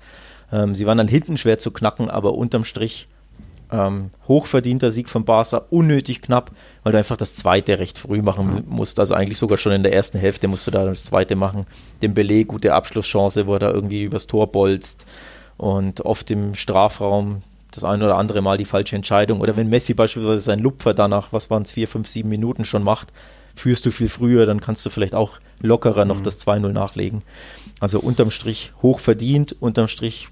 Ähm, 0.53 0.75
sie 0.75 0.87
waren 0.87 0.99
dann 0.99 1.09
hinten 1.09 1.37
schwer 1.39 1.59
zu 1.59 1.71
knacken, 1.73 2.11
aber 2.11 2.35
unterm 2.35 2.65
Strich 2.65 3.09
ähm, 3.75 4.11
hochverdienter 4.29 4.93
Sieg 4.93 5.09
von 5.09 5.25
Barca, 5.25 5.63
unnötig 5.71 6.23
knapp, 6.23 6.53
weil 6.83 6.93
du 6.93 6.99
einfach 6.99 7.17
das 7.17 7.35
zweite 7.35 7.79
recht 7.81 7.99
früh 7.99 8.23
machen 8.23 8.65
musst. 8.69 9.01
Also 9.01 9.15
eigentlich 9.15 9.39
sogar 9.39 9.59
schon 9.59 9.73
in 9.73 9.83
der 9.83 9.93
ersten 9.93 10.19
Hälfte 10.19 10.47
musst 10.47 10.67
du 10.67 10.71
da 10.71 10.85
das 10.85 11.05
zweite 11.05 11.35
machen. 11.35 11.67
Dem 12.01 12.15
Belay 12.15 12.45
gute 12.45 12.73
Abschlusschance, 12.73 13.47
wo 13.47 13.55
er 13.55 13.59
da 13.59 13.71
irgendwie 13.73 14.05
übers 14.05 14.29
Tor 14.29 14.47
bolzt 14.47 15.07
und 15.57 16.03
oft 16.03 16.31
im 16.31 16.55
Strafraum 16.55 17.43
das 17.73 17.83
ein 17.83 18.03
oder 18.03 18.17
andere 18.17 18.41
Mal 18.41 18.59
die 18.59 18.65
falsche 18.65 18.95
Entscheidung. 18.95 19.41
Oder 19.41 19.57
wenn 19.57 19.69
Messi 19.69 19.95
beispielsweise 19.95 20.41
seinen 20.41 20.63
Lupfer 20.63 20.95
danach, 20.95 21.33
was 21.33 21.51
waren 21.51 21.63
es, 21.63 21.73
vier, 21.73 21.89
fünf, 21.89 22.07
sieben 22.07 22.29
Minuten 22.29 22.65
schon 22.65 22.85
macht, 22.85 23.13
führst 23.57 23.85
du 23.87 23.91
viel 23.91 24.09
früher, 24.09 24.47
dann 24.47 24.61
kannst 24.61 24.87
du 24.87 24.91
vielleicht 24.91 25.15
auch 25.15 25.41
lockerer 25.61 26.05
noch 26.05 26.21
mhm. 26.21 26.25
das 26.25 26.47
2-0 26.47 26.69
nachlegen. 26.69 27.23
Also 27.81 27.99
unterm 27.99 28.31
Strich 28.31 28.73
hochverdient, 28.83 29.57
unterm 29.61 29.89
Strich 29.89 30.29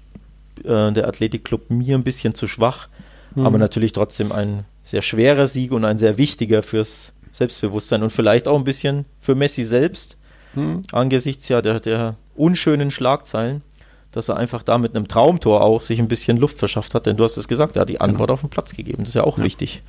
äh, 0.63 0.91
der 0.93 1.07
Athletikclub 1.07 1.69
mir 1.69 1.97
ein 1.97 2.03
bisschen 2.03 2.33
zu 2.33 2.47
schwach. 2.47 2.87
Mhm. 3.35 3.45
Aber 3.45 3.57
natürlich 3.57 3.93
trotzdem 3.93 4.31
ein 4.31 4.65
sehr 4.83 5.01
schwerer 5.01 5.47
Sieg 5.47 5.71
und 5.71 5.85
ein 5.85 5.97
sehr 5.97 6.17
wichtiger 6.17 6.63
fürs 6.63 7.13
Selbstbewusstsein 7.31 8.03
und 8.03 8.11
vielleicht 8.11 8.47
auch 8.47 8.57
ein 8.57 8.63
bisschen 8.63 9.05
für 9.19 9.35
Messi 9.35 9.63
selbst, 9.63 10.17
mhm. 10.53 10.83
angesichts 10.91 11.49
ja 11.49 11.61
der, 11.61 11.79
der 11.79 12.15
unschönen 12.35 12.91
Schlagzeilen, 12.91 13.63
dass 14.11 14.29
er 14.29 14.37
einfach 14.37 14.61
da 14.61 14.77
mit 14.77 14.95
einem 14.95 15.07
Traumtor 15.07 15.61
auch 15.61 15.81
sich 15.81 15.99
ein 15.99 16.07
bisschen 16.07 16.37
Luft 16.37 16.59
verschafft 16.59 16.93
hat, 16.93 17.07
denn 17.07 17.17
du 17.17 17.23
hast 17.23 17.37
es 17.37 17.47
gesagt, 17.47 17.75
er 17.75 17.81
hat 17.81 17.89
die 17.89 18.01
Antwort 18.01 18.27
genau. 18.27 18.33
auf 18.33 18.41
den 18.41 18.49
Platz 18.49 18.75
gegeben. 18.75 18.99
Das 18.99 19.09
ist 19.09 19.15
ja 19.15 19.23
auch 19.23 19.39
ja. 19.39 19.43
wichtig. 19.43 19.81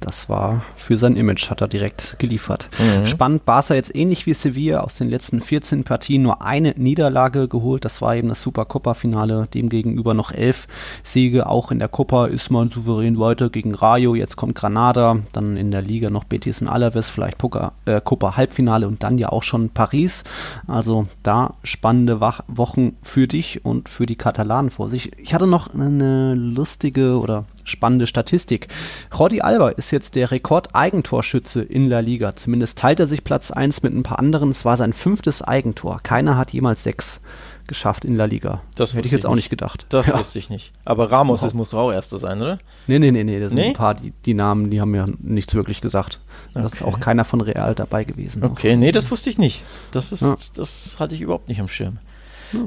Das 0.00 0.28
war 0.28 0.62
für 0.76 0.96
sein 0.96 1.16
Image, 1.16 1.50
hat 1.50 1.60
er 1.60 1.66
direkt 1.66 2.16
geliefert. 2.18 2.68
Mhm. 2.78 3.06
Spannend, 3.06 3.44
Barca 3.44 3.74
jetzt 3.74 3.94
ähnlich 3.94 4.26
wie 4.26 4.34
Sevilla 4.34 4.80
aus 4.80 4.96
den 4.96 5.08
letzten 5.08 5.40
14 5.40 5.82
Partien 5.82 6.22
nur 6.22 6.42
eine 6.42 6.72
Niederlage 6.76 7.48
geholt. 7.48 7.84
Das 7.84 8.00
war 8.00 8.14
eben 8.14 8.28
das 8.28 8.40
Super 8.40 8.64
Copa-Finale, 8.64 9.48
demgegenüber 9.52 10.14
noch 10.14 10.30
elf 10.30 10.68
Siege. 11.02 11.46
Auch 11.46 11.72
in 11.72 11.80
der 11.80 11.88
Copa 11.88 12.26
ist 12.26 12.50
man 12.50 12.68
souverän 12.68 13.18
weiter 13.18 13.50
gegen 13.50 13.74
Rayo. 13.74 14.14
Jetzt 14.14 14.36
kommt 14.36 14.54
Granada, 14.54 15.18
dann 15.32 15.56
in 15.56 15.72
der 15.72 15.82
Liga 15.82 16.10
noch 16.10 16.24
Betis 16.24 16.62
und 16.62 16.68
Alaves, 16.68 17.08
vielleicht 17.08 17.38
Poker, 17.38 17.72
äh, 17.84 18.00
Copa 18.00 18.36
Halbfinale 18.36 18.86
und 18.86 19.02
dann 19.02 19.18
ja 19.18 19.30
auch 19.30 19.42
schon 19.42 19.70
Paris. 19.70 20.22
Also 20.68 21.08
da 21.24 21.54
spannende 21.64 22.20
Wach 22.20 22.42
Wochen 22.46 22.96
für 23.02 23.26
dich 23.26 23.64
und 23.64 23.88
für 23.88 24.06
die 24.06 24.16
Katalanen 24.16 24.70
vor 24.70 24.88
sich. 24.88 25.18
Ich 25.18 25.34
hatte 25.34 25.48
noch 25.48 25.74
eine 25.74 26.34
lustige 26.34 27.18
oder 27.18 27.44
spannende 27.68 28.06
Statistik. 28.06 28.68
Jordi 29.16 29.40
Alba 29.40 29.70
ist 29.70 29.90
jetzt 29.90 30.16
der 30.16 30.30
Rekord-Eigentorschütze 30.30 31.62
in 31.62 31.88
La 31.88 32.00
Liga. 32.00 32.34
Zumindest 32.36 32.78
teilt 32.78 33.00
er 33.00 33.06
sich 33.06 33.24
Platz 33.24 33.50
1 33.50 33.82
mit 33.82 33.94
ein 33.94 34.02
paar 34.02 34.18
anderen. 34.18 34.50
Es 34.50 34.64
war 34.64 34.76
sein 34.76 34.92
fünftes 34.92 35.42
Eigentor. 35.42 36.00
Keiner 36.02 36.36
hat 36.36 36.52
jemals 36.52 36.82
sechs 36.82 37.20
geschafft 37.68 38.04
in 38.04 38.16
La 38.16 38.24
Liga. 38.24 38.62
Das 38.74 38.94
hätte 38.94 39.06
ich 39.06 39.12
jetzt 39.12 39.26
auch 39.26 39.34
nicht 39.34 39.50
gedacht. 39.50 39.86
Das 39.90 40.08
ja. 40.08 40.18
wusste 40.18 40.38
ich 40.38 40.50
nicht. 40.50 40.72
Aber 40.84 41.12
Ramos 41.12 41.42
wow. 41.42 41.54
muss 41.54 41.74
auch 41.74 41.92
Erster 41.92 42.18
sein, 42.18 42.40
oder? 42.40 42.58
Nee, 42.88 42.98
nee, 42.98 43.12
nee, 43.12 43.22
nee. 43.22 43.38
Das 43.38 43.50
sind 43.50 43.58
nee? 43.58 43.68
ein 43.68 43.72
paar, 43.74 43.94
die, 43.94 44.12
die 44.24 44.34
Namen, 44.34 44.70
die 44.70 44.80
haben 44.80 44.94
ja 44.94 45.04
nichts 45.20 45.54
wirklich 45.54 45.80
gesagt. 45.80 46.20
Da 46.54 46.64
okay. 46.64 46.74
ist 46.74 46.82
auch 46.82 46.98
keiner 46.98 47.24
von 47.24 47.40
Real 47.40 47.74
dabei 47.74 48.04
gewesen. 48.04 48.42
Okay, 48.42 48.72
noch. 48.72 48.80
nee, 48.80 48.90
das 48.90 49.10
wusste 49.10 49.30
ich 49.30 49.38
nicht. 49.38 49.62
Das 49.92 50.10
ist, 50.10 50.22
ja. 50.22 50.34
das 50.54 50.98
hatte 50.98 51.14
ich 51.14 51.20
überhaupt 51.20 51.48
nicht 51.48 51.60
am 51.60 51.68
Schirm. 51.68 51.98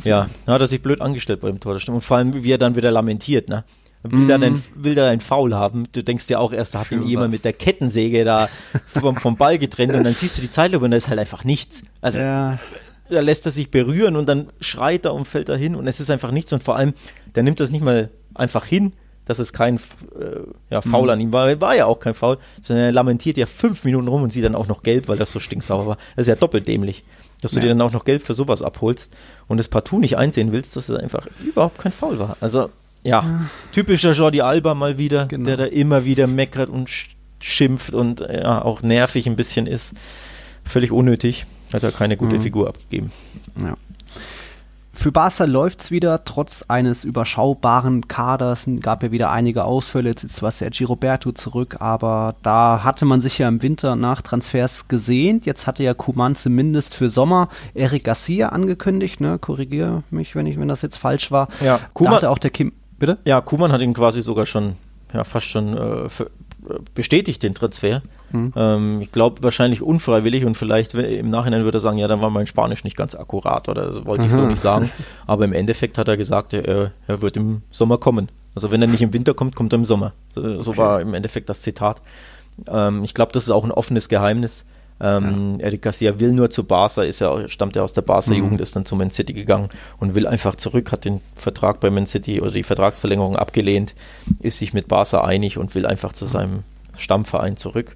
Ja, 0.04 0.30
da 0.46 0.54
hat 0.54 0.62
er 0.62 0.68
sich 0.68 0.82
blöd 0.82 1.02
angestellt 1.02 1.42
bei 1.42 1.48
dem 1.48 1.60
Tor. 1.60 1.74
Und 1.88 2.02
vor 2.02 2.18
allem, 2.18 2.44
wie 2.44 2.52
er 2.52 2.60
dann 2.60 2.76
wieder 2.76 2.92
lamentiert, 2.92 3.50
ne? 3.50 3.64
Will, 4.04 4.26
mm. 4.26 4.28
dann 4.28 4.44
ein, 4.44 4.64
will 4.76 4.96
dann 4.96 5.10
ein 5.10 5.20
Foul 5.20 5.54
haben. 5.54 5.84
Du 5.92 6.04
denkst 6.04 6.30
ja 6.30 6.40
auch 6.40 6.54
erst, 6.54 6.76
da 6.76 6.80
hat 6.80 6.92
ihn 6.92 7.04
jemand 7.04 7.32
mit 7.32 7.46
der 7.46 7.54
Kettensäge 7.54 8.24
da 8.24 8.50
vom, 8.86 9.16
vom 9.18 9.38
Ball 9.38 9.58
getrennt 9.58 9.96
und 9.96 10.04
dann 10.04 10.16
siehst 10.16 10.38
du 10.38 10.42
die 10.42 10.50
Zeitlupe 10.50 10.86
und 10.86 10.92
da 10.92 10.98
ist 10.98 11.10
halt 11.10 11.20
einfach 11.20 11.44
nichts. 11.44 11.84
Also 12.02 12.20
ja. 12.20 12.60
da 13.10 13.20
lässt 13.20 13.46
er 13.46 13.52
sich 13.52 13.72
berühren 13.72 14.16
und 14.16 14.28
dann 14.28 14.50
schreit 14.60 15.06
er 15.06 15.14
und 15.14 15.26
fällt 15.26 15.50
er 15.50 15.58
hin 15.58 15.76
und 15.76 15.88
es 15.88 16.00
ist 16.00 16.10
einfach 16.10 16.32
nichts 16.32 16.52
und 16.54 16.64
vor 16.64 16.76
allem, 16.76 16.94
der 17.36 17.44
nimmt 17.44 17.60
das 17.60 17.72
nicht 17.72 17.84
mal 17.84 18.10
einfach 18.34 18.66
hin, 18.66 18.94
dass 19.26 19.40
es 19.40 19.54
kein 19.54 19.76
äh, 19.76 19.80
ja, 20.70 20.82
Foul 20.82 21.04
mhm. 21.04 21.10
an 21.10 21.20
ihm 21.20 21.34
war. 21.34 21.62
War 21.62 21.76
ja 21.76 21.86
auch 21.86 22.00
kein 22.00 22.14
Foul, 22.14 22.38
sondern 22.62 22.86
er 22.86 22.92
lamentiert 22.92 23.38
ja 23.38 23.46
fünf 23.46 23.84
Minuten 23.84 24.08
rum 24.08 24.24
und 24.24 24.32
sieht 24.32 24.44
dann 24.44 24.56
auch 24.56 24.68
noch 24.68 24.84
gelb, 24.84 25.08
weil 25.08 25.18
das 25.18 25.32
so 25.32 25.40
stinksauer 25.40 25.86
war. 25.86 25.98
Das 26.16 26.24
ist 26.24 26.28
ja 26.28 26.36
doppelt 26.36 26.68
dämlich, 26.68 27.04
dass 27.42 27.52
du 27.52 27.58
ja. 27.58 27.64
dir 27.64 27.70
dann 27.70 27.82
auch 27.82 27.92
noch 27.92 28.04
Geld 28.04 28.24
für 28.24 28.34
sowas 28.34 28.62
abholst 28.62 29.16
und 29.48 29.60
es 29.60 29.68
partout 29.68 30.00
nicht 30.00 30.18
einsehen 30.18 30.52
willst, 30.52 30.76
dass 30.76 30.90
es 30.90 30.98
einfach 30.98 31.28
überhaupt 31.46 31.78
kein 31.78 31.92
Foul 31.92 32.18
war. 32.18 32.38
Also 32.42 32.70
ja, 33.04 33.22
ja, 33.24 33.46
typischer 33.72 34.12
Jordi 34.12 34.42
Alba 34.42 34.76
mal 34.76 34.98
wieder, 34.98 35.26
genau. 35.28 35.46
der 35.46 35.58
da 35.58 35.66
immer 35.66 36.06
wieder 36.06 36.28
meckert 36.28 36.70
und 36.70 36.90
schimpft 37.40 37.94
und 37.94 38.20
ja, 38.20 38.62
auch 38.62 38.82
nervig 38.82 39.28
ein 39.28 39.36
bisschen 39.36 39.68
ist. 39.68 39.94
Völlig 40.64 40.92
unnötig. 40.92 41.46
Hat 41.74 41.84
er 41.84 41.92
keine 41.92 42.18
gute 42.18 42.36
mhm. 42.36 42.42
Figur 42.42 42.68
abgegeben. 42.68 43.12
Ja. 43.62 43.76
Für 44.94 45.12
Barca 45.12 45.46
läuft 45.46 45.82
es 45.82 45.90
wieder, 45.90 46.26
trotz 46.26 46.64
eines 46.68 47.06
überschaubaren 47.06 48.08
Kaders. 48.08 48.68
Gab 48.82 49.02
ja 49.02 49.12
wieder 49.12 49.32
einige 49.32 49.64
Ausfälle. 49.64 50.10
Jetzt 50.10 50.24
ist 50.24 50.36
zwar 50.36 50.52
Sergi 50.52 50.84
Roberto 50.84 51.32
zurück, 51.32 51.78
aber 51.80 52.36
da 52.44 52.84
hatte 52.84 53.06
man 53.06 53.20
sich 53.20 53.40
ja 53.40 53.48
im 53.48 53.64
Winter 53.64 53.96
nach 53.96 54.22
Transfers 54.22 54.90
gesehnt. 54.90 55.48
Jetzt 55.48 55.66
hatte 55.66 55.82
ja 55.82 55.96
Kuman 55.96 56.36
zumindest 56.36 56.94
für 56.94 57.10
Sommer 57.10 57.50
Eric 57.74 58.04
Garcia 58.04 58.50
angekündigt. 58.50 59.22
Ne? 59.22 59.40
Korrigiere 59.40 60.04
mich, 60.12 60.36
wenn, 60.36 60.46
ich, 60.46 60.60
wenn 60.60 60.68
das 60.68 60.84
jetzt 60.84 60.98
falsch 60.98 61.32
war. 61.32 61.48
Ja, 61.66 61.80
Kuman, 61.94 62.12
da 62.12 62.16
hatte 62.18 62.30
auch 62.30 62.40
der 62.40 62.52
Kim 62.52 62.74
Bitte? 63.02 63.18
Ja, 63.26 63.42
Kuman 63.42 63.72
hat 63.72 63.82
ihn 63.82 63.96
quasi 63.96 64.22
sogar 64.22 64.46
schon, 64.46 64.76
ja, 65.12 65.24
fast 65.24 65.48
schon 65.48 65.76
äh, 65.76 66.08
bestätigt, 66.94 67.42
den 67.42 67.56
Transfer. 67.56 68.04
Mhm. 68.32 68.54
Ähm, 68.56 69.02
ich 69.02 69.12
glaube, 69.12 69.42
wahrscheinlich 69.42 69.82
unfreiwillig 69.82 70.46
und 70.46 70.56
vielleicht 70.56 70.94
im 70.94 71.32
Nachhinein 71.32 71.64
würde 71.64 71.80
er 71.80 71.82
sagen, 71.82 71.98
ja, 71.98 72.08
dann 72.08 72.22
war 72.22 72.30
mein 72.30 72.46
Spanisch 72.46 72.84
nicht 72.84 72.96
ganz 72.96 73.16
akkurat 73.16 73.68
oder 73.70 73.92
so 73.92 74.06
wollte 74.06 74.26
ich 74.26 74.32
so 74.32 74.46
nicht 74.46 74.62
sagen. 74.62 74.92
Aber 75.26 75.46
im 75.46 75.54
Endeffekt 75.54 75.98
hat 75.98 76.08
er 76.10 76.16
gesagt, 76.16 76.54
er, 76.54 76.92
er 77.08 77.22
wird 77.24 77.38
im 77.38 77.64
Sommer 77.72 77.98
kommen. 77.98 78.30
Also 78.54 78.70
wenn 78.70 78.84
er 78.84 78.88
nicht 78.88 79.02
im 79.02 79.14
Winter 79.14 79.34
kommt, 79.34 79.56
kommt 79.56 79.74
er 79.74 79.78
im 79.78 79.86
Sommer. 79.86 80.14
So 80.36 80.72
okay. 80.72 80.78
war 80.78 81.02
im 81.02 81.16
Endeffekt 81.16 81.50
das 81.50 81.64
Zitat. 81.64 82.04
Ähm, 82.68 83.04
ich 83.04 83.16
glaube, 83.16 83.32
das 83.32 83.46
ist 83.46 83.50
auch 83.50 83.64
ein 83.64 83.72
offenes 83.72 84.10
Geheimnis. 84.10 84.66
Ähm, 85.02 85.58
ja. 85.58 85.66
Eric 85.66 85.82
Garcia 85.82 86.20
will 86.20 86.32
nur 86.32 86.52
zu 86.52 86.64
Barca, 86.64 87.02
ist 87.02 87.22
ja, 87.22 87.48
stammt 87.50 87.76
ja 87.76 87.82
aus 87.82 87.94
der 87.94 88.04
Barca-Jugend, 88.04 88.54
mhm. 88.54 88.60
ist 88.60 88.76
dann 88.76 88.86
zu 88.86 88.96
Man 88.96 89.10
City 89.10 89.34
gegangen 89.34 89.70
und 90.00 90.14
will 90.14 90.28
einfach 90.28 90.56
zurück, 90.56 90.92
hat 90.92 91.06
den 91.06 91.22
Vertrag 91.36 91.80
bei 91.80 91.90
Man 91.90 92.06
City 92.06 92.40
oder 92.40 92.52
die 92.52 92.64
Vertragsverlängerung 92.64 93.36
abgelehnt, 93.36 93.96
ist 94.42 94.60
sich 94.60 94.74
mit 94.74 94.88
Barca 94.88 95.22
einig 95.22 95.58
und 95.58 95.74
will 95.74 95.88
einfach 95.88 96.14
zu 96.14 96.26
seinem 96.26 96.64
Stammverein 96.98 97.58
zurück. 97.58 97.96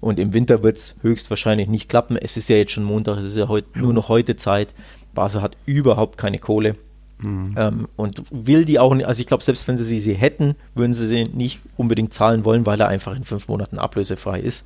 Und 0.00 0.20
im 0.20 0.34
Winter 0.34 0.62
wird 0.62 0.76
es 0.76 0.94
höchstwahrscheinlich 1.02 1.68
nicht 1.68 1.88
klappen. 1.88 2.16
Es 2.16 2.36
ist 2.36 2.48
ja 2.48 2.56
jetzt 2.56 2.72
schon 2.72 2.84
Montag, 2.84 3.18
es 3.18 3.24
ist 3.24 3.36
ja 3.36 3.48
heut, 3.48 3.74
nur 3.74 3.92
noch 3.92 4.08
heute 4.08 4.36
Zeit. 4.36 4.74
Barca 5.14 5.40
hat 5.40 5.56
überhaupt 5.66 6.16
keine 6.16 6.38
Kohle. 6.38 6.76
Mhm. 7.18 7.54
Ähm, 7.56 7.88
und 7.96 8.22
will 8.30 8.64
die 8.64 8.78
auch 8.78 8.94
nicht, 8.94 9.06
also 9.06 9.20
ich 9.20 9.26
glaube, 9.26 9.42
selbst 9.42 9.66
wenn 9.66 9.78
sie 9.78 9.84
sie, 9.84 9.98
sie 9.98 10.14
hätten, 10.14 10.54
würden 10.74 10.92
sie 10.92 11.06
sie 11.06 11.24
nicht 11.24 11.60
unbedingt 11.76 12.12
zahlen 12.12 12.44
wollen, 12.44 12.66
weil 12.66 12.80
er 12.80 12.88
einfach 12.88 13.16
in 13.16 13.24
fünf 13.24 13.48
Monaten 13.48 13.78
ablösefrei 13.78 14.38
ist. 14.38 14.64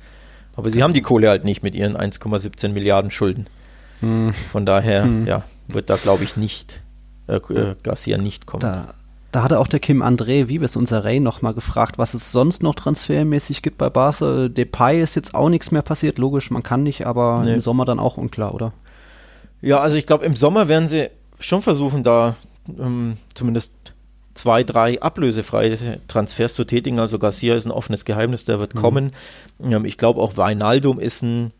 Aber 0.55 0.69
sie 0.69 0.83
haben 0.83 0.93
die 0.93 1.01
Kohle 1.01 1.29
halt 1.29 1.45
nicht 1.45 1.63
mit 1.63 1.75
ihren 1.75 1.95
1,17 1.95 2.69
Milliarden 2.69 3.11
Schulden. 3.11 3.47
Hm. 4.01 4.33
Von 4.33 4.65
daher, 4.65 5.03
hm. 5.03 5.27
ja, 5.27 5.43
wird 5.67 5.89
da, 5.89 5.95
glaube 5.95 6.23
ich, 6.23 6.37
nicht 6.37 6.81
äh, 7.27 7.35
äh, 7.35 7.75
Garcia 7.81 8.17
nicht 8.17 8.45
kommen. 8.45 8.61
Da, 8.61 8.93
da 9.31 9.43
hatte 9.43 9.59
auch 9.59 9.67
der 9.67 9.79
Kim 9.79 10.01
André 10.01 10.49
Wiebes, 10.49 10.75
unser 10.75 11.05
Ray, 11.05 11.19
nochmal 11.19 11.53
gefragt, 11.53 11.97
was 11.97 12.13
es 12.13 12.31
sonst 12.31 12.63
noch 12.63 12.75
transfermäßig 12.75 13.61
gibt 13.61 13.77
bei 13.77 13.89
Barca. 13.89 14.49
Depay 14.49 15.01
ist 15.01 15.15
jetzt 15.15 15.33
auch 15.33 15.49
nichts 15.49 15.71
mehr 15.71 15.81
passiert, 15.81 16.17
logisch, 16.17 16.51
man 16.51 16.63
kann 16.63 16.83
nicht, 16.83 17.07
aber 17.07 17.43
nee. 17.45 17.53
im 17.53 17.61
Sommer 17.61 17.85
dann 17.85 17.99
auch 17.99 18.17
unklar, 18.17 18.53
oder? 18.53 18.73
Ja, 19.61 19.79
also 19.79 19.95
ich 19.95 20.07
glaube, 20.07 20.25
im 20.25 20.35
Sommer 20.35 20.67
werden 20.67 20.87
sie 20.87 21.09
schon 21.39 21.61
versuchen, 21.61 22.03
da 22.03 22.35
ähm, 22.67 23.17
zumindest 23.33 23.90
zwei, 24.33 24.63
drei 24.63 25.01
ablösefreie 25.01 25.99
Transfers 26.07 26.53
zu 26.53 26.63
tätigen. 26.63 26.99
Also 26.99 27.19
Garcia 27.19 27.55
ist 27.55 27.65
ein 27.65 27.71
offenes 27.71 28.05
Geheimnis, 28.05 28.45
der 28.45 28.59
wird 28.59 28.75
mhm. 28.75 28.79
kommen. 28.79 29.11
Ähm, 29.61 29.85
ich 29.85 29.97
glaube 29.97 30.21
auch 30.21 30.37
Weinaldum 30.37 30.99
ist 30.99 31.21
ein 31.21 31.51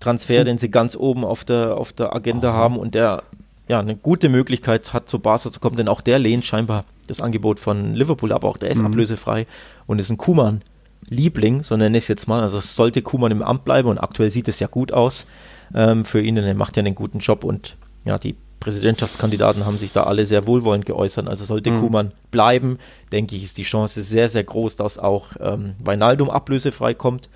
Transfer, 0.00 0.40
mhm. 0.40 0.46
den 0.46 0.58
sie 0.58 0.70
ganz 0.70 0.96
oben 0.96 1.24
auf 1.24 1.44
der, 1.44 1.76
auf 1.76 1.92
der 1.92 2.14
Agenda 2.14 2.50
oh. 2.50 2.54
haben 2.54 2.78
und 2.78 2.94
der 2.94 3.22
ja 3.68 3.80
eine 3.80 3.96
gute 3.96 4.28
Möglichkeit 4.28 4.92
hat, 4.92 5.08
zu 5.08 5.18
Barca 5.18 5.50
zu 5.50 5.60
kommen, 5.60 5.76
denn 5.76 5.88
auch 5.88 6.00
der 6.00 6.18
lehnt 6.18 6.44
scheinbar 6.44 6.84
das 7.06 7.20
Angebot 7.20 7.60
von 7.60 7.94
Liverpool 7.94 8.32
ab, 8.32 8.44
auch 8.44 8.56
der 8.56 8.70
ist 8.70 8.78
mhm. 8.78 8.86
ablösefrei 8.86 9.46
und 9.86 9.98
ist 9.98 10.10
ein 10.10 10.18
Kuman. 10.18 10.60
Liebling, 11.08 11.64
so 11.64 11.76
nenne 11.76 11.98
ich 11.98 12.04
es 12.04 12.08
jetzt 12.08 12.28
mal. 12.28 12.42
Also 12.42 12.60
sollte 12.60 13.02
Kuman 13.02 13.32
im 13.32 13.42
Amt 13.42 13.64
bleiben 13.64 13.88
und 13.88 13.98
aktuell 13.98 14.30
sieht 14.30 14.46
es 14.46 14.60
ja 14.60 14.68
gut 14.68 14.92
aus 14.92 15.26
ähm, 15.74 16.04
für 16.04 16.20
ihn, 16.20 16.36
denn 16.36 16.44
er 16.44 16.54
macht 16.54 16.76
ja 16.76 16.80
einen 16.82 16.94
guten 16.94 17.18
Job 17.18 17.42
und 17.42 17.76
ja, 18.04 18.18
die 18.18 18.36
Präsidentschaftskandidaten 18.62 19.66
haben 19.66 19.76
sich 19.76 19.90
da 19.90 20.04
alle 20.04 20.24
sehr 20.24 20.46
wohlwollend 20.46 20.86
geäußert. 20.86 21.26
Also 21.26 21.44
sollte 21.44 21.72
mhm. 21.72 21.80
Kuman 21.80 22.12
bleiben, 22.30 22.78
denke 23.10 23.34
ich, 23.34 23.42
ist 23.42 23.58
die 23.58 23.64
Chance 23.64 24.02
sehr, 24.02 24.28
sehr 24.28 24.44
groß, 24.44 24.76
dass 24.76 25.00
auch 25.00 25.30
ähm, 25.40 25.74
Weinaldum 25.80 26.30
ablösefrei 26.30 26.94
kommt. 26.94 27.28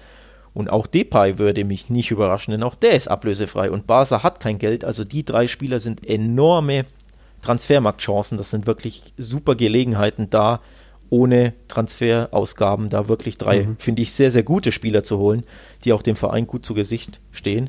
Und 0.55 0.71
auch 0.71 0.87
Depay 0.87 1.39
würde 1.39 1.65
mich 1.65 1.91
nicht 1.91 2.13
überraschen, 2.13 2.53
denn 2.53 2.63
auch 2.63 2.77
der 2.77 2.93
ist 2.93 3.09
ablösefrei 3.09 3.71
und 3.71 3.89
Barca 3.89 4.23
hat 4.23 4.39
kein 4.39 4.59
Geld. 4.59 4.85
Also 4.85 5.03
die 5.03 5.25
drei 5.25 5.49
Spieler 5.49 5.81
sind 5.81 6.07
enorme 6.07 6.87
Transfermarktchancen. 7.43 8.39
Das 8.39 8.51
sind 8.51 8.69
wirklich 8.69 9.03
super 9.19 9.57
Gelegenheiten 9.57 10.31
da, 10.31 10.61
ohne 11.11 11.55
Transferausgaben 11.67 12.89
da 12.89 13.09
wirklich 13.09 13.37
drei, 13.37 13.65
mhm. 13.65 13.77
finde 13.79 14.03
ich, 14.03 14.13
sehr, 14.13 14.31
sehr 14.31 14.45
gute 14.45 14.71
Spieler 14.71 15.03
zu 15.03 15.19
holen, 15.19 15.43
die 15.85 15.93
auch 15.93 16.03
dem 16.03 16.17
Verein 16.17 16.47
gut 16.47 16.65
zu 16.65 16.73
Gesicht 16.73 17.21
stehen. 17.33 17.69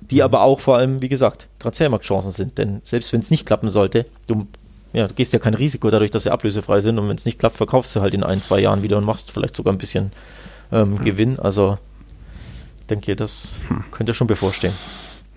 Die 0.00 0.22
aber 0.22 0.42
auch 0.42 0.60
vor 0.60 0.76
allem, 0.76 1.02
wie 1.02 1.08
gesagt, 1.08 1.48
Transfermarktchancen 1.58 2.32
sind. 2.32 2.58
Denn 2.58 2.80
selbst 2.84 3.12
wenn 3.12 3.20
es 3.20 3.30
nicht 3.30 3.46
klappen 3.46 3.68
sollte, 3.68 4.06
du, 4.26 4.46
ja, 4.92 5.06
du 5.06 5.14
gehst 5.14 5.32
ja 5.32 5.38
kein 5.38 5.54
Risiko 5.54 5.90
dadurch, 5.90 6.10
dass 6.10 6.22
sie 6.22 6.30
ablösefrei 6.30 6.80
sind. 6.80 6.98
Und 6.98 7.08
wenn 7.08 7.16
es 7.16 7.24
nicht 7.24 7.38
klappt, 7.38 7.56
verkaufst 7.56 7.94
du 7.96 8.00
halt 8.00 8.14
in 8.14 8.22
ein, 8.22 8.40
zwei 8.42 8.60
Jahren 8.60 8.82
wieder 8.82 8.96
und 8.96 9.04
machst 9.04 9.30
vielleicht 9.30 9.56
sogar 9.56 9.74
ein 9.74 9.78
bisschen 9.78 10.12
ähm, 10.72 10.92
mhm. 10.92 11.02
Gewinn. 11.02 11.38
Also 11.38 11.78
denke, 12.88 13.16
das 13.16 13.60
hm. 13.68 13.84
könnte 13.90 14.14
schon 14.14 14.26
bevorstehen. 14.26 14.74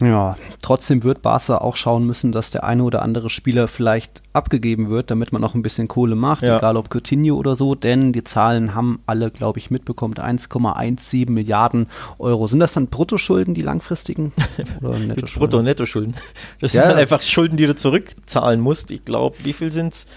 Ja, 0.01 0.35
trotzdem 0.61 1.03
wird 1.03 1.21
Barca 1.21 1.57
auch 1.59 1.75
schauen 1.75 2.05
müssen, 2.05 2.31
dass 2.31 2.51
der 2.51 2.63
eine 2.63 2.83
oder 2.83 3.01
andere 3.01 3.29
Spieler 3.29 3.67
vielleicht 3.67 4.21
abgegeben 4.33 4.89
wird, 4.89 5.11
damit 5.11 5.31
man 5.31 5.41
noch 5.41 5.55
ein 5.55 5.61
bisschen 5.61 5.87
Kohle 5.87 6.15
macht, 6.15 6.43
ja. 6.43 6.57
egal 6.57 6.77
ob 6.77 6.89
Coutinho 6.93 7.35
oder 7.35 7.55
so, 7.55 7.75
denn 7.75 8.11
die 8.13 8.23
Zahlen 8.23 8.75
haben 8.75 9.01
alle, 9.05 9.31
glaube 9.31 9.59
ich, 9.59 9.71
mitbekommen, 9.71 10.15
1,17 10.15 11.29
Milliarden 11.29 11.87
Euro. 12.19 12.47
Sind 12.47 12.59
das 12.59 12.73
dann 12.73 12.87
Bruttoschulden, 12.87 13.53
die 13.53 13.61
langfristigen? 13.61 14.33
Oder 14.81 14.99
Nettoschulden? 14.99 15.39
Brutto- 15.39 15.57
und 15.59 15.65
Nettoschulden. 15.65 16.15
Das 16.59 16.73
ja. 16.73 16.87
sind 16.87 16.97
einfach 16.97 17.21
Schulden, 17.21 17.57
die 17.57 17.65
du 17.65 17.75
zurückzahlen 17.75 18.59
musst. 18.59 18.91
Ich 18.91 19.05
glaube, 19.05 19.37
wie 19.43 19.53
viel 19.53 19.71
sind 19.71 19.93
es 19.93 20.07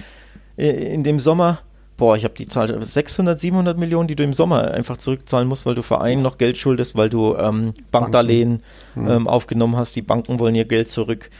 in 0.57 1.03
dem 1.03 1.18
Sommer? 1.18 1.61
Boah, 1.97 2.16
ich 2.16 2.24
habe 2.24 2.34
die 2.34 2.49
Zahl, 2.49 2.82
600, 2.82 3.38
700 3.38 3.78
Millionen, 3.78 4.09
die 4.09 4.16
du 4.16 4.24
im 4.24 4.32
Sommer 4.32 4.70
einfach 4.72 4.97
zurückzahlen 4.97 5.49
musst, 5.49 5.66
weil 5.66 5.74
du 5.74 5.82
Vereinen 5.82 6.22
noch 6.22 6.38
Geld 6.38 6.59
schuldest, 6.59 6.97
weil 6.97 7.09
du 7.09 7.36
ähm, 7.36 7.74
Bankdarlehen 7.90 8.62
mhm. 8.95 9.11
ähm, 9.11 9.28
aufgenommen 9.28 9.76
hast. 9.76 9.95
Die 9.97 10.03
Banken 10.03 10.38
wollen 10.40 10.55
ihr 10.55 10.64
Geld 10.64 10.88
zurück. 10.88 11.30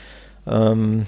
Ähm, 0.47 1.07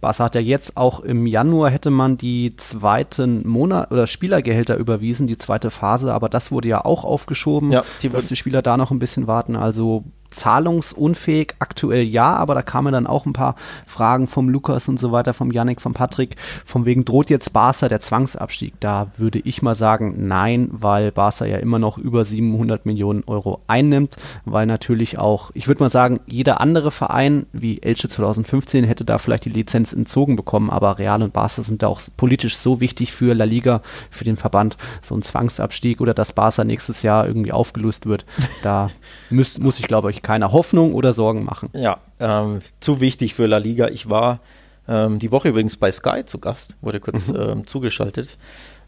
Barca 0.00 0.24
hat 0.24 0.34
ja 0.34 0.40
jetzt 0.40 0.76
auch 0.76 1.00
im 1.00 1.26
Januar 1.26 1.70
hätte 1.70 1.90
man 1.90 2.16
die 2.16 2.54
zweiten 2.56 3.46
Monat 3.48 3.90
oder 3.90 4.06
Spielergehälter 4.06 4.76
überwiesen, 4.76 5.26
die 5.26 5.36
zweite 5.36 5.70
Phase, 5.70 6.12
aber 6.12 6.28
das 6.28 6.52
wurde 6.52 6.68
ja 6.68 6.84
auch 6.84 7.04
aufgeschoben, 7.04 7.72
ja, 7.72 7.84
die 8.02 8.08
dass 8.08 8.28
die 8.28 8.36
Spieler 8.36 8.62
da 8.62 8.76
noch 8.76 8.90
ein 8.90 8.98
bisschen 8.98 9.26
warten. 9.26 9.56
Also 9.56 10.04
zahlungsunfähig 10.30 11.54
aktuell 11.58 12.02
ja, 12.02 12.34
aber 12.34 12.54
da 12.54 12.62
kamen 12.62 12.92
dann 12.92 13.06
auch 13.06 13.26
ein 13.26 13.32
paar 13.32 13.56
Fragen 13.86 14.28
vom 14.28 14.48
Lukas 14.48 14.88
und 14.88 14.98
so 14.98 15.12
weiter, 15.12 15.34
vom 15.34 15.50
Yannick, 15.50 15.80
vom 15.80 15.94
Patrick, 15.94 16.36
von 16.64 16.84
wegen 16.84 17.04
droht 17.04 17.30
jetzt 17.30 17.52
Barca 17.52 17.88
der 17.88 18.00
Zwangsabstieg. 18.00 18.74
Da 18.80 19.08
würde 19.16 19.38
ich 19.40 19.62
mal 19.62 19.74
sagen, 19.74 20.14
nein, 20.26 20.68
weil 20.72 21.12
Barca 21.12 21.44
ja 21.44 21.58
immer 21.58 21.78
noch 21.78 21.98
über 21.98 22.24
700 22.24 22.86
Millionen 22.86 23.24
Euro 23.26 23.60
einnimmt, 23.66 24.16
weil 24.44 24.66
natürlich 24.66 25.18
auch, 25.18 25.50
ich 25.54 25.68
würde 25.68 25.84
mal 25.84 25.90
sagen, 25.90 26.20
jeder 26.26 26.60
andere 26.60 26.90
Verein 26.90 27.46
wie 27.52 27.82
Elche 27.82 28.08
2015 28.08 28.84
hätte 28.84 29.04
da 29.04 29.18
vielleicht 29.18 29.44
die 29.44 29.50
Lizenz 29.50 29.92
entzogen 29.92 30.36
bekommen, 30.36 30.70
aber 30.70 30.98
Real 30.98 31.22
und 31.22 31.32
Barca 31.32 31.62
sind 31.62 31.82
da 31.82 31.88
auch 31.88 32.00
politisch 32.16 32.56
so 32.56 32.80
wichtig 32.80 33.12
für 33.12 33.34
La 33.34 33.44
Liga, 33.44 33.82
für 34.10 34.24
den 34.24 34.36
Verband, 34.36 34.76
so 35.02 35.14
ein 35.14 35.22
Zwangsabstieg 35.22 36.00
oder 36.00 36.14
dass 36.14 36.32
Barca 36.32 36.64
nächstes 36.64 37.02
Jahr 37.02 37.26
irgendwie 37.26 37.52
aufgelöst 37.52 38.06
wird. 38.06 38.24
Da 38.62 38.90
muss, 39.30 39.58
muss 39.58 39.78
ich 39.78 39.86
glaube 39.86 40.10
ich 40.10 40.15
keine 40.22 40.52
Hoffnung 40.52 40.94
oder 40.94 41.12
Sorgen 41.12 41.44
machen. 41.44 41.70
Ja, 41.74 41.98
ähm, 42.20 42.60
zu 42.80 43.00
wichtig 43.00 43.34
für 43.34 43.46
La 43.46 43.58
Liga. 43.58 43.88
Ich 43.88 44.08
war 44.08 44.40
ähm, 44.88 45.18
die 45.18 45.32
Woche 45.32 45.48
übrigens 45.48 45.76
bei 45.76 45.90
Sky 45.90 46.24
zu 46.24 46.38
Gast, 46.38 46.76
wurde 46.80 47.00
kurz 47.00 47.28
mhm. 47.28 47.40
ähm, 47.40 47.66
zugeschaltet. 47.66 48.38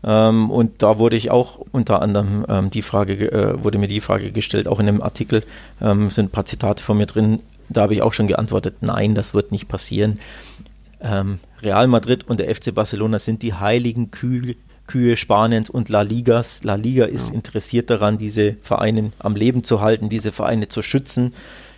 Ähm, 0.05 0.51
und 0.51 0.83
da 0.83 0.99
wurde 0.99 1.17
ich 1.17 1.31
auch 1.31 1.59
unter 1.73 2.03
anderem 2.03 2.47
ähm, 2.49 2.71
die 2.71 2.83
Frage, 2.83 3.33
äh, 3.33 3.65
wurde 3.65 3.79
mir 3.79 3.89
die 3.89 4.01
Frage 4.01 4.31
gestellt, 4.31 4.69
auch 4.69 4.79
in 4.79 4.89
einem 4.89 5.03
Artikel 5.03 5.43
ähm, 5.81 6.09
sind 6.11 6.27
ein 6.27 6.31
paar 6.31 6.45
Zitate 6.47 6.83
von 6.83 6.97
mir 6.97 7.07
drin. 7.07 7.41
Da 7.69 7.83
habe 7.83 7.95
ich 7.95 8.03
auch 8.03 8.15
schon 8.15 8.29
geantwortet, 8.29 8.77
nein, 8.81 9.15
das 9.15 9.35
wird 9.35 9.53
nicht 9.53 9.69
passieren. 9.69 10.19
Real 11.01 11.87
Madrid 11.87 12.27
und 12.27 12.41
der 12.41 12.53
FC 12.53 12.75
Barcelona 12.75 13.21
sind 13.21 13.43
die 13.43 13.55
heiligen 13.55 14.11
Kühe 14.11 14.57
Kühe 14.89 15.17
Spaniens 15.17 15.71
und 15.71 15.89
La 15.89 16.03
Ligas. 16.03 16.65
La 16.65 16.75
Liga 16.75 17.05
ist 17.05 17.29
ja. 17.29 17.35
interessiert 17.35 17.91
daran, 17.91 18.19
diese 18.19 18.57
Vereine 18.61 19.13
am 19.21 19.37
Leben 19.37 19.63
zu 19.63 19.81
halten, 19.81 20.09
diese 20.09 20.33
Vereine 20.33 20.67
zu 20.67 20.83
schützen. 20.83 21.35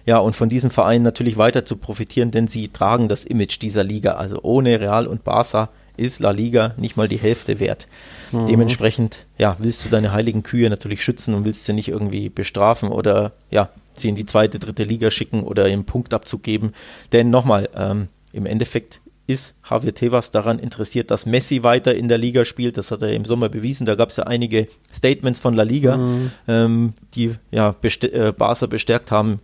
Ja, 0.06 0.18
und 0.18 0.34
von 0.34 0.48
diesen 0.48 0.70
Vereinen 0.70 1.04
natürlich 1.04 1.36
weiter 1.36 1.66
zu 1.66 1.76
profitieren, 1.76 2.30
denn 2.30 2.48
sie 2.48 2.68
tragen 2.68 3.08
das 3.08 3.24
Image 3.24 3.60
dieser 3.60 3.84
Liga. 3.84 4.12
Also 4.12 4.40
ohne 4.42 4.80
Real 4.80 5.06
und 5.06 5.24
Barca 5.24 5.68
ist 5.98 6.20
La 6.20 6.30
Liga 6.30 6.72
nicht 6.78 6.96
mal 6.96 7.08
die 7.08 7.18
Hälfte 7.18 7.60
wert. 7.60 7.86
Mhm. 8.32 8.46
Dementsprechend, 8.46 9.26
ja, 9.36 9.56
willst 9.58 9.84
du 9.84 9.90
deine 9.90 10.12
heiligen 10.12 10.42
Kühe 10.42 10.70
natürlich 10.70 11.04
schützen 11.04 11.34
und 11.34 11.44
willst 11.44 11.66
sie 11.66 11.74
nicht 11.74 11.88
irgendwie 11.88 12.30
bestrafen 12.30 12.88
oder 12.88 13.32
ja, 13.50 13.68
sie 13.92 14.08
in 14.08 14.14
die 14.14 14.24
zweite, 14.24 14.58
dritte 14.58 14.84
Liga 14.84 15.10
schicken 15.10 15.42
oder 15.42 15.68
im 15.68 15.84
Punktabzug 15.84 16.42
geben. 16.42 16.72
Denn 17.12 17.28
nochmal, 17.28 17.68
ähm, 17.76 18.08
im 18.32 18.46
Endeffekt 18.46 19.00
ist 19.30 19.54
Javier 19.68 19.94
Tebas 19.94 20.32
daran 20.32 20.58
interessiert, 20.58 21.10
dass 21.12 21.24
Messi 21.24 21.62
weiter 21.62 21.94
in 21.94 22.08
der 22.08 22.18
Liga 22.18 22.44
spielt. 22.44 22.76
Das 22.76 22.90
hat 22.90 23.02
er 23.02 23.12
im 23.12 23.24
Sommer 23.24 23.48
bewiesen. 23.48 23.86
Da 23.86 23.94
gab 23.94 24.08
es 24.08 24.16
ja 24.16 24.24
einige 24.24 24.66
Statements 24.92 25.38
von 25.38 25.54
La 25.54 25.62
Liga, 25.62 25.96
mhm. 25.96 26.32
ähm, 26.48 26.92
die 27.14 27.36
ja 27.52 27.70
best 27.70 28.02
äh, 28.04 28.32
Barca 28.36 28.66
bestärkt 28.66 29.12
haben, 29.12 29.38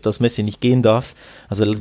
dass 0.00 0.20
Messi 0.20 0.42
nicht 0.42 0.62
gehen 0.62 0.82
darf. 0.82 1.14
Also 1.48 1.74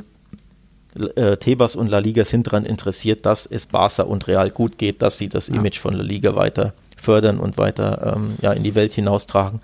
äh, 1.16 1.38
Tebas 1.38 1.78
und 1.78 1.88
La 1.88 1.99
Liga 1.99 2.26
sind 2.26 2.47
daran 2.47 2.66
interessiert, 2.66 3.26
dass 3.26 3.45
es 3.45 3.68
Barca 3.68 4.03
und 4.03 4.28
Real 4.28 4.49
gut 4.49 4.78
geht, 4.78 5.01
dass 5.01 5.18
sie 5.18 5.30
das 5.30 5.47
ja. 5.47 5.56
Image 5.56 5.80
von 5.80 5.93
La 5.93 6.03
Liga 6.03 6.36
weiter 6.36 6.74
fördern 6.97 7.39
und 7.39 7.58
weiter 7.58 8.16
ähm, 8.18 8.36
ja, 8.41 8.51
in 8.51 8.64
die 8.64 8.76
Welt 8.76 8.91
hinaustragen. 8.91 9.62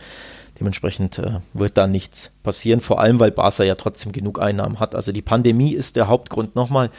Dementsprechend 0.62 1.18
äh, 1.18 1.40
wird 1.54 1.76
da 1.76 1.88
nichts 1.88 2.32
passieren, 2.44 2.80
vor 2.80 3.02
allem 3.02 3.20
weil 3.20 3.32
Barca 3.32 3.64
ja 3.64 3.76
trotzdem 3.76 4.14
genug 4.14 4.40
Einnahmen 4.40 4.80
hat. 4.80 4.96
Also 4.96 5.12
die 5.12 5.24
Pandemie 5.24 5.74
ist 5.74 5.98
der 5.98 6.08
Hauptgrund. 6.08 6.56
Nochmal, 6.56 6.90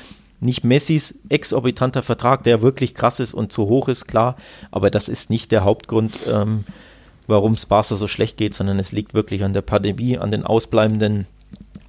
nicht 0.43 0.64
Messis 0.64 1.20
exorbitanter 1.28 2.03
Vertrag, 2.03 2.43
der 2.43 2.62
wirklich 2.62 2.95
krass 2.95 3.20
ist 3.20 3.32
und 3.32 3.53
zu 3.53 3.68
hoch 3.68 3.88
ist, 3.88 4.07
klar, 4.07 4.36
aber 4.70 4.90
das 4.90 5.09
ist 5.09 5.30
nicht 5.30 5.53
der 5.53 5.64
Hauptgrund, 5.64 6.18
ähm, 6.28 6.64
warum 7.26 7.53
es 7.53 7.66
Barca 7.66 7.97
so 7.97 8.09
schlecht 8.09 8.36
geht, 8.36 8.55
sondern 8.55 8.78
es 8.78 8.93
liegt 8.93 9.14
wirklich 9.14 9.45
an 9.45 9.53
der 9.53 9.62
Pandemie, 9.62 10.18
an 10.18 10.30
den 10.30 10.45
ausbleibenden 10.45 11.26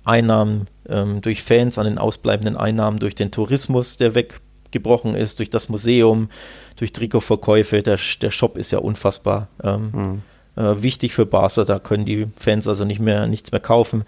Einnahmen 0.05 0.67
ähm, 0.87 1.21
durch 1.21 1.41
Fans, 1.41 1.77
an 1.77 1.85
den 1.85 1.97
ausbleibenden 1.97 2.55
Einnahmen 2.55 2.99
durch 2.99 3.15
den 3.15 3.31
Tourismus, 3.31 3.97
der 3.97 4.13
weggebrochen 4.15 5.15
ist, 5.15 5.39
durch 5.39 5.49
das 5.49 5.69
Museum, 5.69 6.29
durch 6.75 6.93
Trikotverkäufe. 6.93 7.81
Der, 7.81 7.97
der 8.21 8.31
Shop 8.31 8.57
ist 8.57 8.71
ja 8.71 8.79
unfassbar 8.79 9.47
ähm, 9.63 10.21
mhm. 10.55 10.61
äh, 10.61 10.83
wichtig 10.83 11.13
für 11.13 11.25
Barca, 11.25 11.63
da 11.63 11.79
können 11.79 12.05
die 12.05 12.27
Fans 12.35 12.67
also 12.67 12.85
nicht 12.85 12.99
mehr 12.99 13.25
nichts 13.27 13.51
mehr 13.51 13.61
kaufen. 13.61 14.03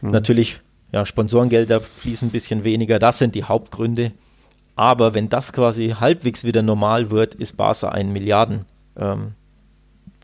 Mhm. 0.00 0.10
Natürlich 0.10 0.60
ja, 0.92 1.04
Sponsorengelder 1.04 1.80
fließen 1.80 2.28
ein 2.28 2.32
bisschen 2.32 2.64
weniger, 2.64 2.98
das 2.98 3.18
sind 3.18 3.34
die 3.34 3.44
Hauptgründe. 3.44 4.12
Aber 4.76 5.14
wenn 5.14 5.28
das 5.28 5.52
quasi 5.52 5.94
halbwegs 5.98 6.44
wieder 6.44 6.62
normal 6.62 7.10
wird, 7.10 7.34
ist 7.34 7.56
Barca 7.56 7.88
ein 7.88 8.12
Milliarden 8.12 8.60
ähm, 8.96 9.32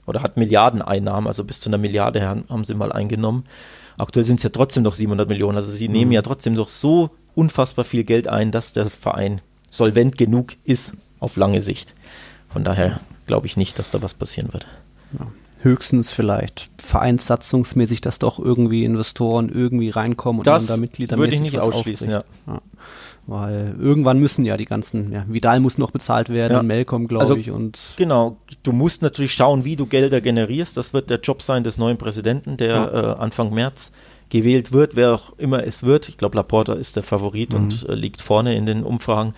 oder 0.06 0.22
hat 0.22 0.36
Milliardeneinnahmen, 0.36 1.26
also 1.26 1.44
bis 1.44 1.60
zu 1.60 1.70
einer 1.70 1.78
Milliarde 1.78 2.26
haben 2.26 2.64
sie 2.64 2.74
mal 2.74 2.92
eingenommen. 2.92 3.44
Aktuell 3.96 4.24
sind 4.24 4.36
es 4.36 4.42
ja 4.42 4.50
trotzdem 4.50 4.82
noch 4.82 4.94
700 4.94 5.28
Millionen, 5.28 5.56
also 5.56 5.70
sie 5.70 5.88
mhm. 5.88 5.94
nehmen 5.94 6.12
ja 6.12 6.22
trotzdem 6.22 6.54
noch 6.54 6.68
so 6.68 7.10
unfassbar 7.34 7.84
viel 7.84 8.04
Geld 8.04 8.28
ein, 8.28 8.50
dass 8.50 8.72
der 8.72 8.86
Verein 8.86 9.40
solvent 9.70 10.18
genug 10.18 10.54
ist 10.64 10.94
auf 11.18 11.36
lange 11.36 11.62
Sicht. 11.62 11.94
Von 12.50 12.62
daher 12.64 13.00
glaube 13.26 13.46
ich 13.46 13.56
nicht, 13.56 13.78
dass 13.78 13.90
da 13.90 14.02
was 14.02 14.14
passieren 14.14 14.52
wird. 14.52 14.66
Ja 15.18 15.26
höchstens 15.62 16.12
vielleicht 16.12 16.70
vereinssatzungsmäßig, 16.78 18.00
dass 18.00 18.18
doch 18.18 18.38
irgendwie 18.38 18.84
Investoren 18.84 19.48
irgendwie 19.48 19.90
reinkommen 19.90 20.40
und 20.40 20.46
das 20.46 20.66
dann 20.66 20.76
da 20.76 20.80
Mitglieder 20.80 21.16
würde 21.16 21.34
ich 21.34 21.40
nicht 21.40 21.58
ausschließen, 21.58 22.10
ja. 22.10 22.24
ja. 22.46 22.60
Weil 23.26 23.76
irgendwann 23.78 24.18
müssen 24.18 24.44
ja 24.44 24.56
die 24.56 24.64
ganzen, 24.64 25.12
ja, 25.12 25.24
Vidal 25.28 25.60
muss 25.60 25.78
noch 25.78 25.92
bezahlt 25.92 26.28
werden, 26.28 26.54
ja. 26.54 26.62
Melcom, 26.62 27.06
glaube 27.06 27.22
also, 27.22 27.36
ich. 27.36 27.52
Und 27.52 27.78
genau, 27.96 28.36
du 28.64 28.72
musst 28.72 29.02
natürlich 29.02 29.32
schauen, 29.32 29.64
wie 29.64 29.76
du 29.76 29.86
Gelder 29.86 30.20
generierst. 30.20 30.76
Das 30.76 30.92
wird 30.92 31.08
der 31.08 31.20
Job 31.20 31.40
sein 31.40 31.62
des 31.62 31.78
neuen 31.78 31.98
Präsidenten, 31.98 32.56
der 32.56 32.68
ja. 32.68 33.12
äh, 33.12 33.16
Anfang 33.18 33.54
März 33.54 33.92
gewählt 34.28 34.72
wird, 34.72 34.96
wer 34.96 35.14
auch 35.14 35.38
immer 35.38 35.64
es 35.64 35.84
wird. 35.84 36.08
Ich 36.08 36.16
glaube, 36.16 36.36
Laporta 36.36 36.72
ist 36.72 36.96
der 36.96 37.04
Favorit 37.04 37.52
mhm. 37.52 37.58
und 37.58 37.88
äh, 37.88 37.94
liegt 37.94 38.22
vorne 38.22 38.56
in 38.56 38.66
den 38.66 38.82
Umfragen 38.82 39.34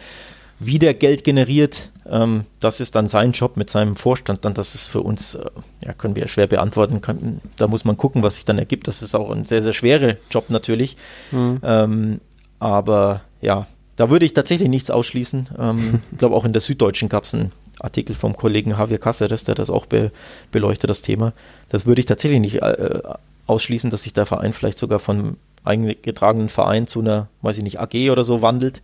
wie 0.58 0.78
der 0.78 0.94
Geld 0.94 1.24
generiert, 1.24 1.90
ähm, 2.08 2.44
das 2.60 2.80
ist 2.80 2.94
dann 2.94 3.06
sein 3.06 3.32
Job 3.32 3.56
mit 3.56 3.70
seinem 3.70 3.96
Vorstand. 3.96 4.44
Dann 4.44 4.54
das 4.54 4.74
ist 4.74 4.86
für 4.86 5.00
uns, 5.00 5.34
äh, 5.34 5.44
ja, 5.84 5.92
können 5.92 6.16
wir 6.16 6.28
schwer 6.28 6.46
beantworten. 6.46 7.00
Kann, 7.00 7.40
da 7.56 7.66
muss 7.66 7.84
man 7.84 7.96
gucken, 7.96 8.22
was 8.22 8.36
sich 8.36 8.44
dann 8.44 8.58
ergibt. 8.58 8.88
Das 8.88 9.02
ist 9.02 9.14
auch 9.14 9.30
ein 9.30 9.44
sehr, 9.46 9.62
sehr 9.62 9.72
schwerer 9.72 10.16
Job 10.30 10.50
natürlich. 10.50 10.96
Mhm. 11.32 11.60
Ähm, 11.62 12.20
aber 12.58 13.22
ja, 13.40 13.66
da 13.96 14.10
würde 14.10 14.26
ich 14.26 14.34
tatsächlich 14.34 14.68
nichts 14.68 14.90
ausschließen. 14.90 15.50
Ähm, 15.58 16.00
ich 16.12 16.18
glaube, 16.18 16.36
auch 16.36 16.44
in 16.44 16.52
der 16.52 16.62
Süddeutschen 16.62 17.08
gab 17.08 17.24
es 17.24 17.34
einen 17.34 17.52
Artikel 17.80 18.14
vom 18.14 18.36
Kollegen 18.36 18.70
Javier 18.70 19.00
Cáceres, 19.00 19.44
der 19.44 19.54
das 19.54 19.70
auch 19.70 19.86
be 19.86 20.12
beleuchtet, 20.52 20.90
das 20.90 21.02
Thema. 21.02 21.32
Das 21.68 21.86
würde 21.86 22.00
ich 22.00 22.06
tatsächlich 22.06 22.40
nicht 22.40 22.62
äh, 22.62 23.00
ausschließen, 23.46 23.90
dass 23.90 24.02
sich 24.02 24.12
der 24.12 24.26
Verein 24.26 24.52
vielleicht 24.52 24.78
sogar 24.78 24.98
von 24.98 25.36
eingetragenen 25.64 26.50
Verein 26.50 26.86
zu 26.86 27.00
einer, 27.00 27.28
weiß 27.42 27.58
ich 27.58 27.64
nicht, 27.64 27.80
AG 27.80 28.10
oder 28.10 28.24
so 28.24 28.42
wandelt, 28.42 28.82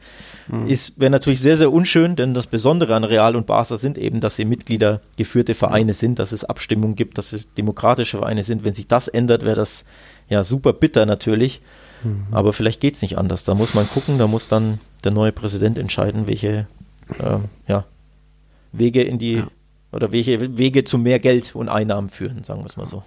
mhm. 0.49 0.67
ist 0.67 0.99
wäre 0.99 1.11
natürlich 1.11 1.41
sehr, 1.41 1.57
sehr 1.57 1.71
unschön, 1.71 2.17
denn 2.17 2.33
das 2.35 2.47
Besondere 2.47 2.95
an 2.95 3.05
Real 3.05 3.37
und 3.37 3.47
Barca 3.47 3.77
sind 3.77 3.99
eben, 3.99 4.21
dass 4.21 4.37
sie 4.37 4.47
Mitglieder 4.47 5.01
geführte 5.17 5.55
Vereine 5.55 5.93
sind, 5.95 6.19
dass 6.19 6.33
es 6.33 6.45
Abstimmungen 6.45 6.97
gibt, 6.97 7.19
dass 7.19 7.33
es 7.33 7.53
demokratische 7.55 8.19
Vereine 8.19 8.45
sind. 8.45 8.65
Wenn 8.65 8.75
sich 8.75 8.87
das 8.87 9.09
ändert, 9.09 9.45
wäre 9.45 9.57
das 9.57 9.85
ja 10.29 10.43
super 10.43 10.73
bitter 10.73 11.05
natürlich. 11.05 11.61
Mhm. 12.03 12.27
Aber 12.31 12.53
vielleicht 12.55 12.81
geht 12.81 12.97
es 12.97 13.03
nicht 13.03 13.19
anders. 13.19 13.45
Da 13.45 13.55
muss 13.55 13.75
man 13.75 13.87
gucken, 13.87 14.19
da 14.19 14.27
muss 14.27 14.49
dann 14.49 14.81
der 15.05 15.13
neue 15.13 15.33
Präsident 15.33 15.77
entscheiden, 15.77 16.27
welche 16.27 16.67
äh, 17.19 17.39
ja, 17.69 17.85
Wege 18.73 19.03
in 19.03 19.19
die 19.19 19.35
ja. 19.35 19.49
oder 19.93 20.13
welche 20.13 20.57
Wege 20.57 20.85
zu 20.85 20.97
mehr 20.97 21.19
Geld 21.19 21.55
und 21.55 21.69
Einnahmen 21.69 22.09
führen, 22.09 22.43
sagen 22.45 22.63
wir 22.63 22.67
es 22.67 22.77
mal 22.79 22.87
so. 22.87 23.03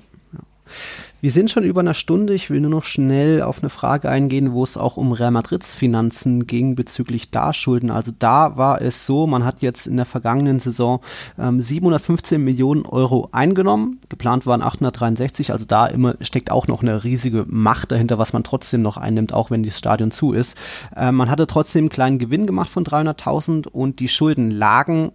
Wir 1.23 1.31
sind 1.31 1.49
schon 1.49 1.63
über 1.63 1.79
einer 1.79 1.93
Stunde. 1.93 2.33
Ich 2.33 2.49
will 2.49 2.59
nur 2.59 2.69
noch 2.69 2.83
schnell 2.83 3.43
auf 3.43 3.59
eine 3.59 3.69
Frage 3.69 4.09
eingehen, 4.09 4.51
wo 4.51 4.61
es 4.61 4.75
auch 4.75 4.97
um 4.97 5.13
Real 5.13 5.31
Madrids 5.31 5.73
Finanzen 5.73 6.47
ging 6.47 6.75
bezüglich 6.75 7.31
Darschulden. 7.31 7.91
Also 7.91 8.11
da 8.19 8.57
war 8.57 8.81
es 8.81 9.05
so, 9.05 9.25
man 9.25 9.45
hat 9.45 9.61
jetzt 9.61 9.87
in 9.87 9.95
der 9.95 10.05
vergangenen 10.05 10.59
Saison 10.59 10.99
ähm, 11.39 11.61
715 11.61 12.43
Millionen 12.43 12.85
Euro 12.85 13.29
eingenommen. 13.31 14.01
Geplant 14.09 14.45
waren 14.45 14.61
863. 14.61 15.53
Also 15.53 15.63
da 15.65 15.85
immer 15.85 16.15
steckt 16.19 16.51
auch 16.51 16.67
noch 16.67 16.81
eine 16.81 17.05
riesige 17.05 17.45
Macht 17.47 17.93
dahinter, 17.93 18.17
was 18.17 18.33
man 18.33 18.43
trotzdem 18.43 18.81
noch 18.81 18.97
einnimmt, 18.97 19.31
auch 19.31 19.49
wenn 19.49 19.63
das 19.63 19.77
Stadion 19.77 20.11
zu 20.11 20.33
ist. 20.33 20.57
Äh, 20.93 21.13
man 21.13 21.29
hatte 21.29 21.47
trotzdem 21.47 21.83
einen 21.83 21.89
kleinen 21.89 22.19
Gewinn 22.19 22.47
gemacht 22.47 22.69
von 22.69 22.83
300.000 22.83 23.69
und 23.69 24.01
die 24.01 24.09
Schulden 24.09 24.51
lagen 24.51 25.13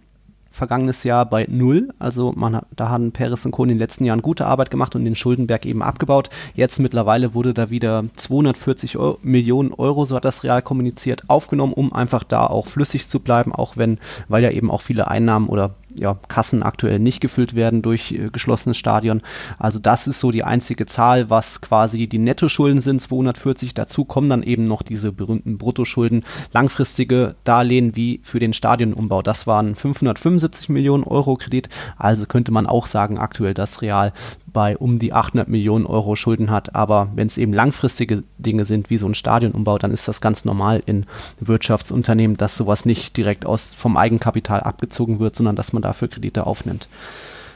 vergangenes 0.51 1.03
Jahr 1.03 1.25
bei 1.25 1.45
null. 1.49 1.89
Also 1.99 2.33
man 2.35 2.55
hat, 2.55 2.65
da 2.75 2.89
haben 2.89 3.11
Peres 3.11 3.45
und 3.45 3.51
Co. 3.51 3.63
in 3.63 3.69
den 3.69 3.79
letzten 3.79 4.05
Jahren 4.05 4.21
gute 4.21 4.45
Arbeit 4.45 4.71
gemacht 4.71 4.95
und 4.95 5.05
den 5.05 5.15
Schuldenberg 5.15 5.65
eben 5.65 5.81
abgebaut. 5.81 6.29
Jetzt 6.55 6.79
mittlerweile 6.79 7.33
wurde 7.33 7.53
da 7.53 7.69
wieder 7.69 8.03
240 8.15 8.97
Euro, 8.97 9.19
Millionen 9.21 9.73
Euro, 9.73 10.05
so 10.05 10.15
hat 10.15 10.25
das 10.25 10.43
Real 10.43 10.61
kommuniziert, 10.61 11.23
aufgenommen, 11.27 11.73
um 11.73 11.93
einfach 11.93 12.23
da 12.23 12.45
auch 12.45 12.67
flüssig 12.67 13.07
zu 13.07 13.19
bleiben, 13.19 13.53
auch 13.53 13.77
wenn, 13.77 13.99
weil 14.27 14.43
ja 14.43 14.51
eben 14.51 14.71
auch 14.71 14.81
viele 14.81 15.07
Einnahmen 15.07 15.47
oder 15.47 15.75
ja, 15.95 16.17
Kassen 16.27 16.63
aktuell 16.63 16.99
nicht 16.99 17.19
gefüllt 17.19 17.55
werden 17.55 17.81
durch 17.81 18.11
äh, 18.11 18.29
geschlossenes 18.31 18.77
Stadion. 18.77 19.21
Also 19.57 19.79
das 19.79 20.07
ist 20.07 20.19
so 20.19 20.31
die 20.31 20.43
einzige 20.43 20.85
Zahl, 20.85 21.29
was 21.29 21.61
quasi 21.61 22.07
die 22.07 22.19
Nettoschulden 22.19 22.79
sind, 22.79 23.01
240. 23.01 23.73
Dazu 23.73 24.05
kommen 24.05 24.29
dann 24.29 24.43
eben 24.43 24.65
noch 24.65 24.81
diese 24.81 25.11
berühmten 25.11 25.57
Bruttoschulden, 25.57 26.23
langfristige 26.51 27.35
Darlehen 27.43 27.95
wie 27.95 28.21
für 28.23 28.39
den 28.39 28.53
Stadionumbau. 28.53 29.21
Das 29.21 29.47
waren 29.47 29.75
575 29.75 30.69
Millionen 30.69 31.03
Euro 31.03 31.35
Kredit. 31.35 31.69
Also 31.97 32.25
könnte 32.25 32.51
man 32.51 32.67
auch 32.67 32.87
sagen, 32.87 33.17
aktuell 33.17 33.53
das 33.53 33.81
Real 33.81 34.13
bei 34.51 34.77
um 34.77 34.99
die 34.99 35.13
800 35.13 35.47
Millionen 35.47 35.85
Euro 35.85 36.15
Schulden 36.15 36.51
hat. 36.51 36.75
Aber 36.75 37.11
wenn 37.15 37.27
es 37.27 37.37
eben 37.37 37.53
langfristige 37.53 38.23
Dinge 38.37 38.65
sind, 38.65 38.89
wie 38.89 38.97
so 38.97 39.07
ein 39.07 39.15
Stadionumbau, 39.15 39.77
dann 39.77 39.91
ist 39.91 40.07
das 40.07 40.21
ganz 40.21 40.45
normal 40.45 40.81
in 40.85 41.05
Wirtschaftsunternehmen, 41.39 42.37
dass 42.37 42.57
sowas 42.57 42.85
nicht 42.85 43.17
direkt 43.17 43.45
aus, 43.45 43.73
vom 43.73 43.97
Eigenkapital 43.97 44.61
abgezogen 44.61 45.19
wird, 45.19 45.35
sondern 45.35 45.55
dass 45.55 45.73
man 45.73 45.81
dafür 45.81 46.07
Kredite 46.07 46.47
aufnimmt. 46.47 46.87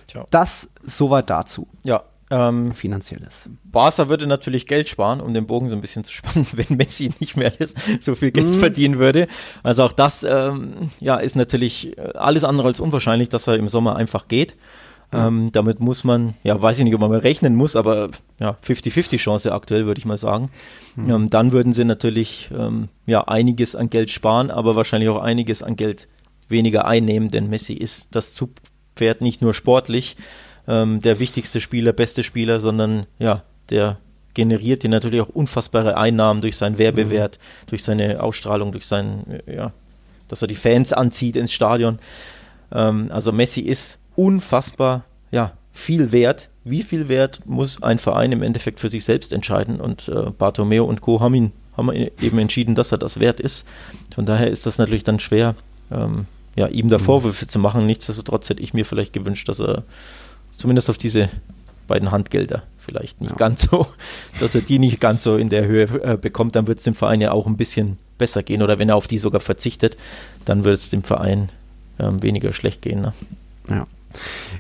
Tja. 0.08 0.26
Das 0.30 0.72
soweit 0.86 1.30
dazu. 1.30 1.68
Ja, 1.84 2.04
ähm, 2.34 2.72
finanzielles. 2.72 3.48
Barca 3.64 4.10
würde 4.10 4.26
natürlich 4.26 4.66
Geld 4.66 4.90
sparen, 4.90 5.22
um 5.22 5.34
den 5.34 5.46
Bogen 5.46 5.70
so 5.70 5.76
ein 5.76 5.82
bisschen 5.82 6.04
zu 6.04 6.14
spannen, 6.14 6.48
wenn 6.54 6.78
Messi 6.78 7.12
nicht 7.20 7.38
mehr 7.38 7.52
das, 7.52 7.74
so 8.00 8.16
viel 8.16 8.32
Geld 8.32 8.48
mhm. 8.48 8.54
verdienen 8.54 8.98
würde. 8.98 9.28
Also 9.62 9.84
auch 9.84 9.94
das 9.94 10.24
ähm, 10.24 10.90
ja, 11.00 11.18
ist 11.18 11.36
natürlich 11.36 11.98
äh, 11.98 12.14
alles 12.16 12.44
andere 12.44 12.70
als 12.70 12.80
unwahrscheinlich, 12.80 13.30
dass 13.30 13.48
er 13.48 13.56
im 13.56 13.68
Sommer 13.68 13.96
einfach 13.98 14.28
geht. 14.28 14.56
Ähm, 15.14 15.52
damit 15.52 15.80
muss 15.80 16.04
man, 16.04 16.34
ja, 16.44 16.60
weiß 16.60 16.80
ich 16.80 16.86
nicht, 16.86 16.94
ob 16.96 17.02
man 17.02 17.12
mal 17.12 17.20
rechnen 17.20 17.56
muss, 17.56 17.76
aber 17.76 18.10
ja, 18.40 18.58
50-50 18.66 19.18
Chance 19.18 19.52
aktuell, 19.52 19.86
würde 19.86 20.00
ich 20.00 20.06
mal 20.06 20.18
sagen. 20.18 20.50
Mhm. 20.96 21.10
Ähm, 21.10 21.30
dann 21.30 21.52
würden 21.52 21.74
sie 21.74 21.86
natürlich 21.86 22.50
ähm, 22.58 22.90
ja, 23.06 23.22
einiges 23.28 23.76
an 23.76 23.90
Geld 23.90 24.12
sparen, 24.12 24.50
aber 24.50 24.76
wahrscheinlich 24.76 25.10
auch 25.10 25.22
einiges 25.22 25.62
an 25.62 25.76
Geld 25.76 26.08
weniger 26.50 26.86
einnehmen, 26.86 27.30
denn 27.30 27.50
Messi 27.50 27.74
ist 27.74 28.16
das 28.16 28.34
Zugpferd 28.34 29.22
nicht 29.22 29.42
nur 29.42 29.54
sportlich, 29.54 30.16
ähm, 30.68 31.00
der 31.00 31.20
wichtigste 31.20 31.62
Spieler, 31.62 31.94
beste 31.94 32.24
Spieler, 32.24 32.60
sondern 32.60 33.06
ja, 33.20 33.44
der 33.70 33.98
generiert 34.34 34.84
dir 34.84 34.90
natürlich 34.90 35.22
auch 35.22 35.30
unfassbare 35.30 35.98
Einnahmen 35.98 36.42
durch 36.42 36.58
seinen 36.58 36.78
Werbewert, 36.78 37.38
mhm. 37.38 37.70
durch 37.70 37.84
seine 37.84 38.24
Ausstrahlung, 38.24 38.72
durch 38.72 38.86
sein, 38.86 39.42
ja, 39.46 39.74
dass 40.28 40.42
er 40.42 40.48
die 40.48 40.56
Fans 40.56 40.94
anzieht 40.94 41.36
ins 41.36 41.52
Stadion. 41.52 42.00
Ähm, 42.72 43.10
also 43.12 43.32
Messi 43.32 43.62
ist 43.62 44.00
unfassbar 44.16 45.04
ja, 45.32 45.54
viel 45.72 46.12
wert. 46.12 46.50
Wie 46.64 46.84
viel 46.84 47.10
wert 47.10 47.42
muss 47.46 47.84
ein 47.84 48.00
Verein 48.00 48.32
im 48.32 48.44
Endeffekt 48.44 48.80
für 48.80 48.90
sich 48.90 49.04
selbst 49.04 49.34
entscheiden? 49.34 49.82
Und 49.82 50.08
äh, 50.08 50.30
Bartomeo 50.32 50.86
und 50.86 51.02
Co. 51.02 51.20
haben 51.20 51.34
ihn 51.34 51.52
haben 51.76 51.92
eben 51.92 52.38
entschieden, 52.40 52.76
dass 52.76 52.92
er 52.92 52.98
das 52.98 53.20
wert 53.20 53.40
ist. 53.40 53.68
Von 54.14 54.26
daher 54.26 54.50
ist 54.50 54.66
das 54.66 54.78
natürlich 54.78 55.04
dann 55.04 55.20
schwer, 55.20 55.56
ähm, 55.92 56.28
ja, 56.56 56.68
ihm 56.68 56.90
da 56.90 56.98
mhm. 56.98 57.04
Vorwürfe 57.04 57.48
zu 57.48 57.60
machen. 57.60 57.86
Nichtsdestotrotz 57.86 58.50
hätte 58.50 58.62
ich 58.62 58.74
mir 58.74 58.86
vielleicht 58.86 59.14
gewünscht, 59.14 59.50
dass 59.50 59.60
er 59.60 59.84
zumindest 60.56 60.90
auf 60.90 60.98
diese 60.98 61.30
beiden 61.88 62.12
Handgelder 62.12 62.64
vielleicht 62.78 63.22
nicht 63.22 63.32
ja. 63.32 63.38
ganz 63.38 63.64
so, 63.64 63.88
dass 64.40 64.56
er 64.56 64.62
die 64.62 64.80
nicht 64.80 65.00
ganz 65.00 65.24
so 65.24 65.38
in 65.38 65.50
der 65.50 65.66
Höhe 65.66 65.84
äh, 66.04 66.18
bekommt, 66.18 66.56
dann 66.56 66.68
wird 66.68 66.78
es 66.78 66.84
dem 66.84 66.96
Verein 66.96 67.22
ja 67.22 67.32
auch 67.32 67.48
ein 67.48 67.58
bisschen 67.58 67.98
besser 68.18 68.44
gehen. 68.44 68.62
Oder 68.62 68.80
wenn 68.80 68.90
er 68.90 68.96
auf 68.96 69.08
die 69.08 69.18
sogar 69.18 69.42
verzichtet, 69.42 69.98
dann 70.46 70.64
wird 70.64 70.78
es 70.78 70.90
dem 70.90 71.04
Verein 71.04 71.50
ähm, 72.00 72.22
weniger 72.22 72.54
schlecht 72.54 72.82
gehen. 72.82 73.02
Ne? 73.02 73.14
Ja. 73.70 73.88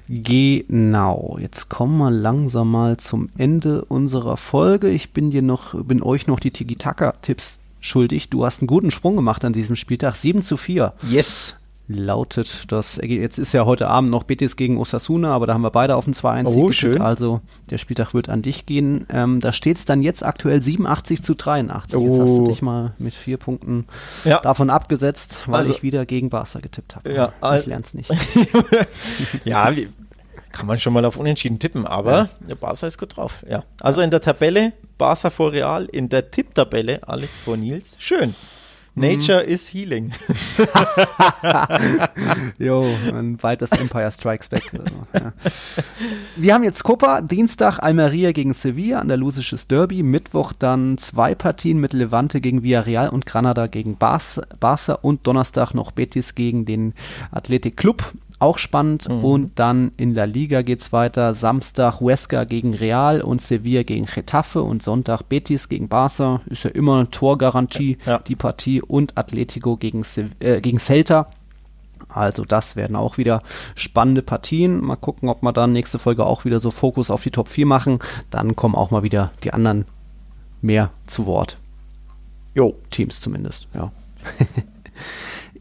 Genau, 0.08 1.38
jetzt 1.39 1.70
kommen 1.70 1.97
wir 1.97 2.12
langsam 2.12 2.72
mal 2.72 2.97
zum 2.97 3.30
Ende 3.38 3.86
unserer 3.86 4.38
Folge. 4.38 4.89
Ich 4.89 5.12
bin 5.12 5.30
dir 5.30 5.41
noch, 5.41 5.74
bin 5.84 6.01
euch 6.01 6.28
noch 6.28 6.39
die 6.39 6.51
Tiki-Taka-Tipps 6.51 7.60
schuldig. 7.80 8.30
Du 8.30 8.45
hast 8.45 8.62
einen 8.62 8.68
guten 8.68 8.91
Sprung 8.91 9.16
gemacht 9.16 9.45
an 9.45 9.54
diesem 9.54 9.76
Spieltag. 9.76 10.16
7 10.16 10.41
zu 10.41 10.58
4. 10.58 10.93
Yes 11.10 11.58
lautet 11.88 12.72
das 12.72 13.00
Jetzt 13.04 13.38
ist 13.38 13.54
ja 13.54 13.66
heute 13.66 13.88
Abend 13.88 14.10
noch 14.10 14.24
Betis 14.24 14.56
gegen 14.56 14.78
Osasuna, 14.78 15.34
aber 15.34 15.48
da 15.48 15.54
haben 15.54 15.62
wir 15.62 15.72
beide 15.72 15.96
auf 15.96 16.08
ein 16.08 16.14
2-1 16.14 16.56
oh, 16.56 16.72
schön. 16.72 17.02
Also 17.02 17.42
der 17.70 17.78
Spieltag 17.78 18.14
wird 18.14 18.30
an 18.30 18.42
dich 18.42 18.66
gehen. 18.66 19.06
Ähm, 19.10 19.42
da 19.42 19.52
steht 19.52 19.78
es 19.78 19.86
dann 19.86 20.02
jetzt 20.02 20.24
aktuell 20.24 20.62
87 20.62 21.22
zu 21.22 21.34
83. 21.34 22.00
Oh. 22.00 22.06
Jetzt 22.06 22.20
hast 22.20 22.38
du 22.38 22.44
oh. 22.44 22.46
dich 22.46 22.62
mal 22.62 22.94
mit 23.00 23.14
vier 23.14 23.38
Punkten 23.38 23.86
ja. 24.24 24.40
davon 24.40 24.70
abgesetzt, 24.70 25.44
weil 25.46 25.60
also, 25.60 25.74
ich 25.74 25.84
wieder 25.84 26.06
gegen 26.06 26.30
Barca 26.30 26.60
getippt 26.60 26.96
habe. 26.96 27.14
Ja, 27.14 27.34
ich 27.58 27.66
lern's 27.66 27.94
nicht. 27.94 28.10
ja, 29.44 29.72
kann 30.52 30.68
man 30.68 30.80
schon 30.80 30.94
mal 30.94 31.04
auf 31.04 31.18
Unentschieden 31.18 31.60
tippen, 31.60 31.86
aber 31.86 32.30
ja. 32.48 32.56
Barca 32.56 32.88
ist 32.88 32.98
gut 32.98 33.18
drauf. 33.18 33.44
Ja. 33.50 33.64
Also 33.82 34.02
in 34.02 34.12
der 34.12 34.22
Tabelle 34.22 34.72
Barca 34.98 35.30
vor 35.30 35.52
Real, 35.52 35.86
in 35.86 36.10
der 36.10 36.32
Tipptabelle 36.32 37.06
Alex 37.08 37.42
vor 37.42 37.58
Nils. 37.58 37.98
Schön. 38.00 38.36
Nature 38.96 39.44
mhm. 39.44 39.52
is 39.52 39.74
healing. 39.74 40.12
jo, 42.60 42.86
bald 43.41 43.62
das 43.62 43.72
Empire 43.72 44.12
Strikes 44.12 44.50
Back. 44.50 44.72
Also, 44.72 44.86
ja. 45.14 45.34
Wir 46.36 46.54
haben 46.54 46.64
jetzt 46.64 46.84
Copa, 46.84 47.22
Dienstag 47.22 47.80
Almeria 47.80 48.34
gegen 48.34 48.54
Sevilla, 48.54 49.00
andalusisches 49.00 49.68
Derby, 49.68 50.04
Mittwoch 50.04 50.54
dann 50.54 51.00
zwei 51.00 51.34
Partien 51.34 51.80
mit 51.80 51.94
Levante 51.94 52.39
gegen 52.39 52.62
Villarreal 52.62 53.10
und 53.10 53.26
Granada 53.26 53.66
gegen 53.66 53.98
Barca 53.98 54.94
und 55.02 55.26
Donnerstag 55.26 55.74
noch 55.74 55.91
Betis 55.91 56.36
gegen 56.36 56.66
den 56.66 56.94
Athletic 57.32 57.78
Club 57.78 58.14
auch 58.44 58.58
spannend. 58.58 59.10
Mhm. 59.10 59.24
Und 59.24 59.52
dann 59.60 59.91
in 59.98 60.14
La 60.14 60.26
Liga 60.26 60.62
geht 60.62 60.82
es 60.82 60.94
weiter. 60.94 61.34
Samstag 61.34 62.00
Huesca 62.00 62.44
gegen 62.44 62.74
Real 62.74 63.22
und 63.22 63.41
Sevilla 63.41 63.84
gegen 63.84 64.06
Getafe 64.06 64.62
und 64.62 64.84
Sonntag 64.84 65.24
Betis 65.24 65.70
gegen 65.70 65.88
Barca. 65.88 66.41
Ist 66.46 66.64
ja 66.64 66.70
immer 66.70 67.10
Torgarantie, 67.10 67.98
ja. 68.06 68.20
die 68.20 68.36
Partie. 68.36 68.82
Und 68.82 69.18
Atletico 69.18 69.78
gegen, 69.78 70.04
äh, 70.39 70.62
gegen 70.62 70.78
Celta. 70.78 71.28
Also 72.10 72.46
das 72.46 72.76
werden 72.76 72.96
auch 72.96 73.18
wieder 73.18 73.41
spannende 73.76 74.22
Partien. 74.22 74.82
Mal 74.82 74.98
gucken, 74.98 75.30
ob 75.30 75.41
wir 75.41 75.54
dann 75.54 75.72
nächste 75.72 75.98
Folge 75.98 76.26
auch 76.26 76.46
wieder 76.46 76.60
so 76.60 76.70
Fokus 76.70 77.10
auf 77.10 77.24
die 77.24 77.32
Top 77.32 77.48
4 77.48 77.66
machen. 77.66 78.00
Dann 78.30 78.56
kommen 78.56 78.76
auch 78.76 78.91
mal 78.91 79.04
wieder 79.04 79.32
die 79.44 79.54
anderen 79.54 79.86
mehr 80.62 80.91
zu 81.08 81.26
Wort. 81.26 81.58
Jo. 82.54 82.76
Teams 82.91 83.20
zumindest, 83.20 83.68
ja. 83.74 83.91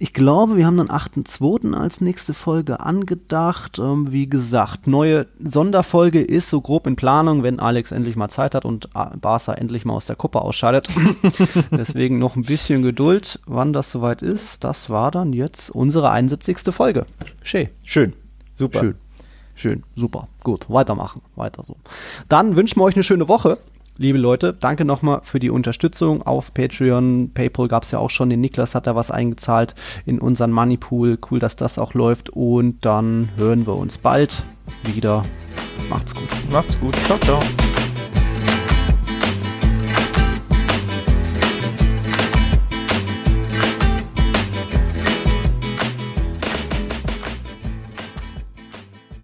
Ich 0.03 0.13
glaube, 0.13 0.57
wir 0.57 0.67
haben 0.67 0.79
dann 0.79 0.89
8.2. 0.89 1.75
als 1.75 2.01
nächste 2.01 2.35
Folge 2.35 2.81
angedacht. 2.81 3.79
Ähm, 3.79 4.11
wie 4.11 4.29
gesagt, 4.29 4.89
neue 4.89 5.29
Sonderfolge 5.39 6.21
ist 6.21 6.51
so 6.51 6.61
grob 6.61 6.89
in 6.89 6.97
Planung, 6.97 7.45
wenn 7.45 7.61
Alex 7.61 7.93
endlich 7.93 8.17
mal 8.17 8.29
Zeit 8.29 8.57
hat 8.57 8.65
und 8.65 8.89
Barca 8.93 9.55
endlich 9.55 9.85
mal 9.85 9.95
aus 9.95 10.07
der 10.07 10.17
Kuppe 10.17 10.41
ausscheidet. 10.41 10.89
Deswegen 11.71 12.19
noch 12.19 12.35
ein 12.35 12.43
bisschen 12.43 12.83
Geduld, 12.83 13.39
wann 13.47 13.73
das 13.73 13.93
soweit 13.93 14.23
ist. 14.23 14.65
Das 14.65 14.91
war 14.91 15.13
dann 15.13 15.33
jetzt 15.33 15.71
unsere 15.71 16.11
71. 16.11 16.75
Folge. 16.75 17.07
Schön. 17.45 17.69
Schön. 17.85 18.13
Super. 18.57 18.81
Schön. 18.81 18.95
Schön. 19.55 19.83
Super. 19.95 20.27
Gut. 20.43 20.69
Weitermachen. 20.69 21.23
Weiter 21.37 21.63
so. 21.63 21.77
Dann 22.29 22.57
wünschen 22.57 22.81
wir 22.81 22.85
euch 22.87 22.97
eine 22.97 23.05
schöne 23.05 23.29
Woche 23.29 23.59
liebe 23.97 24.19
Leute, 24.19 24.53
danke 24.53 24.85
nochmal 24.85 25.21
für 25.23 25.39
die 25.39 25.51
Unterstützung 25.51 26.23
auf 26.23 26.55
Patreon. 26.55 27.31
PayPal 27.33 27.69
gab 27.69 27.83
es 27.83 27.91
ja 27.91 27.99
auch 27.99 28.11
schon. 28.11 28.31
Den 28.31 28.41
Niklas 28.41 28.75
hat 28.75 28.87
da 28.87 28.95
was 28.95 29.11
eingezahlt 29.11 29.75
in 30.07 30.19
unseren 30.19 30.53
Moneypool. 30.53 31.19
Cool, 31.31 31.39
dass 31.39 31.57
das 31.57 31.79
auch 31.79 31.95
läuft. 31.95 32.31
Und 32.31 32.85
dann 32.85 33.29
hören 33.37 33.67
wir 33.67 33.77
uns 33.77 33.99
bald 33.99 34.45
wieder. 34.85 35.23
Macht's 35.89 36.15
gut. 36.15 36.29
Macht's 36.51 36.79
gut. 36.81 36.95
Ciao, 37.07 37.19
ciao. 37.19 37.41